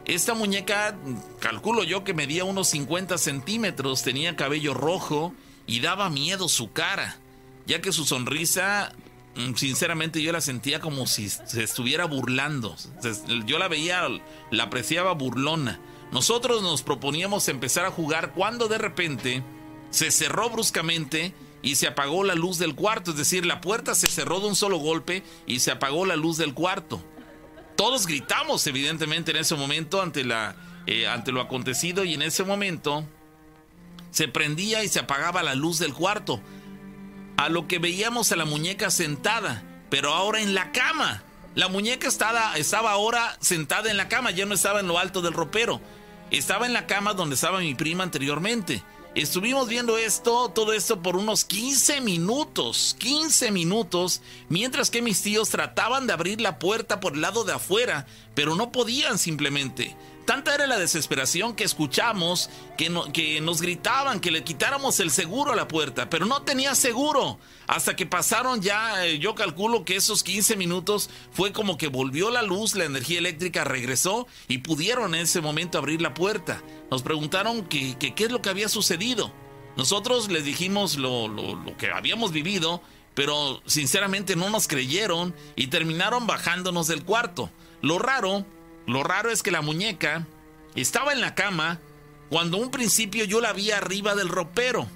Esta 0.05 0.35
muñeca, 0.35 0.97
calculo 1.41 1.83
yo 1.83 2.05
que 2.05 2.13
medía 2.13 2.45
unos 2.45 2.69
50 2.69 3.17
centímetros, 3.19 4.03
tenía 4.03 4.37
cabello 4.37 4.75
rojo 4.75 5.33
y 5.67 5.81
daba 5.81 6.11
miedo 6.11 6.49
su 6.49 6.73
cara, 6.73 7.19
ya 7.67 7.81
que 7.81 7.93
su 7.93 8.05
sonrisa, 8.05 8.93
mm, 9.37 9.55
sinceramente 9.55 10.23
yo 10.23 10.33
la 10.33 10.41
sentía 10.41 10.81
como 10.81 11.07
si 11.07 11.29
se 11.29 11.63
estuviera 11.63 12.05
burlando. 12.05 12.77
Yo 13.47 13.59
la 13.59 13.69
veía, 13.69 14.09
la 14.51 14.65
apreciaba 14.65 15.13
burlona. 15.15 15.81
Nosotros 16.13 16.63
nos 16.63 16.83
proponíamos 16.83 17.49
empezar 17.49 17.85
a 17.87 17.91
jugar 17.91 18.33
cuando 18.33 18.69
de 18.69 18.79
repente 18.79 19.43
se 19.91 20.11
cerró 20.11 20.51
bruscamente 20.51 21.35
y 21.63 21.77
se 21.77 21.87
apagó 21.87 22.25
la 22.25 22.35
luz 22.35 22.59
del 22.59 22.75
cuarto, 22.75 23.13
es 23.13 23.17
decir, 23.17 23.47
la 23.47 23.61
puerta 23.61 23.95
se 23.95 24.07
cerró 24.07 24.39
de 24.39 24.49
un 24.49 24.55
solo 24.55 24.77
golpe 24.77 25.23
y 25.47 25.61
se 25.61 25.71
apagó 25.71 26.05
la 26.05 26.15
luz 26.15 26.37
del 26.37 26.53
cuarto. 26.53 27.03
Todos 27.75 28.07
gritamos 28.07 28.67
evidentemente 28.67 29.31
en 29.31 29.39
ese 29.39 29.57
momento 29.57 30.03
ante, 30.03 30.25
la, 30.25 30.55
eh, 30.87 31.07
ante 31.07 31.33
lo 31.33 31.41
acontecido 31.41 32.05
y 32.05 32.15
en 32.15 32.23
ese 32.23 32.45
momento 32.45 33.09
se 34.15 34.29
prendía 34.29 34.85
y 34.85 34.89
se 34.89 35.01
apagaba 35.01 35.43
la 35.43 35.57
luz 35.57 35.81
del 35.81 35.93
cuarto, 35.93 36.41
a 37.37 37.49
lo 37.49 37.67
que 37.67 37.81
veíamos 37.81 38.31
a 38.31 38.37
la 38.37 38.45
muñeca 38.45 38.89
sentada, 38.93 39.65
pero 39.91 40.15
ahora 40.15 40.41
en 40.41 40.55
la 40.55 40.71
cama. 40.71 41.25
La 41.57 41.67
muñeca 41.67 42.07
estaba, 42.07 42.57
estaba 42.57 42.93
ahora 42.93 43.37
sentada 43.41 43.91
en 43.91 43.97
la 43.97 44.09
cama, 44.09 44.31
ya 44.31 44.47
no 44.47 44.55
estaba 44.55 44.79
en 44.79 44.87
lo 44.87 45.01
alto 45.01 45.21
del 45.21 45.33
ropero, 45.33 45.81
estaba 46.31 46.67
en 46.67 46.73
la 46.73 46.87
cama 46.87 47.15
donde 47.15 47.35
estaba 47.35 47.59
mi 47.59 47.75
prima 47.75 48.05
anteriormente. 48.05 48.85
Estuvimos 49.17 49.69
viendo 49.69 49.99
esto, 49.99 50.49
todo 50.49 50.73
esto 50.73 51.03
por 51.03 51.17
unos 51.17 51.45
15 51.45 52.01
minutos, 52.01 52.95
15 53.01 53.51
minutos, 53.51 54.23
mientras 54.49 54.91
que 54.91 55.03
mis 55.03 55.23
tíos 55.23 55.51
trataban 55.51 56.07
de 56.07 56.13
abrir 56.13 56.41
la 56.41 56.61
puerta 56.61 57.01
por 57.01 57.15
el 57.15 57.21
lado 57.21 57.43
de 57.43 57.53
afuera, 57.53 58.07
pero 58.37 58.55
no 58.55 58.71
podían 58.71 59.19
simplemente. 59.19 59.97
Tanta 60.25 60.55
era 60.55 60.67
la 60.67 60.79
desesperación 60.79 61.55
que 61.55 61.65
escuchamos 61.65 62.49
que, 62.79 62.89
nos 63.41 63.61
gritaban 63.61 64.21
que 64.21 64.31
le 64.31 64.43
quitáramos 64.43 64.99
el 65.01 65.11
seguro 65.11 65.53
a 65.53 65.57
la 65.57 65.69
puerta, 65.69 66.09
pero 66.09 66.25
no 66.25 66.43
tenía 66.43 66.75
seguro. 66.75 67.39
Hasta 67.67 67.95
que 67.95 68.07
pasaron 68.07 68.63
ya, 68.63 69.07
eh, 69.07 69.19
yo 69.19 69.35
calculo 69.35 69.85
que 69.85 69.97
esos 69.97 70.23
15 70.23 70.57
minutos 70.57 71.11
fue 71.31 71.53
como 71.53 71.77
que 71.77 71.89
volvió 71.89 72.31
la 72.31 72.43
luz, 72.43 72.75
la 72.75 72.85
energía 72.85 73.19
eléctrica 73.19 73.65
regresó 73.65 74.27
y 74.49 74.59
pudieron 74.59 75.15
en 75.15 75.23
ese 75.23 75.43
momento 75.43 75.77
abrir 75.77 76.01
la 76.01 76.15
puerta. 76.15 76.63
Nos 76.91 77.03
preguntaron 77.03 77.67
qué 77.67 77.97
es 78.17 78.31
lo 78.31 78.41
que 78.41 78.49
había 78.49 78.71
sucedido. 78.71 79.33
Nosotros 79.77 80.31
les 80.31 80.45
dijimos 80.45 80.97
lo, 80.97 81.29
lo 81.29 81.77
que 81.77 81.91
habíamos 81.91 82.33
vivido, 82.33 82.81
pero 83.15 83.61
sinceramente 83.67 84.37
no 84.37 84.49
nos 84.49 84.69
creyeron 84.69 85.35
y 85.57 85.67
terminaron 85.67 86.27
bajándonos 86.27 86.87
del 86.87 87.05
cuarto. 87.05 87.51
Lo 87.83 87.99
raro 87.99 88.47
lo 88.87 89.03
raro 89.03 89.31
es 89.31 89.43
que 89.43 89.51
la 89.51 89.63
muñeca 89.63 90.27
estaba 90.75 91.13
en 91.13 91.21
la 91.21 91.35
cama 91.35 91.81
cuando 92.29 92.57
un 92.59 92.71
principio 92.71 93.25
yo 93.25 93.41
la 93.41 93.53
vi 93.53 93.71
arriba 93.71 94.15
del 94.15 94.29
ropero. 94.29 94.87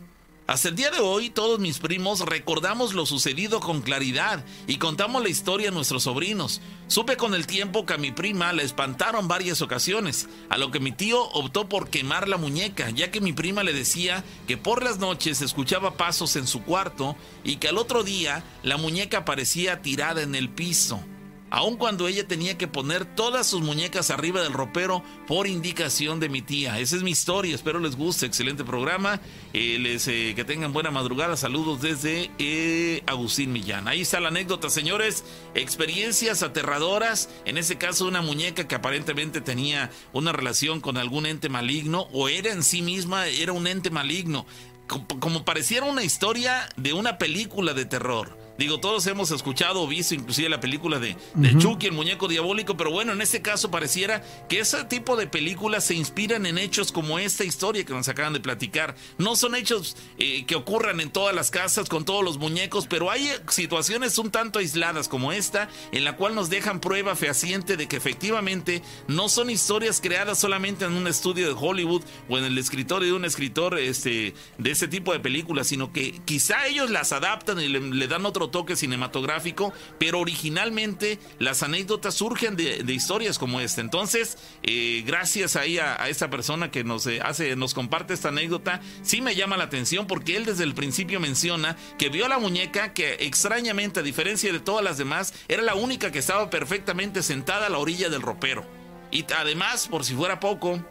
Hasta 0.47 0.71
el 0.71 0.77
día 0.77 0.91
de 0.91 0.99
hoy 0.99 1.29
todos 1.29 1.61
mis 1.61 1.79
primos 1.79 2.21
recordamos 2.21 2.95
lo 2.95 3.05
sucedido 3.05 3.61
con 3.61 3.83
claridad 3.83 4.45
y 4.67 4.79
contamos 4.79 5.23
la 5.23 5.29
historia 5.29 5.69
a 5.69 5.73
nuestros 5.73 6.05
sobrinos. 6.05 6.63
Supe 6.87 7.19
con 7.19 7.35
el 7.35 7.47
tiempo 7.47 7.85
que 7.85 7.93
a 7.93 7.99
mi 7.99 8.13
prima 8.13 8.55
la 8.55 8.63
espantaron 8.63 9.29
varias 9.29 9.61
ocasiones, 9.61 10.27
a 10.49 10.57
lo 10.57 10.71
que 10.71 10.81
mi 10.81 10.91
tío 10.91 11.23
optó 11.23 11.69
por 11.69 11.91
quemar 11.91 12.29
la 12.29 12.39
muñeca, 12.39 12.89
ya 12.89 13.11
que 13.11 13.21
mi 13.21 13.35
prima 13.35 13.63
le 13.63 13.75
decía 13.75 14.25
que 14.47 14.57
por 14.57 14.83
las 14.83 14.99
noches 14.99 15.43
escuchaba 15.43 15.99
pasos 15.99 16.35
en 16.37 16.47
su 16.47 16.63
cuarto 16.63 17.15
y 17.45 17.57
que 17.57 17.69
al 17.69 17.77
otro 17.77 18.03
día 18.03 18.43
la 18.63 18.79
muñeca 18.79 19.19
aparecía 19.19 19.83
tirada 19.83 20.23
en 20.23 20.35
el 20.35 20.49
piso 20.49 21.03
aun 21.51 21.77
cuando 21.77 22.09
ella 22.09 22.27
tenía 22.27 22.59
que 22.59 22.69
poner 22.69 23.05
todas 23.05 23.47
sus 23.47 23.63
muñecas 23.63 24.11
arriba 24.11 24.43
del 24.43 24.53
ropero 24.53 25.03
por 25.27 25.47
indicación 25.47 26.21
de 26.21 26.29
mi 26.29 26.43
tía. 26.43 26.79
Esa 26.79 26.97
es 26.97 27.03
mi 27.03 27.11
historia, 27.11 27.55
espero 27.55 27.81
les 27.81 27.97
guste, 27.97 28.27
excelente 28.27 28.65
programa, 28.65 29.21
eh, 29.53 29.79
les, 29.79 30.07
eh, 30.09 30.33
que 30.35 30.45
tengan 30.45 30.73
buena 30.73 30.91
madrugada, 30.91 31.37
saludos 31.37 31.81
desde 31.81 32.31
eh, 32.39 33.03
Agustín 33.07 33.53
Millán. 33.53 33.89
Ahí 33.89 34.03
está 34.03 34.21
la 34.21 34.29
anécdota, 34.29 34.71
señores, 34.71 35.25
experiencias 35.55 36.43
aterradoras, 36.43 37.29
en 37.45 37.59
ese 37.59 37.79
caso 37.79 38.07
una 38.07 38.23
muñeca 38.23 38.69
que 38.69 38.75
aparentemente 38.75 39.41
tenía 39.41 39.91
una 40.13 40.33
relación 40.33 40.81
con 40.81 40.97
algún 40.97 41.27
ente 41.27 41.49
maligno 41.49 42.09
o 42.13 42.29
era 42.29 42.53
en 42.53 42.63
sí 42.63 42.83
misma, 42.83 43.27
era 43.27 43.53
un 43.53 43.67
ente 43.67 43.91
maligno, 43.91 44.47
como 44.87 45.45
pareciera 45.45 45.87
una 45.87 46.03
historia 46.03 46.69
de 46.77 46.93
una 46.95 47.19
película 47.19 47.75
de 47.75 47.85
terror 47.85 48.48
Digo, 48.59 48.81
todos 48.81 49.07
hemos 49.07 49.31
escuchado 49.31 49.83
o 49.83 49.87
visto 49.87 50.17
inclusive 50.17 50.49
la 50.49 50.59
película 50.59 50.99
de, 50.99 51.17
de 51.35 51.57
Chucky, 51.59 51.87
el 51.87 51.93
muñeco 51.93 52.27
diabólico, 52.27 52.77
pero 52.77 52.91
bueno, 52.91 53.13
en 53.13 53.21
este 53.21 53.41
caso 53.41 53.71
pareciera 53.71 54.21
que 54.49 54.59
ese 54.59 54.83
tipo 54.85 55.17
de 55.17 55.29
películas 55.29 55.85
se 55.85 55.95
inspiran 55.95 56.45
en 56.45 56.59
hechos 56.59 56.91
como 56.91 57.21
esta 57.21 57.45
historia 57.45 57.85
que 57.85 57.93
nos 57.93 58.09
acaban 58.09 58.33
de 58.33 58.41
platicar. 58.41 58.97
No 59.17 59.37
son 59.37 59.55
hechos 59.55 59.97
eh, 60.19 60.45
que 60.45 60.57
ocurran 60.57 60.99
en 60.99 61.11
todas 61.11 61.37
las 61.37 61.53
casas 61.53 61.89
con 61.89 62.05
todos 62.05 62.25
los 62.25 62.39
muñecos, 62.39 62.89
pero 62.89 63.13
hay 63.13 63.31
situaciones 63.49 64.19
un 64.19 64.33
tanto 64.33 64.59
aisladas 64.59 65.07
como 65.07 65.31
esta, 65.31 65.69
en 65.93 66.03
la 66.03 66.17
cual 66.17 66.35
nos 66.35 66.51
dejan 66.51 66.81
prueba 66.81 67.15
fehaciente 67.15 67.77
de 67.77 67.87
que 67.87 67.97
efectivamente 67.97 68.83
no 69.07 69.29
son 69.29 69.51
historias 69.51 70.01
creadas 70.01 70.39
solamente 70.39 70.85
en 70.85 70.95
un 70.95 71.07
estudio 71.07 71.47
de 71.47 71.55
Hollywood 71.57 72.03
o 72.29 72.39
en 72.39 72.43
el 72.43 72.59
escritorio 72.59 73.07
de 73.09 73.15
un 73.15 73.25
escritor 73.25 73.79
este, 73.79 74.35
de 74.59 74.71
ese 74.73 74.89
tipo 74.89 75.13
de 75.13 75.21
películas, 75.21 75.69
sino 75.69 75.93
que 75.93 76.21
quizá 76.25 76.67
ellos 76.67 76.91
las 76.91 77.13
adaptan 77.13 77.61
y 77.61 77.69
le 77.69 78.09
dan 78.09 78.27
otro 78.27 78.48
toque 78.51 78.77
cinematográfico, 78.77 79.73
pero 79.99 80.21
originalmente 80.21 81.19
las 81.39 81.63
anécdotas 81.63 82.15
surgen 82.15 82.57
de, 82.57 82.85
historias 82.89 83.39
como 83.39 83.61
esta. 83.61 83.81
Entonces, 83.81 84.39
eh, 84.63 85.03
gracias 85.07 85.57
ahí 85.57 85.79
a, 85.79 86.03
a, 86.03 86.09
esta 86.09 86.31
persona 86.31 86.71
que 86.71 86.85
nos 86.85 87.07
eh, 87.07 87.21
hace, 87.23 87.55
nos 87.57 87.75
comparte 87.75 88.15
esta 88.15 88.29
anécdota, 88.29 88.81
sí 89.03 89.21
me 89.21 89.35
llama 89.35 89.57
la 89.57 89.65
atención 89.65 90.07
porque 90.07 90.37
él 90.37 90.45
desde 90.45 90.65
el 90.65 90.75
principio 90.75 91.21
menciona 91.21 91.77
que 91.99 92.09
vio 92.09 92.27
a 92.27 92.29
la 92.29 92.39
muñeca 92.39 92.93
que 92.93 93.15
extrañamente, 93.21 94.01
a 94.01 94.03
diferencia 94.03 94.53
de 94.53 94.61
todas 94.61 94.85
las 94.85 94.99
demás, 94.99 95.35
era 95.49 95.63
la 95.63 95.75
única 95.75 96.11
que 96.11 96.19
estaba 96.19 96.51
perfectamente 96.51 97.23
sentada 97.23 97.67
a 97.67 97.71
la 97.71 97.79
orilla 97.79 98.09
del 98.09 98.23
ropero. 98.23 98.65
Y 99.11 99.25
además, 99.33 99.89
por 99.89 100.05
si 100.05 100.15
fuera 100.15 100.41
poco, 100.41 100.83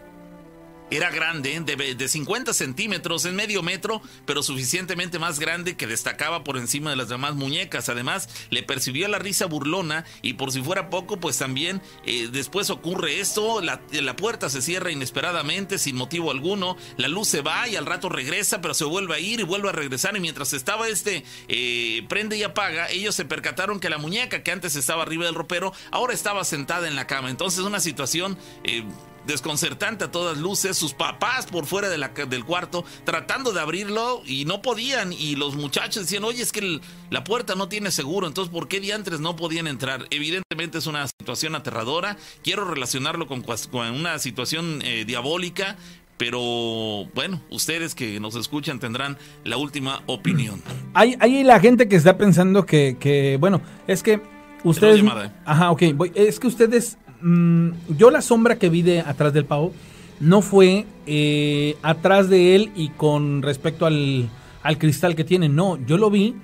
era 0.89 1.09
grande, 1.09 1.59
de, 1.59 1.95
de, 1.95 2.07
50 2.07 2.53
centímetros, 2.53 3.25
en 3.25 3.35
medio 3.35 3.61
metro, 3.61 4.01
pero 4.25 4.41
suficientemente 4.43 5.19
más 5.19 5.39
grande 5.39 5.75
que 5.75 5.87
destacaba 5.87 6.43
por 6.43 6.57
encima 6.57 6.89
de 6.89 6.95
las 6.95 7.09
demás 7.09 7.35
muñecas. 7.35 7.89
Además, 7.89 8.29
le 8.49 8.63
percibió 8.63 9.07
la 9.07 9.19
risa 9.19 9.45
burlona 9.45 10.05
y 10.21 10.33
por 10.33 10.51
si 10.51 10.61
fuera 10.61 10.89
poco, 10.89 11.19
pues 11.19 11.37
también 11.37 11.81
eh, 12.05 12.29
después 12.31 12.69
ocurre 12.69 13.19
esto, 13.19 13.61
la, 13.61 13.81
la, 13.91 14.15
puerta 14.15 14.49
se 14.49 14.61
cierra 14.61 14.91
inesperadamente, 14.91 15.77
sin 15.77 15.95
motivo 15.95 16.31
alguno, 16.31 16.77
la 16.97 17.07
luz 17.07 17.27
se 17.27 17.41
va 17.41 17.67
y 17.67 17.75
al 17.75 17.85
rato 17.85 18.09
regresa, 18.09 18.61
pero 18.61 18.73
se 18.73 18.85
vuelve 18.85 19.15
a 19.15 19.19
ir 19.19 19.39
y 19.39 19.43
vuelve 19.43 19.69
a 19.69 19.73
regresar 19.73 20.15
y 20.15 20.19
mientras 20.19 20.53
estaba 20.53 20.87
este 20.87 21.23
eh, 21.47 22.05
prende 22.07 22.37
y 22.37 22.43
apaga, 22.43 22.89
ellos 22.89 23.13
se 23.13 23.25
percataron 23.25 23.79
que 23.79 23.89
la 23.89 23.97
muñeca 23.97 24.41
que 24.43 24.51
antes 24.51 24.75
estaba 24.75 25.03
arriba 25.03 25.25
del 25.25 25.35
ropero, 25.35 25.73
ahora 25.91 26.13
estaba 26.13 26.43
sentada 26.43 26.87
en 26.87 26.95
la 26.95 27.07
cama. 27.07 27.29
Entonces 27.29 27.59
una 27.59 27.79
situación... 27.79 28.37
Eh, 28.63 28.83
desconcertante 29.27 30.05
a 30.05 30.11
todas 30.11 30.37
luces, 30.37 30.77
sus 30.77 30.93
papás 30.93 31.45
por 31.45 31.65
fuera 31.65 31.89
de 31.89 31.97
la, 31.97 32.09
del 32.09 32.45
cuarto 32.45 32.85
tratando 33.03 33.51
de 33.53 33.59
abrirlo 33.59 34.21
y 34.25 34.45
no 34.45 34.61
podían 34.61 35.13
y 35.13 35.35
los 35.35 35.55
muchachos 35.55 36.03
decían, 36.03 36.23
oye, 36.23 36.41
es 36.41 36.51
que 36.51 36.79
la 37.09 37.23
puerta 37.23 37.55
no 37.55 37.69
tiene 37.69 37.91
seguro, 37.91 38.27
entonces 38.27 38.51
¿por 38.51 38.67
qué 38.67 38.79
diantres 38.79 39.19
no 39.19 39.35
podían 39.35 39.67
entrar? 39.67 40.07
Evidentemente 40.09 40.79
es 40.79 40.87
una 40.87 41.07
situación 41.07 41.55
aterradora, 41.55 42.17
quiero 42.43 42.65
relacionarlo 42.65 43.27
con, 43.27 43.43
con 43.43 43.91
una 43.91 44.17
situación 44.19 44.81
eh, 44.83 45.03
diabólica, 45.05 45.77
pero 46.17 47.07
bueno, 47.13 47.41
ustedes 47.51 47.93
que 47.93 48.19
nos 48.19 48.35
escuchan 48.35 48.79
tendrán 48.79 49.17
la 49.43 49.57
última 49.57 50.01
opinión. 50.07 50.61
Hay, 50.93 51.15
hay 51.19 51.43
la 51.43 51.59
gente 51.59 51.87
que 51.87 51.95
está 51.95 52.17
pensando 52.17 52.65
que, 52.65 52.97
que 52.99 53.37
bueno, 53.39 53.61
es 53.85 54.01
que 54.01 54.19
ustedes... 54.63 55.03
¿eh? 55.03 55.31
Ajá, 55.45 55.69
ok, 55.69 55.83
voy, 55.93 56.11
es 56.15 56.39
que 56.39 56.47
ustedes 56.47 56.97
Mm, 57.21 57.69
yo 57.97 58.11
la 58.11 58.21
sombra 58.21 58.57
que 58.57 58.69
vi 58.69 58.83
de 58.83 59.01
atrás 59.01 59.33
del 59.33 59.45
pavo 59.45 59.73
no 60.19 60.41
fue 60.41 60.85
eh, 61.05 61.75
atrás 61.81 62.29
de 62.29 62.55
él 62.55 62.71
y 62.75 62.89
con 62.89 63.41
respecto 63.41 63.85
al, 63.85 64.29
cristal 64.77 65.15
que 65.15 65.23
tiene, 65.23 65.49
no, 65.49 65.77
yo 65.85 65.97
lo 65.97 66.09
vi 66.09 66.35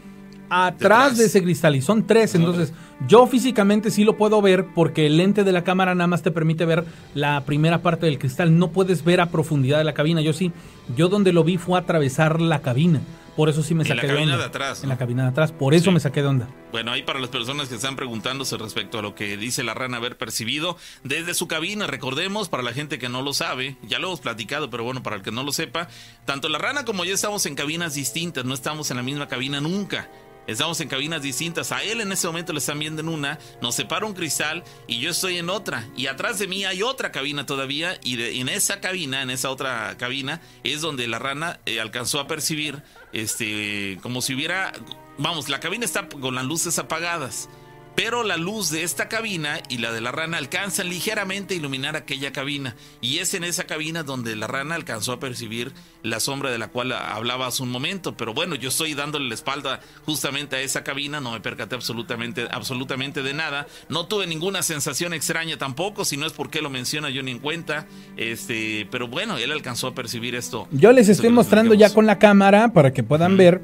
atrás 0.50 1.18
de 1.18 1.26
ese 1.26 1.44
cristal 1.44 1.76
y 1.76 1.82
son 1.82 2.06
tres, 2.06 2.36
entonces 2.36 2.74
yo 3.08 3.28
físicamente 3.28 3.92
sí 3.92 4.04
lo 4.04 4.16
puedo 4.18 4.42
ver 4.42 4.68
porque 4.74 5.08
el 5.08 5.18
lente 5.18 5.44
de 5.44 5.52
la 5.52 5.64
cámara 5.64 5.96
nada 5.96 6.08
más 6.08 6.22
te 6.22 6.32
permite 6.32 6.66
ver 6.66 6.86
la 7.16 7.44
primera 7.44 7.82
parte 7.82 8.06
del 8.06 8.20
cristal, 8.20 8.58
no 8.58 8.70
puedes 8.70 9.04
ver 9.04 9.20
a 9.20 9.30
profundidad 9.30 9.80
de 9.80 9.84
la 9.84 9.94
cabina, 9.94 10.22
yo 10.22 10.32
sí, 10.32 10.52
yo 10.96 11.10
donde 11.10 11.34
lo 11.34 11.44
vi 11.44 11.58
fue 11.58 11.78
atravesar 11.78 12.40
la 12.40 12.60
cabina. 12.60 13.02
Por 13.36 13.50
eso 13.50 13.64
sí 13.64 13.74
me 13.74 13.84
saqué 13.84 14.08
de 14.08 14.14
onda. 14.14 14.22
En 14.22 14.30
la 14.30 14.36
cabina 14.36 14.38
de 14.38 14.44
atrás. 14.46 14.84
En 14.84 14.90
la 14.90 14.98
cabina 14.98 15.24
de 15.24 15.30
atrás. 15.30 15.52
Por 15.52 15.74
eso 15.74 15.92
me 15.92 16.00
saqué 16.00 16.22
de 16.22 16.28
onda. 16.28 16.48
Bueno, 16.72 16.92
ahí 16.92 17.04
para 17.04 17.20
las 17.20 17.30
personas 17.30 17.70
que 17.70 17.76
están 17.76 17.96
preguntándose 17.96 18.58
respecto 18.58 19.00
a 19.00 19.02
lo 19.02 19.16
que 19.16 19.38
dice 19.38 19.64
la 19.64 19.74
rana 19.74 19.98
haber 19.98 20.18
percibido 20.18 20.78
desde 21.04 21.34
su 21.34 21.48
cabina, 21.48 21.88
recordemos, 21.88 22.50
para 22.50 22.64
la 22.64 22.74
gente 22.74 23.00
que 23.00 23.10
no 23.10 23.22
lo 23.22 23.34
sabe, 23.34 23.78
ya 23.84 24.00
lo 24.00 24.08
hemos 24.08 24.22
platicado, 24.22 24.70
pero 24.70 24.84
bueno, 24.84 25.04
para 25.04 25.16
el 25.16 25.22
que 25.22 25.32
no 25.32 25.44
lo 25.44 25.52
sepa, 25.52 25.88
tanto 26.26 26.50
la 26.50 26.58
rana 26.58 26.86
como 26.86 27.06
yo 27.06 27.14
estamos 27.14 27.46
en 27.46 27.56
cabinas 27.56 27.94
distintas, 27.94 28.46
no 28.46 28.54
estamos 28.54 28.90
en 28.92 28.98
la 28.98 29.04
misma 29.04 29.28
cabina 29.28 29.62
nunca. 29.62 30.10
Estamos 30.48 30.80
en 30.82 30.89
cabinas 30.89 31.22
distintas. 31.22 31.72
A 31.72 31.84
él 31.84 32.02
en 32.02 32.12
ese 32.12 32.28
momento 32.28 32.54
le 32.54 32.60
están 32.60 32.80
viendo 32.80 33.02
en 33.02 33.10
una, 33.10 33.39
nos 33.62 33.76
separa 33.76 34.06
un 34.06 34.14
cristal 34.14 34.64
y 34.88 35.00
yo 35.00 35.12
estoy 35.12 35.38
en 35.38 35.50
otra. 35.50 35.88
Y 35.96 36.08
atrás 36.08 36.39
de 36.39 36.48
mí 36.48 36.66
hay 36.66 36.84
otra 36.84 37.12
cabina 37.12 37.46
todavía. 37.46 37.98
Y 38.04 38.39
en 38.39 38.50
esa 38.50 38.82
cabina, 38.82 39.22
en 39.22 39.30
esa 39.30 39.50
otra 39.50 39.96
cabina, 39.98 40.41
es 40.64 40.82
donde 40.82 41.08
la 41.08 41.20
rana 41.20 41.60
eh, 41.66 41.80
alcanzó 41.80 42.20
a 42.20 42.28
percibir, 42.28 42.84
este, 43.14 43.98
como 44.02 44.22
si 44.22 44.36
hubiera, 44.36 44.74
vamos, 45.18 45.50
la 45.50 45.60
cabina 45.60 45.86
está 45.86 46.08
con 46.10 46.36
las 46.36 46.46
luces 46.46 46.78
apagadas 46.80 47.50
pero 47.96 48.24
la 48.24 48.38
luz 48.38 48.70
de 48.70 48.84
esta 48.84 49.08
cabina 49.08 49.60
y 49.70 49.78
la 49.78 49.91
de 49.91 50.02
la 50.02 50.12
rana 50.12 50.38
alcanzan 50.38 50.89
ligeramente 50.89 51.54
a 51.54 51.58
iluminar 51.58 51.96
aquella 51.96 52.32
cabina. 52.32 52.76
Y 53.02 53.20
es 53.20 53.34
en 53.34 53.44
esa 53.44 53.66
cabina 53.66 54.04
donde 54.04 54.36
la 54.36 54.48
rana 54.48 54.76
alcanzó 54.76 55.14
a 55.14 55.20
percibir 55.20 55.72
la 56.02 56.20
sombra 56.20 56.52
de 56.52 56.58
la 56.58 56.70
cual 56.70 56.91
hablaba 56.91 57.48
hace 57.48 57.62
un 57.62 57.70
momento. 57.70 58.18
Pero 58.18 58.34
bueno, 58.34 58.56
yo 58.56 58.70
estoy 58.70 58.94
dándole 58.94 59.28
la 59.28 59.36
espalda 59.36 59.80
justamente 60.06 60.56
a 60.56 60.62
esa 60.62 60.84
cabina, 60.84 61.20
no 61.20 61.32
me 61.32 61.41
percaté 61.41 61.76
absolutamente, 61.76 62.48
absolutamente 62.52 63.22
de 63.22 63.34
nada. 63.34 63.68
No 63.89 64.08
tuve 64.08 64.28
ninguna 64.28 64.64
sensación 64.64 65.14
extraña 65.14 65.58
tampoco, 65.58 66.06
si 66.06 66.18
no 66.18 66.26
es 66.26 66.34
porque 66.34 66.62
lo 66.62 66.70
menciona 66.70 67.10
yo 67.10 67.22
ni 67.22 67.32
en 67.32 67.39
cuenta. 67.39 67.86
Este, 68.18 68.88
pero 68.89 69.08
bueno, 69.08 69.38
él 69.38 69.52
alcanzó 69.52 69.88
a 69.88 69.96
percibir 69.96 70.36
esto. 70.36 70.68
Yo 70.72 70.91
les 70.91 71.10
estoy 71.10 71.30
mostrando 71.30 71.74
ya 71.74 71.94
con 71.94 72.06
la 72.06 72.18
cámara 72.18 72.74
para 72.74 72.91
que 72.91 73.04
puedan 73.04 73.38
ver 73.38 73.62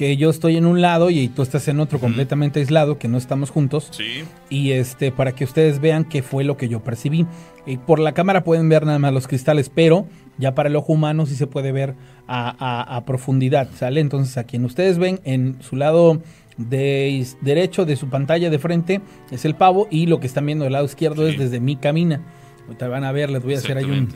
que 0.00 0.16
yo 0.16 0.30
estoy 0.30 0.56
en 0.56 0.64
un 0.64 0.80
lado 0.80 1.10
y 1.10 1.28
tú 1.28 1.42
estás 1.42 1.68
en 1.68 1.78
otro 1.78 2.00
completamente 2.00 2.60
aislado, 2.60 2.96
que 2.96 3.06
no 3.06 3.18
estamos 3.18 3.50
juntos. 3.50 3.88
Sí. 3.90 4.24
Y 4.48 4.70
este, 4.70 5.12
para 5.12 5.32
que 5.32 5.44
ustedes 5.44 5.78
vean 5.78 6.06
qué 6.06 6.22
fue 6.22 6.42
lo 6.42 6.56
que 6.56 6.70
yo 6.70 6.82
percibí. 6.82 7.26
Y 7.66 7.76
por 7.76 7.98
la 7.98 8.14
cámara 8.14 8.42
pueden 8.42 8.70
ver 8.70 8.86
nada 8.86 8.98
más 8.98 9.12
los 9.12 9.28
cristales, 9.28 9.68
pero 9.68 10.06
ya 10.38 10.54
para 10.54 10.70
el 10.70 10.76
ojo 10.76 10.94
humano 10.94 11.26
sí 11.26 11.34
se 11.34 11.46
puede 11.46 11.70
ver 11.70 11.96
a, 12.26 13.02
profundidad, 13.04 13.68
¿sale? 13.76 14.00
Entonces 14.00 14.38
a 14.38 14.44
quien 14.44 14.64
ustedes 14.64 14.96
ven 14.96 15.20
en 15.24 15.60
su 15.60 15.76
lado 15.76 16.22
de 16.56 17.26
derecho 17.42 17.84
de 17.84 17.96
su 17.96 18.08
pantalla 18.08 18.48
de 18.48 18.58
frente 18.58 19.02
es 19.30 19.44
el 19.44 19.54
pavo 19.54 19.86
y 19.90 20.06
lo 20.06 20.18
que 20.18 20.28
están 20.28 20.46
viendo 20.46 20.64
del 20.64 20.72
lado 20.72 20.86
izquierdo 20.86 21.28
es 21.28 21.38
desde 21.38 21.60
mi 21.60 21.76
camina. 21.76 22.22
Ahorita 22.64 22.88
van 22.88 23.04
a 23.04 23.12
ver, 23.12 23.28
les 23.28 23.42
voy 23.42 23.52
a 23.52 23.58
hacer 23.58 23.76
ahí 23.76 23.84
un, 23.84 24.08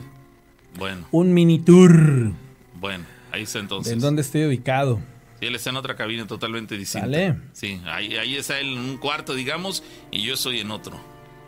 bueno. 0.79 1.05
un 1.11 1.31
mini 1.31 1.59
tour. 1.59 2.31
Bueno, 2.81 3.03
ahí 3.31 3.43
está 3.43 3.59
entonces. 3.59 3.93
¿En 3.93 3.99
dónde 3.99 4.23
estoy 4.23 4.45
ubicado? 4.45 4.99
Él 5.41 5.55
está 5.55 5.69
en 5.69 5.77
otra 5.77 5.95
cabina 5.95 6.25
totalmente 6.27 6.77
distinta. 6.77 7.37
Sí, 7.53 7.81
ahí, 7.85 8.15
ahí 8.15 8.35
está 8.35 8.59
él 8.59 8.73
en 8.73 8.79
un 8.79 8.97
cuarto, 8.97 9.33
digamos, 9.33 9.83
y 10.11 10.21
yo 10.21 10.35
estoy 10.35 10.59
en 10.59 10.71
otro. 10.71 10.97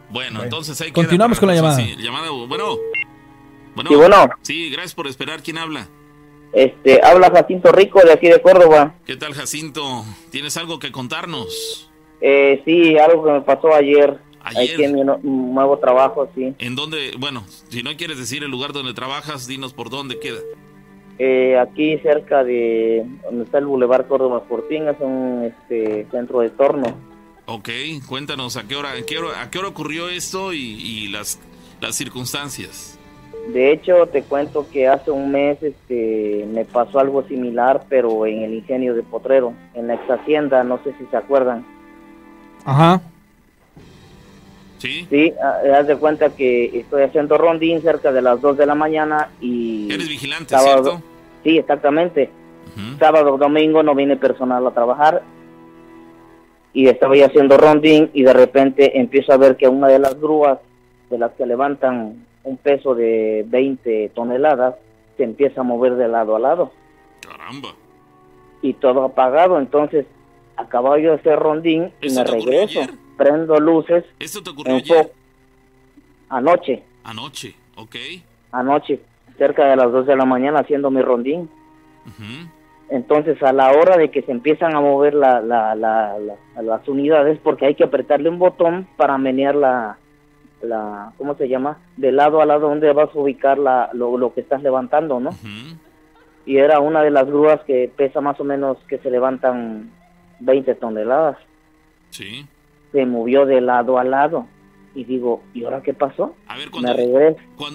Bueno, 0.09 0.43
entonces 0.43 0.79
hay 0.81 0.87
que. 0.87 0.93
Continuamos 0.93 1.39
con 1.39 1.47
la 1.47 1.55
llamada. 1.55 1.75
Sí, 1.75 1.95
llamada. 1.97 2.29
Bueno. 2.29 2.77
Bueno. 3.75 3.89
Sí, 3.89 3.95
bueno. 3.95 4.29
Sí, 4.41 4.69
gracias 4.69 4.93
por 4.93 5.07
esperar. 5.07 5.41
¿Quién 5.41 5.57
habla? 5.57 5.87
Este, 6.53 6.99
habla 7.03 7.29
Jacinto 7.29 7.71
Rico 7.71 8.01
de 8.01 8.13
aquí 8.13 8.27
de 8.27 8.41
Córdoba. 8.41 8.95
¿Qué 9.05 9.15
tal, 9.17 9.33
Jacinto? 9.33 10.05
¿Tienes 10.31 10.55
algo 10.57 10.79
que 10.79 10.91
contarnos? 10.91 11.91
Eh, 12.21 12.61
sí, 12.65 12.97
algo 12.97 13.25
que 13.25 13.31
me 13.31 13.41
pasó 13.41 13.73
ayer. 13.75 14.17
Ayer. 14.41 14.73
Aquí 14.75 14.83
en 14.85 14.95
mi 14.95 15.01
nuevo 15.03 15.77
trabajo, 15.77 16.31
sí. 16.33 16.53
¿En 16.57 16.75
dónde? 16.75 17.11
Bueno, 17.19 17.43
si 17.67 17.83
no 17.83 17.95
quieres 17.97 18.17
decir 18.17 18.43
el 18.43 18.49
lugar 18.49 18.71
donde 18.71 18.93
trabajas, 18.93 19.45
dinos 19.45 19.73
por 19.73 19.89
dónde 19.89 20.19
queda. 20.19 20.39
Eh, 21.19 21.57
aquí 21.57 21.97
cerca 21.99 22.43
de 22.43 23.03
donde 23.23 23.45
está 23.45 23.57
el 23.57 23.65
Boulevard 23.65 24.07
Córdoba 24.07 24.39
Sporting, 24.39 24.81
es 24.81 24.97
un 24.99 25.43
este, 25.43 26.05
centro 26.11 26.41
de 26.41 26.49
torno. 26.49 26.85
Ok, 27.47 27.69
cuéntanos 28.07 28.57
a 28.57 28.67
qué 28.67 28.75
hora, 28.75 28.91
a 28.91 29.01
qué 29.03 29.17
hora, 29.17 29.41
a 29.41 29.49
qué 29.49 29.57
hora 29.57 29.69
ocurrió 29.69 30.09
esto 30.09 30.53
y, 30.53 31.07
las, 31.07 31.39
las 31.81 31.95
circunstancias. 31.95 32.99
De 33.51 33.71
hecho, 33.71 34.05
te 34.07 34.23
cuento 34.23 34.67
que 34.69 34.87
hace 34.87 35.09
un 35.09 35.31
mes 35.31 35.63
este, 35.63 36.45
me 36.51 36.65
pasó 36.65 36.99
algo 36.99 37.23
similar, 37.23 37.85
pero 37.87 38.25
en 38.25 38.43
el 38.43 38.53
ingenio 38.53 38.93
de 38.93 39.01
Potrero, 39.01 39.53
en 39.73 39.87
la 39.87 39.95
ex 39.95 40.09
hacienda, 40.09 40.63
no 40.65 40.83
sé 40.83 40.93
si 40.99 41.05
se 41.05 41.17
acuerdan. 41.17 41.65
Ajá. 42.65 43.01
Sí. 44.77 45.07
Sí, 45.09 45.33
haz 45.73 45.87
de 45.87 45.97
cuenta 45.97 46.29
que 46.29 46.79
estoy 46.79 47.03
haciendo 47.03 47.37
rondín 47.37 47.81
cerca 47.81 48.11
de 48.11 48.21
las 48.21 48.39
2 48.41 48.57
de 48.57 48.65
la 48.65 48.75
mañana 48.75 49.29
y... 49.41 49.91
Eres 49.91 50.07
vigilante, 50.07 50.55
¿cierto? 50.57 51.01
Sí, 51.43 51.57
exactamente. 51.57 52.29
Sábado, 52.99 53.37
domingo 53.37 53.81
no 53.81 53.95
viene 53.95 54.17
personal 54.17 54.65
a 54.67 54.71
trabajar 54.71 55.23
y 56.73 56.87
estaba 56.87 57.15
ya 57.15 57.25
haciendo 57.25 57.57
rondín 57.57 58.11
y 58.13 58.21
de 58.21 58.33
repente 58.33 58.99
empiezo 58.99 59.33
a 59.33 59.37
ver 59.37 59.57
que 59.57 59.67
una 59.67 59.87
de 59.87 59.97
las 59.97 60.19
grúas 60.19 60.59
de 61.09 61.17
las 61.17 61.31
que 61.31 61.47
levantan 61.47 62.23
un 62.43 62.57
peso 62.57 62.93
de 62.93 63.43
20 63.47 64.11
toneladas 64.13 64.75
se 65.17 65.23
empieza 65.23 65.61
a 65.61 65.63
mover 65.63 65.95
de 65.95 66.07
lado 66.07 66.35
a 66.35 66.39
lado. 66.39 66.71
Caramba. 67.19 67.69
Y 68.61 68.73
todo 68.73 69.05
apagado, 69.05 69.57
entonces 69.57 70.05
acababa 70.55 70.99
yo 70.99 71.11
de 71.11 71.15
hacer 71.15 71.39
rondín 71.39 71.91
y 72.01 72.13
me 72.13 72.23
regreso. 72.23 72.81
Prendo 73.17 73.59
luces. 73.59 74.05
¿Esto 74.19 74.43
te 74.43 74.51
ocurrió 74.51 74.75
ayer? 74.75 75.11
Anoche. 76.29 76.83
Anoche, 77.03 77.55
ok. 77.75 77.95
Anoche, 78.51 78.99
cerca 79.37 79.65
de 79.65 79.75
las 79.75 79.91
2 79.91 80.07
de 80.07 80.15
la 80.15 80.25
mañana 80.25 80.59
haciendo 80.59 80.91
mi 80.91 81.01
rondín. 81.01 81.49
Entonces, 82.89 83.41
a 83.43 83.51
la 83.51 83.71
hora 83.71 83.97
de 83.97 84.11
que 84.11 84.21
se 84.21 84.31
empiezan 84.31 84.75
a 84.75 84.81
mover 84.81 85.13
la, 85.13 85.41
la, 85.41 85.75
las 85.75 86.87
unidades, 86.87 87.39
porque 87.43 87.65
hay 87.65 87.75
que 87.75 87.83
apretarle 87.83 88.29
un 88.29 88.39
botón 88.39 88.87
para 88.95 89.17
menear 89.17 89.55
la, 89.55 89.97
la 90.61 91.11
¿cómo 91.17 91.35
se 91.35 91.49
llama? 91.49 91.79
De 91.97 92.11
lado 92.11 92.41
a 92.41 92.45
lado 92.45 92.69
donde 92.69 92.91
vas 92.93 93.09
a 93.13 93.19
ubicar 93.19 93.57
la, 93.57 93.89
lo, 93.93 94.33
que 94.33 94.41
estás 94.41 94.63
levantando, 94.63 95.19
¿no? 95.19 95.31
Y 96.45 96.57
era 96.57 96.79
una 96.79 97.01
de 97.01 97.11
las 97.11 97.25
grúas 97.25 97.59
que 97.65 97.91
pesa 97.93 98.21
más 98.21 98.39
o 98.39 98.45
menos 98.45 98.77
que 98.87 98.99
se 98.99 99.11
levantan 99.11 99.91
20 100.39 100.75
toneladas. 100.75 101.37
Sí. 102.09 102.47
Se 102.91 103.05
movió 103.05 103.45
de 103.45 103.61
lado 103.61 103.97
a 103.97 104.03
lado 104.03 104.47
y 104.97 105.03
digo, 105.03 105.43
¿y 105.53 105.63
ahora 105.63 105.83
qué 105.83 105.93
pasó? 105.93 106.33
A 106.47 106.57
ver, 106.57 106.71
cuando, 106.71 106.95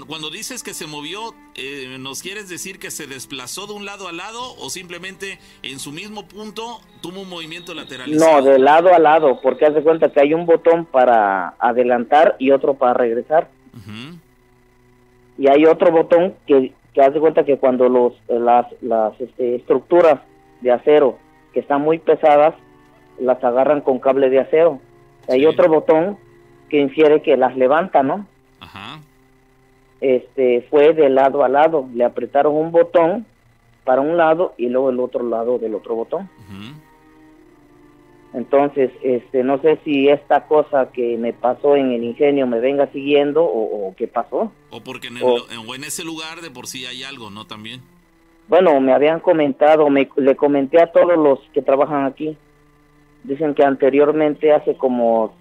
cuando, 0.09 0.29
dices 0.29 0.65
que 0.65 0.75
se 0.75 0.89
movió, 0.89 1.35
eh, 1.55 1.97
¿nos 2.01 2.21
quieres 2.21 2.49
decir 2.49 2.81
que 2.81 2.91
se 2.91 3.07
desplazó 3.07 3.69
de 3.69 3.75
un 3.75 3.85
lado 3.85 4.09
a 4.09 4.13
lado 4.13 4.41
o 4.59 4.71
simplemente 4.71 5.39
en 5.63 5.79
su 5.79 5.93
mismo 5.93 6.27
punto 6.27 6.81
tuvo 7.01 7.21
un 7.21 7.29
movimiento 7.29 7.75
lateral? 7.75 8.11
No, 8.11 8.43
de 8.43 8.59
lado 8.59 8.93
a 8.93 8.99
lado, 8.99 9.41
porque 9.41 9.67
haz 9.67 9.75
de 9.75 9.85
cuenta 9.85 10.11
que 10.11 10.21
hay 10.21 10.35
un 10.35 10.47
botón 10.47 10.85
para 10.85 11.55
adelantar 11.61 12.35
y 12.41 12.51
otro 12.51 12.75
para 12.75 12.95
regresar. 12.95 13.49
Y 15.39 15.49
hay 15.49 15.65
otro 15.65 15.93
botón 15.93 16.35
que, 16.45 16.73
que 16.93 17.03
haz 17.03 17.15
de 17.15 17.21
cuenta 17.21 17.45
que 17.45 17.57
cuando 17.57 17.89
los, 17.89 18.15
las, 18.27 18.67
las 18.81 19.19
este, 19.21 19.55
estructuras 19.55 20.21
de 20.61 20.73
acero 20.73 21.19
que 21.55 21.61
están 21.61 21.83
muy 21.83 22.01
pesadas, 22.01 22.57
las 23.21 23.43
agarran 23.45 23.81
con 23.81 24.01
cable 24.01 24.29
de 24.29 24.41
acero. 24.41 24.81
Hay 25.33 25.47
otro 25.47 25.69
botón 25.69 26.19
que 26.69 26.79
infiere 26.79 27.23
que 27.23 27.37
las 27.37 27.57
levanta, 27.57 28.03
¿no? 28.03 28.27
Ajá. 28.61 29.01
Este, 30.01 30.67
fue 30.71 30.95
de 30.95 31.09
lado 31.09 31.45
a 31.45 31.49
lado, 31.49 31.89
le 31.95 32.05
apretaron 32.05 32.55
un 32.55 32.73
botón 32.73 33.25
para 33.85 34.01
un 34.01 34.17
lado 34.17 34.55
y 34.57 34.69
luego 34.69 34.91
el 34.91 35.01
otro 35.01 35.29
lado 35.29 35.59
del 35.59 35.75
otro 35.75 35.95
botón. 35.95 36.29
Entonces, 38.35 38.91
este, 39.03 39.45
no 39.45 39.61
sé 39.61 39.79
si 39.85 40.09
esta 40.09 40.47
cosa 40.47 40.91
que 40.91 41.19
me 41.19 41.33
pasó 41.33 41.77
en 41.77 41.93
el 41.93 42.03
ingenio 42.03 42.47
me 42.47 42.61
venga 42.61 42.91
siguiendo 42.91 43.45
o, 43.45 43.95
qué 43.97 44.09
pasó. 44.09 44.51
O 44.71 44.81
porque 44.81 45.09
en, 45.09 45.19
en 45.19 45.85
ese 45.85 46.03
lugar 46.03 46.41
de 46.41 46.51
por 46.51 46.67
sí 46.67 46.87
hay 46.87 47.03
algo, 47.03 47.31
¿no? 47.31 47.47
También. 47.47 47.83
Bueno, 48.49 48.81
me 48.81 48.93
habían 48.93 49.21
comentado, 49.21 49.89
me, 49.89 50.09
le 50.17 50.37
comenté 50.37 50.81
a 50.81 50.91
todos 50.91 51.17
los 51.17 51.39
que 51.53 51.63
trabajan 51.63 52.07
aquí. 52.07 52.37
Dicen 53.25 53.55
que 53.55 53.65
anteriormente, 53.65 54.53
hace 54.53 54.77
como 54.77 55.35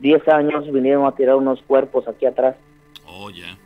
10 0.00 0.28
años 0.28 0.70
vinieron 0.70 1.06
a 1.06 1.12
tirar 1.12 1.36
unos 1.36 1.62
cuerpos 1.62 2.06
aquí 2.08 2.26
atrás. 2.26 2.56
Oh, 3.06 3.30
ya. 3.30 3.56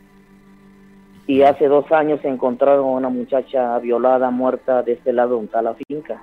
Y 1.26 1.42
hace 1.42 1.66
dos 1.66 1.90
años 1.90 2.20
encontraron 2.24 2.84
a 2.84 2.98
una 2.98 3.08
muchacha 3.08 3.78
violada, 3.80 4.30
muerta 4.30 4.82
de 4.82 4.92
este 4.92 5.12
lado 5.12 5.40
de 5.40 5.62
la 5.62 5.74
finca. 5.74 6.22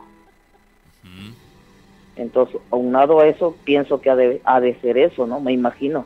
Entonces, 2.15 2.61
aunado 2.71 3.19
a 3.19 3.27
eso, 3.27 3.55
pienso 3.63 3.99
que 3.99 4.09
ha 4.09 4.15
de, 4.15 4.41
ha 4.45 4.59
de 4.59 4.79
ser 4.81 4.97
eso, 4.97 5.25
¿no? 5.25 5.39
Me 5.39 5.51
imagino. 5.51 6.05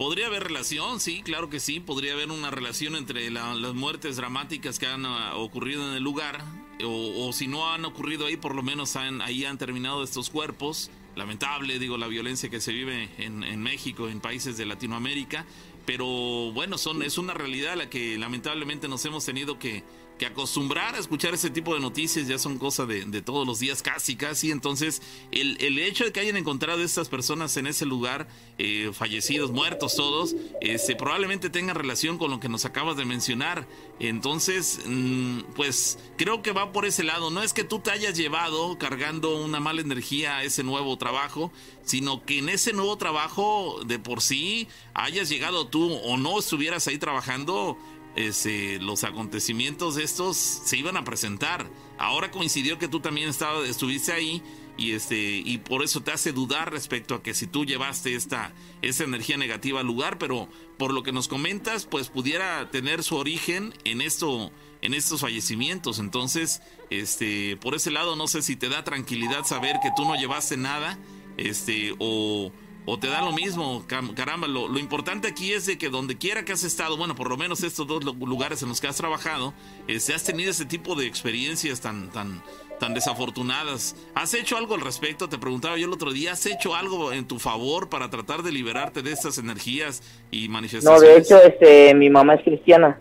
¿Podría 0.00 0.28
haber 0.28 0.44
relación? 0.44 0.98
Sí, 0.98 1.20
claro 1.20 1.50
que 1.50 1.60
sí. 1.60 1.78
Podría 1.78 2.14
haber 2.14 2.30
una 2.30 2.50
relación 2.50 2.96
entre 2.96 3.30
las 3.30 3.74
muertes 3.74 4.16
dramáticas 4.16 4.78
que 4.78 4.86
han 4.86 5.04
ah, 5.04 5.36
ocurrido 5.36 5.86
en 5.86 5.94
el 5.94 6.02
lugar. 6.02 6.42
O, 6.82 7.30
si 7.34 7.46
no 7.46 7.70
han 7.70 7.84
ocurrido 7.84 8.24
ahí, 8.24 8.38
por 8.38 8.54
lo 8.54 8.62
menos 8.62 8.96
ahí 8.96 9.44
han 9.44 9.58
terminado 9.58 10.02
estos 10.02 10.30
cuerpos 10.30 10.90
lamentable, 11.16 11.78
digo, 11.78 11.98
la 11.98 12.06
violencia 12.06 12.48
que 12.48 12.62
se 12.62 12.72
vive 12.72 13.10
en, 13.18 13.44
en, 13.44 13.62
México, 13.62 14.08
en 14.08 14.20
países 14.20 14.56
de 14.56 14.64
Latinoamérica, 14.64 15.44
pero 15.84 16.06
bueno, 16.52 16.78
son, 16.78 17.02
es 17.02 17.18
una 17.18 17.34
realidad 17.34 17.74
a 17.74 17.76
la 17.76 17.90
que 17.90 18.16
lamentablemente 18.16 18.88
nos 18.88 19.04
hemos 19.04 19.26
tenido 19.26 19.58
que, 19.58 19.84
que 20.20 20.26
acostumbrar 20.26 20.96
a 20.96 20.98
escuchar 20.98 21.32
ese 21.32 21.48
tipo 21.48 21.72
de 21.72 21.80
noticias 21.80 22.28
ya 22.28 22.38
son 22.38 22.58
cosas 22.58 22.86
de, 22.86 23.22
todos 23.22 23.46
los 23.46 23.58
días, 23.58 23.82
casi, 23.82 24.16
casi. 24.16 24.50
Entonces, 24.50 25.00
el, 25.32 25.56
el, 25.62 25.78
hecho 25.78 26.04
de 26.04 26.12
que 26.12 26.20
hayan 26.20 26.36
encontrado 26.36 26.82
estas 26.82 27.08
personas 27.08 27.56
en 27.56 27.66
ese 27.66 27.86
lugar, 27.86 28.28
eh, 28.58 28.90
fallecidos, 28.92 29.50
muertos 29.50 29.96
todos, 29.96 30.36
este, 30.60 30.94
probablemente 30.94 31.48
tenga 31.48 31.72
relación 31.72 32.18
con 32.18 32.30
lo 32.30 32.38
que 32.38 32.50
nos 32.50 32.66
acabas 32.66 32.98
de 32.98 33.06
mencionar. 33.06 33.66
Entonces, 33.98 34.80
mm, 34.84 35.40
pues 35.56 35.98
creo 36.18 36.42
que 36.42 36.52
va 36.52 36.70
por 36.70 36.84
ese 36.84 37.02
lado. 37.02 37.30
No 37.30 37.42
es 37.42 37.54
que 37.54 37.64
tú 37.64 37.78
te 37.78 37.90
hayas 37.90 38.14
llevado 38.14 38.76
cargando 38.76 39.42
una 39.42 39.58
mala 39.58 39.80
energía 39.80 40.36
a 40.36 40.44
ese 40.44 40.62
nuevo 40.62 40.98
trabajo, 40.98 41.50
sino 41.82 42.26
que 42.26 42.40
en 42.40 42.50
ese 42.50 42.74
nuevo 42.74 42.98
trabajo 42.98 43.80
de 43.86 43.98
por 43.98 44.20
sí 44.20 44.68
hayas 44.92 45.30
llegado 45.30 45.68
tú 45.68 45.94
o 45.94 46.18
no 46.18 46.38
estuvieras 46.38 46.86
ahí 46.88 46.98
trabajando 46.98 47.78
este, 48.16 48.78
los 48.80 49.04
acontecimientos 49.04 49.96
estos 49.96 50.36
se 50.36 50.76
iban 50.76 50.96
a 50.96 51.04
presentar. 51.04 51.68
Ahora 51.98 52.30
coincidió 52.30 52.78
que 52.78 52.88
tú 52.88 53.00
también 53.00 53.28
estaba, 53.28 53.66
estuviste 53.66 54.12
ahí 54.12 54.42
y 54.76 54.92
este 54.92 55.42
y 55.44 55.58
por 55.58 55.82
eso 55.82 56.00
te 56.00 56.10
hace 56.10 56.32
dudar 56.32 56.72
respecto 56.72 57.14
a 57.14 57.22
que 57.22 57.34
si 57.34 57.46
tú 57.46 57.66
llevaste 57.66 58.14
esta 58.14 58.54
esa 58.80 59.04
energía 59.04 59.36
negativa 59.36 59.80
al 59.80 59.86
lugar, 59.86 60.18
pero 60.18 60.48
por 60.78 60.94
lo 60.94 61.02
que 61.02 61.12
nos 61.12 61.28
comentas, 61.28 61.84
pues 61.84 62.08
pudiera 62.08 62.70
tener 62.70 63.02
su 63.02 63.16
origen 63.16 63.74
en 63.84 64.00
esto 64.00 64.50
en 64.80 64.94
estos 64.94 65.20
fallecimientos. 65.20 65.98
Entonces, 65.98 66.62
este 66.88 67.58
por 67.58 67.74
ese 67.74 67.90
lado 67.90 68.16
no 68.16 68.26
sé 68.26 68.40
si 68.40 68.56
te 68.56 68.70
da 68.70 68.82
tranquilidad 68.82 69.44
saber 69.44 69.76
que 69.82 69.90
tú 69.94 70.04
no 70.04 70.14
llevaste 70.16 70.56
nada, 70.56 70.98
este 71.36 71.94
o 71.98 72.50
o 72.86 72.98
te 72.98 73.08
da 73.08 73.20
lo 73.22 73.32
mismo, 73.32 73.84
caramba, 74.14 74.48
lo, 74.48 74.78
importante 74.78 75.28
aquí 75.28 75.52
es 75.52 75.66
de 75.66 75.76
que 75.76 75.90
donde 75.90 76.16
quiera 76.16 76.44
que 76.44 76.52
has 76.52 76.64
estado, 76.64 76.96
bueno, 76.96 77.14
por 77.14 77.28
lo 77.28 77.36
menos 77.36 77.62
estos 77.62 77.86
dos 77.86 78.02
lugares 78.04 78.62
en 78.62 78.68
los 78.68 78.80
que 78.80 78.88
has 78.88 78.96
trabajado, 78.96 79.52
este, 79.86 80.14
has 80.14 80.24
tenido 80.24 80.50
ese 80.50 80.64
tipo 80.64 80.94
de 80.94 81.06
experiencias 81.06 81.80
tan, 81.80 82.10
tan, 82.10 82.42
tan 82.78 82.94
desafortunadas. 82.94 83.96
¿Has 84.14 84.32
hecho 84.34 84.56
algo 84.56 84.74
al 84.74 84.80
respecto? 84.80 85.28
Te 85.28 85.38
preguntaba 85.38 85.76
yo 85.76 85.86
el 85.86 85.92
otro 85.92 86.10
día, 86.12 86.32
¿has 86.32 86.46
hecho 86.46 86.74
algo 86.74 87.12
en 87.12 87.26
tu 87.26 87.38
favor 87.38 87.88
para 87.88 88.08
tratar 88.08 88.42
de 88.42 88.50
liberarte 88.50 89.02
de 89.02 89.12
estas 89.12 89.36
energías 89.38 90.02
y 90.30 90.48
manifestaciones? 90.48 91.02
No, 91.02 91.06
de 91.06 91.18
hecho, 91.18 91.42
este, 91.42 91.94
mi 91.94 92.08
mamá 92.08 92.34
es 92.34 92.44
cristiana 92.44 92.98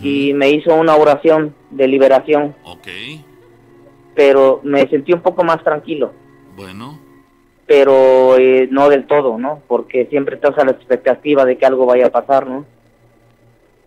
y 0.00 0.32
me 0.34 0.50
hizo 0.50 0.74
una 0.74 0.94
oración 0.96 1.54
de 1.70 1.88
liberación. 1.88 2.54
Ok. 2.64 2.88
Pero 4.14 4.60
me 4.62 4.88
sentí 4.88 5.12
un 5.12 5.20
poco 5.20 5.42
más 5.42 5.62
tranquilo. 5.62 6.12
Bueno 6.56 7.05
pero 7.66 8.36
eh, 8.38 8.68
no 8.70 8.88
del 8.88 9.06
todo, 9.06 9.38
¿no? 9.38 9.60
Porque 9.66 10.06
siempre 10.06 10.36
estás 10.36 10.56
a 10.58 10.64
la 10.64 10.70
expectativa 10.70 11.44
de 11.44 11.58
que 11.58 11.66
algo 11.66 11.84
vaya 11.84 12.06
a 12.06 12.10
pasar, 12.10 12.46
¿no? 12.46 12.64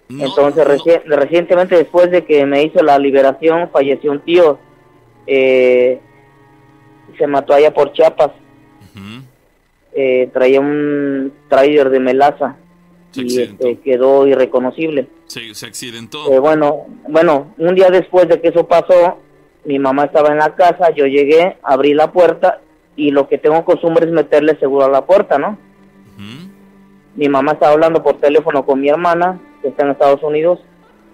Entonces, 0.09 0.65
recientemente 1.05 1.75
después 1.75 2.09
de 2.09 2.25
que 2.25 2.43
me 2.47 2.63
hizo 2.63 2.81
la 2.81 2.97
liberación, 2.97 3.69
falleció 3.69 4.11
un 4.11 4.21
tío, 4.21 4.57
eh, 5.27 5.99
se 7.15 7.27
mató 7.27 7.53
allá 7.53 7.71
por 7.71 7.93
Chiapas, 7.93 8.31
eh, 9.93 10.29
traía 10.33 10.61
un 10.61 11.31
trailer 11.47 11.89
de 11.89 11.99
melaza 11.99 12.55
y 13.13 13.39
este, 13.39 13.77
quedó 13.79 14.25
irreconocible. 14.25 15.07
Se, 15.27 15.53
se 15.53 15.67
accidentó. 15.67 16.41
bueno, 16.41 16.87
bueno, 17.07 17.53
un 17.59 17.75
día 17.75 17.89
después 17.91 18.27
de 18.27 18.41
que 18.41 18.47
eso 18.47 18.67
pasó, 18.67 19.19
mi 19.65 19.77
mamá 19.77 20.05
estaba 20.05 20.29
en 20.29 20.39
la 20.39 20.55
casa, 20.55 20.89
yo 20.89 21.05
llegué, 21.05 21.57
abrí 21.61 21.93
la 21.93 22.11
puerta 22.11 22.61
y 22.99 23.11
lo 23.11 23.29
que 23.29 23.37
tengo 23.37 23.63
costumbre 23.63 24.05
es 24.05 24.11
meterle 24.11 24.57
seguro 24.57 24.85
a 24.85 24.89
la 24.89 25.05
puerta, 25.05 25.37
¿no? 25.37 25.57
Mi 27.15 27.29
mamá 27.29 27.53
estaba 27.53 27.71
hablando 27.71 28.03
por 28.03 28.17
teléfono 28.17 28.65
con 28.65 28.81
mi 28.81 28.89
hermana, 28.89 29.39
que 29.61 29.69
está 29.69 29.85
en 29.85 29.91
Estados 29.91 30.21
Unidos, 30.21 30.59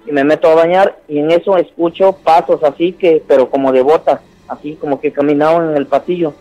y 0.07 0.11
me 0.11 0.23
meto 0.23 0.49
a 0.49 0.55
bañar 0.55 0.99
y 1.07 1.19
en 1.19 1.29
eso 1.31 1.57
escucho 1.57 2.13
pasos 2.13 2.63
así 2.63 2.93
que, 2.93 3.23
pero 3.27 3.49
como 3.49 3.71
de 3.71 3.83
botas, 3.83 4.19
así 4.47 4.75
como 4.75 4.99
que 4.99 5.11
caminaban 5.11 5.69
en 5.69 5.77
el 5.77 5.85
pasillo. 5.85 6.33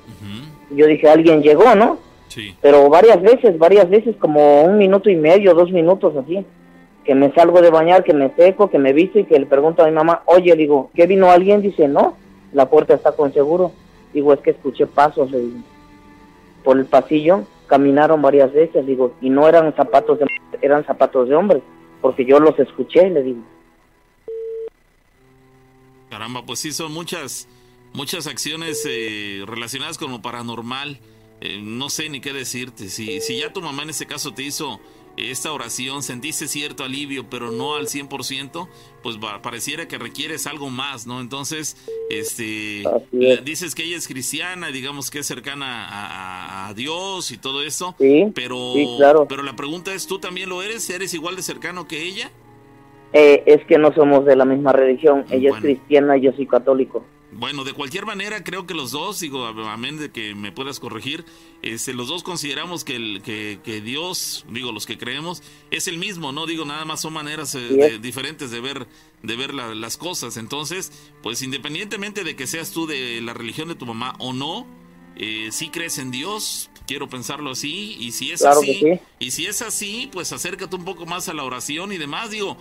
Yo 0.70 0.86
dije, 0.86 1.08
alguien 1.08 1.42
llegó, 1.42 1.74
¿no? 1.74 1.98
Sí. 2.28 2.56
Pero 2.60 2.88
varias 2.88 3.20
veces, 3.20 3.58
varias 3.58 3.88
veces, 3.88 4.16
como 4.16 4.62
un 4.62 4.78
minuto 4.78 5.10
y 5.10 5.16
medio, 5.16 5.54
dos 5.54 5.70
minutos 5.70 6.16
así, 6.16 6.44
que 7.04 7.14
me 7.14 7.32
salgo 7.32 7.60
de 7.60 7.70
bañar, 7.70 8.02
que 8.02 8.14
me 8.14 8.34
seco, 8.34 8.70
que 8.70 8.78
me 8.78 8.94
visto 8.94 9.18
y 9.18 9.24
que 9.24 9.38
le 9.38 9.46
pregunto 9.46 9.82
a 9.82 9.86
mi 9.86 9.92
mamá, 9.92 10.22
oye, 10.24 10.56
digo, 10.56 10.90
¿qué 10.94 11.06
vino 11.06 11.30
alguien? 11.30 11.60
Dice, 11.60 11.86
no, 11.86 12.16
la 12.52 12.68
puerta 12.68 12.94
está 12.94 13.12
con 13.12 13.32
seguro. 13.32 13.72
Digo, 14.14 14.32
es 14.32 14.40
que 14.40 14.50
escuché 14.50 14.86
pasos 14.86 15.30
por 16.62 16.78
el 16.78 16.86
pasillo, 16.86 17.44
caminaron 17.66 18.22
varias 18.22 18.52
veces, 18.52 18.86
digo, 18.86 19.14
y 19.20 19.28
no 19.28 19.46
eran 19.48 19.74
zapatos 19.74 20.18
de 20.20 20.26
eran 20.62 20.86
zapatos 20.86 21.28
de 21.28 21.34
hombre, 21.34 21.62
porque 22.00 22.24
yo 22.24 22.38
los 22.38 22.58
escuché, 22.58 23.10
le 23.10 23.22
digo. 23.22 23.42
Caramba, 26.08 26.46
pues 26.46 26.60
sí, 26.60 26.72
son 26.72 26.92
muchas, 26.92 27.48
muchas 27.92 28.26
acciones 28.26 28.86
eh, 28.88 29.42
relacionadas 29.46 29.98
con 29.98 30.12
lo 30.12 30.22
paranormal. 30.22 31.00
Eh, 31.40 31.60
no 31.60 31.90
sé 31.90 32.08
ni 32.08 32.20
qué 32.20 32.32
decirte. 32.32 32.88
Si, 32.88 33.20
si 33.20 33.40
ya 33.40 33.52
tu 33.52 33.60
mamá 33.60 33.82
en 33.82 33.90
ese 33.90 34.06
caso 34.06 34.32
te 34.32 34.44
hizo 34.44 34.80
esta 35.16 35.52
oración, 35.52 36.02
sentiste 36.02 36.48
cierto 36.48 36.84
alivio, 36.84 37.26
pero 37.30 37.50
no 37.50 37.76
al 37.76 37.86
100%, 37.86 38.68
pues 39.02 39.16
pareciera 39.42 39.86
que 39.86 39.98
requieres 39.98 40.46
algo 40.46 40.70
más, 40.70 41.06
¿no? 41.06 41.20
Entonces, 41.20 41.76
este, 42.10 42.82
dices 43.44 43.74
que 43.74 43.84
ella 43.84 43.96
es 43.96 44.08
cristiana, 44.08 44.68
digamos 44.68 45.10
que 45.10 45.20
es 45.20 45.26
cercana 45.26 46.68
a, 46.68 46.74
Dios 46.74 47.30
y 47.30 47.38
todo 47.38 47.62
eso, 47.62 47.94
pero, 48.34 48.74
pero 49.28 49.42
la 49.42 49.54
pregunta 49.54 49.94
es, 49.94 50.06
¿tú 50.06 50.18
también 50.18 50.48
lo 50.48 50.62
eres? 50.62 50.88
¿Eres 50.90 51.14
igual 51.14 51.36
de 51.36 51.42
cercano 51.42 51.86
que 51.86 52.02
ella? 52.02 52.30
Eh, 53.12 53.44
es 53.46 53.64
que 53.66 53.78
no 53.78 53.94
somos 53.94 54.24
de 54.24 54.34
la 54.34 54.44
misma 54.44 54.72
religión, 54.72 55.24
ella 55.30 55.50
es 55.50 55.56
cristiana 55.56 56.16
y 56.16 56.22
yo 56.22 56.32
soy 56.32 56.46
católico. 56.46 57.04
Bueno, 57.36 57.64
de 57.64 57.72
cualquier 57.72 58.06
manera, 58.06 58.44
creo 58.44 58.66
que 58.66 58.74
los 58.74 58.92
dos, 58.92 59.20
digo, 59.20 59.46
amén 59.46 59.98
de 59.98 60.10
que 60.10 60.34
me 60.34 60.52
puedas 60.52 60.78
corregir, 60.78 61.24
este, 61.62 61.92
los 61.92 62.08
dos 62.08 62.22
consideramos 62.22 62.84
que, 62.84 62.96
el, 62.96 63.22
que, 63.22 63.58
que, 63.64 63.80
Dios, 63.80 64.44
digo, 64.48 64.72
los 64.72 64.86
que 64.86 64.98
creemos, 64.98 65.42
es 65.70 65.88
el 65.88 65.98
mismo, 65.98 66.32
¿no? 66.32 66.46
Digo, 66.46 66.64
nada 66.64 66.84
más 66.84 67.00
son 67.00 67.12
maneras 67.12 67.54
eh, 67.54 67.98
diferentes 68.00 68.50
de 68.50 68.60
ver, 68.60 68.86
de 69.22 69.36
ver 69.36 69.52
las 69.54 69.96
cosas. 69.96 70.36
Entonces, 70.36 70.92
pues 71.22 71.42
independientemente 71.42 72.24
de 72.24 72.36
que 72.36 72.46
seas 72.46 72.70
tú 72.70 72.86
de 72.86 73.20
la 73.20 73.34
religión 73.34 73.68
de 73.68 73.74
tu 73.74 73.86
mamá 73.86 74.14
o 74.18 74.32
no, 74.32 74.66
eh, 75.16 75.48
si 75.52 75.70
crees 75.70 75.98
en 75.98 76.10
Dios, 76.10 76.70
quiero 76.86 77.08
pensarlo 77.08 77.50
así, 77.50 77.96
y 77.98 78.12
si 78.12 78.32
es 78.32 78.42
así, 78.42 79.00
y 79.18 79.30
si 79.30 79.46
es 79.46 79.62
así, 79.62 80.08
pues 80.12 80.32
acércate 80.32 80.74
un 80.74 80.84
poco 80.84 81.06
más 81.06 81.28
a 81.28 81.34
la 81.34 81.44
oración 81.44 81.92
y 81.92 81.98
demás, 81.98 82.30
digo, 82.30 82.56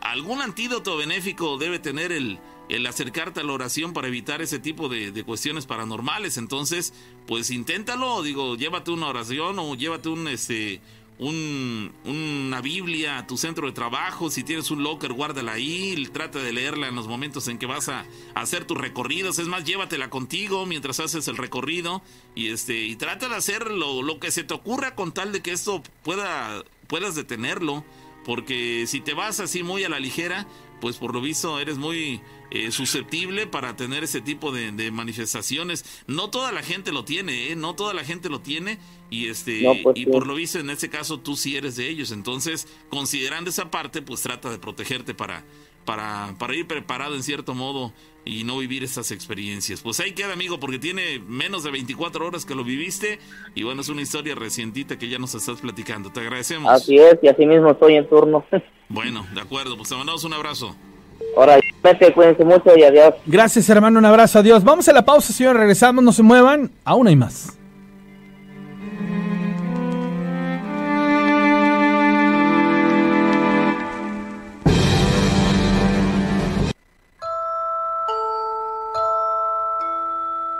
algún 0.00 0.40
antídoto 0.40 0.96
benéfico 0.96 1.58
debe 1.58 1.78
tener 1.78 2.12
el 2.12 2.38
el 2.68 2.86
acercarte 2.86 3.40
a 3.40 3.44
la 3.44 3.52
oración 3.52 3.92
para 3.92 4.08
evitar 4.08 4.42
ese 4.42 4.58
tipo 4.58 4.88
de, 4.88 5.24
cuestiones 5.24 5.66
paranormales. 5.66 6.36
Entonces, 6.36 6.92
pues 7.26 7.50
inténtalo, 7.50 8.22
digo, 8.22 8.56
llévate 8.56 8.90
una 8.90 9.08
oración 9.08 9.58
o 9.58 9.74
llévate 9.74 10.08
un 10.08 10.28
este 10.28 10.80
un, 11.18 11.92
una 12.04 12.60
Biblia 12.60 13.18
a 13.18 13.26
tu 13.26 13.36
centro 13.36 13.66
de 13.66 13.72
trabajo, 13.72 14.30
si 14.30 14.44
tienes 14.44 14.70
un 14.70 14.84
locker, 14.84 15.12
guárdala 15.12 15.52
ahí, 15.52 16.08
trata 16.12 16.38
de 16.38 16.52
leerla 16.52 16.86
en 16.86 16.94
los 16.94 17.08
momentos 17.08 17.48
en 17.48 17.58
que 17.58 17.66
vas 17.66 17.88
a, 17.88 18.06
hacer 18.36 18.64
tus 18.64 18.78
recorridos, 18.78 19.40
es 19.40 19.48
más, 19.48 19.64
llévatela 19.64 20.10
contigo 20.10 20.64
mientras 20.64 21.00
haces 21.00 21.26
el 21.26 21.36
recorrido 21.36 22.02
y 22.36 22.48
este 22.48 22.84
y 22.84 22.94
trata 22.94 23.28
de 23.28 23.34
hacer 23.34 23.68
lo, 23.70 24.02
lo 24.02 24.20
que 24.20 24.30
se 24.30 24.44
te 24.44 24.54
ocurra 24.54 24.94
con 24.94 25.10
tal 25.10 25.32
de 25.32 25.42
que 25.42 25.50
esto 25.50 25.82
pueda 26.04 26.62
puedas 26.86 27.16
detenerlo, 27.16 27.84
porque 28.24 28.86
si 28.86 29.00
te 29.00 29.14
vas 29.14 29.40
así 29.40 29.62
muy 29.64 29.82
a 29.84 29.88
la 29.88 29.98
ligera, 29.98 30.46
pues 30.80 30.96
por 30.96 31.14
lo 31.14 31.20
visto 31.20 31.58
eres 31.58 31.78
muy 31.78 32.20
eh, 32.50 32.70
susceptible 32.70 33.46
para 33.46 33.76
tener 33.76 34.04
ese 34.04 34.20
tipo 34.20 34.52
de, 34.52 34.90
manifestaciones. 34.90 36.02
No 36.06 36.30
toda 36.30 36.52
la 36.52 36.62
gente 36.62 36.92
lo 36.92 37.04
tiene, 37.04 37.50
¿eh? 37.50 37.56
no 37.56 37.74
toda 37.74 37.94
la 37.94 38.04
gente 38.04 38.28
lo 38.28 38.40
tiene 38.40 38.78
y 39.10 39.28
este 39.28 39.80
pues 39.82 39.96
y 39.96 40.06
por 40.06 40.26
lo 40.26 40.34
visto 40.34 40.58
en 40.58 40.70
este 40.70 40.88
caso 40.88 41.18
tú 41.20 41.36
sí 41.36 41.56
eres 41.56 41.76
de 41.76 41.88
ellos. 41.88 42.12
Entonces, 42.12 42.68
considerando 42.88 43.50
esa 43.50 43.70
parte, 43.70 44.02
pues 44.02 44.22
trata 44.22 44.50
de 44.50 44.58
protegerte 44.58 45.14
para 45.14 45.44
para, 45.88 46.34
para 46.38 46.54
ir 46.54 46.66
preparado 46.66 47.14
en 47.14 47.22
cierto 47.22 47.54
modo 47.54 47.94
y 48.22 48.44
no 48.44 48.58
vivir 48.58 48.84
estas 48.84 49.10
experiencias. 49.10 49.80
Pues 49.80 49.98
ahí 50.00 50.12
queda, 50.12 50.34
amigo, 50.34 50.60
porque 50.60 50.78
tiene 50.78 51.18
menos 51.26 51.64
de 51.64 51.70
24 51.70 52.26
horas 52.26 52.44
que 52.44 52.54
lo 52.54 52.62
viviste 52.62 53.18
y 53.54 53.62
bueno, 53.62 53.80
es 53.80 53.88
una 53.88 54.02
historia 54.02 54.34
recientita 54.34 54.98
que 54.98 55.08
ya 55.08 55.18
nos 55.18 55.34
estás 55.34 55.62
platicando. 55.62 56.12
Te 56.12 56.20
agradecemos. 56.20 56.70
Así 56.70 56.98
es, 56.98 57.18
y 57.22 57.28
así 57.28 57.46
mismo 57.46 57.70
estoy 57.70 57.96
en 57.96 58.08
turno. 58.08 58.44
Bueno, 58.90 59.26
de 59.34 59.42
acuerdo, 59.42 59.76
pues 59.76 59.90
te 59.90 59.96
mandamos 59.96 60.24
un 60.24 60.32
abrazo. 60.32 60.74
Ahora, 61.36 61.58
cuídense 62.14 62.44
mucho 62.44 62.76
y 62.76 62.82
adiós. 62.82 63.14
Gracias, 63.26 63.68
hermano, 63.70 63.98
un 63.98 64.04
abrazo, 64.04 64.40
adiós. 64.40 64.64
Vamos 64.64 64.88
a 64.88 64.92
la 64.92 65.04
pausa, 65.04 65.32
señor, 65.32 65.56
regresamos, 65.56 66.02
no 66.02 66.12
se 66.12 66.22
muevan, 66.22 66.70
aún 66.84 67.08
hay 67.08 67.16
más. 67.16 67.54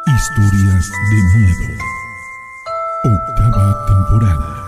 Historias 0.07 0.91
de 1.11 1.39
miedo. 1.39 1.85
Octava 3.05 3.87
temporada. 3.87 4.68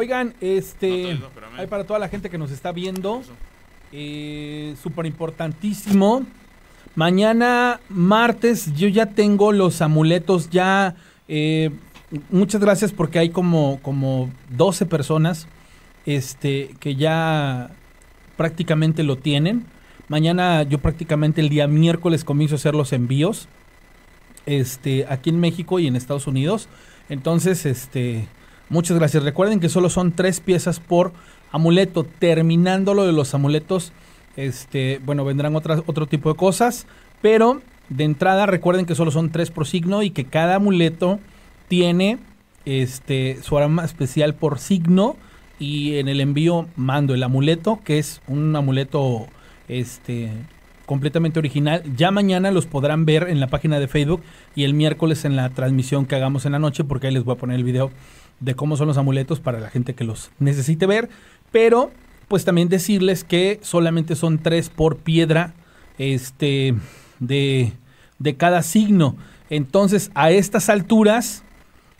Oigan, 0.00 0.32
este, 0.40 1.18
hay 1.58 1.66
para 1.66 1.84
toda 1.84 1.98
la 1.98 2.08
gente 2.08 2.30
que 2.30 2.38
nos 2.38 2.50
está 2.50 2.72
viendo, 2.72 3.20
eh, 3.92 4.74
súper 4.82 5.04
importantísimo. 5.04 6.24
Mañana, 6.94 7.80
martes, 7.90 8.74
yo 8.74 8.88
ya 8.88 9.04
tengo 9.04 9.52
los 9.52 9.82
amuletos 9.82 10.48
ya. 10.48 10.94
Eh, 11.28 11.68
muchas 12.30 12.62
gracias 12.62 12.92
porque 12.92 13.18
hay 13.18 13.28
como, 13.28 13.78
como 13.82 14.30
12 14.56 14.86
personas 14.86 15.46
este, 16.06 16.74
que 16.80 16.96
ya 16.96 17.70
prácticamente 18.38 19.02
lo 19.02 19.16
tienen. 19.16 19.66
Mañana 20.08 20.62
yo 20.62 20.78
prácticamente 20.78 21.42
el 21.42 21.50
día 21.50 21.66
miércoles 21.66 22.24
comienzo 22.24 22.54
a 22.54 22.56
hacer 22.56 22.74
los 22.74 22.94
envíos. 22.94 23.48
Este, 24.46 25.04
aquí 25.10 25.28
en 25.28 25.40
México 25.40 25.78
y 25.78 25.88
en 25.88 25.94
Estados 25.94 26.26
Unidos. 26.26 26.70
Entonces, 27.10 27.66
este, 27.66 28.28
Muchas 28.70 28.96
gracias. 28.96 29.24
Recuerden 29.24 29.58
que 29.58 29.68
solo 29.68 29.90
son 29.90 30.12
tres 30.12 30.38
piezas 30.38 30.78
por 30.78 31.12
amuleto. 31.50 32.04
Terminando 32.04 32.94
lo 32.94 33.04
de 33.04 33.12
los 33.12 33.34
amuletos, 33.34 33.92
este, 34.36 35.00
bueno, 35.04 35.24
vendrán 35.24 35.56
otras, 35.56 35.82
otro 35.86 36.06
tipo 36.06 36.30
de 36.30 36.36
cosas. 36.36 36.86
Pero 37.20 37.60
de 37.88 38.04
entrada 38.04 38.46
recuerden 38.46 38.86
que 38.86 38.94
solo 38.94 39.10
son 39.10 39.30
tres 39.30 39.50
por 39.50 39.66
signo 39.66 40.04
y 40.04 40.10
que 40.10 40.24
cada 40.24 40.54
amuleto 40.54 41.18
tiene 41.66 42.18
este, 42.64 43.38
su 43.42 43.58
arma 43.58 43.84
especial 43.84 44.34
por 44.34 44.60
signo. 44.60 45.16
Y 45.58 45.96
en 45.96 46.06
el 46.06 46.20
envío 46.20 46.68
mando 46.76 47.12
el 47.12 47.24
amuleto, 47.24 47.80
que 47.84 47.98
es 47.98 48.22
un 48.28 48.54
amuleto 48.54 49.26
este, 49.66 50.30
completamente 50.86 51.40
original. 51.40 51.82
Ya 51.96 52.12
mañana 52.12 52.52
los 52.52 52.66
podrán 52.66 53.04
ver 53.04 53.28
en 53.28 53.40
la 53.40 53.48
página 53.48 53.80
de 53.80 53.88
Facebook 53.88 54.22
y 54.54 54.62
el 54.62 54.74
miércoles 54.74 55.24
en 55.24 55.34
la 55.34 55.50
transmisión 55.50 56.06
que 56.06 56.14
hagamos 56.14 56.46
en 56.46 56.52
la 56.52 56.58
noche, 56.58 56.84
porque 56.84 57.08
ahí 57.08 57.14
les 57.14 57.24
voy 57.24 57.34
a 57.34 57.38
poner 57.38 57.56
el 57.56 57.64
video 57.64 57.90
de 58.40 58.54
cómo 58.54 58.76
son 58.76 58.88
los 58.88 58.98
amuletos 58.98 59.40
para 59.40 59.60
la 59.60 59.70
gente 59.70 59.94
que 59.94 60.04
los 60.04 60.30
necesite 60.38 60.86
ver, 60.86 61.08
pero 61.52 61.90
pues 62.28 62.44
también 62.44 62.68
decirles 62.68 63.24
que 63.24 63.58
solamente 63.62 64.16
son 64.16 64.38
tres 64.38 64.68
por 64.68 64.96
piedra 64.98 65.54
este, 65.98 66.74
de, 67.18 67.72
de 68.18 68.36
cada 68.36 68.62
signo. 68.62 69.16
Entonces, 69.50 70.10
a 70.14 70.30
estas 70.30 70.68
alturas, 70.68 71.42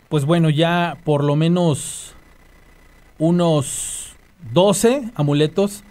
pues 0.09 0.25
bueno, 0.25 0.49
ya 0.49 0.97
por 1.03 1.23
lo 1.23 1.35
menos 1.35 2.15
unos 3.19 4.15
12 4.53 5.11
amuletos 5.15 5.83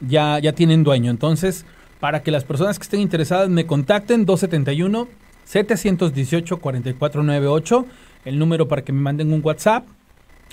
ya, 0.00 0.38
ya 0.38 0.52
tienen 0.52 0.84
dueño. 0.84 1.10
Entonces, 1.10 1.66
para 2.00 2.22
que 2.22 2.30
las 2.30 2.44
personas 2.44 2.78
que 2.78 2.84
estén 2.84 3.00
interesadas 3.00 3.48
me 3.48 3.66
contacten, 3.66 4.24
271 4.24 5.08
718 5.44 6.60
4498 6.60 7.86
el 8.24 8.38
número 8.38 8.68
para 8.68 8.82
que 8.82 8.92
me 8.92 9.00
manden 9.00 9.32
un 9.32 9.40
WhatsApp. 9.44 9.86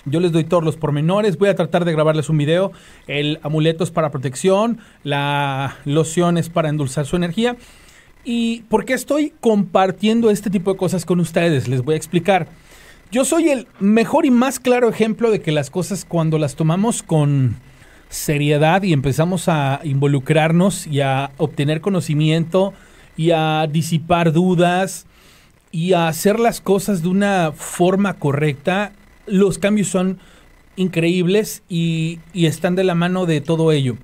Yo 0.06 0.20
les 0.20 0.32
doy 0.32 0.46
todos 0.46 0.64
los 0.64 0.78
pormenores. 0.78 1.38
Voy 1.38 1.50
a 1.50 1.56
tratar 1.56 1.86
de 1.86 1.92
grabarles 1.92 2.30
un 2.30 2.38
video. 2.38 2.72
El 3.08 3.40
amuleto 3.44 3.84
es 3.84 3.92
para 3.92 4.12
protección. 4.12 4.80
La 5.04 5.78
loción 5.86 6.38
es 6.38 6.50
para 6.50 6.70
endulzar 6.70 7.06
su 7.06 7.16
energía. 7.16 7.58
¿Y 8.24 8.62
por 8.70 8.86
qué 8.86 8.94
estoy 8.94 9.34
compartiendo 9.40 10.30
este 10.30 10.50
tipo 10.50 10.72
de 10.72 10.78
cosas 10.78 11.06
con 11.06 11.20
ustedes? 11.20 11.68
Les 11.68 11.84
voy 11.84 11.96
a 11.96 11.98
explicar. 11.98 12.48
Yo 13.12 13.26
soy 13.26 13.50
el 13.50 13.68
mejor 13.80 14.26
y 14.26 14.32
más 14.32 14.60
claro 14.60 14.88
ejemplo 14.88 15.32
de 15.32 15.42
que 15.42 15.52
las 15.52 15.70
cosas 15.70 16.06
cuando 16.06 16.38
las 16.38 16.56
tomamos 16.56 17.02
con 17.02 17.58
seriedad 18.10 18.84
y 18.84 18.94
empezamos 18.94 19.48
a 19.48 19.80
involucrarnos 19.84 20.88
y 20.88 21.02
a 21.02 21.32
obtener 21.38 21.82
conocimiento 21.82 22.74
y 23.18 23.32
a 23.32 23.68
disipar 23.70 24.32
dudas 24.32 25.08
y 25.72 25.94
a 25.94 26.08
hacer 26.08 26.40
las 26.40 26.62
cosas 26.62 27.02
de 27.02 27.10
una 27.10 27.52
forma 27.52 28.16
correcta, 28.16 28.94
los 29.28 29.60
cambios 29.60 29.88
son 29.88 30.20
increíbles 30.76 31.62
y, 31.70 32.20
están 32.34 32.76
de 32.76 32.84
la 32.84 32.96
mano 32.96 33.26
de 33.26 33.42
todo 33.42 33.72
ello. 33.72 33.98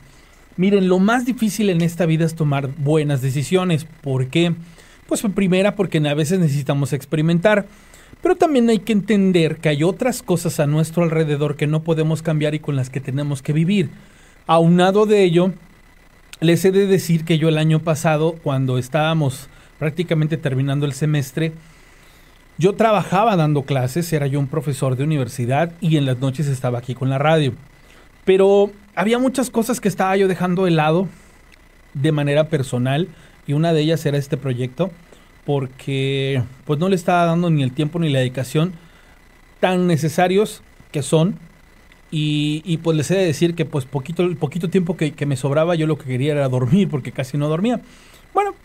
Miren, 0.58 0.88
lo 0.88 1.00
más 1.00 1.26
difícil 1.26 1.70
en 1.70 1.82
esta 1.82 2.06
vida 2.06 2.26
es 2.26 2.36
tomar 2.36 2.70
buenas 2.78 3.22
decisiones. 3.22 3.86
¿Por 4.02 4.28
qué? 4.28 4.54
Pues 5.08 5.22
primera 5.34 5.76
porque 5.76 5.98
a 5.98 6.14
veces 6.14 6.40
necesitamos 6.40 6.94
experimentar. 6.94 7.66
Pero 8.22 8.36
también 8.36 8.70
hay 8.70 8.80
que 8.80 8.94
entender 8.94 9.58
que 9.58 9.70
hay 9.70 9.84
otras 9.84 10.24
cosas 10.24 10.60
a 10.60 10.68
nuestro 10.68 11.04
alrededor 11.04 11.56
que 11.56 11.68
no 11.68 11.84
podemos 11.84 12.22
cambiar 12.22 12.56
y 12.56 12.60
con 12.60 12.76
las 12.76 12.90
que 12.90 13.02
tenemos 13.02 13.42
que 13.42 13.54
vivir. 13.54 13.90
Aunado 14.48 15.06
de 15.06 15.24
ello, 15.24 15.54
les 16.40 16.64
he 16.66 16.72
de 16.72 16.88
decir 16.88 17.26
que 17.26 17.38
yo 17.38 17.50
el 17.50 17.58
año 17.58 17.80
pasado, 17.80 18.36
cuando 18.42 18.78
estábamos 18.78 19.50
prácticamente 19.80 20.38
terminando 20.38 20.86
el 20.86 20.94
semestre, 20.94 21.54
yo 22.58 22.74
trabajaba 22.74 23.36
dando 23.36 23.64
clases, 23.64 24.12
era 24.14 24.28
yo 24.28 24.40
un 24.40 24.48
profesor 24.48 24.96
de 24.96 25.04
universidad 25.04 25.74
y 25.82 25.98
en 25.98 26.06
las 26.06 26.20
noches 26.20 26.48
estaba 26.48 26.80
aquí 26.80 26.96
con 26.96 27.10
la 27.10 27.18
radio. 27.18 27.54
Pero 28.24 28.72
había 28.96 29.20
muchas 29.20 29.50
cosas 29.50 29.82
que 29.82 29.90
estaba 29.90 30.16
yo 30.16 30.28
dejando 30.28 30.66
de 30.66 30.72
lado 30.72 31.08
de 31.94 32.12
manera 32.12 32.48
personal 32.48 33.10
y 33.46 33.54
una 33.54 33.74
de 33.74 33.82
ellas 33.82 34.06
era 34.06 34.18
este 34.18 34.38
proyecto 34.38 34.92
porque 35.46 36.42
pues 36.66 36.80
no 36.80 36.90
le 36.90 36.96
estaba 36.96 37.26
dando 37.26 37.50
ni 37.50 37.62
el 37.62 37.72
tiempo 37.72 38.00
ni 38.00 38.10
la 38.10 38.20
dedicación 38.20 38.74
tan 39.60 39.88
necesarios 39.88 40.64
que 40.92 41.02
son 41.02 41.38
y, 42.18 42.78
pues 42.82 42.96
les 42.96 43.12
he 43.12 43.16
de 43.16 43.26
decir 43.26 43.56
que 43.56 43.66
pues 43.66 43.84
poquito, 43.84 44.24
el 44.24 44.38
poquito 44.38 44.70
tiempo 44.70 44.96
que, 44.96 45.12
que, 45.12 45.26
me 45.26 45.36
sobraba 45.36 45.76
yo 45.76 45.86
lo 45.86 45.98
que 45.98 46.06
quería 46.06 46.32
era 46.32 46.48
dormir 46.48 46.88
porque 46.88 47.12
casi 47.12 47.38
no 47.38 47.50
dormía. 47.50 47.82
Bueno, 48.34 48.56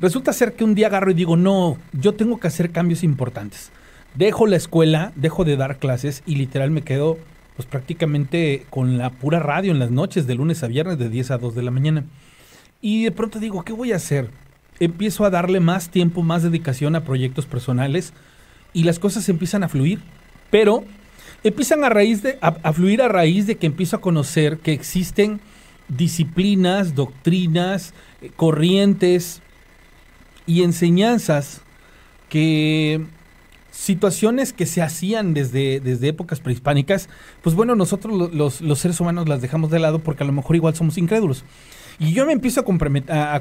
resulta 0.00 0.32
ser 0.32 0.54
que 0.54 0.64
un 0.64 0.74
día 0.74 0.88
agarro 0.88 1.10
y 1.10 1.14
digo, 1.14 1.36
no, 1.36 1.78
yo 1.92 2.14
tengo 2.14 2.38
que 2.38 2.48
hacer 2.48 2.70
cambios 2.70 3.02
importantes. 3.02 3.70
Dejo 4.14 4.46
la 4.46 4.56
escuela, 4.56 5.12
dejo 5.16 5.44
de 5.44 5.56
dar 5.56 5.78
clases 5.78 6.22
y 6.26 6.36
literal 6.36 6.70
me 6.70 6.82
quedo 6.82 7.18
pues 7.56 7.66
prácticamente 7.66 8.66
con 8.70 8.98
la 8.98 9.10
pura 9.10 9.38
radio 9.38 9.70
en 9.70 9.78
las 9.78 9.90
noches 9.90 10.26
de 10.26 10.34
lunes 10.34 10.62
a 10.62 10.66
viernes 10.66 10.98
de 10.98 11.08
10 11.08 11.30
a 11.32 11.38
2 11.38 11.54
de 11.54 11.62
la 11.62 11.70
mañana. 11.70 12.04
Y 12.80 13.04
de 13.04 13.12
pronto 13.12 13.38
digo, 13.38 13.64
¿qué 13.64 13.72
voy 13.72 13.92
a 13.92 13.96
hacer? 13.96 14.30
Empiezo 14.80 15.24
a 15.24 15.30
darle 15.30 15.60
más 15.60 15.88
tiempo, 15.88 16.22
más 16.22 16.42
dedicación 16.42 16.96
a 16.96 17.04
proyectos 17.04 17.46
personales 17.46 18.12
y 18.72 18.82
las 18.82 18.98
cosas 18.98 19.28
empiezan 19.28 19.62
a 19.62 19.68
fluir. 19.68 20.00
Pero 20.50 20.84
empiezan 21.42 21.84
a, 21.84 21.88
raíz 21.88 22.22
de, 22.22 22.38
a, 22.40 22.72
fluir 22.72 23.02
a 23.02 23.08
raíz 23.08 23.46
de 23.46 23.56
que 23.56 23.66
empiezo 23.66 23.96
a 23.96 24.00
conocer 24.00 24.58
que 24.58 24.72
existen 24.72 25.40
disciplinas, 25.88 26.94
doctrinas, 26.94 27.94
eh, 28.20 28.30
corrientes 28.34 29.42
y 30.46 30.62
enseñanzas 30.62 31.62
que 32.28 33.04
situaciones 33.70 34.52
que 34.52 34.66
se 34.66 34.82
hacían 34.82 35.34
desde, 35.34 35.80
desde 35.80 36.08
épocas 36.08 36.40
prehispánicas, 36.40 37.08
pues 37.42 37.56
bueno, 37.56 37.74
nosotros 37.74 38.32
los, 38.32 38.60
los, 38.60 38.78
seres 38.78 39.00
humanos 39.00 39.28
las 39.28 39.42
dejamos 39.42 39.70
de 39.70 39.80
lado 39.80 39.98
porque 39.98 40.22
a 40.22 40.26
lo 40.26 40.32
mejor 40.32 40.56
igual 40.56 40.74
somos 40.74 40.96
incrédulos. 40.96 41.44
Y 41.98 42.12
yo 42.12 42.26
me 42.26 42.32
empiezo 42.32 42.60
a, 42.60 43.40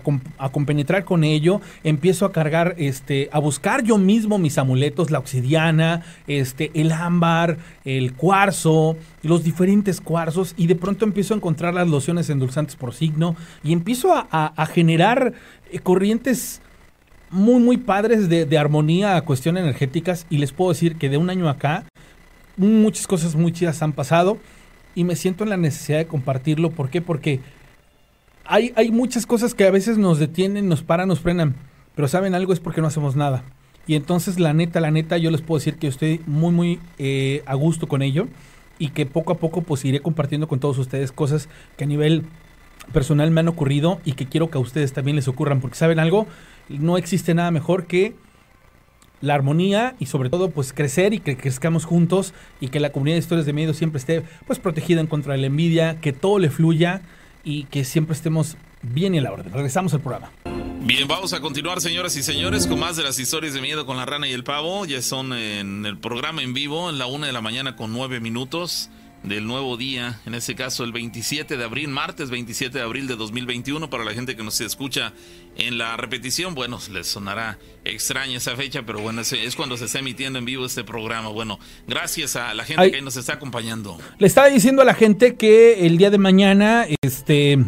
compenetrar 0.51 1.05
con 1.05 1.23
ello, 1.23 1.59
empiezo 1.83 2.25
a 2.25 2.31
cargar, 2.31 2.75
este, 2.77 3.29
a 3.31 3.39
buscar 3.39 3.83
yo 3.83 3.97
mismo 3.97 4.37
mis 4.37 4.57
amuletos, 4.57 5.09
la 5.09 5.19
obsidiana, 5.19 6.03
este, 6.27 6.71
el 6.75 6.91
ámbar, 6.91 7.57
el 7.83 8.13
cuarzo, 8.13 8.95
los 9.23 9.43
diferentes 9.43 10.01
cuarzos, 10.01 10.53
y 10.55 10.67
de 10.67 10.75
pronto 10.75 11.05
empiezo 11.05 11.33
a 11.33 11.37
encontrar 11.37 11.73
las 11.73 11.87
lociones 11.87 12.29
endulzantes 12.29 12.75
por 12.75 12.93
signo, 12.93 13.35
y 13.63 13.73
empiezo 13.73 14.13
a, 14.13 14.65
generar 14.67 15.33
eh, 15.71 15.79
corrientes 15.79 16.61
muy, 17.33 17.61
muy 17.61 17.77
padres 17.77 18.29
de, 18.29 18.45
de 18.45 18.57
armonía 18.57 19.17
a 19.17 19.21
cuestiones 19.21 19.63
energéticas, 19.63 20.25
y 20.29 20.37
les 20.37 20.51
puedo 20.51 20.71
decir 20.71 20.95
que 20.95 21.09
de 21.09 21.17
un 21.17 21.29
año 21.29 21.49
acá, 21.49 21.85
muchas 22.55 23.07
cosas 23.07 23.35
muy 23.35 23.51
chidas 23.51 23.81
han 23.81 23.93
pasado, 23.93 24.37
y 24.95 25.03
me 25.03 25.15
siento 25.15 25.43
en 25.43 25.49
la 25.49 25.57
necesidad 25.57 25.97
de 25.97 26.07
compartirlo. 26.07 26.71
¿Por 26.71 26.89
qué? 26.89 27.01
Porque 27.01 27.39
hay, 28.45 28.71
hay 28.75 28.91
muchas 28.91 29.25
cosas 29.25 29.55
que 29.55 29.65
a 29.65 29.71
veces 29.71 29.97
nos 29.97 30.19
detienen, 30.19 30.69
nos 30.69 30.83
paran, 30.83 31.07
nos 31.07 31.19
frenan, 31.19 31.55
pero 31.95 32.07
saben 32.07 32.35
algo 32.35 32.53
es 32.53 32.59
porque 32.59 32.81
no 32.81 32.87
hacemos 32.87 33.15
nada. 33.15 33.43
Y 33.87 33.95
entonces 33.95 34.39
la 34.39 34.53
neta, 34.53 34.79
la 34.79 34.91
neta, 34.91 35.17
yo 35.17 35.31
les 35.31 35.41
puedo 35.41 35.59
decir 35.59 35.75
que 35.75 35.87
estoy 35.87 36.21
muy, 36.25 36.51
muy 36.51 36.79
eh, 36.99 37.43
a 37.45 37.55
gusto 37.55 37.87
con 37.87 38.01
ello 38.01 38.27
y 38.79 38.89
que 38.89 39.05
poco 39.05 39.33
a 39.33 39.37
poco 39.37 39.61
pues 39.61 39.83
iré 39.83 39.99
compartiendo 39.99 40.47
con 40.47 40.59
todos 40.59 40.77
ustedes 40.77 41.11
cosas 41.11 41.49
que 41.77 41.83
a 41.83 41.87
nivel 41.87 42.23
personal 42.91 43.31
me 43.31 43.41
han 43.41 43.47
ocurrido 43.47 43.99
y 44.05 44.13
que 44.13 44.25
quiero 44.25 44.49
que 44.49 44.57
a 44.57 44.61
ustedes 44.61 44.93
también 44.93 45.15
les 45.15 45.27
ocurran, 45.27 45.61
porque 45.61 45.75
saben 45.75 45.99
algo, 45.99 46.27
no 46.69 46.97
existe 46.97 47.33
nada 47.33 47.51
mejor 47.51 47.87
que 47.87 48.15
la 49.21 49.35
armonía 49.35 49.95
y 49.99 50.07
sobre 50.07 50.29
todo 50.29 50.49
pues 50.49 50.73
crecer 50.73 51.13
y 51.13 51.19
que 51.19 51.37
crezcamos 51.37 51.85
juntos 51.85 52.33
y 52.59 52.67
que 52.67 52.79
la 52.79 52.91
comunidad 52.91 53.15
de 53.15 53.19
historias 53.19 53.45
de 53.45 53.53
miedo 53.53 53.73
siempre 53.73 53.99
esté 53.99 54.23
pues 54.45 54.59
protegida 54.59 54.99
en 54.99 55.07
contra 55.07 55.33
de 55.33 55.39
la 55.39 55.47
envidia, 55.47 56.01
que 56.01 56.11
todo 56.11 56.39
le 56.39 56.49
fluya 56.49 57.01
y 57.43 57.63
que 57.65 57.85
siempre 57.85 58.15
estemos 58.15 58.57
bien 58.81 59.15
en 59.15 59.23
la 59.23 59.31
orden. 59.31 59.53
Regresamos 59.53 59.93
al 59.93 60.01
programa. 60.01 60.29
Bien, 60.81 61.07
vamos 61.07 61.31
a 61.31 61.39
continuar, 61.39 61.79
señoras 61.79 62.17
y 62.17 62.23
señores, 62.23 62.67
con 62.67 62.77
más 62.77 62.97
de 62.97 63.03
las 63.03 63.17
historias 63.17 63.53
de 63.53 63.61
miedo 63.61 63.85
con 63.85 63.95
la 63.95 64.05
rana 64.05 64.27
y 64.27 64.33
el 64.33 64.43
pavo. 64.43 64.85
Ya 64.85 65.01
son 65.01 65.31
en 65.31 65.85
el 65.85 65.97
programa 65.97 66.43
en 66.43 66.53
vivo, 66.53 66.89
en 66.89 66.97
la 66.97 67.05
una 67.05 67.27
de 67.27 67.31
la 67.31 67.39
mañana 67.39 67.77
con 67.77 67.93
nueve 67.93 68.19
minutos 68.19 68.89
del 69.23 69.47
nuevo 69.47 69.77
día, 69.77 70.19
en 70.25 70.35
este 70.35 70.53
caso 70.53 70.83
el 70.83 70.91
27 70.91 71.55
de 71.55 71.63
abril, 71.63 71.87
martes 71.87 72.29
27 72.29 72.77
de 72.77 72.83
abril 72.83 73.07
de 73.07 73.15
2021, 73.15 73.89
para 73.89 74.03
la 74.03 74.13
gente 74.13 74.35
que 74.35 74.43
nos 74.43 74.59
escucha 74.61 75.13
en 75.55 75.77
la 75.77 75.95
repetición, 75.97 76.55
bueno, 76.55 76.79
les 76.91 77.07
sonará 77.07 77.57
extraña 77.85 78.37
esa 78.37 78.55
fecha, 78.55 78.83
pero 78.85 78.99
bueno, 78.99 79.21
es, 79.21 79.55
cuando 79.55 79.77
se 79.77 79.85
está 79.85 79.99
emitiendo 79.99 80.39
en 80.39 80.45
vivo 80.45 80.65
este 80.65 80.83
programa. 80.83 81.29
Bueno, 81.29 81.59
gracias 81.87 82.35
a 82.35 82.53
la 82.53 82.63
gente 82.63 82.91
que 82.91 83.01
nos 83.01 83.17
está 83.17 83.33
acompañando. 83.33 83.97
Le 84.17 84.27
estaba 84.27 84.47
diciendo 84.47 84.81
a 84.81 84.85
la 84.85 84.93
gente 84.93 85.35
que 85.35 85.85
el 85.85 85.97
día 85.97 86.09
de 86.09 86.17
mañana, 86.17 86.85
este 87.01 87.59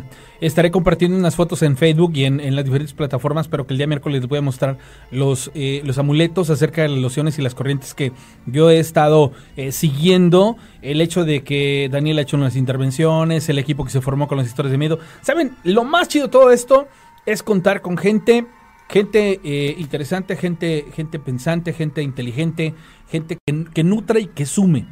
Estaré 0.42 0.70
compartiendo 0.70 1.18
unas 1.18 1.36
fotos 1.36 1.62
en 1.62 1.78
Facebook 1.78 2.12
y 2.16 2.26
en, 2.26 2.56
las 2.56 2.66
diferentes 2.66 2.94
plataformas, 2.94 3.48
pero 3.48 3.66
que 3.66 3.74
el 3.74 3.78
día 3.78 3.88
miércoles 3.88 4.22
les 4.22 4.30
voy 4.30 4.40
a 4.40 4.42
mostrar 4.42 4.78
los, 5.10 5.50
eh, 5.56 5.82
los 5.86 5.98
amuletos 5.98 6.50
acerca 6.50 6.82
de 6.82 6.90
las 6.90 7.00
lociones 7.00 7.40
y 7.40 7.42
las 7.42 7.56
corrientes 7.56 7.94
que 7.94 8.12
yo 8.46 8.70
he 8.70 8.80
estado 8.80 9.32
eh, 9.56 9.72
siguiendo. 9.72 10.58
El 10.82 11.00
hecho 11.00 11.24
de 11.24 11.44
que 11.44 11.90
Daniel 11.92 12.20
ha 12.20 12.22
hecho 12.22 12.36
unas 12.36 12.58
intervenciones, 12.58 13.48
el 13.48 13.60
equipo 13.60 13.86
que 13.86 13.92
se 13.92 14.02
formó 14.02 14.28
con 14.28 14.38
las 14.38 14.48
historias 14.48 14.72
de 14.72 14.78
miedo. 14.78 15.00
¿Saben? 15.22 15.56
Lo 15.64 15.84
más 15.84 16.10
chido 16.10 16.28
de 16.28 16.32
todo 16.32 16.52
esto 16.52 16.88
es 17.26 17.42
contar 17.42 17.82
con 17.82 17.98
gente 17.98 18.46
gente 18.90 19.40
eh, 19.44 19.76
interesante, 19.78 20.36
gente, 20.36 20.86
gente 20.94 21.20
pensante, 21.20 21.74
gente 21.74 22.02
inteligente, 22.02 22.74
gente 23.10 23.38
que, 23.46 23.66
que 23.74 23.84
nutra 23.84 24.20
y 24.20 24.28
que 24.28 24.46
sume. 24.46 24.88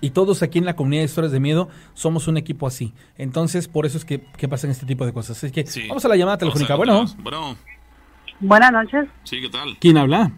Y 0.00 0.10
todos 0.10 0.42
aquí 0.42 0.58
en 0.58 0.64
la 0.64 0.76
comunidad 0.76 1.00
de 1.02 1.06
historias 1.06 1.32
de 1.32 1.40
miedo 1.40 1.68
somos 1.94 2.28
un 2.28 2.36
equipo 2.36 2.66
así. 2.66 2.92
Entonces, 3.16 3.66
por 3.68 3.86
eso 3.86 3.96
es 3.96 4.04
que, 4.04 4.18
pasan 4.48 4.70
este 4.70 4.86
tipo 4.86 5.06
de 5.06 5.12
cosas. 5.12 5.42
Así 5.42 5.52
que 5.52 5.64
vamos 5.88 6.04
a 6.04 6.08
la 6.08 6.16
llamada 6.16 6.38
telefónica. 6.38 6.74
Bueno. 6.76 7.06
Buenas 8.40 8.72
noches. 8.72 9.08
Sí, 9.24 9.40
¿qué 9.40 9.48
tal? 9.48 9.78
¿Quién 9.80 9.96
habla? 9.96 10.30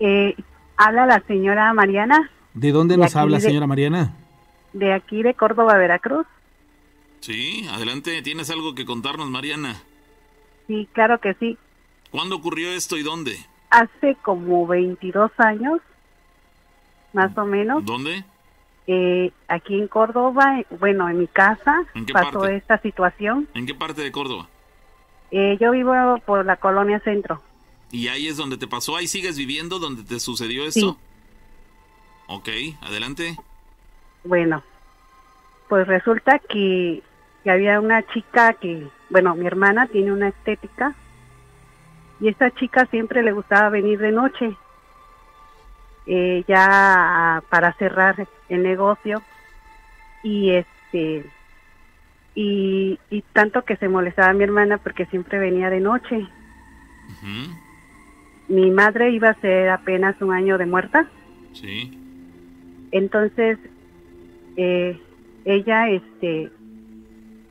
Eh, 0.00 0.34
habla 0.76 1.06
la 1.06 1.22
señora 1.26 1.72
Mariana. 1.74 2.30
¿De 2.54 2.72
dónde 2.72 2.96
nos 2.96 3.14
habla, 3.16 3.38
señora 3.40 3.66
Mariana? 3.66 4.14
De 4.72 4.94
aquí, 4.94 5.22
de 5.22 5.34
Córdoba, 5.34 5.76
Veracruz. 5.76 6.26
Sí, 7.20 7.66
adelante. 7.70 8.22
¿Tienes 8.22 8.50
algo 8.50 8.74
que 8.74 8.86
contarnos, 8.86 9.28
Mariana? 9.28 9.76
Sí, 10.66 10.88
claro 10.92 11.20
que 11.20 11.34
sí. 11.34 11.58
¿Cuándo 12.10 12.36
ocurrió 12.36 12.70
esto 12.70 12.96
y 12.96 13.02
dónde? 13.02 13.38
Hace 13.70 14.16
como 14.22 14.66
22 14.66 15.30
años, 15.38 15.80
más 17.12 17.36
o 17.36 17.44
menos. 17.44 17.84
¿Dónde? 17.84 18.24
Eh, 18.86 19.32
aquí 19.48 19.74
en 19.74 19.88
Córdoba, 19.88 20.62
bueno, 20.78 21.08
en 21.08 21.18
mi 21.18 21.26
casa 21.26 21.84
pasó 22.12 22.46
esta 22.46 22.78
situación. 22.78 23.48
¿En 23.54 23.66
qué 23.66 23.74
parte 23.74 24.02
de 24.02 24.12
Córdoba? 24.12 24.48
Eh, 25.32 25.56
yo 25.60 25.72
vivo 25.72 25.92
por 26.24 26.44
la 26.46 26.56
colonia 26.56 27.00
centro. 27.00 27.42
¿Y 27.90 28.08
ahí 28.08 28.28
es 28.28 28.36
donde 28.36 28.56
te 28.56 28.68
pasó? 28.68 28.96
¿Ahí 28.96 29.08
sigues 29.08 29.36
viviendo 29.36 29.78
donde 29.78 30.04
te 30.04 30.20
sucedió 30.20 30.64
esto? 30.64 30.92
Sí. 30.92 30.96
Ok, 32.28 32.48
adelante. 32.82 33.36
Bueno, 34.24 34.62
pues 35.68 35.86
resulta 35.86 36.38
que, 36.38 37.02
que 37.42 37.50
había 37.50 37.80
una 37.80 38.04
chica 38.06 38.54
que, 38.54 38.86
bueno, 39.10 39.34
mi 39.34 39.46
hermana 39.46 39.86
tiene 39.86 40.12
una 40.12 40.28
estética 40.28 40.94
y 42.20 42.28
esta 42.28 42.50
chica 42.50 42.86
siempre 42.86 43.22
le 43.22 43.32
gustaba 43.32 43.68
venir 43.68 43.98
de 43.98 44.12
noche 44.12 44.56
eh, 46.06 46.44
ya 46.46 47.42
para 47.50 47.72
cerrar 47.74 48.26
el 48.48 48.62
negocio 48.62 49.22
y 50.22 50.50
este 50.50 51.26
y, 52.36 52.98
tanto 53.32 53.62
que 53.62 53.76
se 53.76 53.88
molestaba 53.88 54.28
a 54.28 54.34
mi 54.34 54.44
hermana 54.44 54.78
porque 54.78 55.06
siempre 55.06 55.38
venía 55.38 55.70
de 55.70 55.80
noche. 55.80 56.26
Mi 58.46 58.70
madre 58.70 59.10
iba 59.10 59.30
a 59.30 59.40
ser 59.40 59.70
apenas 59.70 60.20
un 60.20 60.32
año 60.32 60.58
de 60.58 60.66
muerta. 60.66 61.08
Sí. 61.54 61.98
Entonces, 62.92 63.58
eh, 64.58 65.00
ella, 65.46 65.88
este, 65.88 66.50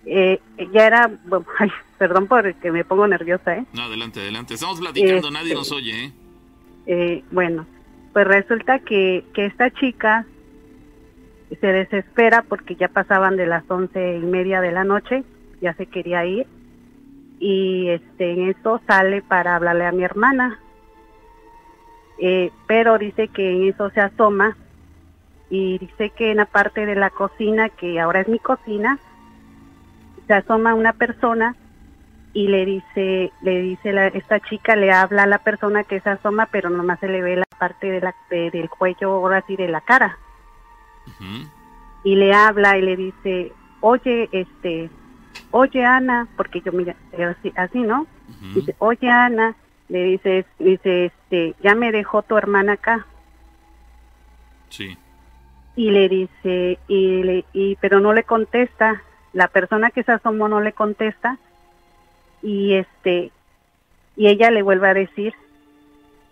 eh, 0.06 0.40
ya 0.72 0.88
era, 0.88 1.12
ay, 1.60 1.72
perdón 1.98 2.28
porque 2.28 2.72
me 2.72 2.86
pongo 2.86 3.08
nerviosa, 3.08 3.58
¿eh? 3.58 3.66
No, 3.74 3.84
adelante, 3.84 4.20
adelante. 4.20 4.54
Estamos 4.54 4.80
platicando, 4.80 5.32
nadie 5.32 5.54
nos 5.54 5.72
oye, 5.72 6.06
¿eh? 6.06 6.14
¿eh? 6.88 7.24
Bueno, 7.32 7.66
pues 8.14 8.28
resulta 8.28 8.80
que, 8.80 9.26
que 9.34 9.46
esta 9.46 9.72
chica 9.72 10.26
se 11.60 11.68
desespera 11.68 12.44
porque 12.48 12.76
ya 12.76 12.88
pasaban 12.88 13.38
de 13.38 13.46
las 13.46 13.70
once 13.70 14.18
y 14.18 14.26
media 14.26 14.62
de 14.62 14.72
la 14.72 14.84
noche, 14.84 15.24
ya 15.62 15.74
se 15.74 15.86
quería 15.86 16.26
ir 16.26 16.48
y 17.40 17.90
este 17.90 18.32
en 18.32 18.50
eso 18.50 18.82
sale 18.88 19.22
para 19.22 19.56
hablarle 19.56 19.86
a 19.86 19.92
mi 19.92 20.04
hermana, 20.04 20.60
eh, 22.20 22.52
pero 22.68 22.98
dice 22.98 23.28
que 23.28 23.52
en 23.52 23.70
eso 23.70 23.90
se 23.90 24.02
asoma 24.02 24.56
y 25.50 25.78
dice 25.78 26.10
que 26.12 26.32
en 26.32 26.38
la 26.38 26.46
parte 26.46 26.86
de 26.86 26.96
la 26.96 27.10
cocina, 27.10 27.70
que 27.70 28.00
ahora 28.00 28.22
es 28.22 28.28
mi 28.28 28.40
cocina, 28.40 29.00
se 30.28 30.34
asoma 30.34 30.74
una 30.74 30.94
persona 30.94 31.56
y 32.34 32.50
le 32.50 32.66
dice, 32.66 33.32
le 33.42 33.62
dice 33.62 33.94
la, 33.94 34.08
esta 34.08 34.42
chica, 34.42 34.76
le 34.76 34.92
habla 34.92 35.24
a 35.24 35.28
la 35.28 35.40
persona 35.40 35.86
que 35.86 36.02
se 36.02 36.10
asoma, 36.10 36.48
pero 36.48 36.70
nomás 36.70 37.00
se 37.00 37.08
le 37.08 37.22
ve 37.22 37.38
la 37.38 37.46
parte 37.58 37.90
de 37.90 38.02
la, 38.02 38.14
del 38.30 38.70
cuello, 38.70 39.12
ahora 39.12 39.44
sí, 39.48 39.56
de 39.56 39.70
la 39.70 39.80
cara. 39.82 40.18
Y 42.04 42.16
le 42.16 42.34
habla 42.34 42.78
y 42.78 42.82
le 42.82 42.98
dice, 42.98 43.54
oye, 43.80 44.28
este, 44.34 44.90
oye 45.52 45.86
Ana, 45.86 46.28
porque 46.36 46.62
yo 46.62 46.72
mira, 46.74 46.96
así, 47.14 47.54
así 47.56 47.80
¿no? 47.80 48.06
Dice, 48.54 48.76
oye 48.80 49.10
Ana, 49.10 49.56
le 49.88 50.04
dice, 50.04 50.46
dice, 50.60 51.06
este, 51.06 51.56
ya 51.64 51.74
me 51.74 51.92
dejó 51.92 52.22
tu 52.24 52.38
hermana 52.38 52.74
acá. 52.74 53.06
Sí. 54.70 54.98
Y 55.78 55.92
le 55.92 56.10
dice, 56.10 56.80
y, 56.88 57.24
le, 57.24 57.46
y 57.54 57.76
pero 57.78 58.00
no 58.00 58.12
le 58.12 58.24
contesta, 58.24 59.02
la 59.36 59.50
persona 59.50 59.92
que 59.92 60.02
se 60.02 60.14
asomó 60.14 60.48
no 60.48 60.62
le 60.62 60.74
contesta, 60.74 61.38
y 62.42 62.74
este, 62.74 63.32
y 64.16 64.28
ella 64.28 64.50
le 64.50 64.64
vuelve 64.64 64.90
a 64.90 64.94
decir, 64.96 65.36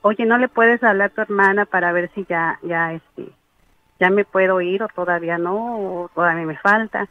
oye, 0.01 0.25
¿no 0.25 0.39
le 0.39 0.47
puedes 0.47 0.81
hablar 0.83 1.11
a 1.11 1.13
tu 1.13 1.21
hermana 1.21 1.65
para 1.65 1.91
ver 1.91 2.09
si 2.15 2.25
ya, 2.25 2.57
ya, 2.63 2.93
este, 2.93 3.29
ya 3.99 4.09
me 4.09 4.25
puedo 4.25 4.59
ir 4.61 4.81
o 4.81 4.87
todavía 4.87 5.37
no, 5.37 5.55
o 5.55 6.09
todavía 6.15 6.45
me 6.45 6.57
falta? 6.57 7.07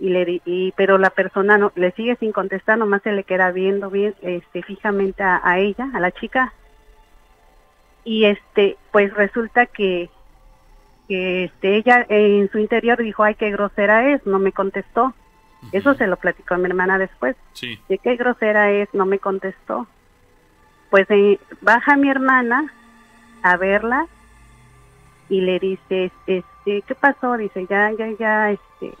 y 0.00 0.08
le 0.08 0.40
y, 0.46 0.72
pero 0.72 0.96
la 0.96 1.10
persona 1.10 1.58
no 1.58 1.72
le 1.74 1.92
sigue 1.92 2.16
sin 2.16 2.32
contestar 2.32 2.78
nomás 2.78 3.02
se 3.02 3.12
le 3.12 3.24
queda 3.24 3.52
viendo 3.52 3.90
bien 3.90 4.14
este 4.22 4.62
fijamente 4.62 5.22
a, 5.22 5.58
ella 5.58 5.90
a 5.92 6.00
la 6.00 6.10
chica 6.10 6.54
y 8.02 8.24
este 8.24 8.78
pues 8.92 9.12
resulta 9.12 9.66
que 9.66 10.08
que 11.10 11.44
este 11.44 11.76
ella 11.76 12.06
en 12.08 12.48
su 12.52 12.58
interior 12.58 13.02
dijo 13.02 13.24
ay 13.24 13.34
qué 13.34 13.50
grosera 13.50 14.12
es 14.12 14.24
no 14.26 14.38
me 14.38 14.52
contestó 14.52 15.12
eso 15.72 15.94
se 15.94 16.06
lo 16.06 16.16
platicó 16.16 16.54
a 16.54 16.58
mi 16.58 16.66
hermana 16.66 16.98
después 16.98 17.34
sí. 17.54 17.80
de 17.88 17.98
qué 17.98 18.14
grosera 18.14 18.70
es 18.70 18.88
no 18.94 19.06
me 19.06 19.18
contestó 19.18 19.88
pues 20.88 21.10
eh, 21.10 21.40
baja 21.62 21.96
mi 21.96 22.08
hermana 22.08 22.72
a 23.42 23.56
verla 23.56 24.06
y 25.28 25.40
le 25.40 25.58
dice 25.58 26.12
este 26.28 26.82
qué 26.82 26.94
pasó 26.94 27.36
dice 27.36 27.66
ya 27.68 27.90
ya 27.90 28.06
ya 28.16 28.52
este 28.52 28.94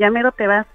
ya 0.00 0.10
mero 0.10 0.32
te 0.32 0.46
vas. 0.46 0.66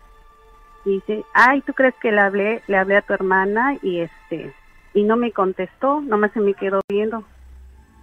Y 0.86 0.92
dice, 0.92 1.26
ay, 1.34 1.62
¿tú 1.62 1.74
crees 1.74 1.96
que 1.96 2.12
le 2.12 2.22
hablé, 2.22 2.62
le 2.68 2.78
hablé 2.78 2.98
a 2.98 3.02
tu 3.02 3.12
hermana 3.12 3.76
y 3.82 4.02
este, 4.02 4.54
y 4.94 5.04
no 5.04 5.18
me 5.18 5.32
contestó, 5.32 6.00
nomás 6.00 6.32
se 6.32 6.40
me 6.40 6.54
quedó 6.54 6.82
viendo. 6.88 7.24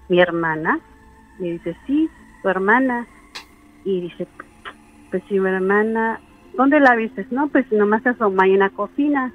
Mi 0.09 0.21
hermana, 0.21 0.81
me 1.39 1.53
dice, 1.53 1.77
sí, 1.87 2.11
tu 2.43 2.48
hermana. 2.48 3.06
Y 3.85 4.02
dice, 4.02 4.27
pues 5.10 5.23
si 5.28 5.39
mi 5.39 5.48
hermana, 5.48 6.20
¿dónde 6.56 6.81
la 6.81 6.94
viste? 6.94 7.27
No, 7.31 7.48
pues 7.48 7.70
nomás 7.73 8.02
se 8.02 8.10
asoma 8.10 8.47
en 8.47 8.59
la 8.59 8.70
cocina. 8.70 9.32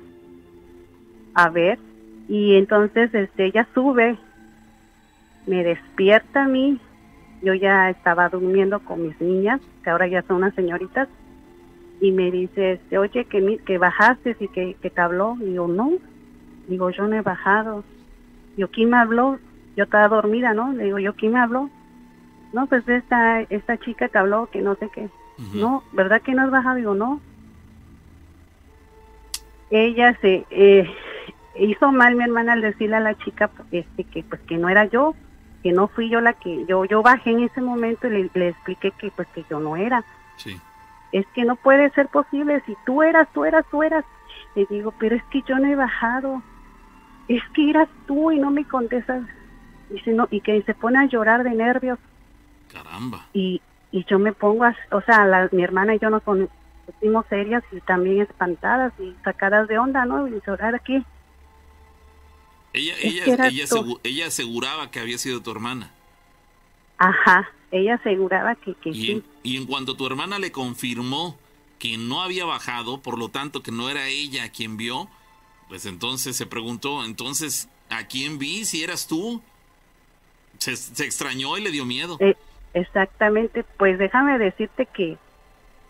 A 1.34 1.50
ver, 1.50 1.80
y 2.28 2.56
entonces 2.56 3.14
este, 3.14 3.46
ella 3.46 3.68
sube, 3.74 4.18
me 5.46 5.64
despierta 5.64 6.46
a 6.46 6.48
mí, 6.48 6.80
yo 7.42 7.54
ya 7.54 7.90
estaba 7.90 8.30
durmiendo 8.30 8.80
con 8.80 9.04
mis 9.04 9.20
niñas, 9.22 9.62
que 9.84 9.90
ahora 9.90 10.08
ya 10.08 10.24
son 10.24 10.38
unas 10.38 10.56
señoritas, 10.56 11.08
y 12.00 12.12
me 12.12 12.32
dice, 12.32 12.74
este, 12.74 12.98
oye, 12.98 13.26
que, 13.26 13.60
que 13.66 13.78
bajaste 13.78 14.36
y 14.40 14.48
que, 14.50 14.76
que 14.82 14.90
te 14.90 15.02
habló. 15.02 15.36
Y 15.42 15.54
yo, 15.54 15.68
no. 15.68 15.94
Digo, 16.68 16.90
yo 16.92 17.08
no 17.08 17.16
he 17.16 17.22
bajado. 17.22 17.84
Yo, 18.56 18.70
¿quién 18.70 18.92
me 18.92 18.98
habló? 18.98 19.40
Yo 19.76 19.86
estaba 19.86 20.08
dormida, 20.08 20.54
¿no? 20.54 20.74
Le 20.74 20.86
digo, 20.86 21.00
¿yo 21.00 21.14
quién 21.16 21.34
me 21.34 21.40
habló? 21.40 21.70
No, 22.54 22.68
pues 22.68 22.88
esta, 22.88 23.42
esta 23.42 23.78
chica 23.78 24.08
te 24.08 24.18
habló, 24.18 24.48
que 24.48 24.62
no 24.62 24.76
sé 24.76 24.90
qué. 24.90 25.10
No, 25.54 25.84
¿verdad 25.92 26.22
que 26.22 26.34
no 26.34 26.44
has 26.44 26.50
bajado? 26.50 26.78
Digo, 26.78 26.96
no. 26.96 27.22
Ella 29.70 30.18
se 30.20 30.46
eh, 30.50 30.90
hizo 31.60 31.92
mal 31.92 32.16
mi 32.16 32.24
hermana 32.24 32.54
al 32.54 32.62
decirle 32.62 32.96
a 32.96 33.02
la 33.02 33.16
chica 33.18 33.52
este 33.72 34.04
que 34.06 34.24
pues 34.24 34.42
que 34.42 34.58
no 34.58 34.70
era 34.70 34.86
yo, 34.86 35.14
que 35.62 35.74
no 35.74 35.90
fui 35.90 36.10
yo 36.10 36.22
la 36.22 36.34
que 36.34 36.66
yo 36.66 36.86
yo 36.86 37.04
bajé 37.04 37.32
en 37.32 37.42
ese 37.42 37.62
momento 37.62 38.08
y 38.08 38.12
le, 38.12 38.30
le 38.34 38.48
expliqué 38.48 38.92
que 38.92 39.12
pues 39.12 39.28
que 39.36 39.46
yo 39.48 39.60
no 39.60 39.76
era. 39.76 40.04
Sí 40.38 40.60
es 41.12 41.26
que 41.34 41.46
no 41.46 41.56
puede 41.56 41.90
ser 41.92 42.08
posible, 42.08 42.62
si 42.66 42.76
tú 42.86 43.04
eras, 43.04 43.28
tú 43.34 43.46
eras, 43.46 43.66
tú 43.72 43.84
eras. 43.84 44.06
Le 44.56 44.66
digo, 44.66 44.94
pero 45.00 45.16
es 45.16 45.24
que 45.26 45.42
yo 45.44 45.58
no 45.58 45.68
he 45.68 45.76
bajado, 45.76 46.42
es 47.28 47.42
que 47.54 47.70
eras 47.70 47.88
tú 48.06 48.32
y 48.32 48.40
no 48.40 48.52
me 48.52 48.66
contestas. 48.66 49.24
Dice, 49.90 50.12
no, 50.12 50.28
y 50.32 50.42
que 50.42 50.62
se 50.64 50.74
pone 50.74 51.00
a 51.00 51.06
llorar 51.06 51.44
de 51.44 51.52
nervios. 51.52 52.00
Caramba. 52.84 53.28
Y, 53.34 53.62
y 53.92 54.06
yo 54.06 54.20
me 54.20 54.34
pongo, 54.34 54.64
a, 54.64 54.76
o 54.92 55.02
sea, 55.02 55.50
mi 55.52 55.64
hermana 55.64 55.96
y 55.96 56.00
yo 56.00 56.10
nos 56.10 56.22
pusimos 56.24 57.26
serias 57.28 57.64
y 57.72 57.80
también 57.82 58.22
espantadas 58.22 58.94
y 59.00 59.16
sacadas 59.24 59.68
de 59.68 59.80
onda, 59.80 60.06
¿no? 60.06 60.28
Y 60.28 60.40
llorar 60.46 60.76
aquí. 60.76 61.04
Ella, 62.74 62.94
ella, 63.02 63.48
ella, 63.48 63.66
ella 64.04 64.28
aseguraba 64.28 64.92
que 64.92 65.00
había 65.00 65.18
sido 65.18 65.42
tu 65.42 65.52
hermana. 65.52 65.92
Ajá, 67.00 67.50
ella 67.72 67.96
aseguraba 67.96 68.56
que, 68.56 68.76
que 68.76 68.90
y 68.90 68.94
sí. 68.94 69.12
En, 69.12 69.24
y 69.42 69.58
en 69.58 69.66
cuanto 69.66 69.96
tu 69.96 70.06
hermana 70.06 70.38
le 70.38 70.52
confirmó 70.52 71.38
que 71.80 71.98
no 71.98 72.22
había 72.22 72.46
bajado, 72.46 73.02
por 73.02 73.18
lo 73.18 73.30
tanto 73.30 73.64
que 73.64 73.72
no 73.72 73.90
era 73.90 74.08
ella 74.08 74.50
quien 74.52 74.78
vio, 74.78 75.10
pues 75.68 75.86
entonces 75.86 76.36
se 76.36 76.46
preguntó, 76.46 77.04
entonces, 77.04 77.70
¿a 77.90 78.06
quién 78.08 78.38
vi? 78.38 78.66
Si 78.66 78.84
eras 78.84 79.08
tú. 79.08 79.42
Se, 80.60 80.76
se 80.76 81.06
extrañó 81.06 81.58
y 81.58 81.62
le 81.62 81.72
dio 81.72 81.86
miedo. 81.86 82.18
Eh, 82.20 82.36
exactamente, 82.78 83.66
pues 83.78 83.98
déjame 83.98 84.38
decirte 84.38 84.86
que, 84.86 85.18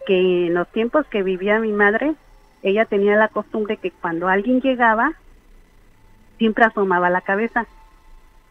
que 0.05 0.47
en 0.47 0.53
los 0.53 0.67
tiempos 0.71 1.05
que 1.07 1.23
vivía 1.23 1.59
mi 1.59 1.71
madre, 1.71 2.15
ella 2.63 2.85
tenía 2.85 3.15
la 3.15 3.27
costumbre 3.27 3.77
que 3.77 3.91
cuando 3.91 4.27
alguien 4.27 4.61
llegaba, 4.61 5.13
siempre 6.37 6.65
asomaba 6.65 7.09
la 7.09 7.21
cabeza 7.21 7.67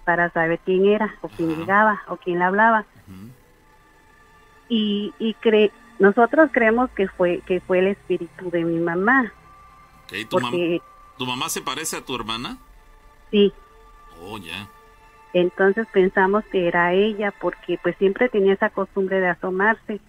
para 0.05 0.31
saber 0.31 0.61
quién 0.65 0.87
era 0.87 1.15
o 1.21 1.29
quién 1.29 1.57
llegaba 1.57 2.03
o 2.09 2.17
quién 2.17 2.39
le 2.39 2.45
hablaba. 2.45 2.85
Y, 4.69 5.15
y 5.19 5.35
cre 5.35 5.73
nosotros 5.99 6.51
creemos 6.53 6.91
que 6.91 7.09
fue 7.09 7.41
que 7.47 7.61
fue 7.61 7.79
el 7.79 7.89
espíritu 7.89 8.51
de 8.51 8.65
mi 8.65 8.79
mamá. 8.79 9.33
¿Tu, 10.09 10.29
porque, 10.29 10.81
¿Tu 11.17 11.27
mamá 11.27 11.49
se 11.49 11.63
parece 11.63 11.97
a 11.97 12.05
tu 12.05 12.15
hermana? 12.15 12.59
Sí. 13.31 13.53
Oh, 14.23 14.39
ya. 14.39 14.69
Entonces 15.39 15.87
pensamos 15.93 16.45
que 16.51 16.67
era 16.67 16.95
ella 16.95 17.31
porque 17.39 17.79
pues 17.83 17.95
siempre 17.99 18.31
tenía 18.31 18.55
esa 18.55 18.71
costumbre 18.71 19.21
de 19.21 19.29
asomarse. 19.29 20.01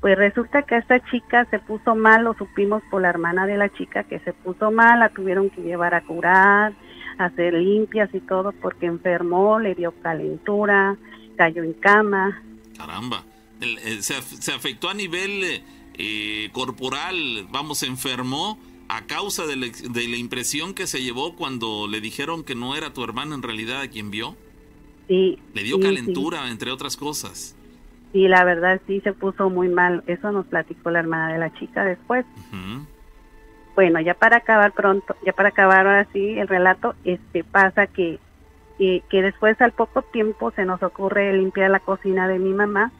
Pues 0.00 0.16
resulta 0.16 0.62
que 0.62 0.78
esta 0.78 0.98
chica 1.10 1.46
se 1.50 1.58
puso 1.58 1.94
mal, 1.94 2.24
lo 2.24 2.32
supimos 2.32 2.82
por 2.90 3.02
la 3.02 3.10
hermana 3.10 3.46
de 3.46 3.58
la 3.58 3.68
chica 3.68 4.04
que 4.04 4.18
se 4.20 4.32
puso 4.32 4.70
mal, 4.70 5.00
la 5.00 5.10
tuvieron 5.10 5.50
que 5.50 5.60
llevar 5.60 5.92
a 5.92 6.00
curar, 6.00 6.72
hacer 7.18 7.52
limpias 7.52 8.08
y 8.14 8.20
todo 8.20 8.52
porque 8.52 8.86
enfermó, 8.86 9.58
le 9.58 9.74
dio 9.74 9.92
calentura, 10.00 10.96
cayó 11.36 11.62
en 11.62 11.74
cama. 11.74 12.42
Caramba, 12.78 13.22
eh, 13.60 13.98
se, 14.00 14.54
afectó 14.54 14.88
a 14.88 14.94
nivel 14.94 15.44
eh, 15.44 15.62
eh, 15.98 16.48
corporal, 16.52 17.46
vamos, 17.50 17.82
enfermó 17.82 18.58
a 18.90 19.06
causa 19.06 19.46
de 19.46 19.56
la, 19.56 20.16
impresión 20.16 20.74
que 20.74 20.88
se 20.88 21.00
llevó 21.00 21.36
cuando 21.36 21.86
le 21.86 22.00
dijeron 22.00 22.42
que 22.42 22.56
no 22.56 22.74
era 22.74 22.92
tu 22.92 23.04
hermana 23.04 23.36
en 23.36 23.42
realidad 23.42 23.82
a 23.82 23.88
quien 23.88 24.10
vio. 24.10 24.34
Sí. 25.06 25.38
Le 25.54 25.62
dio 25.62 25.78
calentura, 25.78 26.48
entre 26.48 26.72
otras 26.72 26.96
cosas. 26.96 27.56
Sí, 28.12 28.26
la 28.26 28.44
verdad 28.44 28.80
sí 28.88 29.00
se 29.00 29.12
puso 29.12 29.48
muy 29.48 29.68
mal. 29.68 30.02
Eso 30.08 30.32
nos 30.32 30.46
platicó 30.46 30.90
la 30.90 30.98
hermana 30.98 31.32
de 31.32 31.38
la 31.38 31.52
chica 31.54 31.84
después. 31.84 32.26
Bueno, 33.76 34.00
ya 34.00 34.14
para 34.14 34.38
acabar 34.38 34.72
pronto, 34.72 35.14
ya 35.24 35.32
para 35.32 35.50
acabar 35.50 35.86
ahora 35.86 36.08
sí 36.12 36.38
el 36.38 36.48
relato, 36.48 36.96
este 37.04 37.44
pasa 37.44 37.86
que, 37.86 38.18
que, 38.76 39.22
después 39.22 39.60
al 39.60 39.70
poco 39.70 40.02
tiempo 40.02 40.50
se 40.50 40.64
nos 40.64 40.82
ocurre 40.82 41.32
limpiar 41.32 41.70
la 41.70 41.78
cocina 41.78 42.26
de 42.26 42.40
mi 42.40 42.52
mamá 42.52 42.90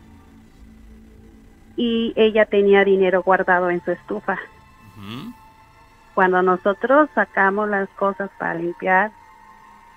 y 1.77 2.12
ella 2.15 2.47
tenía 2.47 2.85
dinero 2.85 3.23
guardado 3.23 3.71
en 3.71 3.85
su 3.85 3.91
estufa. 3.91 4.39
Cuando 6.15 6.43
nosotros 6.43 7.09
sacamos 7.15 7.69
las 7.69 7.89
cosas 7.91 8.31
para 8.39 8.55
limpiar 8.55 9.12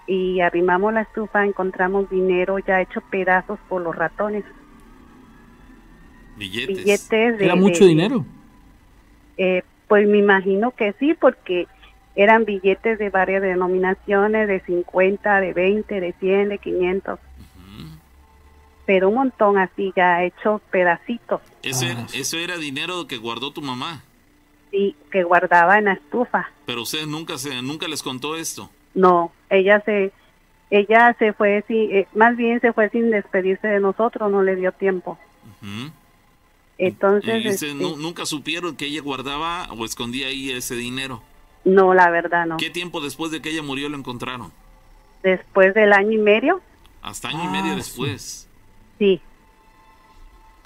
y 0.07 0.41
arrimamos 0.41 0.93
la 0.93 1.01
estufa, 1.01 1.45
encontramos 1.45 2.09
dinero 2.09 2.59
ya 2.59 2.81
hecho 2.81 3.01
pedazos 3.01 3.59
por 3.67 3.81
los 3.81 3.95
ratones. 3.95 4.43
Billetes. 6.37 7.11
¿Era 7.11 7.55
mucho 7.55 7.85
dinero? 7.85 8.25
Eh, 9.37 9.63
pues 9.87 10.07
me 10.07 10.17
imagino 10.17 10.71
que 10.71 10.93
sí, 10.99 11.13
porque 11.13 11.67
eran 12.15 12.45
billetes 12.45 12.99
de 12.99 13.09
varias 13.09 13.41
denominaciones, 13.41 14.47
de 14.47 14.59
50, 14.61 15.39
de 15.39 15.53
20, 15.53 15.99
de 15.99 16.13
100, 16.13 16.49
de 16.49 16.57
500. 16.57 17.19
Pero 18.85 19.09
un 19.09 19.15
montón 19.15 19.57
así, 19.57 19.93
ya 19.95 20.23
hecho 20.23 20.61
pedacitos. 20.69 21.41
¿Eso, 21.61 21.85
era, 21.85 22.05
¿Eso 22.13 22.37
era 22.37 22.57
dinero 22.57 23.07
que 23.07 23.17
guardó 23.17 23.51
tu 23.51 23.61
mamá? 23.61 24.03
Sí, 24.73 24.95
que 25.11 25.21
guardaba 25.21 25.77
en 25.77 25.85
la 25.85 25.93
estufa. 25.93 26.49
¿Pero 26.65 26.81
usted 26.81 27.05
nunca, 27.05 27.37
se, 27.37 27.61
nunca 27.61 27.87
les 27.87 28.01
contó 28.01 28.35
esto? 28.35 28.71
No, 28.95 29.31
ella 29.51 29.79
se 29.85 30.11
ella 30.71 31.15
se 31.19 31.33
fue, 31.33 31.63
sí, 31.67 31.89
eh, 31.91 32.07
más 32.15 32.35
bien 32.35 32.59
se 32.59 32.73
fue 32.73 32.89
sin 32.89 33.11
despedirse 33.11 33.67
de 33.67 33.79
nosotros, 33.79 34.31
no 34.31 34.41
le 34.41 34.55
dio 34.55 34.71
tiempo. 34.71 35.19
Entonces... 36.79 37.45
Este, 37.45 37.75
¿Nunca 37.75 38.25
supieron 38.25 38.75
que 38.75 38.85
ella 38.85 39.01
guardaba 39.03 39.67
o 39.71 39.85
escondía 39.85 40.27
ahí 40.27 40.49
ese 40.49 40.75
dinero? 40.75 41.21
No, 41.63 41.93
la 41.93 42.09
verdad 42.09 42.47
no. 42.47 42.57
¿Qué 42.57 42.71
tiempo 42.71 43.01
después 43.01 43.31
de 43.31 43.39
que 43.39 43.51
ella 43.51 43.61
murió 43.61 43.87
lo 43.87 43.97
encontraron? 43.97 44.51
Después 45.21 45.75
del 45.75 45.93
año 45.93 46.13
y 46.13 46.17
medio. 46.17 46.59
Hasta 47.03 47.27
año 47.27 47.43
y 47.43 47.49
medio 47.49 47.73
ah, 47.73 47.75
después. 47.75 48.49
Sí. 48.97 49.21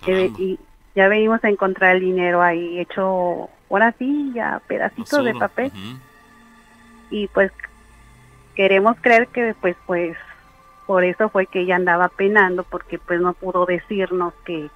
y 0.07 0.57
ya 0.95 1.09
venimos 1.09 1.43
a 1.43 1.49
encontrar 1.49 1.97
el 1.97 2.01
dinero 2.01 2.41
ahí 2.41 2.79
hecho, 2.79 3.49
ahora 3.69 3.93
sí, 3.97 4.31
ya 4.33 4.61
pedacitos 4.67 5.23
de 5.23 5.33
papel. 5.35 5.71
Y 7.09 7.27
pues 7.27 7.51
queremos 8.55 8.97
creer 9.01 9.27
que 9.27 9.55
pues 9.59 9.75
pues 9.85 10.17
por 10.85 11.03
eso 11.03 11.29
fue 11.29 11.47
que 11.47 11.61
ella 11.61 11.75
andaba 11.75 12.09
penando 12.09 12.63
porque 12.63 12.97
pues 12.97 13.19
no 13.19 13.33
pudo 13.33 13.65
decirnos 13.65 14.33
que, 14.45 14.69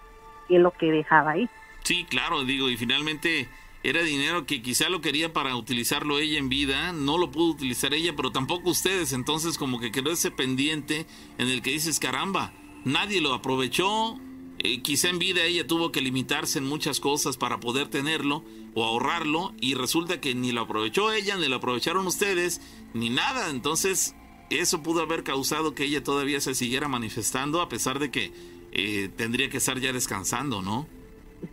que 0.47 0.59
lo 0.59 0.71
que 0.71 0.91
dejaba 0.91 1.31
ahí. 1.31 1.49
Sí, 1.83 2.05
claro, 2.09 2.43
digo, 2.43 2.69
y 2.69 2.77
finalmente 2.77 3.47
era 3.83 4.03
dinero 4.03 4.45
que 4.45 4.61
quizá 4.61 4.89
lo 4.89 5.01
quería 5.01 5.33
para 5.33 5.55
utilizarlo 5.55 6.19
ella 6.19 6.37
en 6.37 6.49
vida, 6.49 6.91
no 6.91 7.17
lo 7.17 7.31
pudo 7.31 7.51
utilizar 7.51 7.93
ella, 7.93 8.13
pero 8.15 8.31
tampoco 8.31 8.69
ustedes, 8.69 9.13
entonces 9.13 9.57
como 9.57 9.79
que 9.79 9.91
quedó 9.91 10.11
ese 10.11 10.29
pendiente 10.29 11.07
en 11.37 11.47
el 11.47 11.61
que 11.61 11.71
dices, 11.71 11.99
caramba, 11.99 12.51
nadie 12.83 13.21
lo 13.21 13.33
aprovechó, 13.33 14.19
eh, 14.63 14.81
quizá 14.81 15.09
en 15.09 15.19
vida 15.19 15.43
ella 15.43 15.65
tuvo 15.65 15.91
que 15.91 16.01
limitarse 16.01 16.59
en 16.59 16.65
muchas 16.65 16.99
cosas 16.99 17.37
para 17.37 17.59
poder 17.59 17.87
tenerlo 17.87 18.43
o 18.75 18.83
ahorrarlo 18.83 19.53
y 19.59 19.73
resulta 19.73 20.21
que 20.21 20.35
ni 20.35 20.51
lo 20.51 20.61
aprovechó 20.61 21.11
ella, 21.11 21.35
ni 21.37 21.47
lo 21.47 21.55
aprovecharon 21.57 22.05
ustedes, 22.05 22.61
ni 22.93 23.09
nada, 23.09 23.49
entonces 23.49 24.15
eso 24.49 24.83
pudo 24.83 25.01
haber 25.01 25.23
causado 25.23 25.73
que 25.73 25.85
ella 25.85 26.03
todavía 26.03 26.39
se 26.41 26.53
siguiera 26.53 26.87
manifestando 26.87 27.61
a 27.61 27.69
pesar 27.69 27.99
de 27.99 28.11
que 28.11 28.31
eh, 28.71 29.09
tendría 29.15 29.49
que 29.49 29.57
estar 29.57 29.79
ya 29.79 29.93
descansando, 29.93 30.61
¿no? 30.61 30.87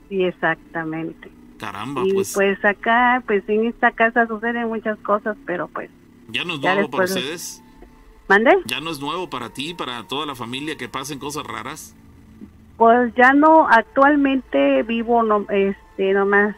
Sí, 0.08 0.22
exactamente. 0.22 1.30
Caramba, 1.58 2.02
y 2.06 2.12
pues. 2.12 2.34
pues 2.34 2.62
acá, 2.64 3.22
pues 3.26 3.42
en 3.48 3.66
esta 3.66 3.90
casa 3.92 4.26
suceden 4.26 4.68
muchas 4.68 4.98
cosas, 4.98 5.36
pero 5.46 5.68
pues... 5.68 5.90
¿Ya 6.28 6.44
no 6.44 6.54
es 6.54 6.60
nuevo 6.60 6.90
para 6.90 7.04
ustedes? 7.04 7.62
¿Mande? 8.28 8.50
¿Ya 8.66 8.80
no 8.80 8.90
es 8.90 9.00
nuevo 9.00 9.30
para 9.30 9.52
ti, 9.54 9.74
para 9.74 10.06
toda 10.06 10.26
la 10.26 10.34
familia 10.34 10.76
que 10.76 10.88
pasen 10.88 11.18
cosas 11.18 11.44
raras? 11.44 11.96
Pues 12.78 13.12
ya 13.16 13.32
no, 13.32 13.68
actualmente 13.68 14.84
vivo 14.84 15.24
no, 15.24 15.44
este, 15.50 16.12
nomás 16.12 16.54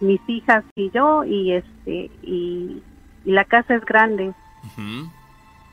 mis 0.00 0.20
hijas 0.26 0.64
y 0.74 0.90
yo 0.90 1.24
y 1.24 1.52
este 1.52 2.10
y, 2.22 2.82
la 3.24 3.44
casa 3.44 3.76
es 3.76 3.84
grande 3.86 4.34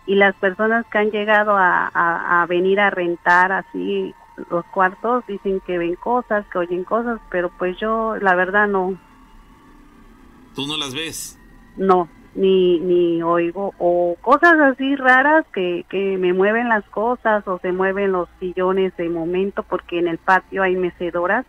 y 0.05 0.15
las 0.15 0.33
personas 0.35 0.85
que 0.85 0.99
han 0.99 1.11
llegado 1.11 1.57
a, 1.57 1.87
a, 1.93 2.45
venir 2.45 2.79
a 2.79 2.91
rentar 2.91 3.51
así 3.51 4.13
los 4.49 4.63
cuartos 4.67 5.25
dicen 5.27 5.59
que 5.67 5.77
ven 5.77 5.95
cosas, 5.95 6.45
que 6.47 6.59
oyen 6.59 6.85
cosas, 6.85 7.19
pero 7.29 7.51
pues 7.57 7.77
yo 7.77 8.15
la 8.21 8.35
verdad 8.35 8.67
no. 8.67 8.97
¿Tú 10.55 10.65
no 10.65 10.77
las 10.77 10.93
ves? 10.93 11.37
No, 11.75 12.07
ni, 12.33 12.79
ni 12.79 13.21
oigo, 13.21 13.73
o 13.77 14.15
cosas 14.21 14.59
así 14.59 14.95
raras 14.95 15.45
que, 15.53 15.85
que 15.89 16.17
me 16.17 16.33
mueven 16.33 16.69
las 16.69 16.85
cosas 16.85 17.45
o 17.47 17.59
se 17.59 17.71
mueven 17.71 18.11
los 18.11 18.29
sillones 18.39 18.95
de 18.97 19.09
momento 19.09 19.63
porque 19.63 19.99
en 19.99 20.07
el 20.07 20.17
patio 20.17 20.63
hay 20.63 20.75
mecedoras 20.75 21.45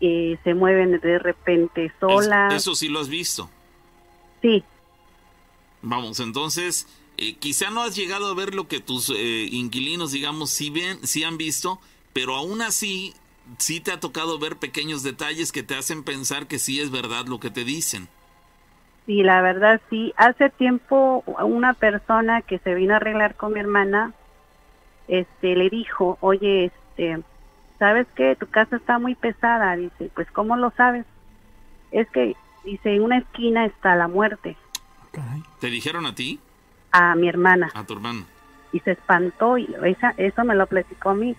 y 0.00 0.36
se 0.42 0.54
mueven 0.54 0.98
de 1.00 1.18
repente 1.18 1.92
solas. 2.00 2.52
eso 2.52 2.74
sí 2.74 2.88
lo 2.88 3.00
has 3.00 3.08
visto. 3.08 3.48
Sí. 4.42 4.64
Vamos, 5.82 6.18
entonces 6.18 6.88
eh, 7.16 7.36
quizá 7.36 7.70
no 7.70 7.82
has 7.82 7.94
llegado 7.94 8.26
a 8.26 8.34
ver 8.34 8.54
lo 8.54 8.66
que 8.66 8.80
tus 8.80 9.10
eh, 9.10 9.48
inquilinos, 9.52 10.10
digamos, 10.10 10.50
sí 10.50 10.70
ven, 10.70 10.98
sí 11.06 11.22
han 11.22 11.38
visto, 11.38 11.78
pero 12.12 12.34
aún 12.34 12.60
así 12.60 13.14
sí 13.58 13.80
te 13.80 13.92
ha 13.92 14.00
tocado 14.00 14.38
ver 14.38 14.56
pequeños 14.56 15.02
detalles 15.02 15.52
que 15.52 15.62
te 15.62 15.76
hacen 15.76 16.02
pensar 16.02 16.48
que 16.48 16.58
sí 16.58 16.80
es 16.80 16.90
verdad 16.90 17.26
lo 17.26 17.38
que 17.38 17.50
te 17.50 17.64
dicen. 17.64 18.08
Sí, 19.06 19.22
la 19.22 19.42
verdad 19.42 19.80
sí. 19.90 20.14
Hace 20.16 20.50
tiempo 20.50 21.22
una 21.26 21.74
persona 21.74 22.42
que 22.42 22.58
se 22.58 22.74
vino 22.74 22.94
a 22.94 22.96
arreglar 22.96 23.34
con 23.34 23.52
mi 23.52 23.60
hermana, 23.60 24.12
este, 25.08 25.56
le 25.56 25.68
dijo, 25.68 26.16
oye, 26.20 26.66
este, 26.66 27.22
¿sabes 27.78 28.06
qué? 28.14 28.36
Tu 28.36 28.46
casa 28.46 28.76
está 28.76 28.98
muy 28.98 29.14
pesada. 29.14 29.76
Dice, 29.76 30.10
pues 30.14 30.30
¿cómo 30.30 30.56
lo 30.56 30.70
sabes? 30.70 31.04
Es 31.90 32.08
que, 32.10 32.34
dice, 32.64 32.94
en 32.94 33.02
una 33.02 33.18
esquina 33.18 33.66
está 33.66 33.94
la 33.94 34.08
muerte. 34.08 34.56
¿Te 35.60 35.68
dijeron 35.68 36.06
a 36.06 36.14
ti? 36.14 36.40
a 36.94 37.16
mi 37.16 37.28
hermana. 37.28 37.70
A 37.74 37.84
tu 37.84 37.94
hermana. 37.94 38.24
Y 38.72 38.78
se 38.80 38.92
espantó 38.92 39.58
y 39.58 39.68
esa, 39.84 40.14
eso 40.16 40.44
me 40.44 40.54
lo 40.54 40.66
platicó 40.66 41.10
a 41.10 41.14
mí. 41.14 41.36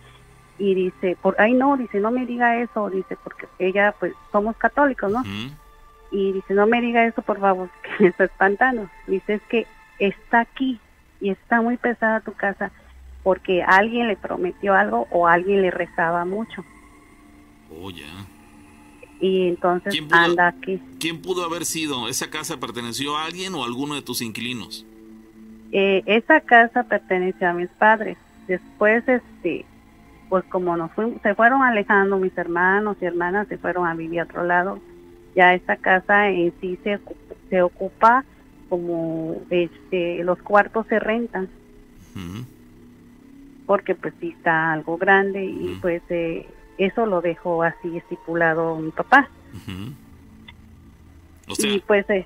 Y 0.60 0.76
dice, 0.76 1.18
por 1.22 1.36
ay 1.40 1.54
no, 1.54 1.78
dice, 1.78 2.00
no 2.00 2.12
me 2.12 2.26
diga 2.26 2.62
eso, 2.62 2.90
dice, 2.90 3.18
porque 3.24 3.48
ella, 3.60 3.96
pues, 4.00 4.14
somos 4.32 4.56
católicos, 4.58 5.12
¿no? 5.12 5.24
Y 6.16 6.32
dice, 6.32 6.54
no 6.54 6.66
me 6.66 6.80
diga 6.80 7.06
eso, 7.06 7.22
por 7.22 7.42
favor, 7.42 7.70
que 7.98 8.04
me 8.04 8.10
está 8.10 8.24
espantando. 8.24 8.90
Dice, 9.06 9.34
es 9.34 9.42
que 9.50 9.68
está 10.00 10.40
aquí 10.40 10.80
y 11.20 11.30
está 11.30 11.62
muy 11.62 11.76
pesada 11.76 12.22
tu 12.22 12.32
casa 12.32 12.72
porque 13.22 13.64
alguien 13.64 14.08
le 14.08 14.16
prometió 14.16 14.76
algo 14.76 15.08
o 15.12 15.28
alguien 15.28 15.62
le 15.62 15.72
rezaba 15.72 16.24
mucho. 16.24 16.64
Oh, 17.70 17.90
ya. 17.90 18.06
Y 19.20 19.50
entonces 19.50 19.94
anda 20.10 20.48
aquí. 20.48 20.82
¿Quién 21.02 21.22
pudo 21.22 21.44
haber 21.44 21.66
sido? 21.66 22.08
¿Esa 22.08 22.30
casa 22.30 22.62
perteneció 22.62 23.18
a 23.18 23.26
alguien 23.26 23.54
o 23.54 23.64
a 23.64 23.66
alguno 23.66 23.96
de 23.96 24.02
tus 24.02 24.22
inquilinos? 24.22 24.86
Eh, 25.74 26.02
esa 26.06 26.40
casa 26.40 26.84
pertenece 26.84 27.46
a 27.46 27.54
mis 27.54 27.70
padres. 27.72 28.18
Después, 28.48 29.06
este, 29.10 29.66
pues 30.30 30.46
como 30.46 30.78
nos 30.78 30.92
fuimos, 30.94 31.22
se 31.22 31.36
fueron 31.36 31.62
alejando 31.62 32.18
mis 32.18 32.38
hermanos 32.38 32.96
y 33.02 33.06
hermanas, 33.06 33.48
se 33.50 33.58
fueron 33.58 33.86
a 33.86 33.96
vivir 33.96 34.22
a 34.22 34.24
otro 34.24 34.44
lado. 34.46 34.80
Ya 35.36 35.54
esta 35.54 35.78
casa 35.78 36.30
en 36.30 36.54
sí 36.62 36.80
se, 36.84 37.00
se 37.50 37.62
ocupa 37.62 38.24
como, 38.70 39.36
este, 39.50 40.24
los 40.24 40.42
cuartos 40.42 40.86
se 40.88 41.00
rentan. 41.00 41.50
Porque 43.66 43.96
pues 43.96 44.14
sí 44.20 44.30
está 44.30 44.74
algo 44.74 44.98
grande 44.98 45.44
y 45.44 45.78
pues 45.82 46.02
eh, 46.10 46.48
eso 46.78 47.06
lo 47.06 47.22
dejó 47.22 47.64
así 47.64 47.98
estipulado 47.98 48.78
mi 48.78 48.92
papá. 48.92 49.30
y 51.58 51.80
pues 51.80 52.06
eh, 52.10 52.26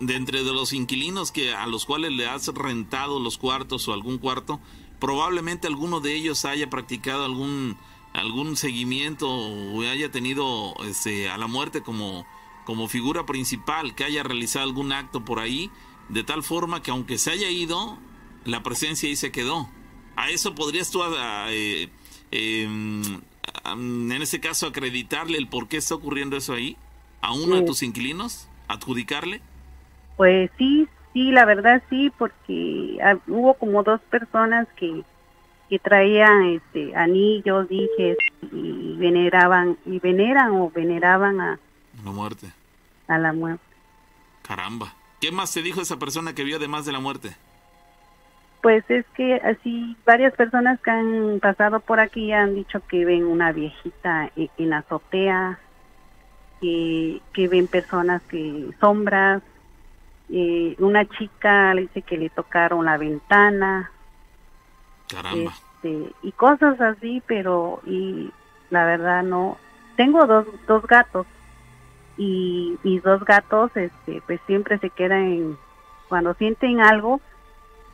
de 0.00 0.14
entre 0.14 0.42
de 0.42 0.52
los 0.52 0.72
inquilinos 0.72 1.32
que 1.32 1.54
a 1.54 1.66
los 1.66 1.86
cuales 1.86 2.12
le 2.12 2.26
has 2.26 2.48
rentado 2.48 3.20
los 3.20 3.38
cuartos 3.38 3.88
o 3.88 3.92
algún 3.92 4.18
cuarto, 4.18 4.60
probablemente 4.98 5.66
alguno 5.66 6.00
de 6.00 6.14
ellos 6.14 6.44
haya 6.44 6.68
practicado 6.68 7.24
algún 7.24 7.76
algún 8.12 8.56
seguimiento 8.56 9.28
o 9.28 9.82
haya 9.82 10.10
tenido 10.10 10.74
este, 10.84 11.28
a 11.28 11.38
la 11.38 11.46
muerte 11.46 11.82
como, 11.82 12.26
como 12.64 12.88
figura 12.88 13.26
principal, 13.26 13.94
que 13.94 14.04
haya 14.04 14.22
realizado 14.22 14.64
algún 14.64 14.92
acto 14.92 15.24
por 15.24 15.38
ahí, 15.38 15.70
de 16.08 16.24
tal 16.24 16.42
forma 16.42 16.82
que 16.82 16.90
aunque 16.90 17.18
se 17.18 17.30
haya 17.30 17.50
ido, 17.50 17.98
la 18.44 18.62
presencia 18.62 19.08
ahí 19.08 19.16
se 19.16 19.30
quedó. 19.30 19.68
A 20.16 20.30
eso 20.30 20.54
podrías 20.54 20.90
tú, 20.90 21.02
eh, 21.48 21.88
em, 22.30 23.20
en 23.64 24.22
este 24.22 24.40
caso, 24.40 24.66
acreditarle 24.66 25.38
el 25.38 25.48
por 25.48 25.68
qué 25.68 25.76
está 25.76 25.94
ocurriendo 25.94 26.36
eso 26.36 26.52
ahí 26.52 26.76
a 27.20 27.32
uno 27.32 27.56
de 27.56 27.62
tus 27.62 27.82
inquilinos 27.82 28.48
adjudicarle? 28.70 29.40
Pues 30.16 30.50
sí, 30.58 30.88
sí, 31.12 31.30
la 31.32 31.44
verdad 31.44 31.82
sí, 31.90 32.10
porque 32.16 32.98
ah, 33.02 33.16
hubo 33.26 33.54
como 33.54 33.82
dos 33.82 34.00
personas 34.02 34.68
que, 34.76 35.02
que 35.70 35.78
traían 35.78 36.42
este 36.46 36.94
anillos, 36.96 37.68
dijes 37.68 38.18
y 38.52 38.96
veneraban 38.98 39.78
y 39.86 40.00
veneran 40.00 40.50
o 40.50 40.70
veneraban 40.70 41.40
a 41.40 41.58
la 42.04 42.10
muerte. 42.10 42.48
A 43.08 43.16
la 43.16 43.32
muerte. 43.32 43.64
Caramba. 44.42 44.92
¿Qué 45.20 45.30
más 45.30 45.54
te 45.54 45.62
dijo 45.62 45.80
esa 45.80 45.98
persona 45.98 46.34
que 46.34 46.44
vio 46.44 46.56
además 46.56 46.84
de 46.86 46.92
la 46.92 47.00
muerte? 47.00 47.36
Pues 48.62 48.84
es 48.90 49.06
que 49.14 49.36
así 49.36 49.96
varias 50.04 50.34
personas 50.34 50.80
que 50.80 50.90
han 50.90 51.38
pasado 51.40 51.80
por 51.80 52.00
aquí 52.00 52.32
han 52.32 52.54
dicho 52.56 52.82
que 52.88 53.04
ven 53.04 53.24
una 53.24 53.52
viejita 53.52 54.30
en, 54.36 54.50
en 54.58 54.72
azotea, 54.72 55.58
que, 56.60 57.48
ven 57.48 57.66
personas 57.68 58.22
que 58.22 58.70
sombras, 58.80 59.42
eh, 60.30 60.74
una 60.78 61.06
chica 61.06 61.74
le 61.74 61.82
dice 61.82 62.02
que 62.02 62.18
le 62.18 62.28
tocaron 62.28 62.84
la 62.84 62.98
ventana. 62.98 63.90
Caramba. 65.10 65.52
Este, 65.76 66.12
y 66.22 66.32
cosas 66.32 66.80
así, 66.80 67.22
pero 67.26 67.80
y 67.86 68.30
la 68.70 68.84
verdad 68.84 69.22
no. 69.22 69.56
Tengo 69.96 70.26
dos, 70.26 70.46
dos 70.66 70.86
gatos 70.86 71.26
y 72.16 72.76
mis 72.82 73.02
dos 73.02 73.24
gatos 73.24 73.70
este 73.74 74.22
pues 74.26 74.40
siempre 74.46 74.78
se 74.78 74.90
quedan 74.90 75.22
en, 75.22 75.58
cuando 76.08 76.34
sienten 76.34 76.80
algo 76.80 77.20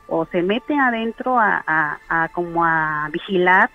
o 0.09 0.27
se 0.27 0.43
meten 0.43 0.81
adentro 0.81 1.39
a, 1.39 1.63
a, 2.09 2.29
como 2.31 2.65
a 2.65 3.09
vigilar 3.13 3.71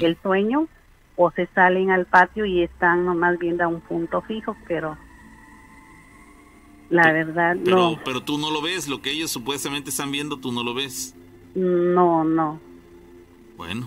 el 0.00 0.16
sueño 0.22 0.68
o 1.16 1.30
se 1.30 1.46
salen 1.54 1.90
al 1.90 2.06
patio 2.06 2.44
y 2.44 2.62
están 2.62 3.04
nomás 3.04 3.38
viendo 3.38 3.64
a 3.64 3.68
un 3.68 3.80
punto 3.80 4.20
fijo, 4.22 4.56
pero 4.66 4.96
la 6.88 7.12
verdad 7.12 7.54
no. 7.54 7.64
Pero, 7.64 7.98
pero 8.04 8.22
tú 8.22 8.38
no 8.38 8.50
lo 8.50 8.62
ves, 8.62 8.88
lo 8.88 9.00
que 9.00 9.10
ellos 9.12 9.30
supuestamente 9.30 9.90
están 9.90 10.10
viendo, 10.10 10.38
tú 10.38 10.50
no 10.50 10.64
lo 10.64 10.74
ves. 10.74 11.14
No, 11.54 12.24
no. 12.24 12.60
Bueno, 13.60 13.86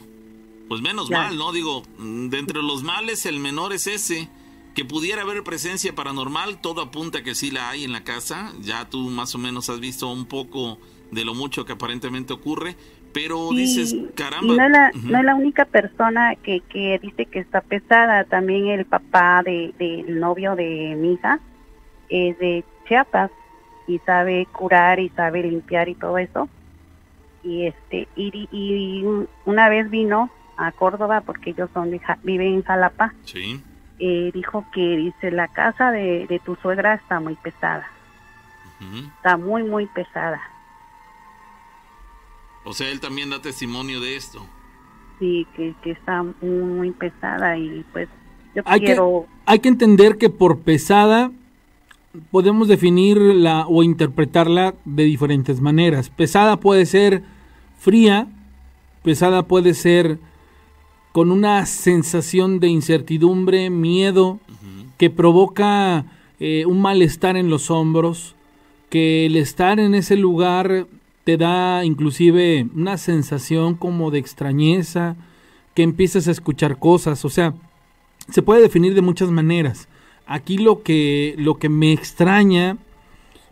pues 0.68 0.82
menos 0.82 1.10
mal, 1.10 1.36
¿no? 1.36 1.52
Digo, 1.52 1.82
de 1.98 2.38
entre 2.38 2.62
los 2.62 2.84
males, 2.84 3.26
el 3.26 3.40
menor 3.40 3.74
es 3.74 3.88
ese. 3.88 4.30
Que 4.76 4.86
pudiera 4.86 5.24
haber 5.24 5.44
presencia 5.44 5.96
paranormal, 5.96 6.62
todo 6.62 6.80
apunta 6.82 7.24
que 7.24 7.34
sí 7.34 7.50
la 7.50 7.72
hay 7.72 7.84
en 7.84 7.92
la 7.92 8.04
casa. 8.04 8.54
Ya 8.62 8.88
tú 8.88 9.10
más 9.10 9.34
o 9.34 9.40
menos 9.40 9.72
has 9.72 9.80
visto 9.80 10.12
un 10.12 10.28
poco 10.28 10.78
de 11.10 11.26
lo 11.26 11.34
mucho 11.34 11.66
que 11.66 11.74
aparentemente 11.74 12.34
ocurre, 12.34 12.76
pero 13.14 13.50
dices, 13.50 13.96
caramba. 14.14 14.54
No 14.54 14.64
es, 14.64 14.72
la, 14.72 14.92
no 14.94 15.18
es 15.18 15.26
la 15.26 15.34
única 15.34 15.66
persona 15.66 16.36
que, 16.36 16.60
que 16.60 17.00
dice 17.02 17.26
que 17.26 17.40
está 17.40 17.62
pesada, 17.62 18.26
también 18.26 18.68
el 18.68 18.86
papá 18.86 19.42
del 19.44 19.74
de, 19.80 20.04
novio 20.08 20.56
de 20.56 20.96
mi 20.96 21.14
hija 21.14 21.40
es 22.10 22.38
de 22.38 22.64
Chiapas 22.88 23.32
y 23.88 23.98
sabe 24.06 24.46
curar 24.52 25.00
y 25.00 25.10
sabe 25.10 25.42
limpiar 25.42 25.90
y 25.90 25.96
todo 25.96 26.20
eso. 26.20 26.48
Y 27.44 27.68
este 27.68 28.08
y, 28.16 28.48
y 28.52 29.06
una 29.46 29.70
vez 29.70 29.90
vino 29.90 30.30
a 30.58 30.72
Córdoba 30.72 31.22
porque 31.22 31.52
ellos 31.52 31.70
son 31.74 31.92
de, 31.92 32.02
viven 32.24 32.54
en 32.54 32.64
Jalapa. 32.64 33.14
Sí. 33.26 33.62
Eh, 34.00 34.32
dijo 34.34 34.66
que 34.74 34.98
dice 34.98 35.32
la 35.32 35.48
casa 35.48 35.92
de, 35.92 36.26
de 36.28 36.40
tu 36.40 36.56
suegra 36.56 36.96
está 36.96 37.20
muy 37.20 37.36
pesada. 37.36 37.88
Está 39.18 39.38
muy 39.38 39.64
muy 39.64 39.86
pesada. 39.86 40.42
O 42.66 42.74
sea, 42.74 42.90
él 42.90 43.00
también 43.00 43.30
da 43.30 43.42
testimonio 43.42 44.00
de 44.00 44.16
esto. 44.16 44.46
Sí, 45.20 45.48
que, 45.56 45.74
que 45.82 45.92
está 45.92 46.24
muy, 46.24 46.34
muy 46.42 46.92
pesada 46.92 47.58
y 47.58 47.86
pues 47.94 48.10
yo 48.56 48.64
hay 48.66 48.82
quiero... 48.82 49.26
Que, 49.28 49.52
hay 49.52 49.60
que 49.60 49.70
entender 49.70 50.18
que 50.18 50.30
por 50.30 50.60
pesada 50.62 51.32
podemos 52.32 52.68
definirla 52.68 53.66
o 53.68 53.84
interpretarla 53.84 54.76
de 54.86 55.04
diferentes 55.04 55.62
maneras. 55.62 56.10
Pesada 56.10 56.60
puede 56.60 56.86
ser 56.86 57.24
fría, 57.80 58.28
pesada 59.04 59.48
puede 59.48 59.74
ser 59.74 60.20
con 61.12 61.32
una 61.32 61.66
sensación 61.66 62.60
de 62.60 62.68
incertidumbre, 62.68 63.70
miedo, 63.70 64.40
que 64.98 65.10
provoca 65.10 66.06
eh, 66.40 66.66
un 66.66 66.82
malestar 66.82 67.38
en 67.38 67.50
los 67.50 67.70
hombros, 67.70 68.36
que 68.90 69.26
el 69.26 69.36
estar 69.36 69.80
en 69.80 69.96
ese 69.96 70.16
lugar 70.16 70.88
te 71.24 71.38
da 71.38 71.86
inclusive 71.86 72.68
una 72.76 72.98
sensación 72.98 73.76
como 73.76 74.12
de 74.12 74.20
extrañeza, 74.20 75.16
que 75.74 75.84
empiezas 75.84 76.28
a 76.28 76.32
escuchar 76.32 76.78
cosas, 76.78 77.26
o 77.26 77.30
sea, 77.30 77.54
se 78.30 78.42
puede 78.42 78.62
definir 78.62 78.94
de 78.94 79.02
muchas 79.02 79.30
maneras. 79.30 79.88
Aquí 80.26 80.58
lo 80.58 80.84
que, 80.84 81.36
lo 81.38 81.56
que 81.56 81.70
me 81.70 81.92
extraña, 81.92 82.78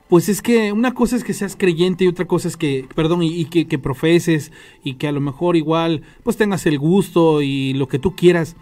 pues 0.08 0.30
es 0.30 0.42
que 0.42 0.72
una 0.72 0.94
cosa 0.94 1.16
es 1.16 1.24
que 1.24 1.34
seas 1.34 1.56
creyente 1.56 2.04
y 2.04 2.08
otra 2.08 2.26
cosa 2.26 2.48
es 2.48 2.58
que, 2.58 2.88
perdón, 2.96 3.24
y, 3.24 3.46
que, 3.46 3.68
que, 3.68 3.80
profeses 3.80 4.52
y 4.84 4.96
que 4.96 5.08
a 5.08 5.12
lo 5.12 5.22
mejor 5.22 5.56
igual 5.56 6.04
pues 6.24 6.38
tengas 6.38 6.66
el 6.66 6.80
gusto 6.80 7.42
y 7.42 7.74
lo 7.74 7.88
que 7.88 8.00
tú 8.00 8.16
quieras, 8.16 8.56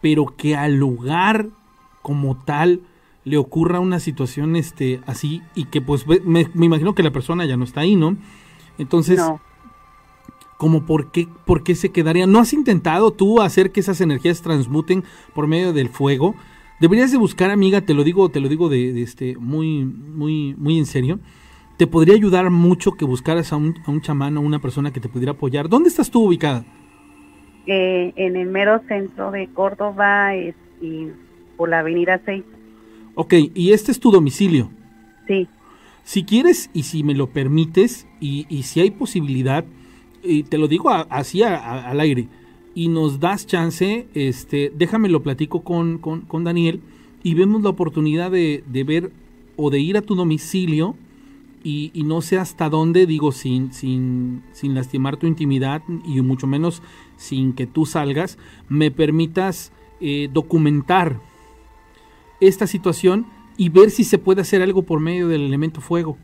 pero 0.00 0.34
que 0.36 0.56
al 0.56 0.76
lugar 0.76 1.48
como 2.02 2.36
tal 2.36 2.82
le 3.24 3.36
ocurra 3.36 3.80
una 3.80 3.98
situación 3.98 4.54
este 4.54 5.00
así 5.06 5.42
y 5.56 5.64
que 5.64 5.80
pues 5.80 6.06
me, 6.06 6.48
imagino 6.54 6.94
que 6.94 7.02
la 7.02 7.10
persona 7.10 7.44
ya 7.44 7.56
no 7.56 7.64
está 7.64 7.80
ahí, 7.80 7.96
¿no? 7.96 8.16
Entonces, 8.78 9.20
como 10.56 10.86
por 10.86 11.10
qué, 11.10 11.26
por 11.44 11.64
qué 11.64 11.74
se 11.74 11.90
quedaría. 11.90 12.26
¿No 12.26 12.38
has 12.38 12.52
intentado 12.52 13.10
tú 13.10 13.40
hacer 13.40 13.72
que 13.72 13.80
esas 13.80 14.00
energías 14.00 14.42
transmuten 14.42 15.02
por 15.34 15.48
medio 15.48 15.72
del 15.72 15.88
fuego? 15.88 16.36
Deberías 16.80 17.10
de 17.10 17.18
buscar, 17.18 17.50
amiga, 17.50 17.80
te 17.80 17.94
lo 17.94 18.04
digo, 18.04 18.28
te 18.28 18.40
lo 18.40 18.48
digo 18.48 18.68
de, 18.68 19.02
este 19.02 19.36
muy, 19.36 19.84
muy, 19.84 20.54
muy 20.58 20.78
en 20.78 20.86
serio. 20.86 21.18
Te 21.78 21.86
podría 21.86 22.14
ayudar 22.14 22.50
mucho 22.50 22.92
que 22.92 23.04
buscaras 23.04 23.52
a 23.52 23.56
un, 23.56 23.74
a 23.86 23.90
un 23.90 24.00
chamán 24.00 24.36
o 24.36 24.40
una 24.40 24.58
persona 24.58 24.92
que 24.92 25.00
te 25.00 25.08
pudiera 25.08 25.32
apoyar. 25.32 25.68
¿Dónde 25.68 25.88
estás 25.88 26.10
tú 26.10 26.24
ubicada? 26.24 26.64
Eh, 27.66 28.12
en 28.16 28.36
el 28.36 28.48
mero 28.48 28.80
centro 28.88 29.30
de 29.30 29.48
Córdoba 29.48 30.36
y 30.36 30.54
por 31.56 31.68
la 31.68 31.80
avenida 31.80 32.20
6. 32.24 32.44
Ok, 33.14 33.34
¿y 33.54 33.72
este 33.72 33.92
es 33.92 33.98
tu 33.98 34.10
domicilio? 34.10 34.70
Sí. 35.26 35.48
Si 36.04 36.24
quieres 36.24 36.70
y 36.72 36.84
si 36.84 37.02
me 37.02 37.14
lo 37.14 37.28
permites 37.28 38.06
y, 38.20 38.46
y 38.48 38.64
si 38.64 38.80
hay 38.80 38.90
posibilidad, 38.90 39.64
y 40.22 40.42
te 40.44 40.58
lo 40.58 40.68
digo 40.68 40.90
así 40.90 41.42
al 41.42 41.98
aire, 42.00 42.28
y 42.76 42.88
nos 42.88 43.20
das 43.20 43.46
chance, 43.46 44.06
este, 44.12 44.70
déjame 44.76 45.08
lo 45.08 45.22
platico 45.22 45.64
con, 45.64 45.96
con, 45.96 46.44
Daniel 46.44 46.82
y 47.22 47.32
vemos 47.32 47.62
la 47.62 47.70
oportunidad 47.70 48.30
de, 48.30 48.62
de, 48.66 48.84
ver 48.84 49.12
o 49.56 49.70
de 49.70 49.80
ir 49.80 49.96
a 49.96 50.02
tu 50.02 50.14
domicilio 50.14 50.94
y, 51.64 51.90
y, 51.94 52.02
no 52.02 52.20
sé 52.20 52.36
hasta 52.36 52.68
dónde, 52.68 53.06
digo, 53.06 53.32
sin, 53.32 53.72
sin, 53.72 54.42
sin 54.52 54.74
lastimar 54.74 55.16
tu 55.16 55.26
intimidad 55.26 55.82
y 56.04 56.20
mucho 56.20 56.46
menos 56.46 56.82
sin 57.16 57.54
que 57.54 57.66
tú 57.66 57.86
salgas, 57.86 58.36
me 58.68 58.90
permitas 58.90 59.72
eh, 59.98 60.28
documentar 60.30 61.18
esta 62.42 62.66
situación 62.66 63.26
y 63.56 63.70
ver 63.70 63.90
si 63.90 64.04
se 64.04 64.18
puede 64.18 64.42
hacer 64.42 64.60
algo 64.60 64.82
por 64.82 65.00
medio 65.00 65.28
del 65.28 65.46
elemento 65.46 65.80
fuego. 65.80 66.18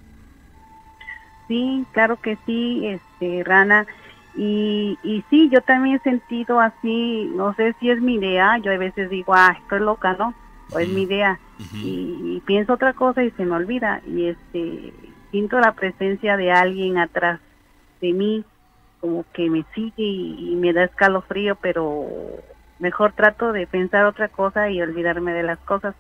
Sí, 1.48 1.86
claro 1.92 2.20
que 2.20 2.36
sí, 2.44 2.86
este, 2.86 3.42
Rana. 3.42 3.86
Y, 4.34 4.98
y 5.02 5.24
sí, 5.28 5.50
yo 5.50 5.60
también 5.60 5.96
he 5.96 5.98
sentido 6.00 6.60
así, 6.60 7.30
no 7.34 7.54
sé 7.54 7.74
si 7.78 7.90
es 7.90 8.00
mi 8.00 8.14
idea, 8.14 8.58
yo 8.58 8.72
a 8.72 8.78
veces 8.78 9.10
digo, 9.10 9.34
ah, 9.34 9.56
estoy 9.60 9.80
loca, 9.80 10.14
¿no? 10.14 10.34
O 10.72 10.78
es 10.78 10.88
mi 10.88 11.02
idea. 11.02 11.38
y, 11.74 12.42
pienso 12.46 12.72
otra 12.72 12.92
cosa 12.94 13.22
y 13.22 13.30
se 13.32 13.44
me 13.44 13.56
olvida. 13.56 14.00
Y 14.06 14.26
este, 14.26 14.92
siento 15.30 15.60
la 15.60 15.74
presencia 15.74 16.36
de 16.36 16.50
alguien 16.50 16.98
atrás 16.98 17.40
de 18.00 18.12
mí, 18.12 18.44
como 19.00 19.24
que 19.32 19.50
me 19.50 19.64
sigue 19.74 20.02
y 20.02 20.56
me 20.56 20.72
da 20.72 20.84
escalofrío, 20.84 21.56
pero 21.56 22.06
mejor 22.82 23.12
trato 23.12 23.52
de 23.52 23.66
pensar 23.66 24.04
otra 24.06 24.28
cosa 24.28 24.70
y 24.70 24.82
olvidarme 24.82 25.32
de 25.32 25.44
las 25.44 25.58
cosas. 25.60 25.94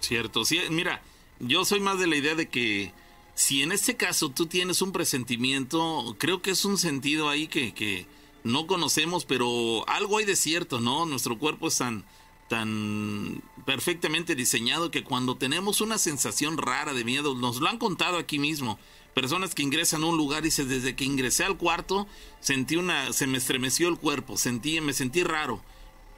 Cierto, 0.00 0.44
sí, 0.44 0.60
mira, 0.70 1.00
yo 1.38 1.64
soy 1.64 1.80
más 1.80 2.00
de 2.00 2.06
la 2.06 2.16
idea 2.16 2.34
de 2.34 2.48
que 2.48 2.92
si 3.38 3.62
en 3.62 3.70
este 3.70 3.96
caso 3.96 4.30
tú 4.30 4.46
tienes 4.46 4.82
un 4.82 4.90
presentimiento, 4.90 6.16
creo 6.18 6.42
que 6.42 6.50
es 6.50 6.64
un 6.64 6.76
sentido 6.76 7.28
ahí 7.28 7.46
que, 7.46 7.72
que 7.72 8.04
no 8.42 8.66
conocemos, 8.66 9.24
pero 9.24 9.88
algo 9.88 10.18
hay 10.18 10.24
de 10.24 10.34
cierto, 10.34 10.80
¿no? 10.80 11.06
Nuestro 11.06 11.38
cuerpo 11.38 11.68
es 11.68 11.78
tan, 11.78 12.04
tan 12.48 13.40
perfectamente 13.64 14.34
diseñado 14.34 14.90
que 14.90 15.04
cuando 15.04 15.36
tenemos 15.36 15.80
una 15.80 15.98
sensación 15.98 16.58
rara 16.58 16.94
de 16.94 17.04
miedo, 17.04 17.36
nos 17.36 17.60
lo 17.60 17.68
han 17.68 17.78
contado 17.78 18.18
aquí 18.18 18.40
mismo, 18.40 18.76
personas 19.14 19.54
que 19.54 19.62
ingresan 19.62 20.02
a 20.02 20.06
un 20.06 20.16
lugar 20.16 20.40
y 20.40 20.46
dicen, 20.46 20.68
desde 20.68 20.96
que 20.96 21.04
ingresé 21.04 21.44
al 21.44 21.56
cuarto, 21.56 22.08
sentí 22.40 22.74
una, 22.74 23.12
se 23.12 23.28
me 23.28 23.38
estremeció 23.38 23.88
el 23.88 23.98
cuerpo, 23.98 24.36
sentí, 24.36 24.80
me 24.80 24.94
sentí 24.94 25.22
raro 25.22 25.62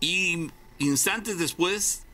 y 0.01 0.49
instantes 0.79 1.37
después 1.37 2.05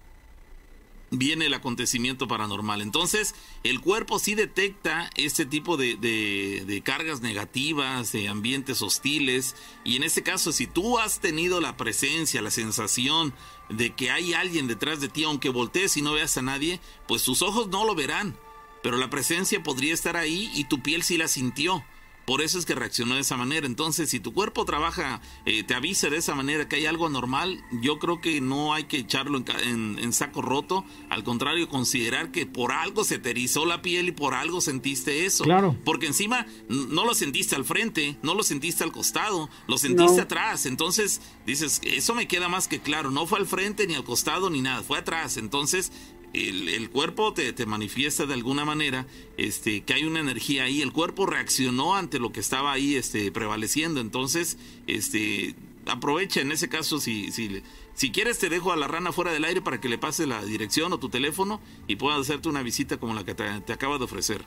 viene 1.11 1.47
el 1.47 1.55
acontecimiento 1.55 2.27
paranormal. 2.27 2.83
Entonces, 2.83 3.35
el 3.63 3.81
cuerpo 3.81 4.19
sí 4.19 4.35
detecta 4.35 5.11
este 5.17 5.47
tipo 5.47 5.77
de, 5.77 5.97
de, 5.97 6.83
cargas 6.83 7.21
negativas, 7.21 8.13
de 8.13 8.29
ambientes 8.29 8.83
hostiles, 8.83 9.57
y 9.85 9.97
en 9.97 10.03
este 10.03 10.23
caso, 10.23 10.53
si 10.53 10.67
tú 10.67 10.99
has 10.99 11.21
tenido 11.21 11.61
la 11.61 11.77
presencia, 11.77 12.43
la 12.43 12.51
sensación 12.51 13.35
de 13.69 13.95
que 13.95 14.11
hay 14.11 14.35
alguien 14.35 14.67
detrás 14.67 15.01
de 15.01 15.09
ti, 15.09 15.25
aunque 15.25 15.49
voltees 15.49 15.97
y 15.97 16.03
no 16.03 16.13
veas 16.13 16.37
a 16.37 16.43
nadie, 16.43 16.81
pues 17.07 17.23
tus 17.23 17.43
ojos 17.43 17.69
no 17.69 17.85
lo 17.85 17.95
verán, 17.95 18.37
pero 18.83 18.97
la 18.97 19.11
presencia 19.11 19.63
podría 19.63 19.95
estar 19.95 20.17
ahí 20.17 20.51
y 20.55 20.65
tu 20.65 20.83
piel 20.83 21.03
sí 21.03 21.17
la 21.17 21.29
sintió. 21.29 21.85
Por 22.27 22.43
eso 22.43 22.59
es 22.59 22.67
que 22.67 22.75
reaccionó 22.75 23.15
de 23.15 23.21
esa 23.21 23.37
manera. 23.37 23.67
Entonces, 23.67 24.11
si 24.11 24.19
tu 24.19 24.33
cuerpo 24.33 24.65
trabaja, 24.65 25.21
eh, 25.45 25.63
te 25.63 25.75
avisa 25.75 26.11
de 26.11 26.17
esa 26.17 26.35
manera 26.35 26.69
que 26.69 26.77
hay 26.77 26.87
algo 26.87 27.09
normal, 27.09 27.63
yo 27.71 28.01
creo 28.01 28.21
que 28.21 28.41
no 28.41 28.75
hay 28.75 28.85
que 28.85 28.99
echarlo 28.99 29.43
en, 29.63 30.13
saco 30.13 30.43
roto. 30.43 30.85
Al 31.09 31.23
contrario, 31.23 31.69
considerar 31.69 32.33
que 32.33 32.45
por 32.45 32.73
algo 32.73 33.05
se 33.05 33.19
te 33.19 33.31
erizó 33.31 33.65
la 33.65 33.81
piel 33.81 34.09
y 34.09 34.13
por 34.13 34.35
algo 34.35 34.61
sentiste 34.61 35.25
eso. 35.25 35.45
Claro. 35.45 35.77
Porque 35.85 36.07
encima 36.07 36.47
no 36.69 37.05
lo 37.05 37.15
sentiste 37.15 37.55
al 37.55 37.65
frente, 37.65 38.17
no 38.23 38.35
lo 38.35 38.43
sentiste 38.43 38.83
al 38.83 38.91
costado, 38.91 39.49
lo 39.69 39.79
sentiste 39.79 40.21
atrás. 40.21 40.67
Entonces, 40.67 41.21
dices, 41.47 41.81
eso 41.85 42.15
me 42.15 42.27
queda 42.27 42.49
más 42.49 42.67
que 42.67 42.81
claro. 42.81 43.13
No 43.13 43.27
fue 43.27 43.39
al 43.39 43.47
frente, 43.47 43.87
ni 43.87 43.95
al 43.95 44.05
costado, 44.05 44.51
ni 44.51 44.63
nada. 44.63 44.83
Fue 44.83 44.99
atrás. 44.99 45.37
Entonces, 45.37 45.93
el, 46.37 46.91
cuerpo 46.91 47.33
te, 47.33 47.53
te, 47.53 47.67
manifiesta 47.67 48.27
de 48.27 48.35
alguna 48.35 48.65
manera 48.65 49.07
este, 49.37 49.83
que 49.83 49.95
hay 49.95 50.05
una 50.05 50.21
energía 50.21 50.65
ahí. 50.65 50.83
El 50.83 50.93
cuerpo 50.93 51.27
reaccionó 51.27 51.97
ante 51.97 52.19
lo 52.19 52.33
que 52.33 52.41
estaba 52.41 52.73
ahí 52.73 52.95
este, 52.95 53.33
prevaleciendo. 53.33 54.01
Entonces, 54.01 54.59
este, 54.87 55.55
aprovecha 55.87 56.41
en 56.41 56.53
ese 56.53 56.69
caso 56.69 56.99
si, 56.99 57.33
si, 57.33 57.63
si 57.95 58.11
quieres 58.11 58.39
te 58.39 58.49
dejo 58.49 58.73
a 58.73 58.77
la 58.77 58.89
rana 58.89 59.13
fuera 59.13 59.33
del 59.33 59.45
aire 59.45 59.63
para 59.63 59.81
que 59.81 59.89
le 59.89 59.99
pase 59.99 60.27
la 60.27 60.45
dirección 60.45 60.93
o 60.93 60.99
tu 60.99 61.09
teléfono 61.09 61.61
y 61.87 61.97
pueda 61.97 62.17
hacerte 62.17 62.49
una 62.49 62.63
visita 62.63 62.99
como 62.99 63.15
la 63.15 63.25
que 63.25 63.35
te, 63.35 63.45
te 63.61 63.73
acaba 63.73 63.99
de 63.99 64.05
ofrecer. 64.05 64.45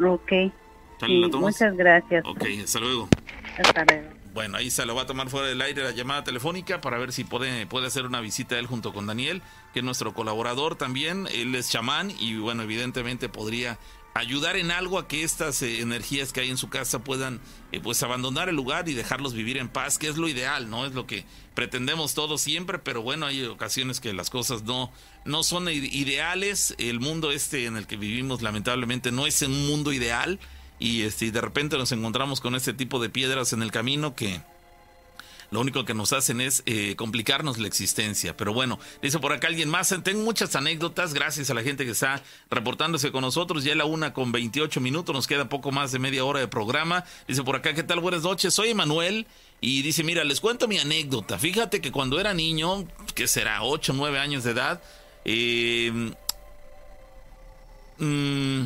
Ok. 0.00 0.32
muchas 1.38 1.76
gracias. 1.76 2.24
Ok, 2.26 2.44
hasta 2.64 2.80
luego. 2.80 3.08
Hasta 3.58 3.84
luego. 3.84 4.19
Bueno, 4.32 4.58
ahí 4.58 4.70
se 4.70 4.86
lo 4.86 4.94
va 4.94 5.02
a 5.02 5.06
tomar 5.06 5.28
fuera 5.28 5.48
del 5.48 5.60
aire 5.60 5.82
la 5.82 5.90
llamada 5.90 6.22
telefónica 6.22 6.80
para 6.80 6.98
ver 6.98 7.12
si 7.12 7.24
puede, 7.24 7.66
puede 7.66 7.88
hacer 7.88 8.06
una 8.06 8.20
visita 8.20 8.58
él 8.58 8.66
junto 8.66 8.92
con 8.92 9.06
Daniel, 9.06 9.42
que 9.72 9.80
es 9.80 9.84
nuestro 9.84 10.14
colaborador 10.14 10.76
también. 10.76 11.26
Él 11.32 11.54
es 11.54 11.70
chamán 11.70 12.12
y 12.18 12.36
bueno, 12.36 12.62
evidentemente 12.62 13.28
podría 13.28 13.78
ayudar 14.14 14.56
en 14.56 14.70
algo 14.70 14.98
a 14.98 15.08
que 15.08 15.24
estas 15.24 15.62
eh, 15.62 15.80
energías 15.80 16.32
que 16.32 16.40
hay 16.40 16.50
en 16.50 16.56
su 16.56 16.68
casa 16.68 17.00
puedan 17.00 17.40
eh, 17.72 17.80
pues 17.80 18.02
abandonar 18.02 18.48
el 18.48 18.56
lugar 18.56 18.88
y 18.88 18.94
dejarlos 18.94 19.34
vivir 19.34 19.56
en 19.56 19.68
paz, 19.68 19.98
que 19.98 20.08
es 20.08 20.16
lo 20.16 20.28
ideal, 20.28 20.70
¿no? 20.70 20.86
Es 20.86 20.94
lo 20.94 21.06
que 21.06 21.24
pretendemos 21.54 22.14
todos 22.14 22.40
siempre, 22.40 22.78
pero 22.78 23.02
bueno, 23.02 23.26
hay 23.26 23.44
ocasiones 23.44 24.00
que 24.00 24.12
las 24.12 24.30
cosas 24.30 24.62
no, 24.62 24.92
no 25.24 25.42
son 25.42 25.68
ideales. 25.68 26.74
El 26.78 27.00
mundo 27.00 27.32
este 27.32 27.66
en 27.66 27.76
el 27.76 27.86
que 27.86 27.96
vivimos 27.96 28.42
lamentablemente 28.42 29.10
no 29.10 29.26
es 29.26 29.42
un 29.42 29.66
mundo 29.66 29.92
ideal 29.92 30.38
y 30.80 31.02
este, 31.02 31.30
de 31.30 31.40
repente 31.40 31.78
nos 31.78 31.92
encontramos 31.92 32.40
con 32.40 32.56
este 32.56 32.72
tipo 32.72 33.00
de 33.00 33.10
piedras 33.10 33.52
en 33.52 33.62
el 33.62 33.70
camino 33.70 34.16
que 34.16 34.40
lo 35.50 35.60
único 35.60 35.84
que 35.84 35.94
nos 35.94 36.12
hacen 36.12 36.40
es 36.40 36.62
eh, 36.66 36.94
complicarnos 36.96 37.58
la 37.58 37.66
existencia. 37.66 38.36
Pero 38.36 38.52
bueno, 38.52 38.78
dice 39.02 39.18
por 39.18 39.32
acá 39.32 39.48
alguien 39.48 39.68
más, 39.68 39.94
tengo 40.02 40.22
muchas 40.22 40.54
anécdotas, 40.56 41.12
gracias 41.12 41.50
a 41.50 41.54
la 41.54 41.62
gente 41.62 41.84
que 41.84 41.90
está 41.90 42.22
reportándose 42.50 43.10
con 43.10 43.22
nosotros, 43.22 43.64
ya 43.64 43.74
la 43.74 43.84
una 43.84 44.12
con 44.12 44.32
28 44.32 44.80
minutos, 44.80 45.14
nos 45.14 45.26
queda 45.26 45.48
poco 45.48 45.72
más 45.72 45.92
de 45.92 45.98
media 45.98 46.24
hora 46.24 46.40
de 46.40 46.48
programa. 46.48 47.04
Dice 47.26 47.42
por 47.42 47.56
acá, 47.56 47.74
¿qué 47.74 47.82
tal? 47.82 48.00
Buenas 48.00 48.22
noches, 48.22 48.54
soy 48.54 48.70
Emanuel. 48.70 49.26
Y 49.60 49.82
dice, 49.82 50.02
mira, 50.04 50.24
les 50.24 50.40
cuento 50.40 50.68
mi 50.68 50.78
anécdota. 50.78 51.38
Fíjate 51.38 51.82
que 51.82 51.92
cuando 51.92 52.18
era 52.18 52.32
niño, 52.32 52.86
que 53.14 53.28
será 53.28 53.62
8 53.62 53.92
o 53.92 53.94
9 53.96 54.18
años 54.18 54.44
de 54.44 54.52
edad, 54.52 54.82
eh, 55.26 56.12
mm, 57.98 58.64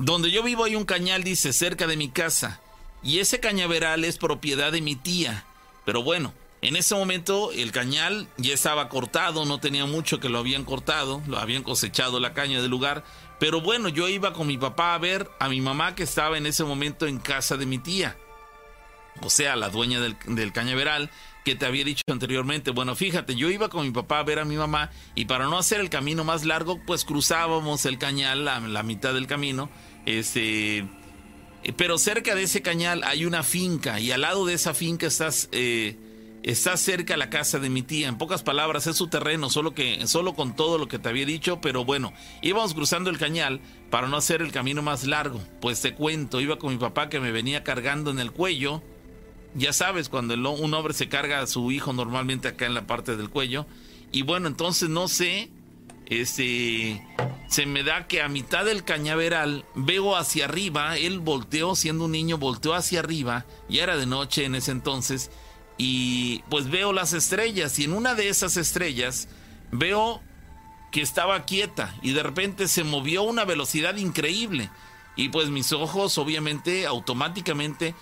donde 0.00 0.30
yo 0.30 0.42
vivo 0.42 0.64
hay 0.64 0.76
un 0.76 0.84
cañal, 0.84 1.22
dice, 1.22 1.52
cerca 1.52 1.86
de 1.86 1.96
mi 1.96 2.08
casa. 2.08 2.60
Y 3.02 3.18
ese 3.18 3.38
cañaveral 3.38 4.04
es 4.04 4.16
propiedad 4.16 4.72
de 4.72 4.80
mi 4.80 4.96
tía. 4.96 5.44
Pero 5.84 6.02
bueno, 6.02 6.32
en 6.62 6.76
ese 6.76 6.94
momento 6.94 7.52
el 7.52 7.70
cañal 7.70 8.26
ya 8.38 8.54
estaba 8.54 8.88
cortado, 8.88 9.44
no 9.44 9.60
tenía 9.60 9.84
mucho 9.84 10.18
que 10.18 10.30
lo 10.30 10.38
habían 10.38 10.64
cortado, 10.64 11.22
lo 11.26 11.38
habían 11.38 11.62
cosechado 11.62 12.18
la 12.18 12.32
caña 12.32 12.62
del 12.62 12.70
lugar. 12.70 13.04
Pero 13.38 13.60
bueno, 13.60 13.88
yo 13.88 14.08
iba 14.08 14.32
con 14.32 14.46
mi 14.46 14.56
papá 14.56 14.94
a 14.94 14.98
ver 14.98 15.28
a 15.38 15.48
mi 15.48 15.60
mamá 15.60 15.94
que 15.94 16.04
estaba 16.04 16.38
en 16.38 16.46
ese 16.46 16.64
momento 16.64 17.06
en 17.06 17.18
casa 17.18 17.58
de 17.58 17.66
mi 17.66 17.78
tía. 17.78 18.16
O 19.22 19.28
sea, 19.28 19.54
la 19.56 19.68
dueña 19.68 20.00
del, 20.00 20.52
cañaveral 20.52 21.10
que 21.44 21.54
te 21.54 21.66
había 21.66 21.84
dicho 21.84 22.04
anteriormente. 22.10 22.70
Bueno, 22.70 22.94
fíjate, 22.94 23.34
yo 23.34 23.50
iba 23.50 23.68
con 23.68 23.84
mi 23.84 23.90
papá 23.90 24.20
a 24.20 24.24
ver 24.24 24.38
a 24.38 24.44
mi 24.46 24.56
mamá 24.56 24.90
y 25.14 25.26
para 25.26 25.44
no 25.46 25.58
hacer 25.58 25.80
el 25.80 25.90
camino 25.90 26.24
más 26.24 26.44
largo, 26.46 26.80
pues 26.86 27.04
cruzábamos 27.04 27.84
el 27.84 27.98
cañal, 27.98 28.46
la, 28.46 28.60
la 28.60 28.82
mitad 28.82 29.12
del 29.12 29.26
camino 29.26 29.68
este, 30.06 30.86
pero 31.76 31.98
cerca 31.98 32.34
de 32.34 32.44
ese 32.44 32.62
cañal 32.62 33.02
hay 33.04 33.24
una 33.24 33.42
finca 33.42 34.00
y 34.00 34.12
al 34.12 34.22
lado 34.22 34.46
de 34.46 34.54
esa 34.54 34.72
finca 34.72 35.06
estás, 35.06 35.48
eh, 35.52 35.96
está 36.42 36.76
cerca 36.76 37.16
la 37.16 37.28
casa 37.28 37.58
de 37.58 37.68
mi 37.68 37.82
tía. 37.82 38.08
En 38.08 38.18
pocas 38.18 38.42
palabras, 38.42 38.86
es 38.86 38.96
su 38.96 39.08
terreno, 39.08 39.50
solo 39.50 39.74
que 39.74 40.06
solo 40.06 40.34
con 40.34 40.56
todo 40.56 40.78
lo 40.78 40.88
que 40.88 40.98
te 40.98 41.08
había 41.08 41.26
dicho, 41.26 41.60
pero 41.60 41.84
bueno, 41.84 42.12
íbamos 42.40 42.74
cruzando 42.74 43.10
el 43.10 43.18
cañal 43.18 43.60
para 43.90 44.08
no 44.08 44.16
hacer 44.16 44.40
el 44.40 44.52
camino 44.52 44.82
más 44.82 45.04
largo. 45.04 45.40
Pues 45.60 45.82
te 45.82 45.94
cuento, 45.94 46.40
iba 46.40 46.58
con 46.58 46.72
mi 46.72 46.78
papá 46.78 47.08
que 47.08 47.20
me 47.20 47.32
venía 47.32 47.62
cargando 47.62 48.10
en 48.10 48.18
el 48.18 48.32
cuello. 48.32 48.82
Ya 49.54 49.72
sabes, 49.72 50.08
cuando 50.08 50.34
un 50.34 50.74
hombre 50.74 50.94
se 50.94 51.08
carga 51.08 51.40
a 51.40 51.46
su 51.46 51.72
hijo 51.72 51.92
normalmente 51.92 52.48
acá 52.48 52.66
en 52.66 52.74
la 52.74 52.86
parte 52.86 53.16
del 53.16 53.30
cuello. 53.30 53.66
Y 54.12 54.22
bueno, 54.22 54.48
entonces 54.48 54.88
no 54.88 55.08
sé 55.08 55.50
este, 56.10 57.06
se 57.48 57.66
me 57.66 57.84
da 57.84 58.08
que 58.08 58.20
a 58.20 58.28
mitad 58.28 58.64
del 58.64 58.84
cañaveral 58.84 59.64
veo 59.76 60.16
hacia 60.16 60.46
arriba, 60.46 60.98
él 60.98 61.20
volteó, 61.20 61.76
siendo 61.76 62.06
un 62.06 62.12
niño, 62.12 62.36
volteó 62.36 62.74
hacia 62.74 62.98
arriba, 62.98 63.46
ya 63.68 63.84
era 63.84 63.96
de 63.96 64.06
noche 64.06 64.44
en 64.44 64.56
ese 64.56 64.72
entonces, 64.72 65.30
y 65.78 66.42
pues 66.50 66.68
veo 66.68 66.92
las 66.92 67.12
estrellas, 67.12 67.78
y 67.78 67.84
en 67.84 67.92
una 67.92 68.16
de 68.16 68.28
esas 68.28 68.56
estrellas 68.56 69.28
veo 69.70 70.20
que 70.90 71.00
estaba 71.00 71.44
quieta, 71.44 71.94
y 72.02 72.12
de 72.12 72.24
repente 72.24 72.66
se 72.66 72.82
movió 72.82 73.20
a 73.20 73.24
una 73.24 73.44
velocidad 73.44 73.96
increíble. 73.96 74.68
Y 75.16 75.28
pues 75.28 75.48
mis 75.48 75.72
ojos, 75.72 76.16
obviamente, 76.18 76.86
automáticamente 76.86 77.94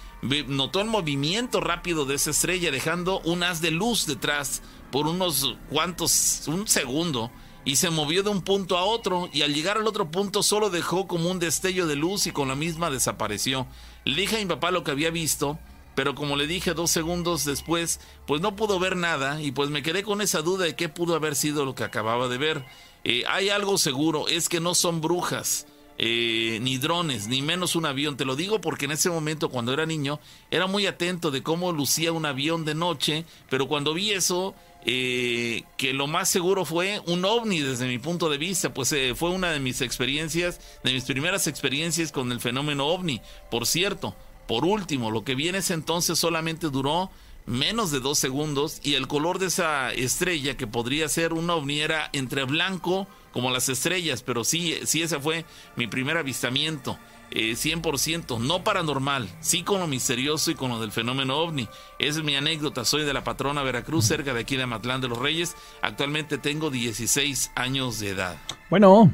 notó 0.46 0.80
el 0.80 0.86
movimiento 0.86 1.60
rápido 1.60 2.04
de 2.04 2.14
esa 2.14 2.30
estrella, 2.30 2.70
dejando 2.70 3.20
un 3.20 3.42
haz 3.42 3.60
de 3.60 3.70
luz 3.70 4.06
detrás 4.06 4.62
por 4.92 5.06
unos 5.06 5.56
cuantos, 5.68 6.44
un 6.46 6.68
segundo 6.68 7.32
y 7.64 7.76
se 7.76 7.90
movió 7.90 8.22
de 8.22 8.30
un 8.30 8.42
punto 8.42 8.78
a 8.78 8.84
otro 8.84 9.28
y 9.32 9.42
al 9.42 9.54
llegar 9.54 9.76
al 9.76 9.86
otro 9.86 10.10
punto 10.10 10.42
solo 10.42 10.70
dejó 10.70 11.06
como 11.06 11.30
un 11.30 11.38
destello 11.38 11.86
de 11.86 11.96
luz 11.96 12.26
y 12.26 12.32
con 12.32 12.48
la 12.48 12.54
misma 12.54 12.90
desapareció. 12.90 13.66
Le 14.04 14.22
dije 14.22 14.36
a 14.36 14.38
mi 14.40 14.46
papá 14.46 14.70
lo 14.70 14.84
que 14.84 14.90
había 14.90 15.10
visto, 15.10 15.58
pero 15.94 16.14
como 16.14 16.36
le 16.36 16.46
dije 16.46 16.74
dos 16.74 16.90
segundos 16.90 17.44
después, 17.44 18.00
pues 18.26 18.40
no 18.40 18.56
pudo 18.56 18.78
ver 18.78 18.96
nada 18.96 19.42
y 19.42 19.52
pues 19.52 19.70
me 19.70 19.82
quedé 19.82 20.02
con 20.02 20.20
esa 20.20 20.42
duda 20.42 20.64
de 20.64 20.76
qué 20.76 20.88
pudo 20.88 21.14
haber 21.14 21.34
sido 21.34 21.64
lo 21.64 21.74
que 21.74 21.84
acababa 21.84 22.28
de 22.28 22.38
ver. 22.38 22.64
Eh, 23.04 23.24
hay 23.28 23.50
algo 23.50 23.78
seguro, 23.78 24.28
es 24.28 24.48
que 24.48 24.60
no 24.60 24.74
son 24.74 25.00
brujas. 25.00 25.66
Eh, 26.00 26.60
ni 26.62 26.78
drones, 26.78 27.26
ni 27.26 27.42
menos 27.42 27.74
un 27.74 27.84
avión. 27.84 28.16
Te 28.16 28.24
lo 28.24 28.36
digo 28.36 28.60
porque 28.60 28.84
en 28.84 28.92
ese 28.92 29.10
momento, 29.10 29.48
cuando 29.48 29.72
era 29.72 29.84
niño, 29.84 30.20
era 30.52 30.68
muy 30.68 30.86
atento 30.86 31.32
de 31.32 31.42
cómo 31.42 31.72
lucía 31.72 32.12
un 32.12 32.24
avión 32.24 32.64
de 32.64 32.76
noche, 32.76 33.24
pero 33.50 33.66
cuando 33.66 33.94
vi 33.94 34.12
eso, 34.12 34.54
eh, 34.84 35.64
que 35.76 35.92
lo 35.92 36.06
más 36.06 36.30
seguro 36.30 36.64
fue 36.64 37.00
un 37.06 37.24
ovni 37.24 37.60
desde 37.60 37.86
mi 37.86 37.98
punto 37.98 38.28
de 38.30 38.38
vista, 38.38 38.72
pues 38.72 38.92
eh, 38.92 39.14
fue 39.14 39.30
una 39.30 39.50
de 39.50 39.60
mis 39.60 39.80
experiencias, 39.80 40.60
de 40.84 40.92
mis 40.92 41.04
primeras 41.04 41.46
experiencias 41.46 42.12
con 42.12 42.32
el 42.32 42.40
fenómeno 42.40 42.86
ovni. 42.86 43.20
Por 43.50 43.66
cierto, 43.66 44.14
por 44.46 44.64
último, 44.64 45.10
lo 45.10 45.24
que 45.24 45.34
viene 45.34 45.58
ese 45.58 45.74
entonces 45.74 46.18
solamente 46.18 46.70
duró 46.70 47.10
menos 47.44 47.90
de 47.90 48.00
dos 48.00 48.18
segundos 48.18 48.80
y 48.82 48.94
el 48.94 49.08
color 49.08 49.38
de 49.38 49.46
esa 49.46 49.92
estrella 49.92 50.56
que 50.56 50.66
podría 50.66 51.08
ser 51.08 51.32
un 51.32 51.48
ovni 51.50 51.80
era 51.80 52.10
entre 52.12 52.44
blanco 52.44 53.08
como 53.32 53.50
las 53.50 53.68
estrellas, 53.68 54.22
pero 54.22 54.44
sí, 54.44 54.78
sí 54.84 55.02
ese 55.02 55.18
fue 55.18 55.44
mi 55.76 55.86
primer 55.86 56.16
avistamiento 56.16 56.98
eh, 57.30 57.52
100%, 57.52 58.38
no 58.40 58.64
paranormal, 58.64 59.28
sí 59.40 59.62
con 59.62 59.80
lo 59.80 59.86
misterioso 59.86 60.50
y 60.50 60.54
con 60.54 60.70
lo 60.70 60.80
del 60.80 60.92
fenómeno 60.92 61.36
ovni. 61.36 61.68
Esa 61.98 62.20
es 62.20 62.24
mi 62.24 62.36
anécdota, 62.36 62.84
soy 62.84 63.04
de 63.04 63.12
la 63.12 63.24
patrona 63.24 63.62
Veracruz, 63.62 64.06
cerca 64.06 64.32
de 64.32 64.40
aquí 64.40 64.56
de 64.56 64.62
Amatlán 64.62 65.00
de 65.00 65.08
los 65.08 65.18
Reyes. 65.18 65.56
Actualmente 65.82 66.38
tengo 66.38 66.70
16 66.70 67.52
años 67.54 68.00
de 68.00 68.10
edad. 68.10 68.36
Bueno. 68.70 69.10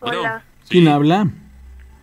Hola. 0.00 0.44
¿Quién 0.68 0.88
habla? 0.88 1.28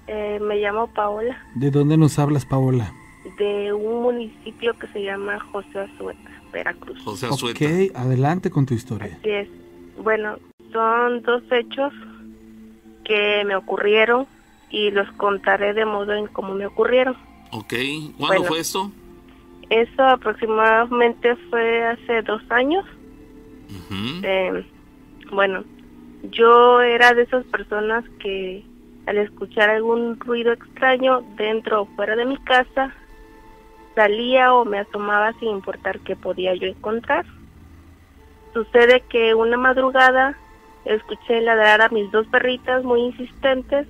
Eh, 0.07 0.39
me 0.41 0.55
llamo 0.57 0.87
Paola. 0.87 1.37
¿De 1.55 1.71
dónde 1.71 1.97
nos 1.97 2.19
hablas, 2.19 2.45
Paola? 2.45 2.93
De 3.37 3.73
un 3.73 4.01
municipio 4.01 4.77
que 4.77 4.87
se 4.87 5.03
llama 5.03 5.39
José 5.51 5.79
Azueta, 5.79 6.31
Veracruz. 6.51 7.01
José 7.03 7.27
Azueta. 7.27 7.65
Ok, 7.65 7.95
adelante 7.95 8.49
con 8.49 8.65
tu 8.65 8.73
historia. 8.73 9.17
Así 9.19 9.29
es. 9.29 9.47
Bueno, 10.03 10.37
son 10.71 11.21
dos 11.21 11.43
hechos 11.51 11.93
que 13.03 13.43
me 13.45 13.55
ocurrieron 13.55 14.27
y 14.69 14.91
los 14.91 15.09
contaré 15.13 15.73
de 15.73 15.85
modo 15.85 16.13
en 16.13 16.27
cómo 16.27 16.53
me 16.53 16.65
ocurrieron. 16.65 17.15
Ok, 17.51 17.73
¿cuándo 18.17 18.43
fue 18.43 18.59
esto? 18.59 18.91
Eso 19.69 20.03
aproximadamente 20.03 21.35
fue 21.49 21.83
hace 21.85 22.21
dos 22.21 22.41
años. 22.49 22.85
Eh, 24.23 24.65
bueno, 25.31 25.63
yo 26.31 26.81
era 26.81 27.13
de 27.13 27.23
esas 27.23 27.45
personas 27.45 28.03
que 28.19 28.63
al 29.05 29.17
escuchar 29.17 29.69
algún 29.69 30.19
ruido 30.19 30.51
extraño 30.51 31.21
dentro 31.35 31.83
o 31.83 31.85
fuera 31.95 32.15
de 32.15 32.25
mi 32.25 32.37
casa, 32.37 32.93
salía 33.93 34.53
o 34.53 34.65
me 34.65 34.79
asomaba 34.79 35.33
sin 35.39 35.49
importar 35.49 35.99
qué 35.99 36.15
podía 36.15 36.55
yo 36.55 36.67
encontrar. 36.67 37.25
Sucede 38.53 39.01
que 39.09 39.33
una 39.35 39.57
madrugada 39.57 40.37
escuché 40.85 41.41
ladrar 41.41 41.81
a 41.81 41.89
mis 41.89 42.11
dos 42.11 42.27
perritas 42.27 42.83
muy 42.83 43.01
insistentes 43.01 43.87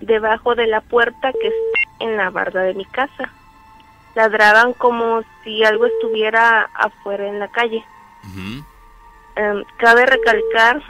debajo 0.00 0.54
de 0.54 0.66
la 0.66 0.80
puerta 0.80 1.32
que 1.32 1.48
está 1.48 2.04
en 2.04 2.16
la 2.16 2.30
barda 2.30 2.62
de 2.62 2.74
mi 2.74 2.84
casa. 2.84 3.32
Ladraban 4.14 4.72
como 4.72 5.22
si 5.44 5.64
algo 5.64 5.86
estuviera 5.86 6.68
afuera 6.74 7.28
en 7.28 7.38
la 7.38 7.48
calle. 7.48 7.84
Em, 9.36 9.64
cabe 9.76 10.06
recalcar 10.06 10.82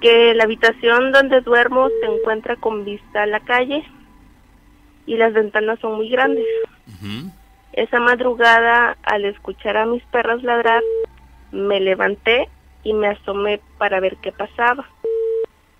que 0.00 0.34
la 0.34 0.44
habitación 0.44 1.12
donde 1.12 1.40
duermo 1.40 1.88
se 2.00 2.06
encuentra 2.06 2.56
con 2.56 2.84
vista 2.84 3.22
a 3.22 3.26
la 3.26 3.40
calle 3.40 3.84
y 5.06 5.16
las 5.16 5.32
ventanas 5.32 5.78
son 5.80 5.96
muy 5.96 6.08
grandes. 6.10 6.44
Esa 7.72 8.00
madrugada, 8.00 8.96
al 9.02 9.24
escuchar 9.24 9.76
a 9.76 9.86
mis 9.86 10.02
perros 10.04 10.42
ladrar, 10.42 10.82
me 11.52 11.80
levanté 11.80 12.48
y 12.84 12.92
me 12.92 13.08
asomé 13.08 13.60
para 13.78 14.00
ver 14.00 14.16
qué 14.16 14.32
pasaba. 14.32 14.84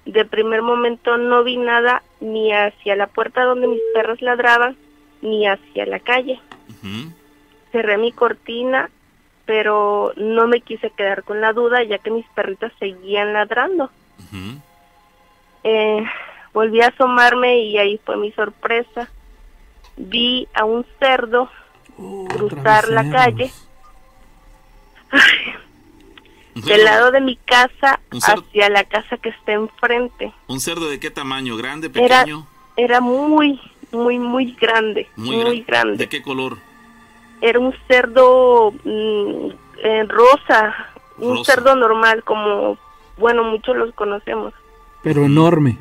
De 0.08 0.24
primer 0.24 0.62
momento 0.62 1.18
no 1.18 1.44
vi 1.44 1.58
nada 1.58 2.02
ni 2.20 2.50
hacia 2.50 2.96
la 2.96 3.08
puerta 3.08 3.44
donde 3.44 3.66
mis 3.66 3.80
perros 3.92 4.22
ladraban, 4.22 4.74
ni 5.20 5.46
hacia 5.46 5.84
la 5.84 6.00
calle. 6.00 6.40
Cerré 7.72 7.98
mi 7.98 8.12
cortina, 8.12 8.90
pero 9.44 10.14
no 10.16 10.48
me 10.48 10.62
quise 10.62 10.88
quedar 10.88 11.24
con 11.24 11.42
la 11.42 11.52
duda 11.52 11.82
ya 11.82 11.98
que 11.98 12.10
mis 12.10 12.26
perritas 12.28 12.72
seguían 12.78 13.34
ladrando. 13.34 13.90
Eh, 15.62 16.02
volví 16.54 16.80
a 16.80 16.88
asomarme 16.88 17.58
y 17.58 17.76
ahí 17.76 18.00
fue 18.02 18.16
mi 18.16 18.32
sorpresa. 18.32 19.10
Vi 19.98 20.48
a 20.54 20.64
un 20.64 20.86
cerdo 20.98 21.50
Oh, 22.00 22.26
cruzar 22.28 22.88
la 22.88 23.10
calle. 23.10 23.50
Del 26.66 26.84
lado 26.84 27.10
de 27.10 27.20
mi 27.20 27.36
casa 27.36 28.00
hacia 28.10 28.68
la 28.70 28.84
casa 28.84 29.16
que 29.18 29.28
está 29.30 29.52
enfrente. 29.52 30.32
¿Un 30.46 30.60
cerdo 30.60 30.88
de 30.88 30.98
qué 31.00 31.10
tamaño? 31.10 31.56
¿Grande, 31.56 31.90
Era, 31.94 32.20
pequeño? 32.20 32.46
era 32.76 33.00
muy, 33.00 33.60
muy, 33.92 34.18
muy 34.18 34.52
grande. 34.60 35.08
Muy, 35.16 35.36
gra- 35.36 35.66
grande. 35.66 35.96
¿De 35.98 36.08
qué 36.08 36.22
color? 36.22 36.58
Era 37.40 37.58
un 37.58 37.74
cerdo 37.86 38.72
mm, 38.84 39.50
eh, 39.82 40.04
rosa. 40.08 40.74
Un 41.18 41.36
Rosa. 41.38 41.52
cerdo 41.54 41.74
normal, 41.76 42.22
como, 42.24 42.78
bueno, 43.16 43.42
muchos 43.44 43.76
los 43.76 43.92
conocemos. 43.94 44.54
Pero 45.02 45.24
enorme. 45.24 45.76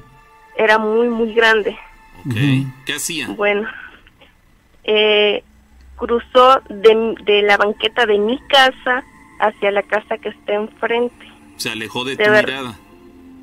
Era 0.55 0.77
muy, 0.79 1.07
muy 1.09 1.33
grande. 1.33 1.77
Ok. 2.25 2.35
¿Qué 2.85 2.93
hacía? 2.95 3.27
Bueno, 3.29 3.67
eh, 4.83 5.43
cruzó 5.95 6.61
de, 6.69 7.15
de 7.23 7.41
la 7.43 7.57
banqueta 7.57 8.05
de 8.05 8.17
mi 8.17 8.39
casa 8.47 9.03
hacia 9.39 9.71
la 9.71 9.83
casa 9.83 10.17
que 10.17 10.29
está 10.29 10.53
enfrente. 10.53 11.31
Se 11.57 11.69
alejó 11.69 12.03
de, 12.03 12.15
tu 12.15 12.23
mirada. 12.23 12.77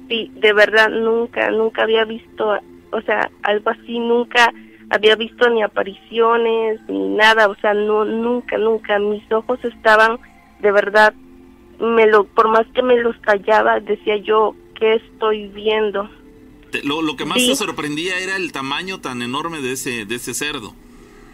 Sí, 0.08 0.30
de 0.34 0.52
verdad 0.52 0.90
nunca, 0.90 1.50
nunca 1.50 1.82
había 1.82 2.04
visto, 2.04 2.58
o 2.90 3.00
sea, 3.02 3.30
algo 3.42 3.70
así, 3.70 3.98
nunca 3.98 4.52
había 4.90 5.16
visto 5.16 5.48
ni 5.48 5.62
apariciones 5.62 6.80
ni 6.88 7.08
nada, 7.08 7.48
o 7.48 7.54
sea, 7.56 7.74
no, 7.74 8.04
nunca, 8.04 8.58
nunca. 8.58 8.98
Mis 8.98 9.30
ojos 9.32 9.58
estaban, 9.64 10.18
de 10.60 10.72
verdad, 10.72 11.14
me 11.80 12.06
lo, 12.06 12.24
por 12.24 12.48
más 12.48 12.66
que 12.74 12.82
me 12.82 12.96
los 12.96 13.16
callaba, 13.18 13.80
decía 13.80 14.16
yo, 14.18 14.54
¿qué 14.78 14.94
estoy 14.94 15.48
viendo? 15.48 16.08
lo, 16.82 17.02
lo, 17.02 17.16
que 17.16 17.24
más 17.24 17.38
te 17.38 17.54
sorprendía 17.54 18.18
era 18.18 18.36
el 18.36 18.50
tamaño 18.50 19.00
tan 19.00 19.22
enorme 19.22 19.60
de 19.60 19.72
ese, 19.72 20.04
de 20.06 20.16
ese 20.16 20.34
cerdo. 20.34 20.74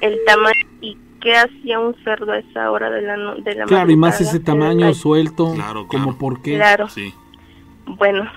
El 0.00 0.18
tamaño 0.26 0.66
y 0.80 0.96
qué 1.20 1.36
hacía 1.36 1.78
un 1.78 1.94
cerdo 2.02 2.32
a 2.32 2.38
esa 2.38 2.70
hora 2.70 2.90
de 2.90 3.02
la, 3.02 3.34
de 3.34 3.54
la 3.54 3.66
Claro, 3.66 3.90
y 3.90 3.96
más 3.96 4.20
ese 4.20 4.40
tamaño 4.40 4.92
suelto, 4.94 5.54
claro, 5.54 5.86
como 5.86 6.16
por 6.16 6.42
qué. 6.42 6.56
Claro. 6.56 6.88
Sí. 6.88 7.14
Bueno, 7.86 8.30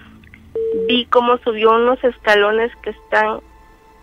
vi 0.87 1.05
cómo 1.05 1.37
subió 1.39 1.71
unos 1.71 2.03
escalones 2.03 2.71
que 2.81 2.91
están 2.91 3.39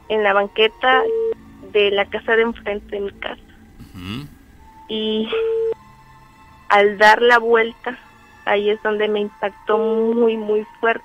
en 0.09 0.23
la 0.23 0.33
banqueta 0.33 1.03
de 1.73 1.91
la 1.91 2.05
casa 2.07 2.37
de 2.37 2.43
enfrente 2.43 2.97
de 2.97 3.01
mi 3.01 3.13
casa. 3.13 3.43
Y 4.89 5.29
al 6.69 6.99
dar 6.99 7.21
la 7.23 7.39
vuelta, 7.39 7.99
ahí 8.45 8.71
es 8.71 8.83
donde 8.83 9.09
me 9.09 9.21
impactó 9.21 9.79
muy, 9.79 10.37
muy 10.37 10.67
fuerte, 10.81 11.05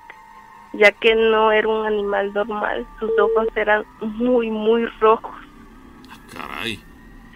ya 0.72 0.92
que 0.92 1.14
no 1.14 1.52
era 1.52 1.68
un 1.68 1.86
animal 1.86 2.32
normal, 2.32 2.86
sus 2.98 3.10
ojos 3.18 3.46
eran 3.54 3.84
muy, 4.00 4.50
muy 4.50 4.86
rojos. 5.00 5.34
Ah, 6.10 6.18
caray. 6.32 6.80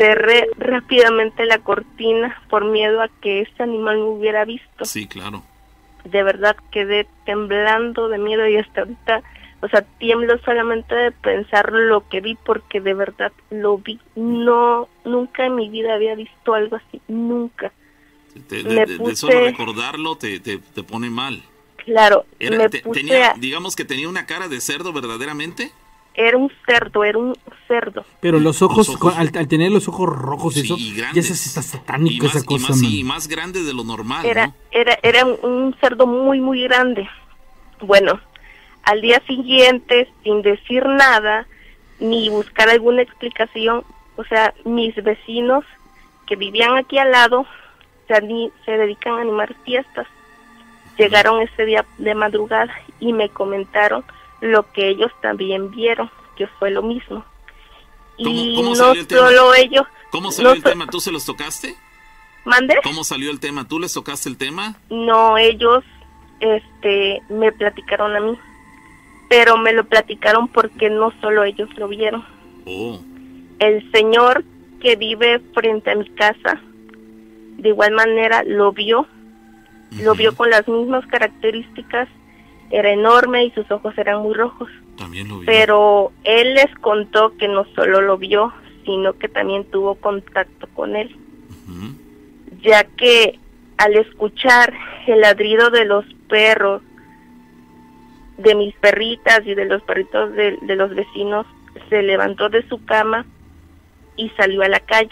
Cerré 0.01 0.49
rápidamente 0.57 1.45
la 1.45 1.59
cortina 1.59 2.43
por 2.49 2.65
miedo 2.65 3.03
a 3.03 3.09
que 3.21 3.43
ese 3.43 3.63
animal 3.63 3.99
me 3.99 4.05
hubiera 4.05 4.45
visto. 4.45 4.85
Sí, 4.85 5.07
claro. 5.07 5.43
De 6.05 6.23
verdad 6.23 6.57
quedé 6.71 7.07
temblando 7.27 8.09
de 8.09 8.19
miedo 8.19 8.49
y 8.49 8.57
hasta 8.57 8.81
ahorita, 8.81 9.23
o 9.61 9.69
sea, 9.69 9.83
tiemblo 9.99 10.39
solamente 10.39 10.95
de 10.95 11.13
pensar 11.13 11.73
lo 11.73 12.09
que 12.09 12.23
vi 12.23 12.37
porque 12.37 12.81
de 12.81 12.95
verdad 12.95 13.33
lo 13.51 13.77
vi. 13.79 14.01
No, 14.17 14.89
nunca 15.05 15.45
en 15.45 15.57
mi 15.57 15.69
vida 15.69 15.95
había 15.95 16.15
visto 16.15 16.55
algo 16.55 16.77
así, 16.77 17.03
nunca 17.09 17.73
de, 18.35 19.17
solo 19.17 19.41
recordarlo 19.41 20.17
te, 20.17 20.41
te, 20.41 20.59
pone 20.83 21.11
mal. 21.11 21.43
Claro, 21.77 22.27
digamos 23.39 23.75
que 23.75 23.85
tenía 23.85 24.09
una 24.09 24.27
cara 24.27 24.49
de 24.49 24.61
cerdo 24.61 24.93
verdaderamente. 24.93 25.73
Era 26.15 26.37
un 26.37 26.51
cerdo, 26.67 27.05
era 27.05 27.19
un 27.19 27.37
cerdo. 27.69 28.05
Pero 28.21 28.41
los 28.41 28.63
ojos, 28.63 28.97
al, 29.17 29.31
tener 29.49 29.71
los 29.71 29.89
ojos 29.89 30.09
rojos 30.09 30.57
eso, 30.57 30.77
ya 30.77 31.23
se 31.23 31.33
está 31.33 31.63
satánico 31.63 32.27
esa 32.27 32.43
cosa. 32.45 32.75
Y 32.83 33.05
más, 33.05 33.29
grande 33.29 33.63
de 33.63 33.73
lo 33.73 33.85
normal. 33.85 34.27
Era, 34.27 34.53
era, 34.71 34.99
era 35.03 35.25
un 35.25 35.75
cerdo 35.81 36.07
muy, 36.07 36.41
muy 36.41 36.63
grande. 36.65 37.09
Bueno, 37.81 38.21
al 38.83 39.01
día 39.01 39.23
siguiente, 39.27 40.09
sin 40.23 40.43
decir 40.43 40.85
nada, 40.87 41.47
ni 42.01 42.29
buscar 42.29 42.69
alguna 42.69 43.03
explicación, 43.03 43.85
o 44.17 44.25
sea, 44.25 44.53
mis 44.65 44.95
vecinos 44.97 45.65
que 46.27 46.37
vivían 46.37 46.77
aquí 46.77 46.99
al 46.99 47.11
lado 47.11 47.47
se, 48.09 48.73
dedican 48.73 49.15
a 49.15 49.21
animar 49.21 49.55
fiestas. 49.65 50.07
Llegaron 50.99 51.41
ese 51.41 51.65
día 51.65 51.85
de 51.99 52.15
madrugada 52.15 52.73
y 52.99 53.13
me 53.13 53.29
comentaron 53.29 54.05
lo 54.41 54.71
que 54.73 54.89
ellos 54.89 55.11
también 55.21 55.71
vieron, 55.71 56.11
que 56.37 56.47
fue 56.47 56.71
lo 56.71 56.83
mismo. 56.83 57.25
y 58.17 58.61
no 58.63 58.75
solo 58.75 59.55
ellos. 59.55 59.87
¿Cómo 60.11 60.33
salió 60.33 60.53
el 60.53 60.63
tema? 60.63 60.87
¿Tú 60.87 61.01
se 61.01 61.13
los 61.13 61.25
tocaste? 61.25 61.77
¿Mande? 62.45 62.77
¿Cómo 62.83 63.05
salió 63.05 63.31
el 63.31 63.41
tema? 63.41 63.67
¿Tú 63.69 63.79
les 63.79 63.93
tocaste 63.93 64.29
el 64.29 64.37
tema? 64.37 64.77
No, 64.89 65.39
ellos 65.39 65.85
este, 66.41 67.23
me 67.29 67.53
platicaron 67.53 68.17
a 68.17 68.21
mí. 68.21 68.39
Pero 69.29 69.57
me 69.57 69.73
lo 69.73 69.85
platicaron 69.85 70.49
porque 70.49 70.91
no 70.91 71.13
solo 71.21 71.45
ellos 71.45 71.69
lo 71.77 71.87
vieron. 71.87 72.25
Oh. 72.67 73.01
El 73.61 73.91
señor 73.93 74.45
que 74.81 74.97
vive 74.97 75.41
frente 75.55 75.91
a 75.91 75.95
mi 75.95 76.09
casa 76.11 76.61
de 77.59 77.69
igual 77.69 77.93
manera 77.93 78.43
lo 78.43 78.73
vio, 78.73 79.07
lo 80.03 80.15
vio 80.15 80.35
con 80.35 80.49
las 80.49 80.67
mismas 80.67 81.07
características, 81.07 82.09
era 82.71 82.93
enorme 82.93 83.45
y 83.45 83.51
sus 83.51 83.71
ojos 83.71 83.97
eran 83.99 84.23
muy 84.23 84.35
rojos. 84.35 84.69
También 84.97 85.29
lo 85.29 85.39
vio. 85.39 85.47
Pero 85.47 86.13
él 86.25 86.55
les 86.55 86.73
contó 86.77 87.37
que 87.37 87.49
no 87.49 87.65
solo 87.75 88.01
lo 88.01 88.17
vio, 88.17 88.53
sino 88.85 89.15
que 89.15 89.29
también 89.29 89.65
tuvo 89.65 89.97
contacto 89.97 90.69
con 90.75 90.97
él. 90.97 91.17
Ya 92.63 92.85
que 92.85 93.39
al 93.79 93.97
escuchar 93.97 94.75
el 95.07 95.21
ladrido 95.21 95.71
de 95.71 95.85
los 95.85 96.05
perros, 96.29 96.83
de 98.37 98.55
mis 98.55 98.75
perritas 98.77 99.41
y 99.45 99.55
de 99.55 99.65
los 99.65 99.83
perritos 99.83 100.33
de, 100.33 100.59
de 100.61 100.77
los 100.77 100.95
vecinos, 100.95 101.47
se 101.89 102.03
levantó 102.03 102.49
de 102.49 102.67
su 102.69 102.85
cama 102.85 103.25
y 104.17 104.29
salió 104.31 104.63
a 104.63 104.69
la 104.69 104.81
calle. 104.81 105.11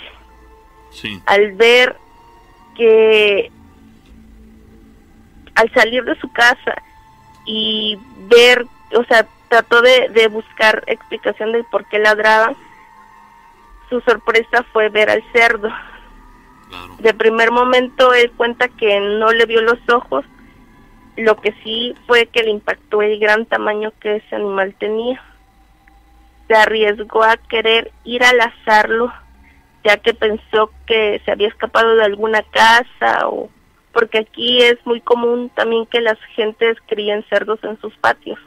Sí. 0.91 1.21
Al 1.27 1.53
ver 1.53 1.97
que 2.77 3.51
al 5.55 5.73
salir 5.73 6.05
de 6.05 6.19
su 6.21 6.31
casa 6.33 6.83
y 7.49 7.99
ver, 8.29 8.67
o 8.95 9.03
sea, 9.05 9.27
trató 9.49 9.81
de, 9.81 10.29
buscar 10.29 10.85
explicación 10.87 11.53
de 11.53 11.65
por 11.65 11.87
qué 11.87 11.99
ladraban, 11.99 12.55
su 13.89 14.03
sorpresa 14.03 14.65
fue 14.71 14.91
ver 14.91 15.09
al 15.09 15.25
cerdo. 15.33 15.71
De 16.99 17.15
primer 17.15 17.51
momento 17.51 18.13
él 18.13 18.31
cuenta 18.37 18.69
que 18.69 19.01
no 19.01 19.33
le 19.33 19.47
vio 19.47 19.63
los 19.63 19.79
ojos, 19.89 20.27
lo 21.17 21.37
que 21.37 21.53
sí 21.65 21.95
fue 22.07 22.27
que 22.27 22.43
le 22.43 22.51
impactó 22.51 23.01
el 23.01 23.19
gran 23.19 23.47
tamaño 23.47 23.93
que 23.99 24.17
ese 24.17 24.37
animal 24.37 24.75
tenía. 24.79 25.23
Se 26.49 26.55
arriesgó 26.55 27.23
a 27.23 27.39
querer 27.39 27.91
ir 28.05 28.23
a 28.23 28.35
lazarlo 28.35 29.11
ya 29.85 29.97
que 29.97 30.13
pensó 30.13 30.71
que 30.87 31.23
se 31.25 31.31
había 31.31 31.49
escapado 31.49 31.97
de 31.97 32.05
alguna 32.05 32.43
casa 32.43 33.27
o 33.29 33.49
porque 33.93 34.19
aquí 34.19 34.63
es 34.63 34.79
muy 34.85 35.01
común 35.01 35.51
también 35.55 35.87
que 35.87 36.01
las 36.01 36.19
gentes 36.35 36.77
críen 36.87 37.25
cerdos 37.29 37.59
en 37.63 37.81
sus 37.81 37.97
patios. 37.97 38.39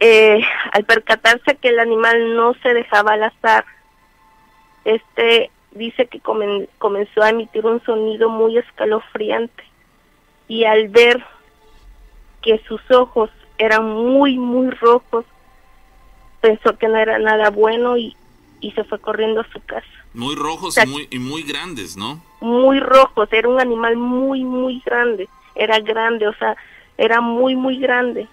Eh, 0.00 0.40
al 0.72 0.84
percatarse 0.84 1.56
que 1.56 1.68
el 1.68 1.78
animal 1.78 2.34
no 2.34 2.54
se 2.62 2.74
dejaba 2.74 3.12
al 3.12 3.24
azar, 3.24 3.64
este 4.84 5.50
dice 5.70 6.06
que 6.06 6.20
comenzó 6.20 7.22
a 7.22 7.30
emitir 7.30 7.64
un 7.64 7.82
sonido 7.84 8.28
muy 8.28 8.58
escalofriante 8.58 9.62
y 10.48 10.64
al 10.64 10.88
ver 10.88 11.24
que 12.42 12.60
sus 12.68 12.80
ojos 12.90 13.30
eran 13.56 13.86
muy 13.86 14.38
muy 14.38 14.70
rojos 14.70 15.24
pensó 16.40 16.76
que 16.76 16.88
no 16.88 16.98
era 16.98 17.18
nada 17.18 17.50
bueno 17.50 17.96
y, 17.96 18.16
y 18.62 18.70
se 18.72 18.84
fue 18.84 18.98
corriendo 19.00 19.42
a 19.42 19.52
su 19.52 19.60
casa. 19.60 19.86
Muy 20.14 20.34
rojos 20.36 20.78
y, 20.78 20.86
muy, 20.86 21.08
y 21.10 21.18
muy 21.18 21.42
grandes, 21.42 21.96
¿no? 21.96 22.22
Muy 22.40 22.80
rojos, 22.80 23.28
era 23.32 23.48
un 23.48 23.60
animal 23.60 23.96
muy, 23.96 24.44
muy 24.44 24.80
grande, 24.86 25.28
era 25.54 25.78
grande, 25.80 26.28
o 26.28 26.34
sea, 26.34 26.56
era 26.96 27.20
muy, 27.20 27.56
muy 27.56 27.78
grande. 27.78 28.28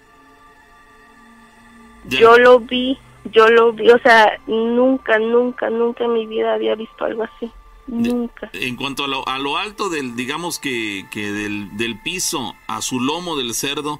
Yo 2.08 2.38
lo 2.38 2.60
vi, 2.60 2.96
yo 3.32 3.48
lo 3.48 3.72
vi, 3.72 3.90
o 3.90 3.98
sea, 3.98 4.38
nunca, 4.46 5.18
nunca, 5.18 5.68
nunca 5.68 6.04
en 6.04 6.14
mi 6.14 6.26
vida 6.26 6.54
había 6.54 6.74
visto 6.76 7.04
algo 7.04 7.24
así. 7.24 7.50
Nunca. 7.86 8.50
en 8.52 8.76
cuanto 8.76 9.02
a 9.02 9.08
lo, 9.08 9.26
a 9.26 9.38
lo 9.40 9.58
alto 9.58 9.88
del, 9.88 10.14
digamos 10.14 10.60
que, 10.60 11.06
que 11.10 11.32
del, 11.32 11.76
del 11.76 12.00
piso 12.00 12.54
a 12.68 12.82
su 12.82 13.00
lomo 13.00 13.36
del 13.36 13.52
cerdo, 13.52 13.98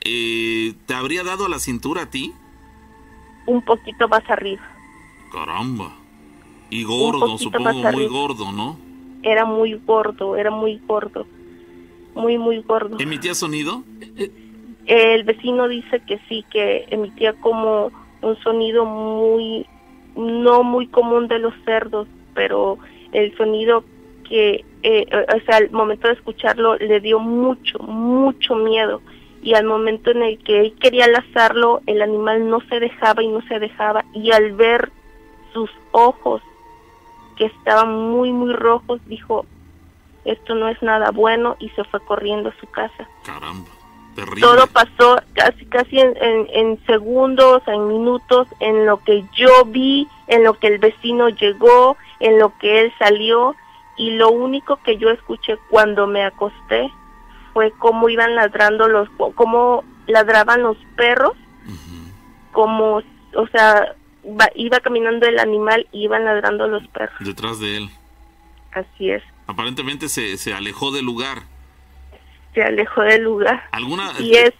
eh, 0.00 0.74
¿te 0.86 0.94
habría 0.94 1.22
dado 1.22 1.46
a 1.46 1.48
la 1.48 1.60
cintura 1.60 2.02
a 2.02 2.10
ti? 2.10 2.34
Un 3.46 3.62
poquito 3.62 4.08
más 4.08 4.28
arriba. 4.28 4.62
Caramba. 5.32 5.92
Y 6.70 6.84
gordo, 6.84 7.36
supongo, 7.38 7.72
muy 7.92 8.06
gordo, 8.06 8.52
¿no? 8.52 8.78
Era 9.22 9.44
muy 9.44 9.74
gordo, 9.74 10.36
era 10.36 10.50
muy 10.50 10.80
gordo. 10.86 11.26
Muy, 12.14 12.38
muy 12.38 12.60
gordo. 12.62 12.96
¿Emitía 12.98 13.34
sonido? 13.34 13.82
El 14.86 15.24
vecino 15.24 15.68
dice 15.68 16.00
que 16.06 16.18
sí, 16.28 16.44
que 16.50 16.86
emitía 16.90 17.34
como 17.34 17.90
un 18.22 18.36
sonido 18.42 18.84
muy, 18.84 19.66
no 20.16 20.62
muy 20.62 20.86
común 20.88 21.28
de 21.28 21.38
los 21.38 21.54
cerdos, 21.64 22.08
pero 22.34 22.78
el 23.12 23.36
sonido 23.36 23.84
que, 24.28 24.64
eh, 24.82 25.06
o 25.34 25.40
sea, 25.44 25.56
al 25.58 25.70
momento 25.70 26.08
de 26.08 26.14
escucharlo 26.14 26.76
le 26.76 27.00
dio 27.00 27.18
mucho, 27.18 27.78
mucho 27.78 28.54
miedo. 28.56 29.02
Y 29.42 29.54
al 29.54 29.64
momento 29.64 30.10
en 30.10 30.22
el 30.22 30.38
que 30.38 30.60
él 30.60 30.74
quería 30.78 31.08
lazarlo, 31.08 31.80
el 31.86 32.02
animal 32.02 32.48
no 32.48 32.60
se 32.68 32.78
dejaba 32.78 33.22
y 33.22 33.28
no 33.28 33.40
se 33.48 33.58
dejaba. 33.58 34.04
Y 34.12 34.32
al 34.32 34.52
ver 34.52 34.92
sus 35.52 35.70
ojos, 35.92 36.42
que 37.36 37.46
estaban 37.46 38.10
muy, 38.10 38.32
muy 38.32 38.52
rojos, 38.52 39.00
dijo, 39.06 39.46
esto 40.24 40.54
no 40.54 40.68
es 40.68 40.80
nada 40.82 41.10
bueno 41.10 41.56
y 41.58 41.68
se 41.70 41.84
fue 41.84 42.00
corriendo 42.00 42.50
a 42.50 42.60
su 42.60 42.66
casa. 42.66 43.08
Caramba. 43.24 43.68
Todo 44.40 44.66
pasó 44.66 45.20
casi 45.34 45.64
casi 45.66 45.98
en, 45.98 46.14
en, 46.20 46.84
segundos, 46.84 47.62
en 47.66 47.88
minutos, 47.88 48.48
en 48.58 48.84
lo 48.84 48.98
que 48.98 49.24
yo 49.34 49.64
vi, 49.66 50.08
en 50.26 50.44
lo 50.44 50.54
que 50.54 50.66
el 50.66 50.78
vecino 50.78 51.28
llegó, 51.28 51.96
en 52.18 52.38
lo 52.38 52.52
que 52.58 52.80
él 52.80 52.92
salió 52.98 53.54
y 53.96 54.10
lo 54.10 54.30
único 54.30 54.76
que 54.76 54.98
yo 54.98 55.10
escuché 55.10 55.58
cuando 55.70 56.06
me 56.06 56.24
acosté 56.24 56.90
fue 57.52 57.72
cómo 57.72 58.08
iban 58.08 58.34
ladrando 58.34 58.88
los, 58.88 59.08
cómo 59.34 59.84
ladraban 60.06 60.62
los 60.62 60.76
perros, 60.96 61.34
como, 62.52 63.02
o 63.34 63.46
sea, 63.52 63.94
iba 64.54 64.80
caminando 64.80 65.26
el 65.26 65.38
animal 65.38 65.86
y 65.92 66.04
iban 66.04 66.24
ladrando 66.24 66.66
los 66.68 66.86
perros. 66.88 67.16
Detrás 67.20 67.60
de 67.60 67.76
él. 67.76 67.90
Así 68.72 69.10
es. 69.10 69.22
Aparentemente 69.46 70.08
se, 70.08 70.36
se 70.36 70.54
alejó 70.54 70.92
del 70.92 71.04
lugar. 71.04 71.42
Se 72.54 72.62
alejó 72.62 73.02
del 73.02 73.22
lugar. 73.22 73.68
¿Alguna? 73.72 74.12
Y 74.18 74.34
es, 74.34 74.52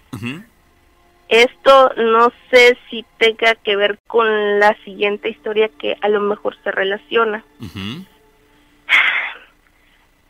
esto 1.29 1.93
no 1.97 2.33
sé 2.51 2.77
si 2.89 3.05
tenga 3.19 3.55
que 3.55 3.77
ver 3.77 4.01
con 4.09 4.59
la 4.59 4.77
siguiente 4.85 5.29
historia 5.29 5.69
que 5.69 5.97
a 6.01 6.09
lo 6.09 6.21
mejor 6.21 6.57
se 6.63 6.71
relaciona. 6.71 7.45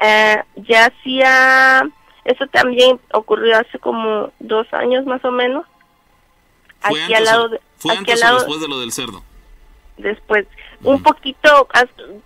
Eh, 0.03 0.43
ya 0.57 0.87
hacía, 0.87 1.83
eso 2.25 2.47
también 2.47 2.99
ocurrió 3.13 3.59
hace 3.59 3.79
como 3.79 4.33
dos 4.39 4.67
años 4.73 5.05
más 5.05 5.23
o 5.27 5.31
menos. 5.31 5.67
aquí 6.81 7.13
al 7.13 7.25
lado 7.25 7.51
de, 7.51 7.61
¿Fue 7.77 7.95
antes 7.95 8.25
o 8.25 8.35
después 8.37 8.61
de 8.63 8.69
lo 8.69 8.81
del 8.81 8.93
cerdo? 8.93 9.23
Después, 10.01 10.47
un 10.83 11.03
poquito, 11.03 11.69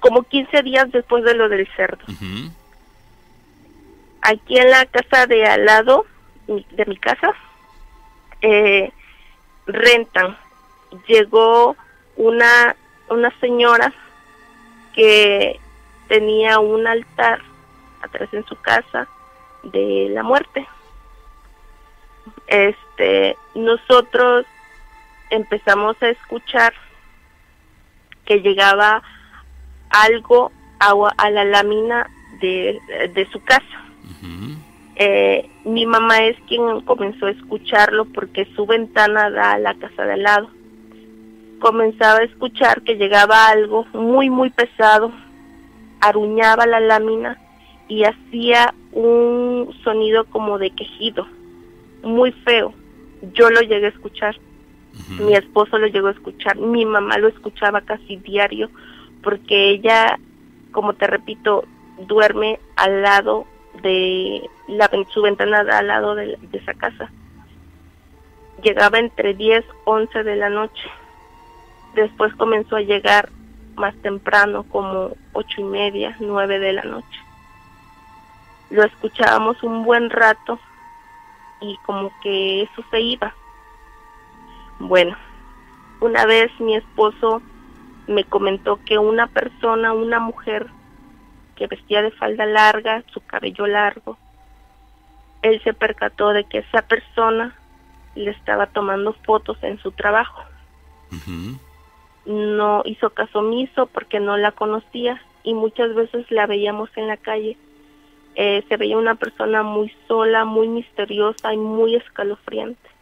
como 0.00 0.22
15 0.22 0.62
días 0.62 0.90
después 0.92 1.24
de 1.24 1.34
lo 1.34 1.48
del 1.48 1.68
cerdo. 1.76 2.04
Aquí 4.22 4.58
en 4.58 4.70
la 4.70 4.86
casa 4.86 5.26
de 5.26 5.46
al 5.46 5.64
lado 5.64 6.06
de 6.46 6.86
mi 6.86 6.96
casa, 6.96 7.34
eh, 8.42 8.92
rentan. 9.66 10.36
Llegó 11.06 11.76
una, 12.16 12.76
una 13.08 13.30
señora 13.40 13.92
que 14.94 15.58
tenía 16.08 16.58
un 16.60 16.86
altar 16.86 17.40
atrás 18.02 18.28
en 18.32 18.44
su 18.46 18.56
casa 18.60 19.08
de 19.62 20.08
la 20.10 20.22
muerte. 20.22 20.66
Este, 22.46 23.36
nosotros 23.54 24.46
empezamos 25.30 26.00
a 26.02 26.10
escuchar 26.10 26.72
que 28.24 28.40
llegaba 28.40 29.02
algo 29.90 30.50
agua 30.78 31.14
a 31.16 31.30
la 31.30 31.44
lámina 31.44 32.10
de, 32.40 32.80
de 33.14 33.26
su 33.30 33.42
casa. 33.42 33.64
eh, 34.96 35.50
mi 35.64 35.86
mamá 35.86 36.24
es 36.24 36.36
quien 36.46 36.80
comenzó 36.82 37.26
a 37.26 37.30
escucharlo 37.30 38.04
porque 38.06 38.46
su 38.54 38.66
ventana 38.66 39.30
da 39.30 39.52
a 39.52 39.58
la 39.58 39.74
casa 39.74 40.04
de 40.04 40.12
al 40.14 40.22
lado. 40.22 40.50
Comenzaba 41.60 42.20
a 42.20 42.24
escuchar 42.24 42.82
que 42.82 42.96
llegaba 42.96 43.48
algo 43.48 43.86
muy, 43.92 44.28
muy 44.28 44.50
pesado, 44.50 45.12
aruñaba 46.00 46.66
la 46.66 46.80
lámina 46.80 47.38
y 47.88 48.04
hacía 48.04 48.74
un 48.92 49.74
sonido 49.82 50.24
como 50.26 50.58
de 50.58 50.70
quejido, 50.70 51.26
muy 52.02 52.32
feo. 52.32 52.74
Yo 53.32 53.48
lo 53.50 53.60
llegué 53.62 53.86
a 53.86 53.90
escuchar, 53.90 54.36
mi 55.20 55.34
esposo 55.34 55.78
lo 55.78 55.86
llegó 55.86 56.08
a 56.08 56.12
escuchar, 56.12 56.56
mi 56.56 56.84
mamá 56.84 57.18
lo 57.18 57.28
escuchaba 57.28 57.80
casi 57.82 58.16
diario, 58.16 58.70
porque 59.22 59.70
ella, 59.70 60.18
como 60.72 60.94
te 60.94 61.06
repito, 61.06 61.64
duerme 62.06 62.58
al 62.76 63.02
lado 63.02 63.46
de 63.82 64.48
la, 64.68 64.90
su 65.12 65.22
ventana 65.22 65.60
al 65.60 65.86
lado 65.86 66.14
de, 66.14 66.38
de 66.40 66.58
esa 66.58 66.74
casa. 66.74 67.10
Llegaba 68.62 68.98
entre 68.98 69.34
10, 69.34 69.64
11 69.84 70.22
de 70.22 70.36
la 70.36 70.48
noche. 70.48 70.82
Después 71.94 72.34
comenzó 72.34 72.76
a 72.76 72.80
llegar 72.80 73.30
más 73.76 73.94
temprano, 73.96 74.64
como 74.64 75.10
ocho 75.32 75.60
y 75.60 75.64
media, 75.64 76.16
nueve 76.20 76.58
de 76.58 76.72
la 76.72 76.82
noche 76.82 77.24
lo 78.74 78.82
escuchábamos 78.82 79.62
un 79.62 79.84
buen 79.84 80.10
rato 80.10 80.58
y 81.60 81.76
como 81.86 82.10
que 82.20 82.62
eso 82.62 82.84
se 82.90 83.00
iba. 83.00 83.34
Bueno, 84.84 85.16
una 86.00 86.26
vez 86.26 86.50
mi 86.60 86.76
esposo 86.76 87.42
me 88.06 88.24
comentó 88.24 88.78
que 88.84 88.98
una 88.98 89.26
persona, 89.26 89.92
una 89.92 90.20
mujer 90.20 90.66
que 91.56 91.66
vestía 91.66 92.02
de 92.02 92.10
falda 92.10 92.46
larga, 92.46 93.02
su 93.12 93.20
cabello 93.20 93.66
largo, 93.66 94.18
él 95.42 95.60
se 95.62 95.74
percató 95.74 96.30
de 96.30 96.44
que 96.44 96.58
esa 96.58 96.82
persona 96.82 97.54
le 98.14 98.30
estaba 98.30 98.66
tomando 98.66 99.12
fotos 99.24 99.58
en 99.62 99.78
su 99.78 99.92
trabajo. 99.92 100.42
No 102.26 102.82
hizo 102.84 103.10
caso 103.10 103.40
omiso 103.40 103.86
porque 103.86 104.20
no 104.20 104.36
la 104.36 104.52
conocía 104.52 105.20
y 105.42 105.54
muchas 105.54 105.94
veces 105.94 106.30
la 106.30 106.46
veíamos 106.46 106.90
en 106.96 107.08
la 107.08 107.16
calle 107.16 107.56
eh, 108.36 108.64
se 108.68 108.76
veía 108.76 108.98
una 108.98 109.14
persona 109.14 109.62
muy 109.62 109.92
sola, 110.08 110.44
muy 110.44 110.66
misteriosa 110.68 111.54
y 111.54 111.56
muy 111.56 111.94
escalofriante. 111.94 112.93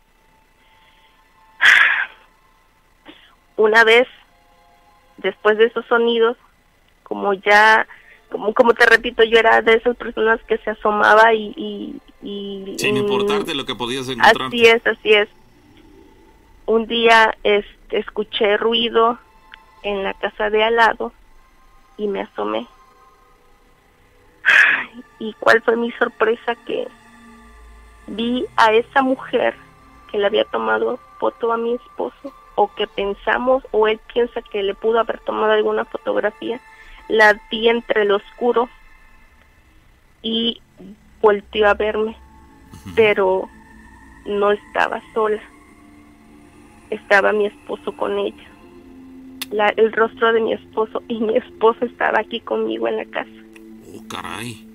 Una 3.62 3.84
vez, 3.84 4.09
después 5.18 5.56
de 5.56 5.66
esos 5.66 5.86
sonidos, 5.86 6.36
como 7.05 7.32
ya, 7.32 7.86
como, 8.28 8.52
como 8.55 8.74
te 8.74 8.84
repito, 8.86 9.22
yo 9.22 9.39
era 9.39 9.62
de 9.62 9.74
esas 9.74 9.97
personas 9.97 10.40
que 10.48 10.59
se 10.59 10.70
asomaba 10.70 11.32
y... 11.32 12.01
y, 12.20 12.74
Sin 12.76 12.97
importarte 12.97 13.55
lo 13.55 13.64
que 13.64 13.76
podías 13.76 14.09
encontrar. 14.09 14.48
Así 14.48 14.66
es, 14.66 14.84
así 14.84 15.12
es. 15.12 15.28
Un 16.66 16.89
día 16.89 17.36
este, 17.44 17.98
escuché 18.01 18.56
ruido 18.56 19.20
en 19.84 20.02
la 20.02 20.14
casa 20.14 20.51
de 20.51 20.64
al 20.64 20.74
lado 20.74 21.12
y 21.97 22.09
me 22.09 22.22
asomé 22.22 22.66
y 25.20 25.34
cuál 25.34 25.62
fue 25.62 25.76
mi 25.76 25.93
sorpresa 25.93 26.56
que 26.66 26.89
vi 28.09 28.44
a 28.56 28.72
esa 28.72 29.02
mujer 29.02 29.55
que 30.10 30.18
le 30.18 30.26
había 30.26 30.44
tomado 30.47 30.98
foto 31.20 31.52
a 31.52 31.56
mi 31.56 31.74
esposo 31.74 32.32
o 32.62 32.74
que 32.74 32.86
pensamos 32.86 33.64
o 33.70 33.89
él 33.89 34.01
piensa 34.12 34.43
que 34.43 34.62
le 34.62 34.74
pudo 34.74 35.01
haber 35.01 35.18
tomado 35.20 35.52
alguna 35.52 35.84
fotografía 35.84 36.60
la 37.09 37.40
vi 37.51 37.68
entre 37.68 38.02
el 38.02 38.12
oscuro 38.12 38.68
y 40.22 40.60
volteó 41.20 41.68
a 41.68 41.74
verme 41.74 42.16
pero 42.94 43.48
no 44.26 44.52
estaba 44.52 45.02
sola. 45.14 45.40
Estaba 46.90 47.32
mi 47.32 47.47
esposo 47.47 47.97
con 47.97 48.18
ella. 48.18 48.44
La, 49.51 49.68
el 49.70 49.93
rostro 49.93 50.32
de 50.32 50.40
mi 50.40 50.52
esposo 50.52 51.02
y 51.09 51.18
mi 51.20 51.36
esposo 51.36 51.84
estaba 51.84 52.20
aquí 52.20 52.40
conmigo 52.40 52.89
en 52.89 52.97
la 52.97 53.05
casa. 53.06 53.30
Oh, 53.94 54.09
caray. 54.09 54.72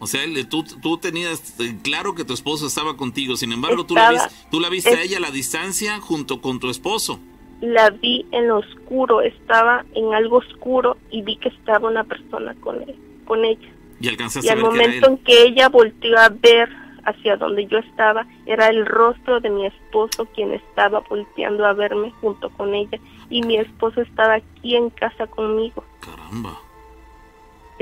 O 0.00 0.06
sea, 0.06 0.22
tú, 0.48 0.64
tú 0.80 0.96
tenías 0.96 1.60
eh, 1.60 1.76
claro 1.82 2.14
que 2.14 2.24
tu 2.24 2.32
esposo 2.32 2.66
estaba 2.66 2.96
contigo, 2.96 3.36
sin 3.36 3.52
embargo, 3.52 3.84
tú, 3.84 3.94
la 3.94 4.10
viste, 4.10 4.28
tú 4.50 4.58
la 4.58 4.70
viste 4.70 4.90
a 4.96 5.02
ella 5.02 5.18
a 5.18 5.20
la 5.20 5.30
distancia 5.30 6.00
junto 6.00 6.40
con 6.40 6.58
tu 6.58 6.70
esposo. 6.70 7.20
La 7.60 7.90
vi 7.90 8.24
en 8.32 8.48
lo 8.48 8.58
oscuro, 8.58 9.20
estaba 9.20 9.84
en 9.94 10.14
algo 10.14 10.38
oscuro 10.38 10.96
y 11.10 11.20
vi 11.20 11.36
que 11.36 11.50
estaba 11.50 11.90
una 11.90 12.04
persona 12.04 12.54
con 12.60 12.80
él, 12.80 12.96
con 13.26 13.44
ella. 13.44 13.68
Y 14.00 14.08
alcanzaste 14.08 14.48
y 14.48 14.50
al 14.50 14.60
momento 14.60 15.06
en 15.06 15.18
que 15.18 15.42
ella 15.42 15.68
volteó 15.68 16.18
a 16.18 16.30
ver 16.30 16.70
hacia 17.04 17.36
donde 17.36 17.66
yo 17.66 17.76
estaba, 17.76 18.26
era 18.46 18.68
el 18.68 18.86
rostro 18.86 19.40
de 19.40 19.50
mi 19.50 19.66
esposo 19.66 20.24
quien 20.34 20.54
estaba 20.54 21.00
volteando 21.00 21.66
a 21.66 21.74
verme 21.74 22.10
junto 22.22 22.48
con 22.48 22.74
ella. 22.74 22.98
Y 23.28 23.42
mi 23.42 23.58
esposo 23.58 24.00
estaba 24.00 24.36
aquí 24.36 24.76
en 24.76 24.88
casa 24.88 25.26
conmigo. 25.26 25.84
Caramba 26.00 26.58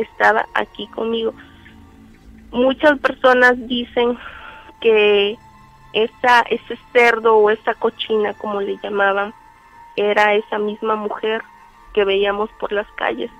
estaba 0.03 0.47
aquí 0.55 0.87
conmigo. 0.89 1.35
Muchas 2.51 2.99
personas 3.01 3.55
dicen 3.69 4.19
que 4.81 5.37
esa, 5.93 6.41
ese 6.43 6.79
cerdo 6.93 7.37
o 7.37 7.51
esa 7.51 7.75
cochina, 7.75 8.35
como 8.35 8.61
le 8.61 8.79
llamaban, 8.83 9.35
era 9.97 10.35
esa 10.35 10.59
misma 10.59 10.97
mujer 10.97 11.43
que 11.93 12.05
veíamos 12.05 12.51
por 12.61 12.73
las 12.73 12.87
calles. 12.93 13.31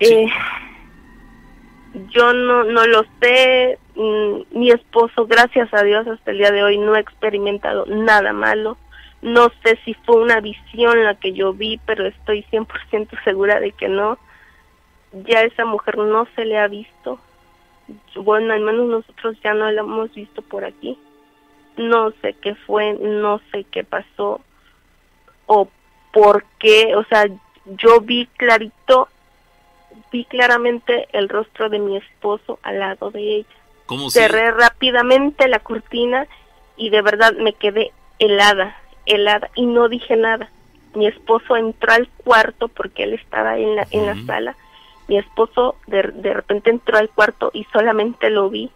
Eh, 0.00 0.28
yo 2.10 2.32
no, 2.32 2.64
no 2.64 2.86
lo 2.86 3.04
sé, 3.20 3.78
mm, 3.96 4.58
mi 4.58 4.70
esposo, 4.70 5.26
gracias 5.26 5.72
a 5.74 5.82
Dios, 5.82 6.06
hasta 6.06 6.30
el 6.30 6.38
día 6.38 6.50
de 6.50 6.62
hoy 6.62 6.78
no 6.78 6.94
ha 6.94 7.00
experimentado 7.00 7.84
nada 7.86 8.32
malo. 8.32 8.76
No 9.20 9.50
sé 9.64 9.78
si 9.84 9.94
fue 9.94 10.16
una 10.16 10.40
visión 10.40 11.02
la 11.02 11.16
que 11.16 11.32
yo 11.32 11.52
vi, 11.52 11.80
pero 11.84 12.06
estoy 12.06 12.44
100% 12.52 13.08
segura 13.24 13.58
de 13.58 13.72
que 13.72 13.88
no. 13.88 14.18
Ya 15.12 15.42
esa 15.42 15.64
mujer 15.64 15.98
no 15.98 16.26
se 16.34 16.44
le 16.44 16.58
ha 16.58 16.68
visto. 16.68 17.18
Bueno, 18.14 18.52
al 18.52 18.60
menos 18.60 18.86
nosotros 18.86 19.36
ya 19.42 19.54
no 19.54 19.70
la 19.70 19.80
hemos 19.80 20.12
visto 20.14 20.42
por 20.42 20.64
aquí. 20.64 20.98
No 21.76 22.10
sé 22.22 22.34
qué 22.34 22.54
fue, 22.54 22.94
no 22.94 23.40
sé 23.52 23.64
qué 23.64 23.84
pasó 23.84 24.40
o 25.46 25.68
por 26.12 26.44
qué. 26.58 26.94
O 26.96 27.04
sea, 27.04 27.26
yo 27.64 28.00
vi 28.00 28.26
clarito, 28.36 29.08
vi 30.12 30.24
claramente 30.24 31.08
el 31.12 31.28
rostro 31.28 31.68
de 31.68 31.78
mi 31.78 31.96
esposo 31.96 32.58
al 32.62 32.78
lado 32.78 33.10
de 33.10 33.36
ella. 33.36 34.10
cerré 34.10 34.50
rápidamente 34.52 35.48
la 35.48 35.60
cortina 35.60 36.26
y 36.76 36.90
de 36.90 37.02
verdad 37.02 37.32
me 37.32 37.52
quedé 37.54 37.92
helada, 38.18 38.76
helada 39.06 39.50
y 39.54 39.66
no 39.66 39.88
dije 39.88 40.16
nada. 40.16 40.50
Mi 40.94 41.06
esposo 41.06 41.56
entró 41.56 41.92
al 41.92 42.08
cuarto 42.08 42.68
porque 42.68 43.04
él 43.04 43.14
estaba 43.14 43.58
en 43.58 43.76
la, 43.76 43.86
en 43.90 44.06
la 44.06 44.26
sala. 44.26 44.56
Mi 45.08 45.18
esposo 45.18 45.76
de, 45.86 46.02
de 46.02 46.34
repente 46.34 46.70
entró 46.70 46.98
al 46.98 47.08
cuarto 47.10 47.50
y 47.52 47.64
solamente 47.72 48.30
lo 48.30 48.50
vi 48.50 48.70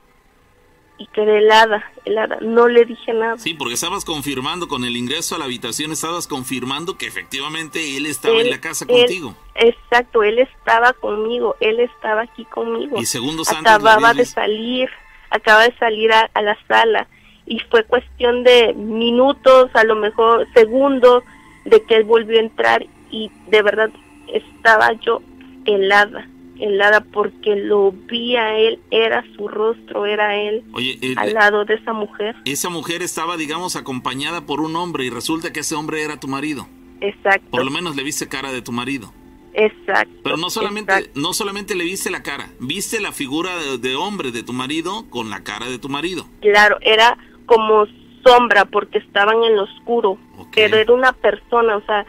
y 1.03 1.07
quedé 1.07 1.39
helada, 1.39 1.85
helada. 2.05 2.39
No 2.41 2.69
le 2.69 2.85
dije 2.85 3.13
nada. 3.13 3.37
Sí, 3.39 3.55
porque 3.55 3.75
estabas 3.75 4.05
confirmando 4.05 4.69
con 4.69 4.85
el 4.85 4.97
ingreso 4.97 5.35
a 5.35 5.39
la 5.39 5.47
habitación, 5.47 5.91
estabas 5.91 6.29
confirmando 6.29 6.97
que 6.97 7.07
efectivamente 7.07 7.97
él 7.97 8.07
estaba 8.07 8.41
en 8.41 8.51
la 8.51 8.61
casa 8.61 8.87
contigo. 8.87 9.35
Exacto, 9.57 10.23
él 10.23 10.39
estaba 10.39 10.93
conmigo, 10.93 11.57
él 11.61 11.81
estaba 11.81 12.23
aquí 12.23 12.45
conmigo. 12.45 13.01
Y 13.01 13.07
segundos 13.07 13.49
antes 13.49 13.73
acababa 13.73 14.15
de 14.15 14.25
salir, 14.25 14.89
acaba 15.31 15.65
de 15.65 15.75
salir 15.77 16.13
a, 16.13 16.31
la 16.41 16.57
sala 16.69 17.09
y 17.47 17.59
fue 17.59 17.85
cuestión 17.85 18.45
de 18.45 18.73
minutos, 18.75 19.71
a 19.75 19.83
lo 19.83 19.97
mejor 19.97 20.47
segundos, 20.55 21.25
de 21.65 21.83
que 21.83 21.97
él 21.97 22.05
volvió 22.05 22.39
a 22.39 22.43
entrar 22.43 22.87
y 23.11 23.31
de 23.49 23.63
verdad 23.63 23.91
estaba 24.29 24.93
yo 24.95 25.21
helada 25.65 26.29
helada 26.63 27.01
porque 27.01 27.57
lo 27.57 27.93
vi 27.93 28.37
a 28.37 28.57
él, 28.57 28.79
era 28.91 29.25
su 29.37 29.49
rostro, 29.49 30.07
era 30.07 30.37
él 30.37 30.63
eh, 30.79 31.15
al 31.17 31.35
lado 31.35 31.65
de 31.65 31.75
esa 31.75 31.93
mujer. 31.93 32.37
Esa 32.45 32.69
mujer 32.69 33.03
estaba, 33.03 33.37
digamos, 33.37 33.75
acompañada 33.75 34.47
por 34.47 34.61
un 34.61 34.77
hombre 34.77 35.05
y 35.05 35.11
resulta 35.11 35.53
que 35.53 35.61
ese 35.61 35.75
hombre 35.75 36.03
era 36.03 36.21
tu 36.21 36.29
marido. 36.29 36.69
Exacto. 37.01 37.51
Por 37.51 37.65
lo 37.65 37.71
menos 37.71 37.97
le 37.97 38.05
viste 38.05 38.29
cara 38.29 38.53
de 38.53 38.63
tu 38.63 38.71
marido. 38.71 39.13
Exacto. 39.55 40.15
Pero 40.23 40.37
no 40.37 40.51
solamente, 40.51 41.11
no 41.15 41.33
solamente 41.35 41.75
le 41.75 41.85
viste 41.85 42.11
la 42.11 42.23
cara, 42.23 42.49
viste 42.61 43.01
la 43.01 43.13
figura 43.13 43.51
de 43.79 43.97
hombre 43.97 44.31
de 44.31 44.43
tu 44.43 44.53
marido 44.53 45.05
con 45.11 45.31
la 45.31 45.43
cara 45.43 45.69
de 45.69 45.79
tu 45.79 45.89
marido. 45.89 46.27
Claro, 46.41 46.79
era 46.81 47.19
como 47.45 47.87
sombra 48.23 48.65
porque 48.65 48.99
estaban 48.99 49.43
en 49.45 49.57
lo 49.57 49.65
oscuro, 49.65 50.19
pero 50.55 50.77
era 50.77 50.93
una 50.93 51.13
persona, 51.13 51.77
o 51.77 51.83
sea, 51.83 52.07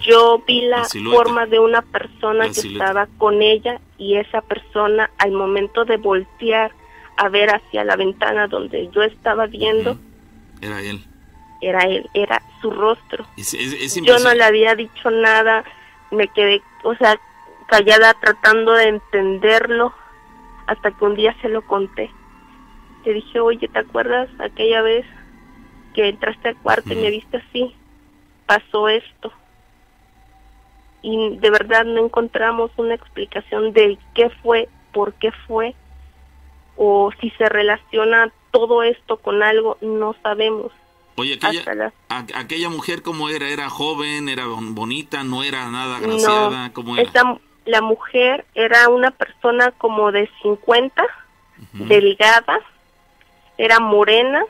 yo 0.00 0.42
vi 0.46 0.62
la, 0.62 0.84
forma 0.84 1.46
de 1.46 1.58
una 1.58 1.82
persona 1.82 2.46
que 2.50 2.60
estaba 2.60 3.06
con 3.18 3.42
ella 3.42 3.80
y 3.98 4.16
esa 4.16 4.40
persona 4.40 5.10
al 5.18 5.32
momento 5.32 5.84
de 5.84 5.96
voltear 5.96 6.72
a 7.16 7.28
ver 7.28 7.50
hacia 7.50 7.84
la 7.84 7.96
ventana 7.96 8.46
donde 8.46 8.90
yo 8.92 9.02
estaba 9.02 9.46
viendo, 9.46 9.98
era 10.60 10.80
él. 10.80 11.04
Era 11.62 11.80
él, 11.84 12.08
era 12.12 12.42
su 12.60 12.70
rostro. 12.70 13.26
yo 14.02 14.18
no 14.18 14.34
le 14.34 14.44
había 14.44 14.74
dicho 14.74 15.10
nada, 15.10 15.64
me 16.10 16.28
quedé, 16.28 16.62
o 16.84 16.94
sea, 16.96 17.18
callada 17.66 18.14
tratando 18.14 18.72
de 18.72 18.88
entenderlo 18.88 19.92
hasta 20.66 20.90
que 20.90 21.04
un 21.04 21.14
día 21.14 21.34
se 21.40 21.48
lo 21.48 21.62
conté. 21.62 22.10
Le 23.04 23.14
dije, 23.14 23.40
oye, 23.40 23.68
¿te 23.68 23.78
acuerdas 23.78 24.28
aquella 24.38 24.82
vez 24.82 25.06
que 25.96 26.10
entraste 26.10 26.50
al 26.50 26.56
cuarto 26.58 26.92
y 26.92 26.96
me 26.96 27.10
viste 27.10 27.38
así, 27.38 27.74
pasó 28.44 28.88
esto. 28.88 29.32
Y 31.02 31.36
de 31.38 31.50
verdad 31.50 31.84
no 31.86 32.04
encontramos 32.04 32.70
una 32.76 32.94
explicación 32.94 33.72
de 33.72 33.98
qué 34.14 34.28
fue, 34.42 34.68
por 34.92 35.14
qué 35.14 35.32
fue, 35.46 35.74
o 36.76 37.10
si 37.20 37.30
se 37.30 37.48
relaciona 37.48 38.30
todo 38.50 38.82
esto 38.82 39.16
con 39.16 39.42
algo, 39.42 39.78
no 39.80 40.14
sabemos. 40.22 40.70
Oye, 41.16 41.38
aquella, 41.42 41.92
aquella 42.08 42.68
mujer 42.68 43.00
cómo 43.00 43.30
era, 43.30 43.48
era 43.48 43.70
joven, 43.70 44.28
era 44.28 44.44
bonita, 44.46 45.24
no 45.24 45.42
era 45.42 45.70
nada 45.70 45.98
graciada, 45.98 46.72
¿cómo 46.74 46.96
era? 46.98 47.10
la 47.64 47.80
mujer 47.80 48.44
era 48.54 48.88
una 48.90 49.10
persona 49.10 49.72
como 49.72 50.12
de 50.12 50.30
50, 50.42 51.04
delgada, 51.72 52.60
era 53.58 53.80
morena, 53.80 54.44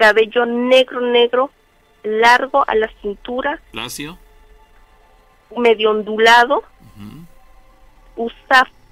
cabello 0.00 0.46
negro, 0.46 1.02
negro, 1.02 1.50
largo 2.02 2.64
a 2.66 2.74
la 2.74 2.90
cintura. 3.02 3.60
Lacio. 3.72 4.16
Medio 5.54 5.90
ondulado. 5.90 6.64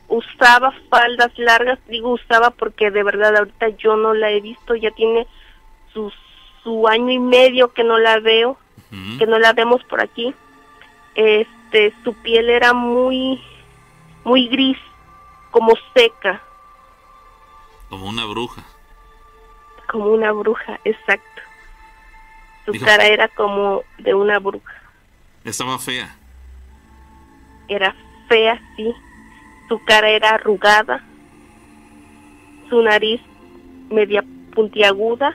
usaba 0.08 0.72
faldas 0.90 1.32
largas, 1.38 1.78
digo 1.88 2.10
usaba 2.10 2.50
porque 2.50 2.90
de 2.90 3.02
verdad 3.02 3.36
ahorita 3.36 3.68
yo 3.70 3.96
no 3.96 4.12
la 4.12 4.30
he 4.30 4.40
visto, 4.40 4.74
ya 4.74 4.90
tiene 4.90 5.26
su, 5.94 6.12
su 6.62 6.86
año 6.88 7.10
y 7.10 7.18
medio 7.18 7.72
que 7.72 7.84
no 7.84 7.98
la 7.98 8.20
veo, 8.20 8.58
que 9.18 9.26
no 9.26 9.38
la 9.38 9.54
vemos 9.54 9.82
por 9.84 10.02
aquí. 10.02 10.34
Este, 11.14 11.94
su 12.04 12.12
piel 12.14 12.50
era 12.50 12.74
muy, 12.74 13.40
muy 14.24 14.48
gris, 14.48 14.78
como 15.50 15.72
seca. 15.94 16.42
Como 17.88 18.06
una 18.06 18.26
bruja 18.26 18.62
como 19.88 20.06
una 20.06 20.32
bruja, 20.32 20.78
exacto. 20.84 21.42
Su 22.66 22.72
cara 22.84 23.06
era 23.06 23.28
como 23.28 23.82
de 23.98 24.14
una 24.14 24.38
bruja. 24.38 24.74
Estaba 25.44 25.78
fea. 25.78 26.14
Era 27.66 27.94
fea, 28.28 28.60
sí. 28.76 28.92
Su 29.68 29.82
cara 29.84 30.10
era 30.10 30.30
arrugada. 30.30 31.02
Su 32.68 32.82
nariz 32.82 33.20
media 33.90 34.22
puntiaguda. 34.54 35.34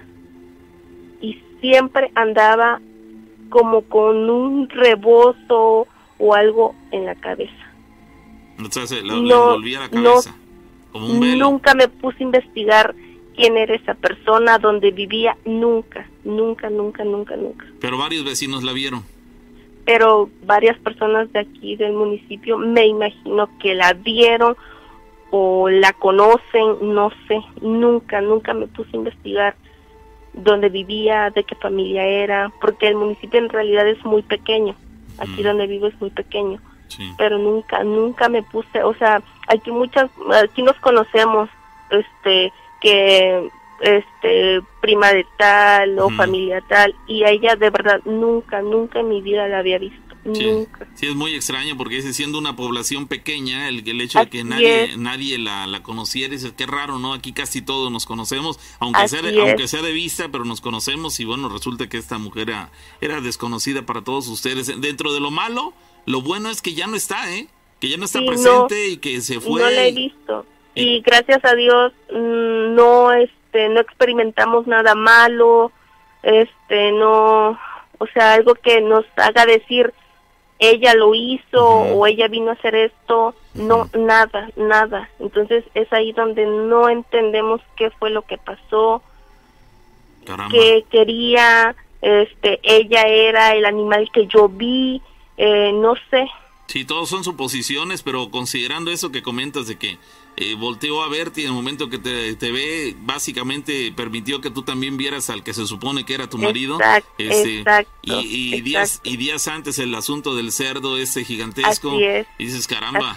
Y 1.21 1.41
siempre 1.59 2.11
andaba 2.13 2.79
como 3.49 3.81
con 3.81 4.29
un 4.29 4.69
rebozo 4.69 5.87
o 6.19 6.35
algo 6.35 6.75
en 6.91 7.05
la 7.05 7.15
cabeza. 7.15 7.53
Entonces, 8.59 9.03
no, 9.03 9.57
la 9.57 9.89
cabeza. 9.89 10.35
Nunca 10.93 11.73
me 11.73 11.87
puse 11.87 12.19
a 12.19 12.23
investigar 12.23 12.93
quién 13.35 13.57
era 13.57 13.75
esa 13.75 13.93
persona, 13.95 14.57
dónde 14.57 14.91
vivía, 14.91 15.37
nunca, 15.45 16.07
nunca, 16.23 16.69
nunca, 16.69 17.03
nunca, 17.03 17.35
nunca. 17.35 17.65
Pero 17.79 17.97
varios 17.97 18.23
vecinos 18.23 18.63
la 18.63 18.73
vieron. 18.73 19.03
Pero 19.85 20.29
varias 20.45 20.77
personas 20.79 21.31
de 21.33 21.39
aquí 21.39 21.75
del 21.75 21.93
municipio 21.93 22.57
me 22.57 22.87
imagino 22.87 23.49
que 23.59 23.75
la 23.75 23.93
vieron 23.93 24.55
o 25.31 25.67
la 25.67 25.93
conocen, 25.93 26.93
no 26.93 27.11
sé, 27.27 27.41
nunca, 27.61 28.21
nunca 28.21 28.53
me 28.53 28.67
puse 28.67 28.91
a 28.93 28.97
investigar 28.97 29.55
dónde 30.33 30.69
vivía, 30.69 31.31
de 31.31 31.43
qué 31.43 31.55
familia 31.55 32.05
era, 32.05 32.51
porque 32.61 32.87
el 32.87 32.95
municipio 32.95 33.39
en 33.39 33.49
realidad 33.49 33.87
es 33.87 34.03
muy 34.05 34.21
pequeño, 34.21 34.75
aquí 35.17 35.43
donde 35.43 35.67
vivo 35.67 35.87
es 35.87 35.99
muy 35.99 36.11
pequeño, 36.11 36.59
pero 37.17 37.37
nunca, 37.39 37.83
nunca 37.83 38.29
me 38.29 38.43
puse, 38.43 38.83
o 38.83 38.93
sea, 38.95 39.23
aquí 39.47 39.71
muchas, 39.71 40.09
aquí 40.43 40.61
nos 40.61 40.77
conocemos, 40.77 41.49
este, 41.89 42.53
que 42.83 43.49
este 43.81 44.61
prima 44.81 45.11
de 45.11 45.25
tal 45.37 45.97
o 45.99 46.09
familia 46.09 46.61
tal 46.67 46.95
y 47.07 47.23
a 47.23 47.29
ella 47.29 47.55
de 47.55 47.69
verdad 47.69 48.01
nunca 48.05 48.61
nunca 48.61 48.99
en 48.99 49.09
mi 49.09 49.21
vida 49.21 49.47
la 49.47 49.59
había 49.59 49.79
visto 49.79 49.97
nunca. 50.23 50.87
Sí 50.95 51.07
es 51.07 51.15
muy 51.15 51.35
extraño 51.35 51.75
porque 51.75 52.01
siendo 52.01 52.37
una 52.37 52.55
población 52.55 53.07
pequeña 53.07 53.67
el, 53.67 53.87
el 53.87 53.99
hecho 53.99 54.19
de 54.19 54.29
que 54.29 54.43
nadie 54.43 54.95
nadie 54.97 55.37
la, 55.37 55.67
la 55.67 55.83
conociera 55.83 56.33
es 56.33 56.49
que 56.51 56.65
raro 56.65 56.99
no 56.99 57.13
aquí 57.13 57.33
casi 57.33 57.61
todos 57.61 57.91
nos 57.91 58.05
conocemos 58.05 58.59
aunque 58.79 59.07
sea 59.07 59.21
de, 59.21 59.39
aunque 59.41 59.67
sea 59.67 59.81
de 59.81 59.91
vista 59.91 60.29
pero 60.29 60.45
nos 60.45 60.61
conocemos 60.61 61.19
y 61.19 61.25
bueno 61.25 61.49
resulta 61.49 61.89
que 61.89 61.97
esta 61.97 62.17
mujer 62.17 62.51
era, 62.51 62.71
era 63.01 63.21
desconocida 63.21 63.85
para 63.85 64.01
todos 64.01 64.27
ustedes. 64.27 64.67
Dentro 64.79 65.13
de 65.13 65.19
lo 65.19 65.31
malo 65.31 65.73
lo 66.05 66.21
bueno 66.21 66.49
es 66.49 66.61
que 66.61 66.73
ya 66.73 66.87
no 66.87 66.95
está 66.95 67.33
eh 67.33 67.47
que 67.79 67.89
ya 67.89 67.97
no 67.97 68.05
está 68.05 68.19
presente 68.25 68.87
y 68.87 68.97
que 68.97 69.19
se 69.19 69.41
fue 69.41 69.61
no 69.61 69.69
la 69.69 69.87
he 69.87 69.91
visto 69.91 70.45
y 70.75 71.01
gracias 71.01 71.43
a 71.45 71.55
Dios 71.55 71.93
mm, 72.11 72.75
no 72.75 73.11
este 73.11 73.69
no 73.69 73.79
experimentamos 73.79 74.67
nada 74.67 74.95
malo 74.95 75.71
este 76.23 76.91
no 76.91 77.59
o 77.97 78.07
sea 78.13 78.33
algo 78.33 78.55
que 78.55 78.81
nos 78.81 79.05
haga 79.17 79.45
decir 79.45 79.93
ella 80.59 80.93
lo 80.93 81.13
hizo 81.13 81.65
o 81.65 82.07
ella 82.07 82.27
vino 82.27 82.49
a 82.49 82.53
hacer 82.53 82.75
esto 82.75 83.35
no 83.53 83.89
nada 83.93 84.49
nada. 84.55 85.09
Entonces 85.19 85.65
es 85.73 85.91
ahí 85.91 86.11
donde 86.13 86.45
no 86.45 86.89
entendemos 86.89 87.61
qué 87.75 87.91
fue 87.91 88.09
lo 88.09 88.23
que 88.23 88.37
pasó 88.37 89.01
qué 90.49 90.85
quería 90.89 91.75
este 92.01 92.59
ella 92.63 93.01
era 93.01 93.55
el 93.55 93.65
animal 93.65 94.09
que 94.13 94.27
yo 94.27 94.47
vi 94.47 95.01
eh, 95.35 95.71
no 95.73 95.95
sé. 96.09 96.27
Sí 96.67 96.85
todos 96.85 97.09
son 97.09 97.23
suposiciones 97.23 98.03
pero 98.03 98.29
considerando 98.31 98.89
eso 98.89 99.11
que 99.11 99.21
comentas 99.21 99.67
de 99.67 99.77
que 99.77 99.97
eh, 100.35 100.55
volteó 100.55 101.03
a 101.03 101.09
verte 101.09 101.41
y 101.41 101.43
en 101.43 101.49
el 101.49 101.55
momento 101.55 101.89
que 101.89 101.99
te, 101.99 102.51
ve, 102.51 102.95
básicamente 102.99 103.93
permitió 103.95 104.41
que 104.41 104.49
tú 104.49 104.63
también 104.63 104.97
vieras 104.97 105.29
al 105.29 105.43
que 105.43 105.53
se 105.53 105.67
supone 105.67 106.05
que 106.05 106.15
era 106.15 106.27
tu 106.27 106.37
marido. 106.37 106.79
Este, 107.17 107.63
y, 108.01 108.61
días 108.61 109.01
y 109.03 109.17
días 109.17 109.47
antes 109.47 109.77
el 109.79 109.93
asunto 109.93 110.35
del 110.35 110.51
cerdo 110.51 110.97
ese 110.97 111.23
gigantesco. 111.23 111.99
y 111.99 112.45
dices, 112.45 112.67
caramba. 112.67 113.13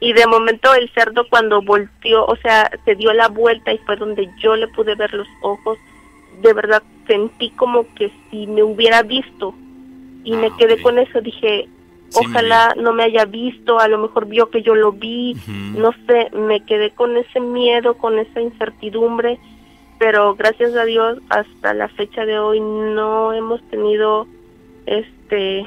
Y 0.00 0.12
de 0.12 0.26
momento 0.26 0.74
el 0.74 0.92
cerdo 0.92 1.28
cuando 1.28 1.62
volteó, 1.62 2.24
o 2.26 2.36
sea, 2.36 2.70
se 2.84 2.96
dio 2.96 3.12
la 3.12 3.28
vuelta 3.28 3.72
y 3.72 3.78
fue 3.78 3.96
donde 3.96 4.28
yo 4.40 4.56
le 4.56 4.66
pude 4.68 4.96
ver 4.96 5.14
los 5.14 5.28
ojos. 5.42 5.78
De 6.40 6.52
verdad 6.52 6.82
sentí 7.06 7.50
como 7.50 7.86
que 7.94 8.10
si 8.30 8.46
me 8.48 8.62
hubiera 8.64 9.02
visto 9.02 9.54
y 10.24 10.32
me 10.32 10.48
ah, 10.48 10.56
quedé 10.58 10.80
con 10.82 10.98
eso, 10.98 11.20
dije, 11.20 11.68
ojalá 12.14 12.74
no 12.76 12.92
me 12.92 13.04
haya 13.04 13.24
visto, 13.24 13.78
a 13.78 13.88
lo 13.88 13.98
mejor 13.98 14.26
vio 14.26 14.50
que 14.50 14.62
yo 14.62 14.74
lo 14.74 14.92
vi, 14.92 15.36
no 15.46 15.92
sé, 16.06 16.30
me 16.32 16.64
quedé 16.64 16.90
con 16.90 17.16
ese 17.16 17.40
miedo, 17.40 17.94
con 17.94 18.18
esa 18.18 18.40
incertidumbre, 18.40 19.38
pero 19.98 20.34
gracias 20.34 20.74
a 20.74 20.84
Dios 20.84 21.18
hasta 21.28 21.74
la 21.74 21.88
fecha 21.88 22.24
de 22.24 22.38
hoy 22.38 22.60
no 22.60 23.32
hemos 23.32 23.62
tenido 23.68 24.26
este 24.86 25.66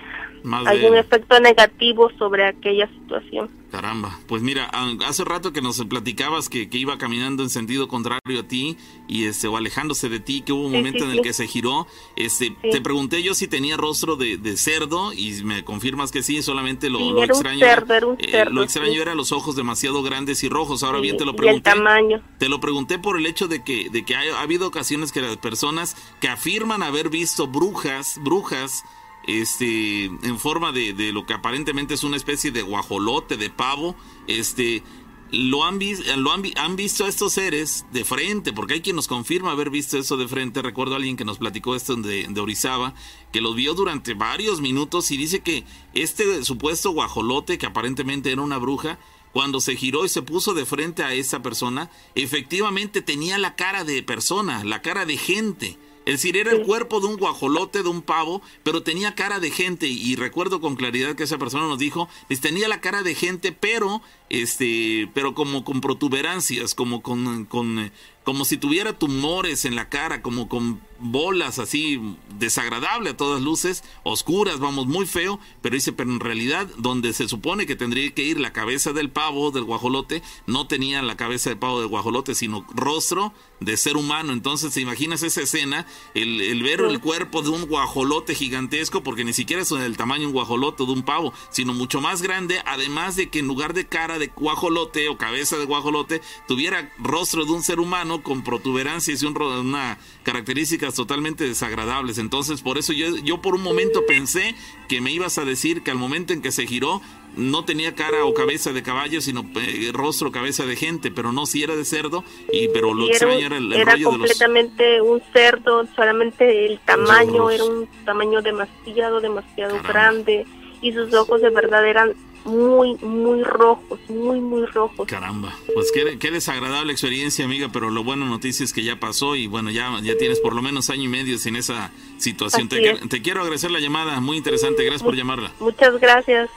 algún 0.54 0.96
efecto 0.98 1.40
negativo 1.40 2.12
sobre 2.18 2.46
aquella 2.46 2.88
situación. 2.88 3.50
Caramba, 3.72 4.18
pues 4.28 4.42
mira, 4.42 4.72
hace 5.06 5.26
rato 5.26 5.52
que 5.52 5.62
nos 5.62 5.84
platicabas 5.86 6.48
que, 6.48 6.70
iba 6.72 6.98
caminando 6.98 7.44
en 7.44 7.50
sentido 7.50 7.88
contrario 7.88 8.40
a 8.40 8.48
ti 8.48 8.78
y 9.08 9.26
este, 9.26 9.48
o 9.48 9.58
alejándose 9.58 10.08
de 10.08 10.20
ti, 10.20 10.42
que 10.42 10.54
hubo 10.54 10.68
un 10.68 10.72
momento 10.72 11.04
en 11.04 11.12
el 11.12 11.22
que 11.22 11.34
se 11.34 11.48
giró. 11.48 11.88
Este, 12.16 12.56
Te 12.72 12.80
pregunté 12.80 13.22
yo 13.22 13.34
si 13.34 13.48
tenía 13.48 13.76
rostro 13.76 14.16
de, 14.16 14.58
cerdo 14.58 15.12
y 15.12 15.44
me 15.44 15.66
confirmas 15.66 16.12
que 16.12 16.24
sí, 16.24 16.42
solamente 16.42 16.90
lo, 16.90 17.22
extraño. 17.24 17.66
era, 17.66 18.46
lo 18.46 18.64
extraño 18.64 19.02
era 19.02 19.14
los 19.14 19.32
ojos 19.32 19.56
demasiado 19.56 20.04
grandes 20.04 20.44
y 20.44 20.50
rojos. 20.50 20.84
Ahora 20.84 21.00
bien 21.00 21.18
te 21.18 21.26
lo 21.26 21.36
pregunté. 21.36 21.72
tamaño. 21.72 22.22
Te 22.38 22.48
lo 22.48 22.62
pregunté 22.62 22.98
por 22.98 23.18
el 23.18 23.26
hecho 23.26 23.48
de 23.48 23.64
que, 23.64 23.90
de 23.90 24.06
que 24.06 24.16
ha 24.16 24.42
habido 24.42 24.68
ocasiones 24.68 25.12
que 25.12 25.22
las 25.22 25.38
personas 25.38 25.98
que 26.22 26.30
afirman 26.30 26.82
haber 26.82 27.10
visto 27.10 27.48
brujas, 27.48 28.20
brujas, 28.24 28.84
este, 29.28 30.06
en 30.06 30.40
forma 30.40 30.72
de, 30.72 30.94
de, 30.94 31.12
lo 31.12 31.26
que 31.26 31.34
aparentemente 31.34 31.94
es 31.94 32.04
una 32.04 32.18
especie 32.18 32.52
de 32.52 32.62
guajolote, 32.62 33.38
de 33.38 33.50
pavo, 33.50 33.96
este, 34.28 34.84
lo 35.32 35.64
han, 35.64 35.80
lo 36.18 36.32
han, 36.32 36.76
visto 36.76 37.06
a 37.06 37.10
estos 37.10 37.34
seres 37.34 37.86
de 37.92 38.06
frente, 38.06 38.54
porque 38.54 38.76
hay 38.76 38.82
quien 38.82 38.96
nos 38.96 39.08
confirma 39.08 39.52
haber 39.52 39.70
visto 39.70 39.98
eso 39.98 40.18
de 40.18 40.28
frente. 40.28 40.62
Recuerdo 40.62 40.94
a 40.94 40.98
alguien 40.98 41.18
que 41.18 41.26
nos 41.26 41.40
platicó 41.40 41.76
esto 41.76 41.96
de, 41.96 42.28
de 42.30 42.42
Orizaba, 42.42 42.94
que 43.32 43.42
lo 43.42 43.54
vio 43.54 43.74
durante 43.74 44.14
varios 44.14 44.62
minutos 44.62 45.12
y 45.12 45.18
dice 45.18 45.40
que 45.42 45.66
este 45.94 46.44
supuesto 46.44 46.92
guajolote, 46.92 47.58
que 47.58 47.66
aparentemente 47.66 48.32
era 48.32 48.42
una 48.42 48.58
bruja, 48.58 49.00
cuando 49.34 49.60
se 49.60 49.76
giró 49.76 50.06
y 50.06 50.10
se 50.10 50.22
puso 50.22 50.54
de 50.54 50.66
frente 50.66 51.04
a 51.04 51.14
esa 51.14 51.42
persona, 51.42 51.90
efectivamente 52.16 53.02
tenía 53.02 53.38
la 53.38 53.56
cara 53.56 53.84
de 53.84 54.02
persona, 54.02 54.64
la 54.64 54.82
cara 54.82 55.06
de 55.06 55.18
gente. 55.18 55.78
Es 56.06 56.16
decir, 56.16 56.38
era 56.38 56.52
el 56.52 56.64
cuerpo 56.64 57.00
de 57.00 57.08
un 57.08 57.18
guajolote, 57.18 57.82
de 57.82 57.90
un 57.90 58.04
pavo, 58.04 58.42
pero 58.64 58.84
tenía 58.84 59.16
cara 59.16 59.40
de 59.40 59.50
gente. 59.50 59.88
Y 59.88 60.16
recuerdo 60.16 60.62
con 60.62 60.76
claridad 60.76 61.16
que 61.16 61.24
esa 61.24 61.40
persona 61.40 61.68
nos 61.68 61.80
dijo, 61.80 62.08
pues 62.28 62.42
tenía 62.42 62.68
la 62.68 62.80
cara 62.80 63.02
de 63.02 63.16
gente, 63.16 63.52
pero, 63.52 64.02
este, 64.42 65.10
pero 65.14 65.34
como 65.34 65.64
con 65.64 65.82
protuberancias, 65.82 66.76
como 66.76 67.02
con, 67.02 67.46
con 67.46 67.92
como 68.26 68.44
si 68.44 68.58
tuviera 68.58 68.98
tumores 68.98 69.66
en 69.66 69.76
la 69.76 69.88
cara, 69.88 70.22
como 70.22 70.50
con 70.50 70.82
bolas 70.98 71.60
así 71.60 72.02
desagradable 72.40 73.12
a 73.12 73.18
todas 73.18 73.42
luces, 73.42 73.84
oscuras, 74.04 74.60
vamos, 74.60 74.88
muy 74.88 75.06
feo, 75.06 75.40
pero 75.62 75.76
dice, 75.76 75.94
pero 75.94 76.10
en 76.10 76.20
realidad 76.20 76.68
donde 76.78 77.14
se 77.14 77.28
supone 77.28 77.68
que 77.68 77.76
tendría 77.76 78.10
que 78.12 78.24
ir 78.24 78.40
la 78.40 78.52
cabeza 78.52 78.94
del 78.94 79.12
pavo, 79.12 79.52
del 79.52 79.66
guajolote, 79.66 80.24
no 80.48 80.68
tenía 80.68 81.04
la 81.04 81.18
cabeza 81.18 81.52
del 81.52 81.60
pavo 81.60 81.80
del 81.80 81.90
guajolote, 81.90 82.34
sino 82.34 82.66
rostro 82.74 83.32
de 83.60 83.78
ser 83.78 83.96
humano. 83.96 84.34
Entonces, 84.34 84.74
¿te 84.74 84.82
imaginas 84.82 85.22
esa 85.22 85.42
escena? 85.42 85.86
El, 86.16 86.42
el 86.42 86.64
ver 86.64 86.82
el 86.82 87.00
cuerpo 87.00 87.44
de 87.44 87.50
un 87.50 87.66
guajolote 87.68 88.34
gigantesco, 88.34 89.04
porque 89.04 89.24
ni 89.24 89.34
siquiera 89.34 89.62
es 89.62 89.72
el 89.72 89.98
tamaño 89.98 90.22
de 90.22 90.28
un 90.28 90.34
guajolote 90.34 90.82
o 90.82 90.86
de 90.88 90.94
un 90.94 91.04
pavo, 91.04 91.32
sino 91.52 91.74
mucho 91.74 92.02
más 92.02 92.24
grande, 92.24 92.62
además 92.66 93.16
de 93.16 93.30
que 93.30 93.40
en 93.40 93.48
lugar 93.48 93.74
de 93.74 93.86
cara 93.86 94.18
de 94.18 94.25
guajolote 94.36 95.10
o 95.10 95.18
cabeza 95.18 95.58
de 95.58 95.66
guajolote, 95.66 96.22
tuviera 96.48 96.92
rostro 96.98 97.46
de 97.46 97.52
un 97.52 97.64
ser 97.64 97.80
humano 97.80 98.24
con 98.24 98.44
protuberancias 98.44 99.22
y 99.22 99.26
un, 99.26 99.42
una 99.42 99.98
características 100.24 100.96
totalmente 100.96 101.46
desagradables. 101.46 102.18
Entonces, 102.18 102.62
por 102.62 102.78
eso 102.78 102.94
yo, 102.94 103.16
yo 103.18 103.42
por 103.42 103.56
un 103.56 103.62
momento 103.62 104.06
pensé 104.06 104.56
que 104.88 105.02
me 105.02 105.12
ibas 105.12 105.38
a 105.38 105.46
decir 105.46 105.84
que 105.84 105.92
al 105.92 105.98
momento 105.98 106.34
en 106.34 106.42
que 106.42 106.52
se 106.52 106.66
giró 106.66 107.02
no 107.36 107.66
tenía 107.66 107.96
cara 107.96 108.26
o 108.26 108.34
cabeza 108.34 108.72
de 108.72 108.82
caballo, 108.82 109.22
sino 109.22 109.46
eh, 109.56 109.92
rostro, 109.94 110.32
cabeza 110.32 110.66
de 110.66 110.76
gente, 110.76 111.12
pero 111.12 111.32
no 111.32 111.46
si 111.46 111.64
era 111.64 111.76
de 111.76 111.86
cerdo, 111.86 112.24
y 112.52 112.70
pero 112.70 112.94
lo 112.94 113.08
extraño 113.08 113.46
era 113.46 113.58
el, 113.58 113.72
era 113.74 113.96
completamente 114.02 115.02
un 115.02 115.22
cerdo, 115.34 115.86
solamente 115.96 116.66
el 116.66 116.80
tamaño 116.80 117.50
era 117.50 117.64
un 117.64 117.88
tamaño 118.06 118.42
demasiado, 118.42 119.20
demasiado 119.20 119.82
grande, 119.84 120.46
y 120.82 120.94
sus 120.94 121.14
ojos 121.14 121.42
de 121.42 121.50
verdad 121.50 121.88
eran 121.88 122.14
muy, 122.46 122.96
muy 122.98 123.44
rojos, 123.44 124.00
muy, 124.08 124.40
muy 124.40 124.66
rojos. 124.68 125.08
Caramba, 125.08 125.54
pues 125.74 125.92
qué, 125.94 126.18
qué, 126.20 126.32
desagradable 126.32 126.92
experiencia, 126.92 127.46
amiga, 127.46 127.70
pero 127.74 127.90
lo 127.90 128.04
bueno 128.04 128.26
noticia 128.26 128.64
es 128.64 128.72
que 128.72 128.84
ya 128.84 129.00
pasó 129.00 129.36
y 129.36 129.48
bueno, 129.48 129.72
ya, 129.72 129.92
ya 130.02 130.16
tienes 130.18 130.40
por 130.40 130.54
lo 130.54 130.62
menos 130.62 130.90
año 130.90 131.04
y 131.04 131.08
medio 131.08 131.38
sin 131.38 131.56
esa 131.56 131.92
situación. 132.18 132.70
Te, 132.70 133.22
quiero 133.22 133.42
agradecer 133.42 133.72
la 133.72 133.80
llamada, 133.80 134.20
muy 134.22 134.38
interesante, 134.38 134.84
gracias 134.84 135.04
por 135.04 135.16
llamarla. 135.16 135.52
Muchas 135.60 136.00
gracias. 136.00 136.50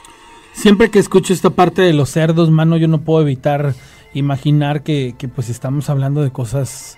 Siempre 0.53 0.89
que 0.89 0.99
escucho 0.99 1.33
esta 1.33 1.49
parte 1.49 1.81
de 1.81 1.93
los 1.93 2.09
cerdos, 2.09 2.51
mano, 2.51 2.77
yo 2.77 2.87
no 2.87 3.01
puedo 3.01 3.21
evitar 3.21 3.75
imaginar 4.13 4.83
que, 4.83 5.15
que 5.17 5.27
pues 5.27 5.49
estamos 5.49 5.89
hablando 5.89 6.21
de 6.21 6.31
cosas 6.31 6.97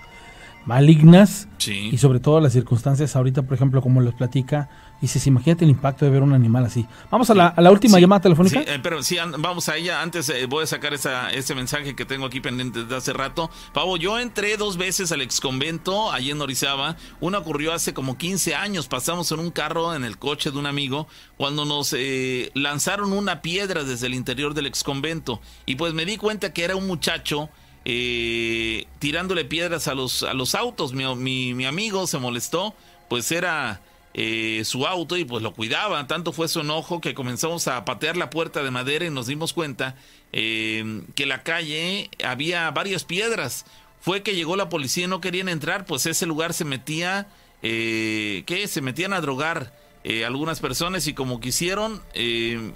malignas 0.66 1.48
y 1.68 1.98
sobre 1.98 2.20
todo 2.20 2.40
las 2.40 2.54
circunstancias 2.54 3.16
ahorita, 3.16 3.44
por 3.44 3.56
ejemplo, 3.56 3.82
como 3.82 4.02
los 4.02 4.14
platica, 4.14 4.70
dices, 5.02 5.26
imagínate 5.28 5.66
el 5.66 5.72
impacto 5.72 6.06
de 6.06 6.12
ver 6.12 6.22
un 6.22 6.34
animal 6.34 6.66
así. 6.66 6.86
Vamos 7.10 7.30
a, 7.30 7.34
la, 7.34 7.48
a 7.48 7.62
la 7.62 7.72
última 7.72 8.00
llamada 8.00 8.22
telefónica. 8.22 8.62
Eh, 8.62 8.80
pero 8.82 9.02
sí, 9.04 9.18
vamos 9.40 9.68
a 9.68 9.76
ella. 9.76 10.02
Antes 10.02 10.30
eh, 10.30 10.46
voy 10.46 10.64
a 10.64 10.68
sacar 10.68 10.94
esa, 10.94 11.32
ese 11.32 11.56
mensaje 11.56 11.96
que 11.96 12.06
tengo 12.06 12.26
aquí 12.26 12.40
pendiente 12.40 12.84
desde 12.84 12.96
hace 12.96 13.14
rato. 13.14 13.50
Pavo, 13.74 13.98
yo 13.98 14.20
entré 14.20 14.58
dos 14.58 14.78
veces 14.78 15.12
al 15.12 15.22
exconvento 15.22 16.12
allí 16.12 16.32
en 16.32 16.42
Orizaba. 16.42 16.96
Una 17.20 17.40
ocurrió 17.40 17.74
hace 17.74 17.94
como 17.94 18.18
15 18.18 18.56
años. 18.56 18.88
Pasamos 18.88 19.32
en 19.32 19.40
un 19.40 19.52
carro 19.52 19.96
en 19.96 20.04
el 20.04 20.18
coche 20.18 20.52
de 20.52 20.58
un 20.58 20.68
amigo 20.68 21.08
cuando 21.38 21.66
nos 21.66 21.94
eh, 21.98 22.52
lanzaron 22.54 23.14
una 23.14 23.42
piedra 23.42 23.84
desde 23.84 24.08
el 24.08 24.14
interior 24.14 24.54
del 24.54 24.68
exconvento. 24.68 25.42
Y 25.66 25.76
pues 25.76 25.94
me 25.94 26.06
di 26.06 26.18
cuenta 26.18 26.54
que 26.54 26.64
era 26.64 26.76
un 26.76 26.88
muchacho 26.88 27.50
eh, 27.84 28.86
tirándole 29.00 29.46
piedras 29.46 29.88
a 29.88 29.96
los, 29.96 30.24
a 30.24 30.34
los 30.34 30.56
autos. 30.56 30.94
Mi, 30.94 31.54
mi, 31.54 31.66
amigo 31.66 32.06
se 32.08 32.20
molestó, 32.20 32.76
pues 33.10 33.32
era 33.32 33.82
eh, 34.14 34.64
su 34.66 34.86
auto 34.86 35.18
y 35.18 35.26
pues 35.26 35.42
lo 35.42 35.54
cuidaba. 35.54 36.06
Tanto 36.08 36.32
fue 36.32 36.48
su 36.48 36.62
enojo 36.62 37.02
que 37.02 37.14
comenzamos 37.14 37.68
a 37.68 37.86
patear 37.86 38.18
la 38.18 38.30
puerta 38.30 38.64
de 38.64 38.72
madera 38.72 39.06
y 39.06 39.10
nos 39.10 39.28
dimos 39.28 39.54
cuenta 39.54 39.96
eh, 40.34 41.04
que 41.16 41.26
la 41.26 41.44
calle 41.44 42.10
había 42.24 42.70
varias 42.72 43.04
piedras. 43.04 43.66
Fue 44.00 44.24
que 44.24 44.36
llegó 44.36 44.56
la 44.56 44.70
policía 44.70 45.06
y 45.06 45.08
no 45.08 45.22
querían 45.22 45.48
entrar, 45.48 45.86
pues 45.86 46.06
ese 46.08 46.26
lugar 46.26 46.54
se 46.54 46.66
metía, 46.66 47.28
eh, 47.62 48.44
¿qué? 48.48 48.68
Se 48.68 48.82
metían 48.82 49.14
a 49.14 49.22
drogar. 49.22 49.80
Eh, 50.04 50.26
algunas 50.26 50.60
personas 50.60 51.06
y 51.08 51.14
como 51.14 51.40
quisieron, 51.40 52.02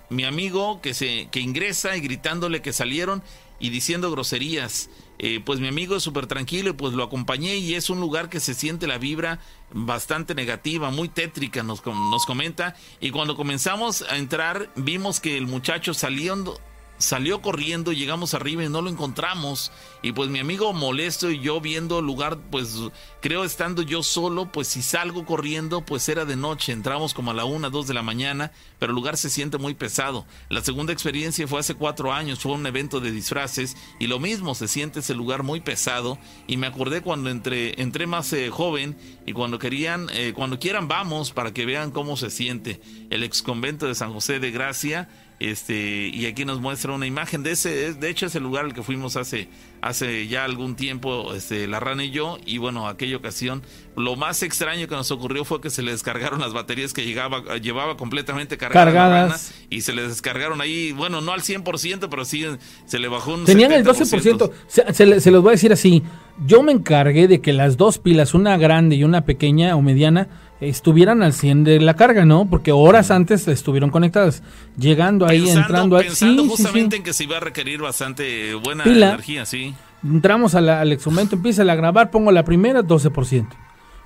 mi 0.09 0.25
amigo 0.25 0.79
que 0.81 0.93
se 0.93 1.27
que 1.31 1.39
ingresa 1.39 1.97
y 1.97 2.01
gritándole 2.01 2.61
que 2.61 2.71
salieron 2.71 3.23
y 3.59 3.69
diciendo 3.69 4.11
groserías. 4.11 4.89
Eh, 5.17 5.41
pues 5.43 5.61
mi 5.61 5.67
amigo 5.69 5.95
es 5.95 6.03
súper 6.03 6.27
tranquilo 6.27 6.71
y 6.71 6.73
pues 6.73 6.93
lo 6.93 7.03
acompañé 7.03 7.55
y 7.55 7.75
es 7.75 7.89
un 7.89 8.01
lugar 8.01 8.29
que 8.29 8.41
se 8.41 8.53
siente 8.53 8.85
la 8.85 8.97
vibra 8.97 9.39
bastante 9.71 10.35
negativa, 10.35 10.89
muy 10.91 11.07
tétrica, 11.07 11.63
nos, 11.63 11.85
nos 11.85 12.25
comenta. 12.25 12.75
Y 12.99 13.11
cuando 13.11 13.37
comenzamos 13.37 14.01
a 14.09 14.17
entrar, 14.17 14.69
vimos 14.75 15.21
que 15.21 15.37
el 15.37 15.47
muchacho 15.47 15.93
saliendo, 15.93 16.59
salió 16.97 17.41
corriendo, 17.41 17.91
llegamos 17.91 18.33
arriba 18.33 18.63
y 18.63 18.69
no 18.69 18.81
lo 18.81 18.89
encontramos. 18.89 19.71
Y 20.01 20.11
pues 20.11 20.29
mi 20.29 20.39
amigo 20.39 20.71
molesto 20.73 21.31
y 21.31 21.39
yo 21.39 21.59
viendo 21.59 21.99
el 21.99 22.05
lugar, 22.05 22.37
pues 22.51 22.77
creo 23.21 23.43
estando 23.43 23.81
yo 23.81 24.03
solo, 24.03 24.51
pues 24.51 24.67
si 24.67 24.81
salgo 24.81 25.25
corriendo, 25.25 25.81
pues 25.81 26.07
era 26.09 26.25
de 26.25 26.35
noche. 26.35 26.71
Entramos 26.71 27.13
como 27.13 27.31
a 27.31 27.33
la 27.33 27.45
una, 27.45 27.69
dos 27.69 27.87
de 27.87 27.93
la 27.93 28.03
mañana, 28.03 28.51
pero 28.79 28.91
el 28.91 28.95
lugar 28.95 29.17
se 29.17 29.29
siente 29.29 29.57
muy 29.57 29.73
pesado. 29.73 30.25
La 30.49 30.61
segunda 30.61 30.93
experiencia 30.93 31.47
fue 31.47 31.59
hace 31.59 31.75
cuatro 31.75 32.13
años, 32.13 32.39
fue 32.39 32.53
un 32.53 32.65
evento 32.65 32.99
de 32.99 33.11
disfraces 33.11 33.75
y 33.99 34.07
lo 34.07 34.19
mismo, 34.19 34.55
se 34.55 34.67
siente 34.67 34.99
ese 34.99 35.15
lugar 35.15 35.43
muy 35.43 35.59
pesado. 35.59 36.17
Y 36.47 36.57
me 36.57 36.67
acordé 36.67 37.01
cuando 37.01 37.29
entré, 37.29 37.81
entré 37.81 38.07
más 38.07 38.31
eh, 38.33 38.49
joven 38.49 38.97
y 39.25 39.33
cuando 39.33 39.59
querían, 39.59 40.07
eh, 40.13 40.33
cuando 40.35 40.59
quieran 40.59 40.87
vamos 40.87 41.31
para 41.31 41.53
que 41.53 41.65
vean 41.65 41.91
cómo 41.91 42.15
se 42.17 42.29
siente 42.29 42.79
el 43.09 43.23
ex 43.23 43.41
convento 43.41 43.87
de 43.87 43.95
San 43.95 44.13
José 44.13 44.39
de 44.39 44.51
Gracia 44.51 45.09
este, 45.39 46.07
y 46.13 46.25
aquí 46.27 46.45
nos 46.45 46.61
muestra 46.61 46.93
una 46.93 47.05
imagen 47.05 47.43
de 47.43 47.51
ese, 47.51 47.93
de 47.93 48.09
hecho 48.09 48.25
es 48.25 48.35
el 48.35 48.43
lugar 48.43 48.65
al 48.65 48.73
que 48.73 48.83
fuimos 48.83 49.17
hace, 49.17 49.49
hace 49.81 50.27
ya 50.27 50.45
algún 50.45 50.75
tiempo, 50.75 51.33
este, 51.33 51.67
la 51.67 51.79
rana 51.79 52.05
y 52.05 52.11
yo, 52.11 52.37
y 52.45 52.57
bueno, 52.57 52.87
aquella 52.87 53.17
ocasión, 53.17 53.61
lo 53.97 54.15
más 54.15 54.43
extraño 54.43 54.87
que 54.87 54.95
nos 54.95 55.11
ocurrió 55.11 55.43
fue 55.43 55.59
que 55.59 55.69
se 55.69 55.81
le 55.81 55.91
descargaron 55.91 56.39
las 56.39 56.53
baterías 56.53 56.93
que 56.93 57.05
llegaba, 57.05 57.57
llevaba 57.57 57.97
completamente 57.97 58.57
cargadas, 58.57 58.93
cargadas. 58.93 59.53
y 59.69 59.81
se 59.81 59.93
le 59.93 60.07
descargaron 60.07 60.61
ahí, 60.61 60.93
bueno, 60.93 61.19
no 61.19 61.33
al 61.33 61.41
100%, 61.41 62.07
pero 62.09 62.23
sí 62.23 62.45
se 62.85 62.99
le 62.99 63.07
bajó 63.09 63.33
un 63.33 63.43
Tenían 63.45 63.73
el 63.73 63.85
12%, 63.85 64.51
se, 64.67 64.93
se, 64.93 65.19
se 65.19 65.31
los 65.31 65.41
voy 65.41 65.49
a 65.49 65.51
decir 65.51 65.73
así, 65.73 66.01
yo 66.45 66.63
me 66.63 66.71
encargué 66.71 67.27
de 67.27 67.41
que 67.41 67.53
las 67.53 67.77
dos 67.77 67.97
pilas, 67.97 68.33
una 68.33 68.57
grande 68.57 68.95
y 68.95 69.03
una 69.03 69.25
pequeña 69.25 69.75
o 69.75 69.81
mediana, 69.81 70.27
estuvieran 70.61 71.23
al 71.23 71.33
100 71.33 71.63
de 71.63 71.79
la 71.79 71.95
carga, 71.95 72.25
¿no? 72.25 72.49
Porque 72.49 72.71
horas 72.71 73.11
antes 73.11 73.47
estuvieron 73.47 73.89
conectadas, 73.89 74.43
llegando 74.77 75.25
ahí, 75.25 75.49
entrando 75.49 75.97
ahí. 75.97 76.05
Pensando 76.05 76.45
justamente 76.45 76.95
en 76.97 77.03
que 77.03 77.13
se 77.13 77.23
iba 77.25 77.37
a 77.37 77.39
requerir 77.39 77.81
bastante 77.81 78.53
buena 78.55 78.83
energía, 78.83 79.45
sí. 79.45 79.73
Entramos 80.03 80.55
al 80.55 80.91
exumento, 80.91 81.35
empieza 81.35 81.63
a 81.63 81.75
grabar, 81.75 82.11
pongo 82.11 82.31
la 82.31 82.45
primera, 82.45 82.81
12%. 82.81 83.47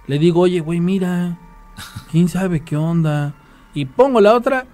Le 0.08 0.18
digo, 0.18 0.42
oye, 0.42 0.60
güey, 0.60 0.80
mira, 0.80 1.38
quién 2.12 2.30
sabe 2.30 2.62
qué 2.62 2.78
onda. 2.78 3.36
Y 3.74 3.86
pongo 3.86 4.22
la 4.22 4.34
otra, 4.34 4.66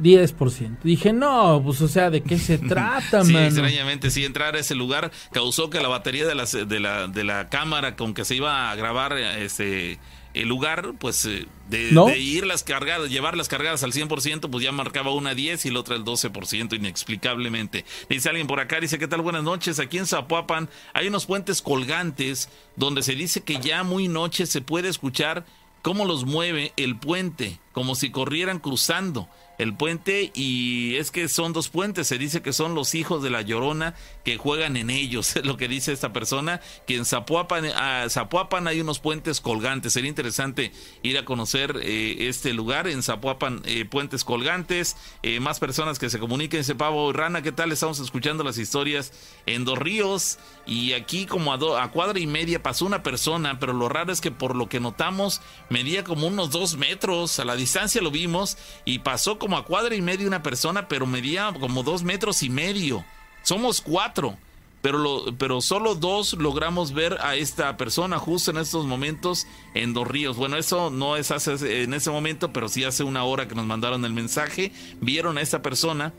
10%. 0.00 0.78
Dije, 0.82 1.12
no, 1.12 1.60
pues 1.64 1.80
o 1.80 1.88
sea, 1.88 2.10
¿de 2.10 2.22
qué 2.22 2.38
se 2.38 2.58
trata, 2.68 3.24
sí, 3.24 3.36
extrañamente, 3.36 4.10
sí, 4.10 4.24
entrar 4.24 4.54
a 4.56 4.58
ese 4.58 4.74
lugar 4.74 5.10
causó 5.32 5.70
que 5.70 5.80
la 5.80 5.88
batería 5.88 6.26
de 6.26 6.34
la, 6.34 6.44
de 6.44 6.80
la, 6.80 7.08
de 7.08 7.24
la 7.24 7.48
cámara 7.48 7.96
con 7.96 8.14
que 8.14 8.24
se 8.24 8.36
iba 8.36 8.70
a 8.70 8.76
grabar 8.76 9.16
este 9.16 9.98
el 10.34 10.48
lugar, 10.48 10.94
pues 10.98 11.24
eh, 11.26 11.46
de, 11.68 12.18
ir 12.18 12.44
las 12.44 12.62
cargadas, 12.64 13.08
llevar 13.08 13.36
las 13.36 13.48
cargadas 13.48 13.82
al 13.84 13.92
100%, 13.92 14.50
pues 14.50 14.64
ya 14.64 14.72
marcaba 14.72 15.12
una 15.12 15.34
10 15.34 15.64
y 15.66 15.70
la 15.70 15.80
otra 15.80 15.96
el 15.96 16.04
12%, 16.04 16.76
inexplicablemente. 16.76 17.84
Dice 18.08 18.28
alguien 18.28 18.46
por 18.46 18.60
acá, 18.60 18.80
dice, 18.80 18.98
¿qué 18.98 19.08
tal? 19.08 19.22
Buenas 19.22 19.44
noches. 19.44 19.78
Aquí 19.78 19.98
en 19.98 20.06
Zapopan 20.06 20.68
hay 20.92 21.08
unos 21.08 21.26
puentes 21.26 21.62
colgantes 21.62 22.50
donde 22.76 23.02
se 23.02 23.14
dice 23.14 23.42
que 23.42 23.60
ya 23.60 23.84
muy 23.84 24.08
noche 24.08 24.46
se 24.46 24.60
puede 24.60 24.88
escuchar 24.88 25.46
cómo 25.82 26.04
los 26.04 26.24
mueve 26.24 26.72
el 26.76 26.96
puente, 26.96 27.60
como 27.72 27.94
si 27.94 28.10
corrieran 28.10 28.58
cruzando 28.58 29.28
el 29.58 29.76
puente 29.76 30.32
y 30.34 30.96
es 30.96 31.10
que 31.10 31.28
son 31.28 31.52
dos 31.52 31.68
puentes, 31.68 32.08
se 32.08 32.18
dice 32.18 32.42
que 32.42 32.52
son 32.52 32.74
los 32.74 32.94
hijos 32.94 33.22
de 33.22 33.30
la 33.30 33.42
Llorona 33.42 33.94
que 34.24 34.38
juegan 34.38 34.76
en 34.76 34.90
ellos, 34.90 35.36
es 35.36 35.44
lo 35.44 35.56
que 35.56 35.68
dice 35.68 35.92
esta 35.92 36.12
persona, 36.12 36.60
que 36.86 36.96
en 36.96 37.04
Zapoapan 37.04 38.66
hay 38.66 38.80
unos 38.80 38.98
puentes 38.98 39.40
colgantes, 39.40 39.92
sería 39.92 40.08
interesante 40.08 40.72
ir 41.02 41.18
a 41.18 41.24
conocer 41.24 41.78
eh, 41.82 42.28
este 42.28 42.52
lugar, 42.52 42.88
en 42.88 43.02
Zapoapan 43.02 43.62
eh, 43.64 43.84
puentes 43.84 44.24
colgantes, 44.24 44.96
eh, 45.22 45.40
más 45.40 45.60
personas 45.60 45.98
que 45.98 46.10
se 46.10 46.18
comuniquen, 46.18 46.60
dice 46.60 46.74
Pavo 46.74 47.12
Rana, 47.12 47.42
¿qué 47.42 47.52
tal? 47.52 47.70
Estamos 47.70 48.00
escuchando 48.00 48.42
las 48.42 48.58
historias 48.58 49.12
en 49.46 49.64
Dos 49.64 49.78
Ríos 49.78 50.38
y 50.66 50.94
aquí 50.94 51.26
como 51.26 51.52
a, 51.52 51.82
a 51.82 51.90
cuadra 51.90 52.18
y 52.18 52.26
media 52.26 52.62
pasó 52.62 52.86
una 52.86 53.02
persona, 53.02 53.60
pero 53.60 53.72
lo 53.72 53.88
raro 53.88 54.12
es 54.12 54.20
que 54.20 54.30
por 54.30 54.56
lo 54.56 54.68
que 54.68 54.80
notamos 54.80 55.42
medía 55.68 56.04
como 56.04 56.26
unos 56.26 56.50
dos 56.50 56.76
metros, 56.76 57.38
a 57.38 57.44
la 57.44 57.56
distancia 57.56 58.00
lo 58.00 58.10
vimos 58.10 58.56
y 58.84 59.00
pasó 59.00 59.38
como 59.38 59.58
a 59.58 59.64
cuadra 59.64 59.94
y 59.94 60.02
media 60.02 60.26
una 60.26 60.42
persona, 60.42 60.88
pero 60.88 61.06
medía 61.06 61.52
como 61.60 61.82
dos 61.82 62.02
metros 62.02 62.42
y 62.42 62.50
medio. 62.50 63.04
Somos 63.44 63.80
cuatro, 63.80 64.36
pero, 64.82 65.26
pero 65.38 65.60
solo 65.60 65.94
dos 65.94 66.32
logramos 66.34 66.92
ver 66.92 67.18
a 67.20 67.36
esta 67.36 67.76
persona 67.76 68.18
justo 68.18 68.50
en 68.50 68.56
estos 68.56 68.86
momentos 68.86 69.46
en 69.74 69.94
Dos 69.94 70.08
Ríos. 70.08 70.36
Bueno, 70.36 70.56
eso 70.56 70.90
no 70.90 71.16
es 71.16 71.30
hace, 71.30 71.84
en 71.84 71.94
ese 71.94 72.10
momento, 72.10 72.52
pero 72.52 72.68
sí 72.68 72.84
hace 72.84 73.04
una 73.04 73.24
hora 73.24 73.46
que 73.46 73.54
nos 73.54 73.66
mandaron 73.66 74.04
el 74.04 74.12
mensaje. 74.12 74.72
Vieron 75.00 75.38
a 75.38 75.42
esta 75.42 75.62
persona 75.62 76.12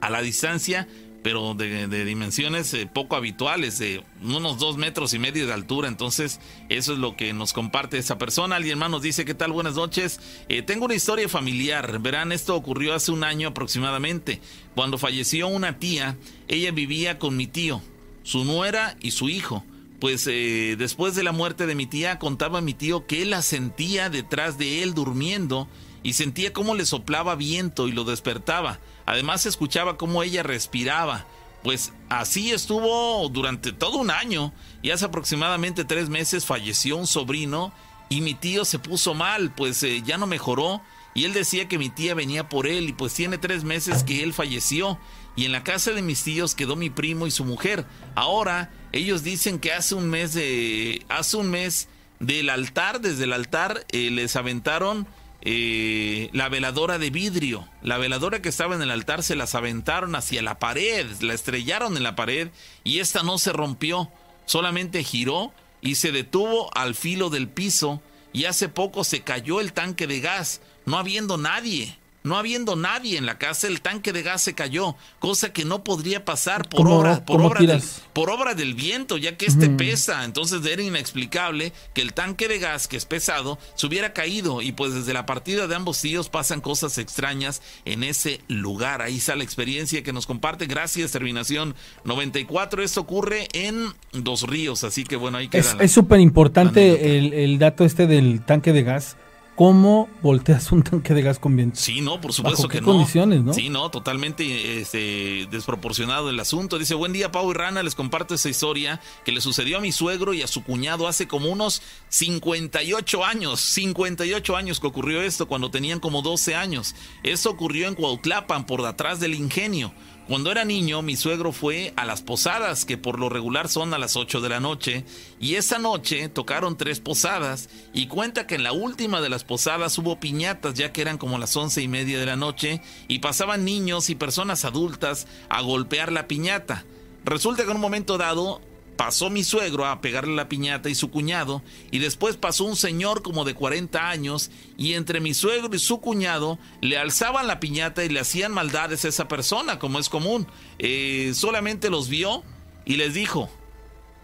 a 0.00 0.10
la 0.10 0.22
distancia 0.22 0.88
pero 1.22 1.54
de, 1.54 2.04
dimensiones 2.04 2.72
eh, 2.74 2.88
poco 2.92 3.16
habituales, 3.16 3.78
de 3.78 4.02
unos 4.22 4.58
dos 4.58 4.76
metros 4.76 5.14
y 5.14 5.18
medio 5.18 5.46
de 5.46 5.52
altura. 5.52 5.88
Entonces, 5.88 6.40
eso 6.68 6.92
es 6.92 6.98
lo 6.98 7.16
que 7.16 7.32
nos 7.32 7.52
comparte 7.52 7.98
esa 7.98 8.18
persona. 8.18 8.56
Alguien 8.56 8.78
más 8.78 8.90
nos 8.90 9.02
dice, 9.02 9.24
¿qué 9.24 9.34
tal? 9.34 9.52
Buenas 9.52 9.74
noches. 9.74 10.20
Eh, 10.48 10.62
tengo 10.62 10.84
una 10.84 10.94
historia 10.94 11.28
familiar. 11.28 11.98
Verán, 12.00 12.32
esto 12.32 12.54
ocurrió 12.54 12.94
hace 12.94 13.10
un 13.10 13.24
año 13.24 13.48
aproximadamente. 13.48 14.40
Cuando 14.74 14.98
falleció 14.98 15.48
una 15.48 15.78
tía, 15.78 16.16
ella 16.46 16.70
vivía 16.70 17.18
con 17.18 17.36
mi 17.36 17.46
tío, 17.46 17.82
su 18.22 18.44
nuera 18.44 18.96
y 19.00 19.10
su 19.10 19.28
hijo. 19.28 19.64
Pues 20.00 20.28
eh, 20.28 20.76
después 20.78 21.16
de 21.16 21.24
la 21.24 21.32
muerte 21.32 21.66
de 21.66 21.74
mi 21.74 21.86
tía, 21.86 22.20
contaba 22.20 22.60
mi 22.60 22.74
tío 22.74 23.06
que 23.06 23.22
él 23.22 23.30
la 23.30 23.42
sentía 23.42 24.10
detrás 24.10 24.56
de 24.56 24.84
él 24.84 24.94
durmiendo 24.94 25.68
y 26.04 26.12
sentía 26.12 26.52
cómo 26.52 26.76
le 26.76 26.86
soplaba 26.86 27.34
viento 27.34 27.88
y 27.88 27.92
lo 27.92 28.04
despertaba. 28.04 28.78
Además 29.08 29.46
escuchaba 29.46 29.96
cómo 29.96 30.22
ella 30.22 30.42
respiraba. 30.42 31.24
Pues 31.62 31.94
así 32.10 32.50
estuvo 32.50 33.26
durante 33.30 33.72
todo 33.72 33.96
un 33.96 34.10
año 34.10 34.52
y 34.82 34.90
hace 34.90 35.06
aproximadamente 35.06 35.86
tres 35.86 36.10
meses 36.10 36.44
falleció 36.44 36.98
un 36.98 37.06
sobrino 37.06 37.72
y 38.10 38.20
mi 38.20 38.34
tío 38.34 38.66
se 38.66 38.78
puso 38.78 39.14
mal, 39.14 39.50
pues 39.54 39.82
eh, 39.82 40.02
ya 40.04 40.18
no 40.18 40.26
mejoró 40.26 40.82
y 41.14 41.24
él 41.24 41.32
decía 41.32 41.68
que 41.68 41.78
mi 41.78 41.88
tía 41.88 42.14
venía 42.14 42.50
por 42.50 42.66
él 42.66 42.90
y 42.90 42.92
pues 42.92 43.14
tiene 43.14 43.38
tres 43.38 43.64
meses 43.64 44.04
que 44.04 44.22
él 44.22 44.34
falleció 44.34 44.98
y 45.36 45.46
en 45.46 45.52
la 45.52 45.64
casa 45.64 45.92
de 45.92 46.02
mis 46.02 46.22
tíos 46.22 46.54
quedó 46.54 46.76
mi 46.76 46.90
primo 46.90 47.26
y 47.26 47.30
su 47.30 47.46
mujer. 47.46 47.86
Ahora 48.14 48.70
ellos 48.92 49.22
dicen 49.22 49.58
que 49.58 49.72
hace 49.72 49.94
un 49.94 50.10
mes 50.10 50.34
de 50.34 51.06
hace 51.08 51.38
un 51.38 51.48
mes 51.48 51.88
del 52.20 52.50
altar, 52.50 53.00
desde 53.00 53.24
el 53.24 53.32
altar 53.32 53.86
eh, 53.88 54.10
les 54.10 54.36
aventaron 54.36 55.08
eh, 55.42 56.30
la 56.32 56.48
veladora 56.48 56.98
de 56.98 57.10
vidrio. 57.10 57.68
La 57.82 57.98
veladora 57.98 58.42
que 58.42 58.48
estaba 58.48 58.74
en 58.74 58.82
el 58.82 58.90
altar 58.90 59.22
se 59.22 59.36
las 59.36 59.54
aventaron 59.54 60.14
hacia 60.14 60.42
la 60.42 60.58
pared, 60.58 61.06
la 61.20 61.34
estrellaron 61.34 61.96
en 61.96 62.02
la 62.02 62.16
pared 62.16 62.50
y 62.84 63.00
esta 63.00 63.22
no 63.22 63.38
se 63.38 63.52
rompió, 63.52 64.10
solamente 64.46 65.04
giró 65.04 65.52
y 65.80 65.94
se 65.94 66.12
detuvo 66.12 66.76
al 66.76 66.94
filo 66.94 67.30
del 67.30 67.48
piso 67.48 68.02
y 68.32 68.44
hace 68.44 68.68
poco 68.68 69.04
se 69.04 69.22
cayó 69.22 69.60
el 69.60 69.72
tanque 69.72 70.06
de 70.06 70.20
gas, 70.20 70.60
no 70.86 70.98
habiendo 70.98 71.38
nadie. 71.38 71.97
No 72.24 72.36
habiendo 72.36 72.76
nadie 72.76 73.16
en 73.16 73.26
la 73.26 73.38
casa, 73.38 73.68
el 73.68 73.80
tanque 73.80 74.12
de 74.12 74.22
gas 74.22 74.42
se 74.42 74.54
cayó, 74.54 74.96
cosa 75.18 75.52
que 75.52 75.64
no 75.64 75.84
podría 75.84 76.24
pasar 76.24 76.68
por 76.68 76.86
obra, 76.88 77.24
por 77.24 77.40
obra, 77.40 77.60
del, 77.60 77.82
por 78.12 78.30
obra 78.30 78.54
del 78.54 78.74
viento, 78.74 79.16
ya 79.16 79.36
que 79.36 79.46
este 79.46 79.70
pesa. 79.70 80.24
Entonces 80.24 80.64
era 80.66 80.82
inexplicable 80.82 81.72
que 81.94 82.02
el 82.02 82.12
tanque 82.12 82.48
de 82.48 82.58
gas, 82.58 82.88
que 82.88 82.96
es 82.96 83.04
pesado, 83.04 83.58
se 83.76 83.86
hubiera 83.86 84.12
caído. 84.12 84.62
Y 84.62 84.72
pues 84.72 84.94
desde 84.94 85.12
la 85.12 85.26
partida 85.26 85.66
de 85.66 85.74
ambos 85.74 86.00
tíos 86.00 86.28
pasan 86.28 86.60
cosas 86.60 86.98
extrañas 86.98 87.62
en 87.84 88.02
ese 88.02 88.40
lugar. 88.48 89.00
Ahí 89.00 89.18
está 89.18 89.36
la 89.36 89.44
experiencia 89.44 90.02
que 90.02 90.12
nos 90.12 90.26
comparte. 90.26 90.66
Gracias, 90.66 91.12
terminación 91.12 91.74
94. 92.04 92.82
Esto 92.82 93.00
ocurre 93.00 93.48
en 93.52 93.92
Dos 94.12 94.42
Ríos, 94.42 94.84
así 94.84 95.04
que 95.04 95.16
bueno, 95.16 95.38
ahí 95.38 95.48
queda. 95.48 95.76
Es 95.80 95.92
súper 95.92 96.20
importante 96.20 97.16
el, 97.16 97.32
el 97.32 97.58
dato 97.58 97.84
este 97.84 98.06
del 98.06 98.44
tanque 98.44 98.72
de 98.72 98.82
gas 98.82 99.16
¿Cómo 99.58 100.08
volteas 100.22 100.70
un 100.70 100.84
tanque 100.84 101.14
de 101.14 101.22
gas 101.22 101.40
con 101.40 101.56
viento? 101.56 101.80
Sí, 101.80 102.00
no, 102.00 102.20
por 102.20 102.32
supuesto 102.32 102.68
que 102.68 102.80
no. 102.80 102.86
condiciones, 102.86 103.42
no? 103.42 103.52
Sí, 103.52 103.70
no, 103.70 103.90
totalmente 103.90 104.80
este, 104.80 105.48
desproporcionado 105.50 106.30
el 106.30 106.38
asunto. 106.38 106.78
Dice, 106.78 106.94
buen 106.94 107.12
día, 107.12 107.32
Pau 107.32 107.50
y 107.50 107.54
Rana, 107.54 107.82
les 107.82 107.96
comparto 107.96 108.36
esa 108.36 108.48
historia 108.48 109.00
que 109.24 109.32
le 109.32 109.40
sucedió 109.40 109.78
a 109.78 109.80
mi 109.80 109.90
suegro 109.90 110.32
y 110.32 110.42
a 110.42 110.46
su 110.46 110.62
cuñado 110.62 111.08
hace 111.08 111.26
como 111.26 111.48
unos 111.48 111.82
58 112.08 113.24
años. 113.24 113.58
58 113.58 114.56
años 114.56 114.78
que 114.78 114.86
ocurrió 114.86 115.22
esto, 115.22 115.48
cuando 115.48 115.72
tenían 115.72 115.98
como 115.98 116.22
12 116.22 116.54
años. 116.54 116.94
Eso 117.24 117.50
ocurrió 117.50 117.88
en 117.88 117.96
Cuautlapan, 117.96 118.64
por 118.64 118.84
detrás 118.84 119.18
del 119.18 119.34
ingenio. 119.34 119.92
Cuando 120.28 120.52
era 120.52 120.66
niño, 120.66 121.00
mi 121.00 121.16
suegro 121.16 121.52
fue 121.52 121.94
a 121.96 122.04
las 122.04 122.20
posadas, 122.20 122.84
que 122.84 122.98
por 122.98 123.18
lo 123.18 123.30
regular 123.30 123.70
son 123.70 123.94
a 123.94 123.98
las 123.98 124.14
8 124.14 124.42
de 124.42 124.50
la 124.50 124.60
noche, 124.60 125.06
y 125.40 125.54
esa 125.54 125.78
noche 125.78 126.28
tocaron 126.28 126.76
tres 126.76 127.00
posadas, 127.00 127.70
y 127.94 128.08
cuenta 128.08 128.46
que 128.46 128.56
en 128.56 128.62
la 128.62 128.72
última 128.72 129.22
de 129.22 129.30
las 129.30 129.44
posadas 129.44 129.96
hubo 129.96 130.20
piñatas, 130.20 130.74
ya 130.74 130.92
que 130.92 131.00
eran 131.00 131.16
como 131.16 131.38
las 131.38 131.56
once 131.56 131.80
y 131.80 131.88
media 131.88 132.18
de 132.18 132.26
la 132.26 132.36
noche, 132.36 132.82
y 133.08 133.20
pasaban 133.20 133.64
niños 133.64 134.10
y 134.10 134.16
personas 134.16 134.66
adultas 134.66 135.26
a 135.48 135.62
golpear 135.62 136.12
la 136.12 136.28
piñata. 136.28 136.84
Resulta 137.24 137.64
que 137.64 137.70
en 137.70 137.76
un 137.76 137.82
momento 137.82 138.18
dado 138.18 138.60
pasó 138.98 139.30
mi 139.30 139.44
suegro 139.44 139.86
a 139.86 140.00
pegarle 140.00 140.34
la 140.34 140.48
piñata 140.48 140.90
y 140.90 140.96
su 140.96 141.10
cuñado, 141.12 141.62
y 141.92 142.00
después 142.00 142.36
pasó 142.36 142.64
un 142.64 142.74
señor 142.74 143.22
como 143.22 143.44
de 143.44 143.54
40 143.54 144.10
años, 144.10 144.50
y 144.76 144.94
entre 144.94 145.20
mi 145.20 145.34
suegro 145.34 145.72
y 145.72 145.78
su 145.78 146.00
cuñado 146.00 146.58
le 146.80 146.98
alzaban 146.98 147.46
la 147.46 147.60
piñata 147.60 148.04
y 148.04 148.08
le 148.08 148.18
hacían 148.18 148.52
maldades 148.52 149.04
a 149.04 149.08
esa 149.08 149.28
persona, 149.28 149.78
como 149.78 150.00
es 150.00 150.08
común. 150.08 150.48
Eh, 150.80 151.30
solamente 151.34 151.90
los 151.90 152.08
vio 152.08 152.42
y 152.84 152.96
les 152.96 153.14
dijo, 153.14 153.48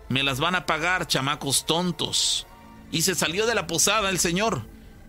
me 0.08 0.24
las 0.24 0.40
van 0.40 0.56
a 0.56 0.66
pagar, 0.66 1.06
chamacos 1.06 1.66
tontos. 1.66 2.48
Y 2.90 3.02
se 3.02 3.14
salió 3.14 3.46
de 3.46 3.54
la 3.54 3.68
posada 3.68 4.10
el 4.10 4.18
señor. 4.18 4.66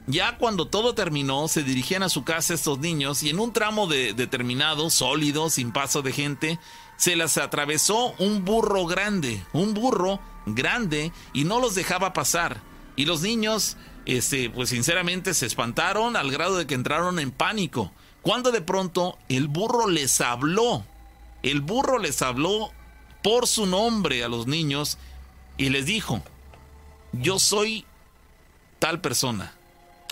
Ya 0.07 0.37
cuando 0.37 0.67
todo 0.67 0.93
terminó, 0.93 1.47
se 1.47 1.63
dirigían 1.63 2.03
a 2.03 2.09
su 2.09 2.23
casa 2.23 2.53
estos 2.53 2.77
niños 2.77 3.23
y 3.23 3.29
en 3.29 3.39
un 3.39 3.51
tramo 3.51 3.87
de, 3.87 4.13
determinado, 4.13 4.91
sólido, 4.91 5.49
sin 5.49 5.71
paso 5.71 6.03
de 6.03 6.11
gente, 6.11 6.59
se 6.97 7.15
las 7.15 7.37
atravesó 7.37 8.13
un 8.19 8.45
burro 8.45 8.85
grande, 8.85 9.43
un 9.53 9.73
burro 9.73 10.19
grande, 10.45 11.11
y 11.33 11.43
no 11.43 11.59
los 11.59 11.75
dejaba 11.75 12.13
pasar. 12.13 12.61
Y 12.95 13.05
los 13.05 13.21
niños, 13.21 13.77
este, 14.05 14.49
pues 14.49 14.69
sinceramente 14.69 15.33
se 15.33 15.45
espantaron 15.45 16.15
al 16.15 16.31
grado 16.31 16.57
de 16.57 16.67
que 16.67 16.75
entraron 16.75 17.19
en 17.19 17.31
pánico. 17.31 17.91
Cuando 18.21 18.51
de 18.51 18.61
pronto 18.61 19.17
el 19.29 19.47
burro 19.47 19.87
les 19.87 20.21
habló, 20.21 20.85
el 21.43 21.61
burro 21.61 21.99
les 21.99 22.21
habló 22.21 22.71
por 23.21 23.47
su 23.47 23.65
nombre 23.65 24.23
a 24.23 24.29
los 24.29 24.47
niños 24.47 24.97
y 25.57 25.69
les 25.69 25.85
dijo, 25.85 26.23
yo 27.11 27.39
soy 27.39 27.85
tal 28.79 29.01
persona. 29.01 29.53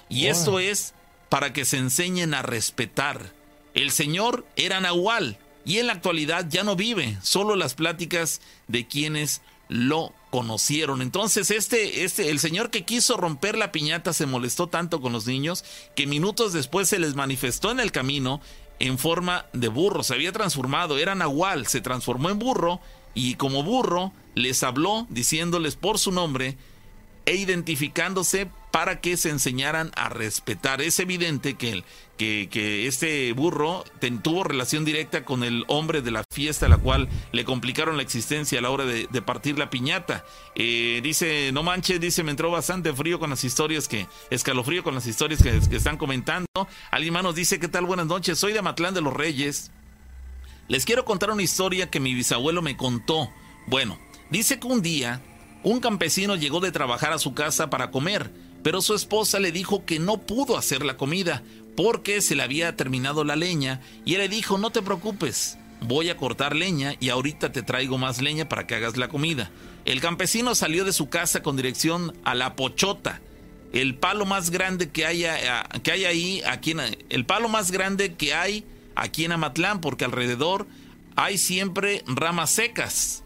Y 0.09 0.27
esto 0.27 0.59
es 0.59 0.93
para 1.29 1.53
que 1.53 1.65
se 1.65 1.77
enseñen 1.77 2.33
a 2.33 2.41
respetar. 2.43 3.33
El 3.73 3.91
Señor 3.91 4.45
era 4.55 4.79
Nahual, 4.79 5.39
y 5.65 5.77
en 5.77 5.87
la 5.87 5.93
actualidad 5.93 6.47
ya 6.49 6.63
no 6.63 6.75
vive, 6.75 7.17
solo 7.21 7.55
las 7.55 7.73
pláticas 7.73 8.41
de 8.67 8.87
quienes 8.87 9.41
lo 9.69 10.13
conocieron. 10.29 11.01
Entonces, 11.01 11.51
este, 11.51 12.03
este, 12.03 12.29
el 12.29 12.39
señor 12.39 12.69
que 12.69 12.83
quiso 12.83 13.17
romper 13.17 13.57
la 13.57 13.71
piñata 13.71 14.13
se 14.13 14.25
molestó 14.25 14.67
tanto 14.67 15.01
con 15.01 15.13
los 15.13 15.25
niños 15.25 15.63
que 15.95 16.07
minutos 16.07 16.53
después 16.53 16.89
se 16.89 16.99
les 16.99 17.15
manifestó 17.15 17.71
en 17.71 17.79
el 17.79 17.91
camino 17.91 18.41
en 18.79 18.97
forma 18.97 19.45
de 19.53 19.69
burro. 19.69 20.03
Se 20.03 20.13
había 20.13 20.31
transformado, 20.31 20.97
era 20.97 21.15
Nahual, 21.15 21.67
se 21.67 21.81
transformó 21.81 22.29
en 22.29 22.39
burro 22.39 22.81
y 23.13 23.35
como 23.35 23.63
burro 23.63 24.11
les 24.35 24.63
habló 24.63 25.07
diciéndoles 25.09 25.75
por 25.75 25.99
su 25.99 26.11
nombre 26.11 26.57
e 27.25 27.35
identificándose 27.35 28.49
para 28.73 29.01
que 29.01 29.17
se 29.17 29.29
enseñaran 29.29 29.91
a 29.95 30.09
respetar. 30.09 30.81
Es 30.81 30.99
evidente 30.99 31.53
que, 31.53 31.83
que, 32.17 32.87
este 32.87 33.31
burro 33.33 33.83
tuvo 34.23 34.43
relación 34.43 34.83
directa 34.83 35.23
con 35.23 35.43
el 35.43 35.63
hombre 35.67 36.01
de 36.01 36.09
la 36.09 36.23
fiesta, 36.31 36.65
a 36.65 36.69
la 36.69 36.79
cual 36.79 37.07
le 37.31 37.45
complicaron 37.45 37.97
la 37.97 38.01
existencia 38.01 38.57
a 38.57 38.63
la 38.63 38.71
hora 38.71 38.83
de, 38.85 39.21
partir 39.21 39.59
la 39.59 39.69
piñata. 39.69 40.25
Eh, 40.55 41.01
dice, 41.03 41.51
no 41.53 41.61
manches, 41.61 42.01
dice, 42.01 42.23
me 42.23 42.31
entró 42.31 42.49
bastante 42.49 42.91
frío 42.93 43.19
con 43.19 43.29
las 43.29 43.43
historias 43.43 43.87
que, 43.87 44.07
escalofrío 44.31 44.83
con 44.83 44.95
las 44.95 45.05
historias 45.05 45.43
que, 45.43 45.59
que 45.69 45.75
están 45.75 45.97
comentando. 45.97 46.47
Alguien 46.89 47.13
más 47.13 47.21
nos 47.21 47.35
dice, 47.35 47.59
¿qué 47.59 47.67
tal? 47.67 47.85
Buenas 47.85 48.07
noches, 48.07 48.39
soy 48.39 48.53
de 48.53 48.59
Amatlán 48.59 48.95
de 48.95 49.01
los 49.01 49.13
Reyes. 49.13 49.69
Les 50.67 50.83
quiero 50.83 51.05
contar 51.05 51.29
una 51.29 51.43
historia 51.43 51.91
que 51.91 51.99
mi 51.99 52.15
bisabuelo 52.15 52.63
me 52.63 52.75
contó. 52.75 53.29
Bueno, 53.67 53.99
dice 54.31 54.59
que 54.59 54.65
un 54.65 54.81
día 54.81 55.21
un 55.61 55.79
campesino 55.79 56.35
llegó 56.35 56.59
de 56.59 56.71
trabajar 56.71 57.13
a 57.13 57.19
su 57.19 57.35
casa 57.35 57.69
para 57.69 57.91
comer 57.91 58.31
pero 58.63 58.81
su 58.81 58.95
esposa 58.95 59.39
le 59.39 59.51
dijo 59.51 59.85
que 59.85 59.99
no 59.99 60.17
pudo 60.17 60.57
hacer 60.57 60.85
la 60.85 60.97
comida 60.97 61.43
porque 61.75 62.21
se 62.21 62.35
le 62.35 62.43
había 62.43 62.75
terminado 62.75 63.23
la 63.23 63.35
leña 63.35 63.81
y 64.05 64.15
él 64.15 64.21
le 64.21 64.29
dijo 64.29 64.57
no 64.57 64.71
te 64.71 64.81
preocupes, 64.81 65.57
voy 65.81 66.09
a 66.09 66.17
cortar 66.17 66.55
leña 66.55 66.95
y 66.99 67.09
ahorita 67.09 67.51
te 67.51 67.61
traigo 67.61 67.97
más 67.97 68.21
leña 68.21 68.47
para 68.47 68.65
que 68.65 68.75
hagas 68.75 68.97
la 68.97 69.09
comida. 69.09 69.51
El 69.85 69.99
campesino 69.99 70.55
salió 70.55 70.85
de 70.85 70.93
su 70.93 71.09
casa 71.09 71.43
con 71.43 71.57
dirección 71.57 72.15
a 72.23 72.35
la 72.35 72.55
pochota, 72.55 73.21
el 73.73 73.95
palo 73.95 74.25
más 74.25 74.49
grande 74.49 74.89
que 74.89 75.05
hay, 75.05 75.25
que 75.81 75.91
hay 75.91 76.05
ahí, 76.05 76.41
aquí 76.45 76.71
en, 76.71 76.79
el 77.09 77.25
palo 77.25 77.49
más 77.49 77.71
grande 77.71 78.13
que 78.13 78.33
hay 78.33 78.63
aquí 78.95 79.25
en 79.25 79.33
Amatlán, 79.33 79.81
porque 79.81 80.05
alrededor 80.05 80.67
hay 81.15 81.37
siempre 81.37 82.03
ramas 82.07 82.51
secas 82.51 83.22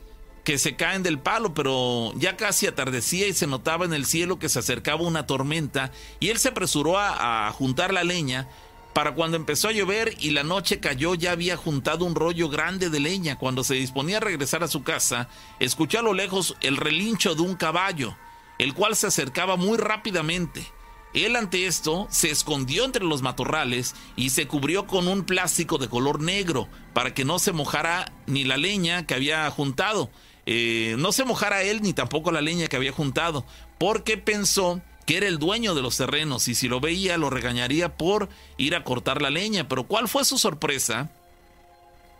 que 0.48 0.57
se 0.57 0.78
caen 0.78 1.03
del 1.03 1.19
palo, 1.19 1.53
pero 1.53 2.14
ya 2.15 2.38
casi 2.38 2.68
atardecía 2.68 3.28
y 3.28 3.34
se 3.34 3.48
notaba 3.48 3.84
en 3.84 3.91
el 3.91 4.06
cielo 4.06 4.40
que 4.40 4.48
se 4.48 4.60
acercaba 4.60 5.02
una 5.02 5.28
tormenta 5.28 5.91
y 6.22 6.30
él 6.30 6.40
se 6.40 6.48
apresuró 6.48 6.98
a, 6.98 7.52
juntar 7.52 7.94
la 7.94 8.06
leña 8.06 8.48
para 8.94 9.14
cuando 9.14 9.36
empezó 9.36 9.68
a 9.68 9.74
llover 9.74 10.15
y 10.22 10.30
la 10.30 10.44
noche 10.44 10.80
cayó 10.80 11.15
ya 11.15 11.34
había 11.34 11.57
juntado 11.57 12.06
un 12.06 12.15
rollo 12.15 12.48
grande 12.48 12.90
de 12.90 13.02
leña. 13.02 13.38
Cuando 13.38 13.65
se 13.65 13.74
disponía 13.74 14.18
a 14.18 14.22
regresar 14.22 14.64
a 14.64 14.69
su 14.69 14.84
casa, 14.84 15.28
escuchó 15.60 15.99
a 15.99 16.03
lo 16.03 16.14
lejos 16.14 16.56
el 16.61 16.78
relincho 16.78 17.36
de 17.36 17.41
un 17.41 17.56
caballo, 17.56 18.15
el 18.57 18.74
cual 18.74 18.95
se 18.95 19.07
acercaba 19.07 19.57
muy 19.57 19.78
rápidamente. 19.78 20.65
Él 21.14 21.36
ante 21.36 21.65
esto 21.68 22.07
se 22.10 22.32
escondió 22.32 22.86
entre 22.86 23.03
los 23.03 23.22
matorrales 23.22 23.95
y 24.15 24.30
se 24.30 24.48
cubrió 24.48 24.88
con 24.88 25.10
un 25.10 25.26
plástico 25.26 25.78
de 25.78 25.90
color 25.90 26.22
negro 26.22 26.69
para 26.94 27.14
que 27.14 27.26
no 27.26 27.38
se 27.38 27.52
mojara 27.52 28.14
ni 28.28 28.45
la 28.45 28.56
leña 28.56 29.06
que 29.06 29.14
había 29.14 29.49
juntado. 29.52 30.10
Eh, 30.49 30.95
no 30.98 31.11
se 31.11 31.26
mojara 31.26 31.61
él 31.61 31.82
ni 31.82 31.91
tampoco 31.91 32.32
la 32.32 32.40
leña 32.40 32.68
que 32.68 32.78
había 32.78 32.94
juntado, 32.94 33.45
porque 33.78 34.18
pensó 34.18 34.82
que 35.06 35.18
era 35.18 35.28
el 35.28 35.40
dueño 35.40 35.76
de 35.76 35.82
los 35.82 35.98
terrenos 35.98 36.48
y 36.48 36.56
si 36.56 36.69
lo 36.69 36.80
veía 36.80 37.18
lo 37.18 37.30
regañaría 37.30 37.98
por 37.98 38.30
ir 38.57 38.74
a 38.74 38.86
cortar 38.86 39.22
la 39.22 39.30
leña. 39.30 39.68
Pero 39.68 39.88
¿cuál 39.88 40.07
fue 40.07 40.24
su 40.24 40.38
sorpresa? 40.38 41.11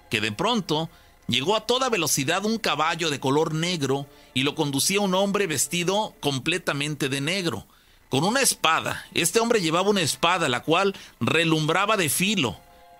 Que 0.10 0.20
de 0.20 0.34
pronto 0.34 0.90
llegó 1.28 1.56
a 1.56 1.66
toda 1.66 1.90
velocidad 1.90 2.44
un 2.44 2.58
caballo 2.58 3.10
de 3.10 3.22
color 3.22 3.54
negro 3.54 4.08
y 4.34 4.44
lo 4.44 4.56
conducía 4.56 4.99
un 4.99 5.16
hombre 5.16 5.48
vestido 5.48 6.14
completamente 6.20 7.08
de 7.08 7.22
negro, 7.22 7.66
con 8.10 8.26
una 8.26 8.41
espada. 8.41 9.06
Este 9.14 9.40
hombre 9.40 9.62
llevaba 9.62 9.90
una 9.90 10.02
espada 10.02 10.49
la 10.49 10.64
cual 10.64 10.95
relumbraba 11.22 11.95
de 11.95 12.10
filo. 12.10 12.58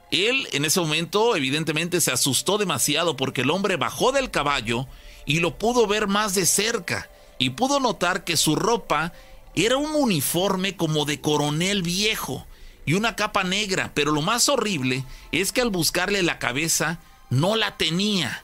Él 0.10 0.48
en 0.54 0.64
ese 0.64 0.80
momento 0.80 1.36
evidentemente 1.36 2.00
se 2.00 2.12
asustó 2.12 2.58
demasiado 2.58 3.18
porque 3.18 3.42
el 3.42 3.52
hombre 3.52 3.76
bajó 3.76 4.14
del 4.14 4.32
caballo 4.32 4.88
y 5.28 5.42
lo 5.42 5.60
pudo 5.60 5.86
ver 5.86 6.08
más 6.08 6.34
de 6.34 6.48
cerca 6.48 7.08
y 7.38 7.52
pudo 7.52 7.80
notar 7.80 8.24
que 8.24 8.38
su 8.38 8.56
ropa 8.56 9.14
era 9.54 9.78
un 9.78 9.94
uniforme 9.94 10.76
como 10.76 11.06
de 11.06 11.22
coronel 11.22 11.84
viejo 11.84 12.48
y 12.86 12.94
una 12.94 13.16
capa 13.16 13.44
negra, 13.44 13.92
pero 13.94 14.12
lo 14.14 14.22
más 14.22 14.48
horrible 14.50 15.04
es 15.32 15.52
que 15.52 15.62
al 15.62 15.70
buscarle 15.70 16.24
la 16.24 16.40
cabeza 16.40 17.00
no 17.30 17.56
la 17.56 17.78
tenía. 17.78 18.44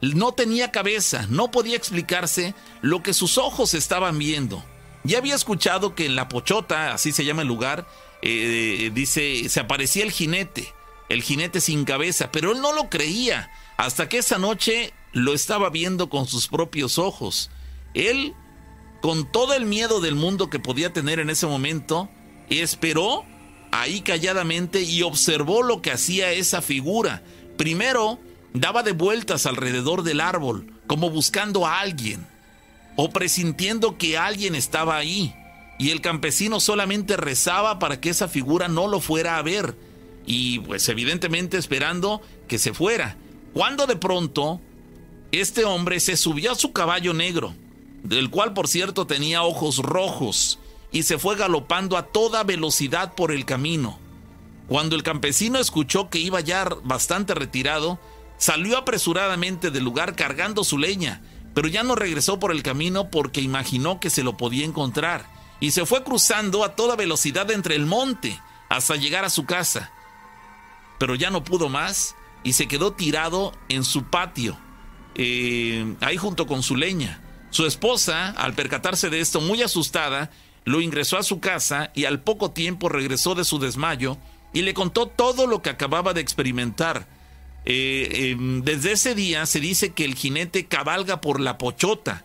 No 0.00 0.32
tenía 0.32 0.72
cabeza, 0.72 1.26
no 1.28 1.52
podía 1.52 1.76
explicarse 1.76 2.54
lo 2.80 3.04
que 3.04 3.14
sus 3.14 3.38
ojos 3.38 3.72
estaban 3.72 4.18
viendo. 4.18 4.64
Ya 5.04 5.18
había 5.18 5.36
escuchado 5.36 5.94
que 5.94 6.06
en 6.06 6.16
la 6.16 6.28
Pochota, 6.28 6.92
así 6.92 7.12
se 7.12 7.24
llama 7.24 7.42
el 7.42 7.48
lugar, 7.48 7.86
eh, 8.22 8.90
dice, 8.92 9.48
se 9.48 9.60
aparecía 9.60 10.02
el 10.02 10.10
jinete, 10.10 10.74
el 11.08 11.22
jinete 11.22 11.60
sin 11.60 11.84
cabeza, 11.84 12.32
pero 12.32 12.50
él 12.50 12.60
no 12.60 12.72
lo 12.72 12.90
creía, 12.90 13.52
hasta 13.76 14.08
que 14.08 14.18
esa 14.18 14.38
noche 14.38 14.92
lo 15.12 15.34
estaba 15.34 15.70
viendo 15.70 16.08
con 16.08 16.26
sus 16.26 16.48
propios 16.48 16.98
ojos. 16.98 17.50
Él, 17.94 18.34
con 19.00 19.30
todo 19.30 19.54
el 19.54 19.66
miedo 19.66 20.00
del 20.00 20.14
mundo 20.14 20.50
que 20.50 20.58
podía 20.58 20.92
tener 20.92 21.20
en 21.20 21.30
ese 21.30 21.46
momento, 21.46 22.08
esperó 22.48 23.24
ahí 23.70 24.00
calladamente 24.02 24.82
y 24.82 25.02
observó 25.02 25.62
lo 25.62 25.82
que 25.82 25.92
hacía 25.92 26.32
esa 26.32 26.62
figura. 26.62 27.22
Primero, 27.56 28.18
daba 28.54 28.82
de 28.82 28.92
vueltas 28.92 29.46
alrededor 29.46 30.02
del 30.02 30.20
árbol, 30.20 30.72
como 30.86 31.10
buscando 31.10 31.66
a 31.66 31.80
alguien, 31.80 32.26
o 32.96 33.10
presintiendo 33.10 33.98
que 33.98 34.18
alguien 34.18 34.54
estaba 34.54 34.96
ahí. 34.96 35.34
Y 35.78 35.90
el 35.90 36.00
campesino 36.00 36.60
solamente 36.60 37.16
rezaba 37.16 37.78
para 37.78 38.00
que 38.00 38.10
esa 38.10 38.28
figura 38.28 38.68
no 38.68 38.86
lo 38.88 39.00
fuera 39.00 39.38
a 39.38 39.42
ver, 39.42 39.76
y 40.26 40.60
pues 40.60 40.88
evidentemente 40.88 41.56
esperando 41.56 42.22
que 42.46 42.58
se 42.58 42.72
fuera. 42.72 43.16
Cuando 43.52 43.86
de 43.86 43.96
pronto 43.96 44.60
este 45.40 45.64
hombre 45.64 45.98
se 45.98 46.18
subió 46.18 46.52
a 46.52 46.56
su 46.56 46.74
caballo 46.74 47.14
negro, 47.14 47.54
del 48.02 48.28
cual 48.28 48.52
por 48.52 48.68
cierto 48.68 49.06
tenía 49.06 49.42
ojos 49.42 49.78
rojos, 49.78 50.58
y 50.92 51.04
se 51.04 51.18
fue 51.18 51.36
galopando 51.36 51.96
a 51.96 52.08
toda 52.08 52.44
velocidad 52.44 53.14
por 53.14 53.32
el 53.32 53.46
camino. 53.46 53.98
Cuando 54.68 54.94
el 54.94 55.02
campesino 55.02 55.58
escuchó 55.58 56.10
que 56.10 56.18
iba 56.18 56.40
ya 56.40 56.68
bastante 56.84 57.34
retirado, 57.34 57.98
salió 58.36 58.76
apresuradamente 58.76 59.70
del 59.70 59.84
lugar 59.84 60.16
cargando 60.16 60.64
su 60.64 60.76
leña, 60.76 61.22
pero 61.54 61.66
ya 61.66 61.82
no 61.82 61.94
regresó 61.94 62.38
por 62.38 62.52
el 62.52 62.62
camino 62.62 63.10
porque 63.10 63.40
imaginó 63.40 64.00
que 64.00 64.10
se 64.10 64.22
lo 64.22 64.36
podía 64.36 64.66
encontrar, 64.66 65.30
y 65.60 65.70
se 65.70 65.86
fue 65.86 66.04
cruzando 66.04 66.62
a 66.62 66.76
toda 66.76 66.94
velocidad 66.94 67.50
entre 67.50 67.74
el 67.74 67.86
monte 67.86 68.38
hasta 68.68 68.96
llegar 68.96 69.24
a 69.24 69.30
su 69.30 69.46
casa. 69.46 69.92
Pero 70.98 71.14
ya 71.14 71.30
no 71.30 71.42
pudo 71.42 71.70
más 71.70 72.16
y 72.44 72.52
se 72.52 72.68
quedó 72.68 72.92
tirado 72.92 73.52
en 73.70 73.82
su 73.82 74.04
patio 74.04 74.58
eh, 75.14 75.94
ahí 76.00 76.16
junto 76.16 76.46
con 76.46 76.62
su 76.62 76.76
leña. 76.76 77.20
Su 77.50 77.66
esposa, 77.66 78.30
al 78.30 78.54
percatarse 78.54 79.10
de 79.10 79.20
esto, 79.20 79.40
muy 79.40 79.62
asustada, 79.62 80.30
lo 80.64 80.80
ingresó 80.80 81.18
a 81.18 81.22
su 81.22 81.40
casa 81.40 81.90
y 81.94 82.04
al 82.04 82.20
poco 82.20 82.50
tiempo 82.50 82.88
regresó 82.88 83.34
de 83.34 83.44
su 83.44 83.58
desmayo 83.58 84.16
y 84.52 84.62
le 84.62 84.74
contó 84.74 85.06
todo 85.06 85.46
lo 85.46 85.62
que 85.62 85.70
acababa 85.70 86.14
de 86.14 86.20
experimentar. 86.20 87.06
Eh, 87.64 88.30
em, 88.32 88.62
desde 88.62 88.92
ese 88.92 89.14
día 89.14 89.46
se 89.46 89.60
dice 89.60 89.92
que 89.92 90.04
el 90.04 90.14
jinete 90.14 90.66
cabalga 90.66 91.20
por 91.20 91.40
la 91.40 91.58
pochota 91.58 92.24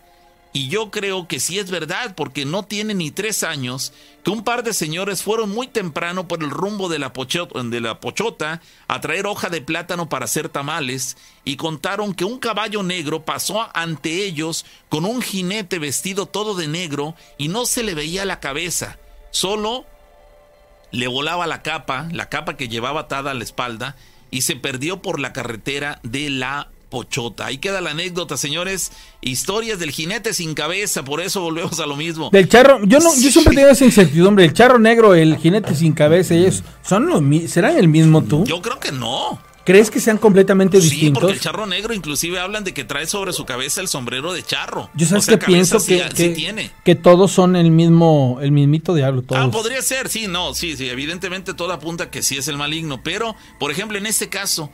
y 0.57 0.69
yo 0.69 0.89
creo 0.89 1.27
que 1.27 1.39
sí 1.39 1.59
es 1.59 1.69
verdad, 1.69 2.15
porque 2.15 2.43
no 2.43 2.63
tiene 2.63 2.95
ni 2.95 3.11
tres 3.11 3.43
años 3.43 3.93
que 4.23 4.31
un 4.31 4.43
par 4.43 4.63
de 4.63 4.73
señores 4.73 5.21
fueron 5.21 5.51
muy 5.51 5.67
temprano 5.67 6.27
por 6.27 6.41
el 6.41 6.49
rumbo 6.49 6.89
de 6.89 6.97
la, 6.97 7.13
pochota, 7.13 7.61
de 7.61 7.79
la 7.79 7.99
pochota 7.99 8.59
a 8.87 8.99
traer 8.99 9.27
hoja 9.27 9.49
de 9.49 9.61
plátano 9.61 10.09
para 10.09 10.25
hacer 10.25 10.49
tamales 10.49 11.15
y 11.45 11.57
contaron 11.57 12.15
que 12.15 12.25
un 12.25 12.39
caballo 12.39 12.81
negro 12.81 13.23
pasó 13.23 13.69
ante 13.75 14.25
ellos 14.25 14.65
con 14.89 15.05
un 15.05 15.21
jinete 15.21 15.77
vestido 15.77 16.25
todo 16.25 16.55
de 16.55 16.67
negro 16.67 17.13
y 17.37 17.49
no 17.49 17.67
se 17.67 17.83
le 17.83 17.93
veía 17.93 18.25
la 18.25 18.39
cabeza, 18.39 18.97
solo 19.29 19.85
le 20.89 21.05
volaba 21.05 21.45
la 21.45 21.61
capa, 21.61 22.09
la 22.11 22.29
capa 22.29 22.57
que 22.57 22.67
llevaba 22.67 23.01
atada 23.01 23.29
a 23.29 23.35
la 23.35 23.43
espalda, 23.43 23.95
y 24.31 24.41
se 24.41 24.55
perdió 24.55 25.03
por 25.03 25.19
la 25.19 25.33
carretera 25.33 25.99
de 26.01 26.31
la 26.31 26.71
Pochota. 26.89 27.45
Ahí 27.47 27.57
queda 27.57 27.81
la 27.81 27.91
anécdota, 27.91 28.37
señores. 28.37 28.91
Historias 29.21 29.79
del 29.79 29.91
jinete 29.91 30.33
sin 30.33 30.53
cabeza, 30.53 31.03
por 31.03 31.21
eso 31.21 31.41
volvemos 31.41 31.79
a 31.79 31.85
lo 31.85 31.95
mismo. 31.95 32.29
Del 32.31 32.47
charro, 32.47 32.79
yo 32.85 32.99
no, 32.99 33.09
yo 33.15 33.31
siempre 33.31 33.55
tengo 33.55 33.69
esa 33.69 33.85
incertidumbre. 33.85 34.45
El 34.45 34.53
charro 34.53 34.79
negro, 34.79 35.15
el 35.15 35.37
jinete 35.37 35.75
sin 35.75 35.93
cabeza, 35.93 36.33
ellos 36.33 36.63
son 36.83 37.07
los 37.07 37.21
serán 37.51 37.77
el 37.77 37.87
mismo 37.87 38.23
tú. 38.23 38.45
Yo 38.45 38.61
creo 38.61 38.79
que 38.79 38.91
no. 38.91 39.39
¿Crees 39.67 39.91
que 39.91 39.99
sean 39.99 40.17
completamente 40.17 40.79
distintos? 40.79 41.07
Sí, 41.07 41.11
porque 41.11 41.33
el 41.33 41.41
charro 41.41 41.65
negro 41.65 41.93
inclusive 41.93 42.39
hablan 42.39 42.63
de 42.63 42.73
que 42.73 42.85
trae 42.85 43.05
sobre 43.05 43.33
su 43.33 43.43
cabeza 43.43 43.81
el 43.81 43.89
sombrero 43.89 44.31
de 44.31 44.41
charro. 44.41 44.89
Yo 44.93 45.05
sabes 45.05 45.27
que 45.27 45.37
pienso 45.37 45.85
que, 45.85 46.71
que, 46.85 46.95
todos 46.95 47.33
son 47.33 47.57
el 47.57 47.69
mismo, 47.69 48.39
el 48.41 48.53
mismito 48.53 48.95
diablo. 48.95 49.23
Todos. 49.23 49.43
Ah, 49.43 49.51
podría 49.51 49.81
ser, 49.81 50.07
sí, 50.07 50.27
no, 50.29 50.53
sí, 50.53 50.77
sí, 50.77 50.87
evidentemente 50.87 51.53
todo 51.53 51.73
apunta 51.73 52.09
que 52.09 52.23
sí 52.23 52.37
es 52.37 52.47
el 52.47 52.55
maligno, 52.55 53.03
pero, 53.03 53.35
por 53.59 53.69
ejemplo, 53.69 53.97
en 53.97 54.05
este 54.05 54.29
caso, 54.29 54.71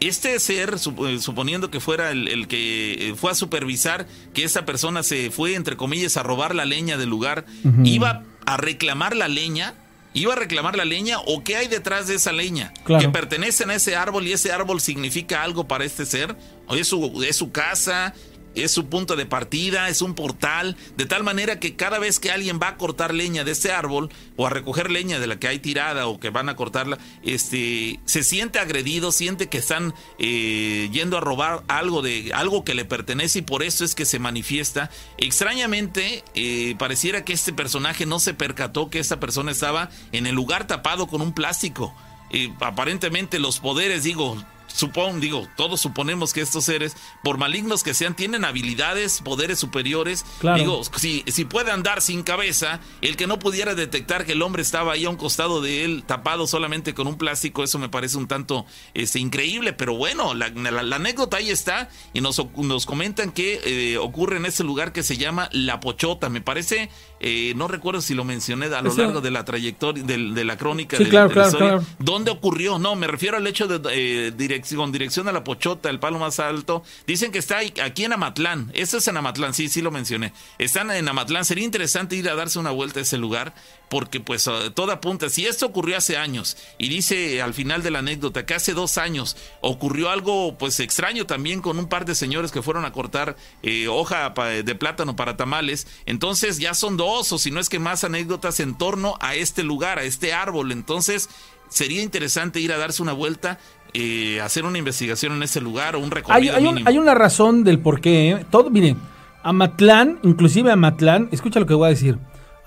este 0.00 0.38
ser, 0.38 0.74
eh, 0.74 1.18
suponiendo 1.18 1.70
que 1.70 1.80
fuera 1.80 2.10
el, 2.10 2.46
que 2.48 3.10
eh, 3.10 3.14
fue 3.16 3.32
a 3.32 3.34
supervisar 3.34 4.06
que 4.32 4.44
esa 4.44 4.64
persona 4.64 5.02
se 5.02 5.30
fue, 5.30 5.54
entre 5.54 5.76
comillas, 5.76 6.16
a 6.16 6.22
robar 6.22 6.54
la 6.54 6.64
leña 6.64 6.96
del 6.96 7.08
lugar, 7.08 7.44
iba 7.84 8.22
a 8.46 8.56
reclamar 8.56 9.16
la 9.16 9.28
leña, 9.28 9.74
iba 10.14 10.32
a 10.32 10.36
reclamar 10.36 10.76
la 10.76 10.84
leña 10.84 11.18
o 11.26 11.42
qué 11.44 11.56
hay 11.56 11.68
detrás 11.68 12.06
de 12.06 12.14
esa 12.14 12.32
leña, 12.32 12.72
que 12.86 13.08
pertenecen 13.08 13.70
a 13.70 13.74
ese 13.74 13.96
árbol 13.96 14.26
y 14.26 14.32
ese 14.32 14.52
árbol 14.52 14.80
significa 14.80 15.42
algo 15.42 15.66
para 15.66 15.84
este 15.84 16.06
ser, 16.06 16.36
o 16.66 16.74
es 16.74 16.88
su, 16.88 17.22
es 17.22 17.36
su 17.36 17.50
casa, 17.50 18.14
es 18.54 18.72
su 18.72 18.86
punto 18.86 19.16
de 19.16 19.26
partida, 19.26 19.88
es 19.88 20.02
un 20.02 20.14
portal, 20.14 20.76
de 20.96 21.06
tal 21.06 21.22
manera 21.22 21.60
que 21.60 21.76
cada 21.76 21.98
vez 21.98 22.18
que 22.18 22.30
alguien 22.30 22.58
va 22.62 22.68
a 22.68 22.76
cortar 22.76 23.14
leña 23.14 23.44
de 23.44 23.52
este 23.52 23.72
árbol 23.72 24.10
o 24.36 24.46
a 24.46 24.50
recoger 24.50 24.90
leña 24.90 25.20
de 25.20 25.26
la 25.26 25.38
que 25.38 25.48
hay 25.48 25.58
tirada 25.58 26.06
o 26.06 26.18
que 26.18 26.30
van 26.30 26.48
a 26.48 26.56
cortarla, 26.56 26.98
este, 27.22 28.00
se 28.04 28.22
siente 28.22 28.58
agredido, 28.58 29.12
siente 29.12 29.48
que 29.48 29.58
están 29.58 29.94
eh, 30.18 30.88
yendo 30.92 31.18
a 31.18 31.20
robar 31.20 31.62
algo 31.68 32.02
de 32.02 32.32
algo 32.34 32.64
que 32.64 32.74
le 32.74 32.84
pertenece 32.84 33.40
y 33.40 33.42
por 33.42 33.62
eso 33.62 33.84
es 33.84 33.94
que 33.94 34.04
se 34.04 34.18
manifiesta. 34.18 34.90
Extrañamente, 35.16 36.24
eh, 36.34 36.74
pareciera 36.78 37.24
que 37.24 37.32
este 37.32 37.52
personaje 37.52 38.06
no 38.06 38.18
se 38.18 38.34
percató 38.34 38.90
que 38.90 38.98
esta 38.98 39.20
persona 39.20 39.52
estaba 39.52 39.90
en 40.12 40.26
el 40.26 40.34
lugar 40.34 40.66
tapado 40.66 41.06
con 41.06 41.22
un 41.22 41.32
plástico. 41.32 41.94
Eh, 42.30 42.52
aparentemente 42.60 43.38
los 43.38 43.58
poderes, 43.58 44.04
digo, 44.04 44.36
supón, 44.68 45.20
digo, 45.20 45.48
todos 45.56 45.80
suponemos 45.80 46.32
que 46.32 46.40
estos 46.40 46.64
seres, 46.64 46.96
por 47.22 47.38
malignos 47.38 47.82
que 47.82 47.94
sean, 47.94 48.14
tienen 48.14 48.44
habilidades, 48.44 49.20
poderes 49.20 49.58
superiores. 49.58 50.24
Digo, 50.56 50.82
si, 50.96 51.24
si 51.26 51.44
puede 51.44 51.70
andar 51.70 52.00
sin 52.00 52.22
cabeza, 52.22 52.80
el 53.00 53.16
que 53.16 53.26
no 53.26 53.38
pudiera 53.38 53.74
detectar 53.74 54.24
que 54.24 54.32
el 54.32 54.42
hombre 54.42 54.62
estaba 54.62 54.92
ahí 54.92 55.04
a 55.04 55.10
un 55.10 55.16
costado 55.16 55.60
de 55.60 55.84
él, 55.84 56.04
tapado 56.06 56.46
solamente 56.46 56.94
con 56.94 57.06
un 57.06 57.16
plástico, 57.16 57.64
eso 57.64 57.78
me 57.78 57.88
parece 57.88 58.18
un 58.18 58.28
tanto 58.28 58.66
este, 58.94 59.18
increíble, 59.18 59.72
pero 59.72 59.94
bueno, 59.94 60.34
la, 60.34 60.46
anécdota 60.94 61.38
ahí 61.38 61.50
está 61.50 61.88
y 62.12 62.20
nos, 62.20 62.40
nos 62.56 62.86
comentan 62.86 63.32
que 63.32 63.60
eh, 63.64 63.98
ocurre 63.98 64.36
en 64.36 64.46
ese 64.46 64.64
lugar 64.64 64.92
que 64.92 65.02
se 65.02 65.16
llama 65.16 65.48
La 65.52 65.80
Pochota. 65.80 66.28
Me 66.28 66.40
parece, 66.40 66.90
eh, 67.20 67.52
no 67.56 67.68
recuerdo 67.68 68.00
si 68.00 68.14
lo 68.14 68.24
mencioné 68.24 68.66
a 68.66 68.82
lo 68.82 68.94
largo 68.94 69.20
de 69.20 69.30
la 69.30 69.44
trayectoria, 69.44 70.02
de, 70.04 70.44
la 70.44 70.56
crónica 70.56 70.96
de, 70.96 71.04
la 71.10 71.26
historia. 71.26 71.82
¿Dónde 71.98 72.30
ocurrió? 72.30 72.78
No, 72.78 72.94
me 72.94 73.06
refiero 73.06 73.36
al 73.36 73.46
hecho 73.46 73.66
de 73.66 73.80
eh, 73.92 74.62
con 74.76 74.92
dirección 74.92 75.28
a 75.28 75.32
la 75.32 75.44
Pochota, 75.44 75.90
el 75.90 75.98
palo 75.98 76.18
más 76.18 76.38
alto. 76.38 76.82
Dicen 77.06 77.32
que 77.32 77.38
está 77.38 77.58
aquí 77.58 78.04
en 78.04 78.12
Amatlán. 78.12 78.70
Eso 78.74 78.98
es 78.98 79.08
en 79.08 79.16
Amatlán, 79.16 79.54
sí, 79.54 79.68
sí 79.68 79.82
lo 79.82 79.90
mencioné. 79.90 80.32
Están 80.58 80.90
en 80.90 81.08
Amatlán. 81.08 81.44
Sería 81.44 81.64
interesante 81.64 82.16
ir 82.16 82.28
a 82.28 82.34
darse 82.34 82.58
una 82.58 82.70
vuelta 82.70 83.00
a 83.00 83.02
ese 83.02 83.18
lugar 83.18 83.54
porque 83.88 84.20
pues 84.20 84.48
ah, 84.48 84.70
toda 84.74 84.94
apunta, 84.94 85.28
si 85.28 85.46
esto 85.46 85.66
ocurrió 85.66 85.96
hace 85.96 86.16
años 86.16 86.56
y 86.78 86.88
dice 86.88 87.42
al 87.42 87.54
final 87.54 87.82
de 87.82 87.90
la 87.90 88.00
anécdota 88.00 88.46
que 88.46 88.54
hace 88.54 88.74
dos 88.74 88.98
años 88.98 89.36
ocurrió 89.60 90.10
algo 90.10 90.56
pues 90.58 90.80
extraño 90.80 91.26
también 91.26 91.60
con 91.60 91.78
un 91.78 91.88
par 91.88 92.04
de 92.04 92.14
señores 92.14 92.52
que 92.52 92.62
fueron 92.62 92.84
a 92.84 92.92
cortar 92.92 93.36
eh, 93.62 93.88
hoja 93.88 94.30
de 94.30 94.74
plátano 94.74 95.16
para 95.16 95.36
tamales, 95.36 95.86
entonces 96.06 96.58
ya 96.58 96.74
son 96.74 96.96
dos 96.96 97.32
o 97.32 97.38
si 97.38 97.50
no 97.50 97.60
es 97.60 97.68
que 97.68 97.78
más 97.78 98.04
anécdotas 98.04 98.60
en 98.60 98.76
torno 98.76 99.16
a 99.20 99.34
este 99.34 99.62
lugar, 99.62 99.98
a 99.98 100.04
este 100.04 100.32
árbol, 100.32 100.72
entonces 100.72 101.28
sería 101.68 102.02
interesante 102.02 102.60
ir 102.60 102.72
a 102.72 102.78
darse 102.78 103.02
una 103.02 103.12
vuelta 103.12 103.58
eh, 103.94 104.40
hacer 104.42 104.66
una 104.66 104.76
investigación 104.76 105.32
en 105.32 105.42
ese 105.42 105.60
lugar 105.60 105.96
o 105.96 106.00
un 106.00 106.10
recorrido 106.10 106.54
hay, 106.54 106.82
hay, 106.84 106.98
una 106.98 107.14
razón 107.14 107.64
del 107.64 107.78
por 107.78 108.02
qué. 108.02 108.30
¿eh? 108.30 108.44
Todo, 108.50 108.68
miren, 108.68 108.98
Amatlán, 109.42 110.18
inclusive 110.22 110.70
Amatlán, 110.70 111.28
escucha 111.32 111.58
lo 111.58 111.66
que 111.66 111.74
voy 111.74 111.86
a 111.86 111.90
decir. 111.90 112.18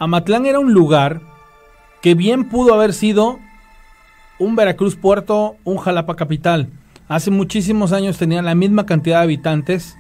Amatlán 0.02 0.48
era 0.48 0.57
un 0.57 0.73
lugar 0.73 1.22
que 2.02 2.15
bien 2.15 2.49
pudo 2.49 2.73
haber 2.73 2.91
sido 2.91 3.38
un 4.40 4.56
Veracruz 4.56 4.95
puerto, 4.95 5.57
un 5.64 5.78
Jalapa 5.78 6.15
capital. 6.15 6.69
Hace 7.07 7.30
muchísimos 7.30 7.91
años 7.94 8.18
tenía 8.18 8.41
la 8.41 8.56
misma 8.56 8.88
cantidad 8.88 9.18
de 9.18 9.26
habitantes 9.26 9.99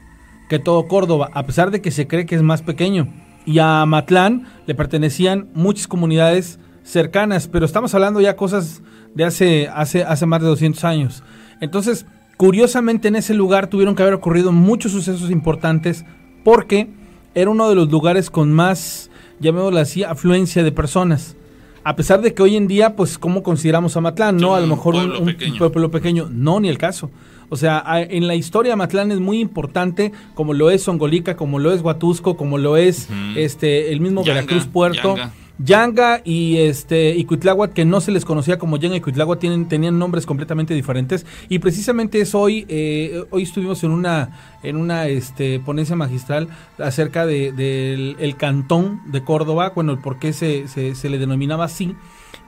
que 0.49 0.57
todo 0.57 0.87
Córdoba, 0.87 1.29
a 1.35 1.45
pesar 1.45 1.69
de 1.69 1.81
que 1.81 1.91
se 1.91 2.07
cree 2.07 2.25
que 2.25 2.33
es 2.33 2.41
más 2.41 2.63
pequeño. 2.63 3.13
Y 3.45 3.59
a 3.59 3.83
Amatlán 3.83 4.47
le 4.65 4.73
pertenecían 4.73 5.51
muchas 5.53 5.87
comunidades 5.87 6.57
cercanas, 6.81 7.47
pero 7.47 7.67
estamos 7.67 7.93
hablando 7.93 8.21
ya 8.21 8.35
cosas 8.35 8.81
de 9.13 9.25
hace, 9.25 9.67
hace, 9.67 10.03
hace 10.03 10.25
más 10.25 10.41
de 10.41 10.47
200 10.47 10.83
años. 10.83 11.23
Entonces, 11.59 12.07
curiosamente 12.37 13.09
en 13.09 13.17
ese 13.17 13.35
lugar 13.35 13.67
tuvieron 13.67 13.93
que 13.93 14.01
haber 14.01 14.15
ocurrido 14.15 14.51
muchos 14.51 14.93
sucesos 14.93 15.29
importantes 15.29 16.05
porque 16.43 16.91
era 17.35 17.51
uno 17.51 17.69
de 17.69 17.75
los 17.75 17.91
lugares 17.91 18.31
con 18.31 18.51
más, 18.51 19.10
llamémoslo 19.41 19.79
así, 19.79 20.03
afluencia 20.03 20.63
de 20.63 20.71
personas. 20.71 21.35
A 21.83 21.95
pesar 21.95 22.21
de 22.21 22.33
que 22.33 22.43
hoy 22.43 22.55
en 22.55 22.67
día, 22.67 22.95
pues, 22.95 23.17
¿cómo 23.17 23.41
consideramos 23.41 23.97
a 23.97 24.01
Matlán? 24.01 24.37
No, 24.37 24.55
a 24.55 24.61
lo 24.61 24.67
mejor 24.67 24.95
un, 24.95 25.35
pueblo 25.57 25.89
pequeño. 25.89 26.29
No, 26.31 26.59
ni 26.59 26.69
el 26.69 26.77
caso. 26.77 27.09
O 27.49 27.57
sea, 27.57 27.83
en 27.97 28.27
la 28.27 28.35
historia 28.35 28.75
Matlán 28.75 29.11
es 29.11 29.19
muy 29.19 29.39
importante, 29.39 30.11
como 30.35 30.53
lo 30.53 30.69
es 30.69 30.83
Songolica, 30.83 31.35
como 31.35 31.59
lo 31.59 31.73
es 31.73 31.81
Huatusco, 31.81 32.37
como 32.37 32.57
lo 32.57 32.77
es 32.77 33.09
este 33.35 33.91
el 33.91 33.99
mismo 33.99 34.23
Veracruz 34.23 34.67
Puerto. 34.67 35.17
Yanga 35.17 35.33
y 36.25 36.57
este 36.57 37.15
y 37.15 37.25
Cuitláhuac, 37.25 37.73
que 37.73 37.85
no 37.85 38.01
se 38.01 38.11
les 38.11 38.25
conocía 38.25 38.57
como 38.57 38.77
Yanga 38.77 38.97
y 38.97 39.01
Cuitláhuac, 39.01 39.39
tienen, 39.39 39.67
tenían 39.67 39.99
nombres 39.99 40.25
completamente 40.25 40.73
diferentes. 40.73 41.25
Y 41.49 41.59
precisamente 41.59 42.19
es 42.21 42.33
hoy, 42.35 42.65
eh, 42.67 43.23
hoy 43.29 43.43
estuvimos 43.43 43.83
en 43.83 43.91
una, 43.91 44.57
en 44.63 44.75
una 44.75 45.07
este, 45.07 45.59
ponencia 45.59 45.95
magistral 45.95 46.49
acerca 46.77 47.25
del 47.25 47.55
de, 47.55 48.15
el 48.19 48.35
cantón 48.37 49.01
de 49.11 49.23
Córdoba, 49.23 49.71
bueno, 49.75 49.93
el 49.93 49.99
por 49.99 50.19
qué 50.19 50.33
se, 50.33 50.67
se, 50.67 50.95
se 50.95 51.09
le 51.09 51.17
denominaba 51.17 51.65
así. 51.65 51.95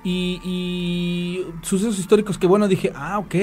Y, 0.05 1.41
sucesos 1.61 1.97
históricos 1.97 2.37
que 2.37 2.45
bueno 2.45 2.67
dije 2.67 2.91
ah 2.95 3.19
ok 3.19 3.35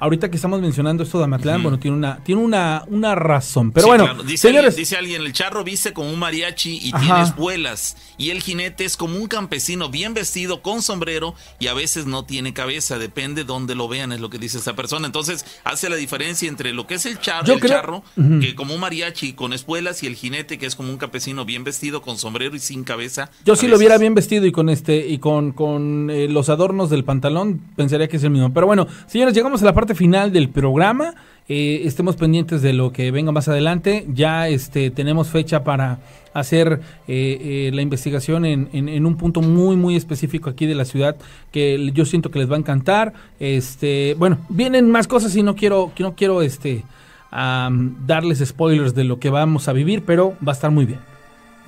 ahorita 0.00 0.30
que 0.30 0.36
estamos 0.36 0.60
mencionando 0.60 1.02
esto 1.04 1.18
de 1.18 1.24
Amatlán 1.24 1.62
bueno 1.62 1.78
tiene 1.78 1.96
una 1.96 2.18
tiene 2.24 2.42
una 2.42 2.84
una 2.88 3.14
razón. 3.14 3.72
Pero 3.72 3.86
bueno 3.86 4.22
dice, 4.24 4.48
alguien, 4.48 4.74
dice 4.74 4.96
alguien 4.96 5.22
el 5.22 5.32
charro 5.32 5.64
viste 5.64 5.92
como 5.92 6.10
un 6.12 6.18
mariachi 6.18 6.80
y 6.82 6.92
tiene 6.92 7.22
espuelas 7.22 7.96
y 8.16 8.30
el 8.30 8.42
jinete 8.42 8.84
es 8.84 8.96
como 8.96 9.16
un 9.16 9.28
campesino 9.28 9.88
bien 9.90 10.14
vestido 10.14 10.62
con 10.62 10.82
sombrero 10.82 11.34
y 11.58 11.68
a 11.68 11.74
veces 11.74 12.06
no 12.06 12.24
tiene 12.24 12.52
cabeza 12.52 12.98
depende 12.98 13.44
dónde 13.44 13.74
lo 13.74 13.88
vean 13.88 14.12
es 14.12 14.20
lo 14.20 14.30
que 14.30 14.38
dice 14.38 14.58
esta 14.58 14.74
persona. 14.74 15.06
Entonces 15.06 15.44
hace 15.64 15.88
la 15.88 15.96
diferencia 15.96 16.48
entre 16.48 16.72
lo 16.72 16.86
que 16.86 16.94
es 16.94 17.06
el 17.06 17.20
charro 17.20 17.54
el 17.54 17.60
charro 17.60 18.02
que 18.40 18.54
como 18.54 18.74
un 18.74 18.80
mariachi 18.80 19.32
con 19.34 19.52
espuelas 19.52 20.02
y 20.02 20.06
el 20.06 20.16
jinete 20.16 20.58
que 20.58 20.66
es 20.66 20.74
como 20.74 20.90
un 20.90 20.98
campesino 20.98 21.44
bien 21.44 21.64
vestido 21.64 22.02
con 22.02 22.18
sombrero 22.18 22.56
y 22.56 22.60
sin 22.60 22.84
cabeza 22.84 23.30
yo 23.44 23.56
si 23.56 23.68
lo 23.68 23.78
viera 23.78 23.98
bien 23.98 24.14
vestido 24.14 24.46
y 24.46 24.52
con 24.52 24.68
este 24.68 25.06
y 25.06 25.18
con 25.18 25.52
con 25.52 26.07
eh, 26.10 26.28
los 26.28 26.48
adornos 26.48 26.90
del 26.90 27.04
pantalón, 27.04 27.60
pensaría 27.76 28.08
que 28.08 28.16
es 28.16 28.24
el 28.24 28.30
mismo. 28.30 28.52
Pero 28.52 28.66
bueno, 28.66 28.86
señores, 29.06 29.34
llegamos 29.34 29.62
a 29.62 29.64
la 29.64 29.74
parte 29.74 29.94
final 29.94 30.32
del 30.32 30.48
programa. 30.48 31.14
Eh, 31.48 31.82
estemos 31.84 32.16
pendientes 32.16 32.62
de 32.62 32.72
lo 32.72 32.92
que 32.92 33.10
venga 33.10 33.32
más 33.32 33.48
adelante. 33.48 34.06
Ya 34.12 34.48
este, 34.48 34.90
tenemos 34.90 35.28
fecha 35.28 35.64
para 35.64 35.98
hacer 36.34 36.80
eh, 37.08 37.70
la 37.72 37.82
investigación 37.82 38.44
en, 38.44 38.68
en, 38.72 39.06
un 39.06 39.16
punto 39.16 39.40
muy 39.40 39.74
muy 39.74 39.96
específico 39.96 40.50
aquí 40.50 40.66
de 40.66 40.74
la 40.74 40.84
ciudad 40.84 41.16
que 41.50 41.90
yo 41.94 42.04
siento 42.04 42.30
que 42.30 42.38
les 42.38 42.50
va 42.50 42.56
a 42.56 42.58
encantar. 42.58 43.14
Este, 43.40 44.14
bueno, 44.18 44.38
vienen 44.48 44.90
más 44.90 45.08
cosas 45.08 45.34
y 45.36 45.42
no 45.42 45.56
quiero, 45.56 45.90
no 45.98 46.14
quiero 46.14 46.42
este, 46.42 46.84
darles 47.30 48.44
spoilers 48.44 48.94
de 48.94 49.04
lo 49.04 49.18
que 49.18 49.30
vamos 49.30 49.68
a 49.68 49.72
vivir, 49.72 50.04
pero 50.04 50.36
va 50.46 50.52
a 50.52 50.54
estar 50.54 50.70
muy 50.70 50.84
bien. 50.84 51.07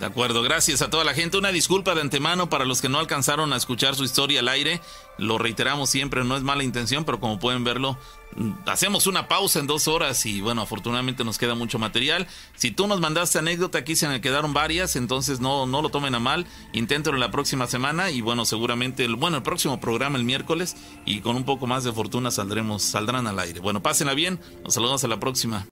De 0.01 0.07
acuerdo, 0.07 0.41
gracias 0.41 0.81
a 0.81 0.89
toda 0.89 1.05
la 1.05 1.13
gente. 1.13 1.37
Una 1.37 1.53
disculpa 1.53 1.95
de 1.95 2.01
antemano 2.01 2.49
para 2.49 2.65
los 2.65 2.81
que 2.81 2.89
no 2.89 2.99
alcanzaron 2.99 3.53
a 3.53 3.57
escuchar 3.57 3.95
su 3.95 4.03
historia 4.03 4.41
al 4.41 4.49
aire. 4.49 4.81
Lo 5.19 5.37
reiteramos 5.37 5.91
siempre, 5.91 6.25
no 6.25 6.39
es 6.39 6.43
mala 6.43 6.65
intención, 6.65 7.05
pero 7.05 7.21
como 7.21 7.39
pueden 7.39 7.65
verlo, 7.65 7.99
mm, 8.35 8.51
hacemos 8.65 9.07
una 9.07 9.29
pausa 9.29 9.59
en 9.59 9.67
dos 9.67 9.89
horas 9.89 10.25
y 10.25 10.41
bueno, 10.41 10.63
afortunadamente 10.63 11.23
nos 11.23 11.37
queda 11.37 11.55
mucho 11.55 11.79
material. 11.79 12.27
Si 12.57 12.71
tú 12.71 12.87
nos 12.87 12.99
mandaste 12.99 13.41
anécdota, 13.41 13.77
aquí 13.77 13.95
se 13.95 14.09
me 14.09 14.23
quedaron 14.23 14.55
varias, 14.55 14.97
entonces 14.97 15.41
no, 15.41 15.67
no 15.67 15.83
lo 15.83 15.91
tomen 15.91 16.15
a 16.15 16.19
mal. 16.19 16.47
Inténtelo 16.73 17.19
la 17.19 17.31
próxima 17.31 17.67
semana 17.67 18.11
y 18.11 18.23
bueno, 18.23 18.47
seguramente, 18.47 19.05
el, 19.05 19.17
bueno, 19.17 19.37
el 19.37 19.43
próximo 19.43 19.81
programa 19.81 20.17
el 20.17 20.25
miércoles 20.25 20.77
y 21.05 21.21
con 21.21 21.37
un 21.37 21.45
poco 21.45 21.67
más 21.67 21.85
de 21.85 21.93
fortuna 21.93 22.31
saldremos, 22.31 22.83
saldrán 22.83 23.27
al 23.27 23.39
aire. 23.39 23.61
Bueno, 23.61 23.83
pásenla 23.83 24.15
bien, 24.15 24.41
nos 24.65 24.73
saludamos 24.73 25.05
a 25.05 25.09
la 25.09 25.21
próxima. 25.21 25.67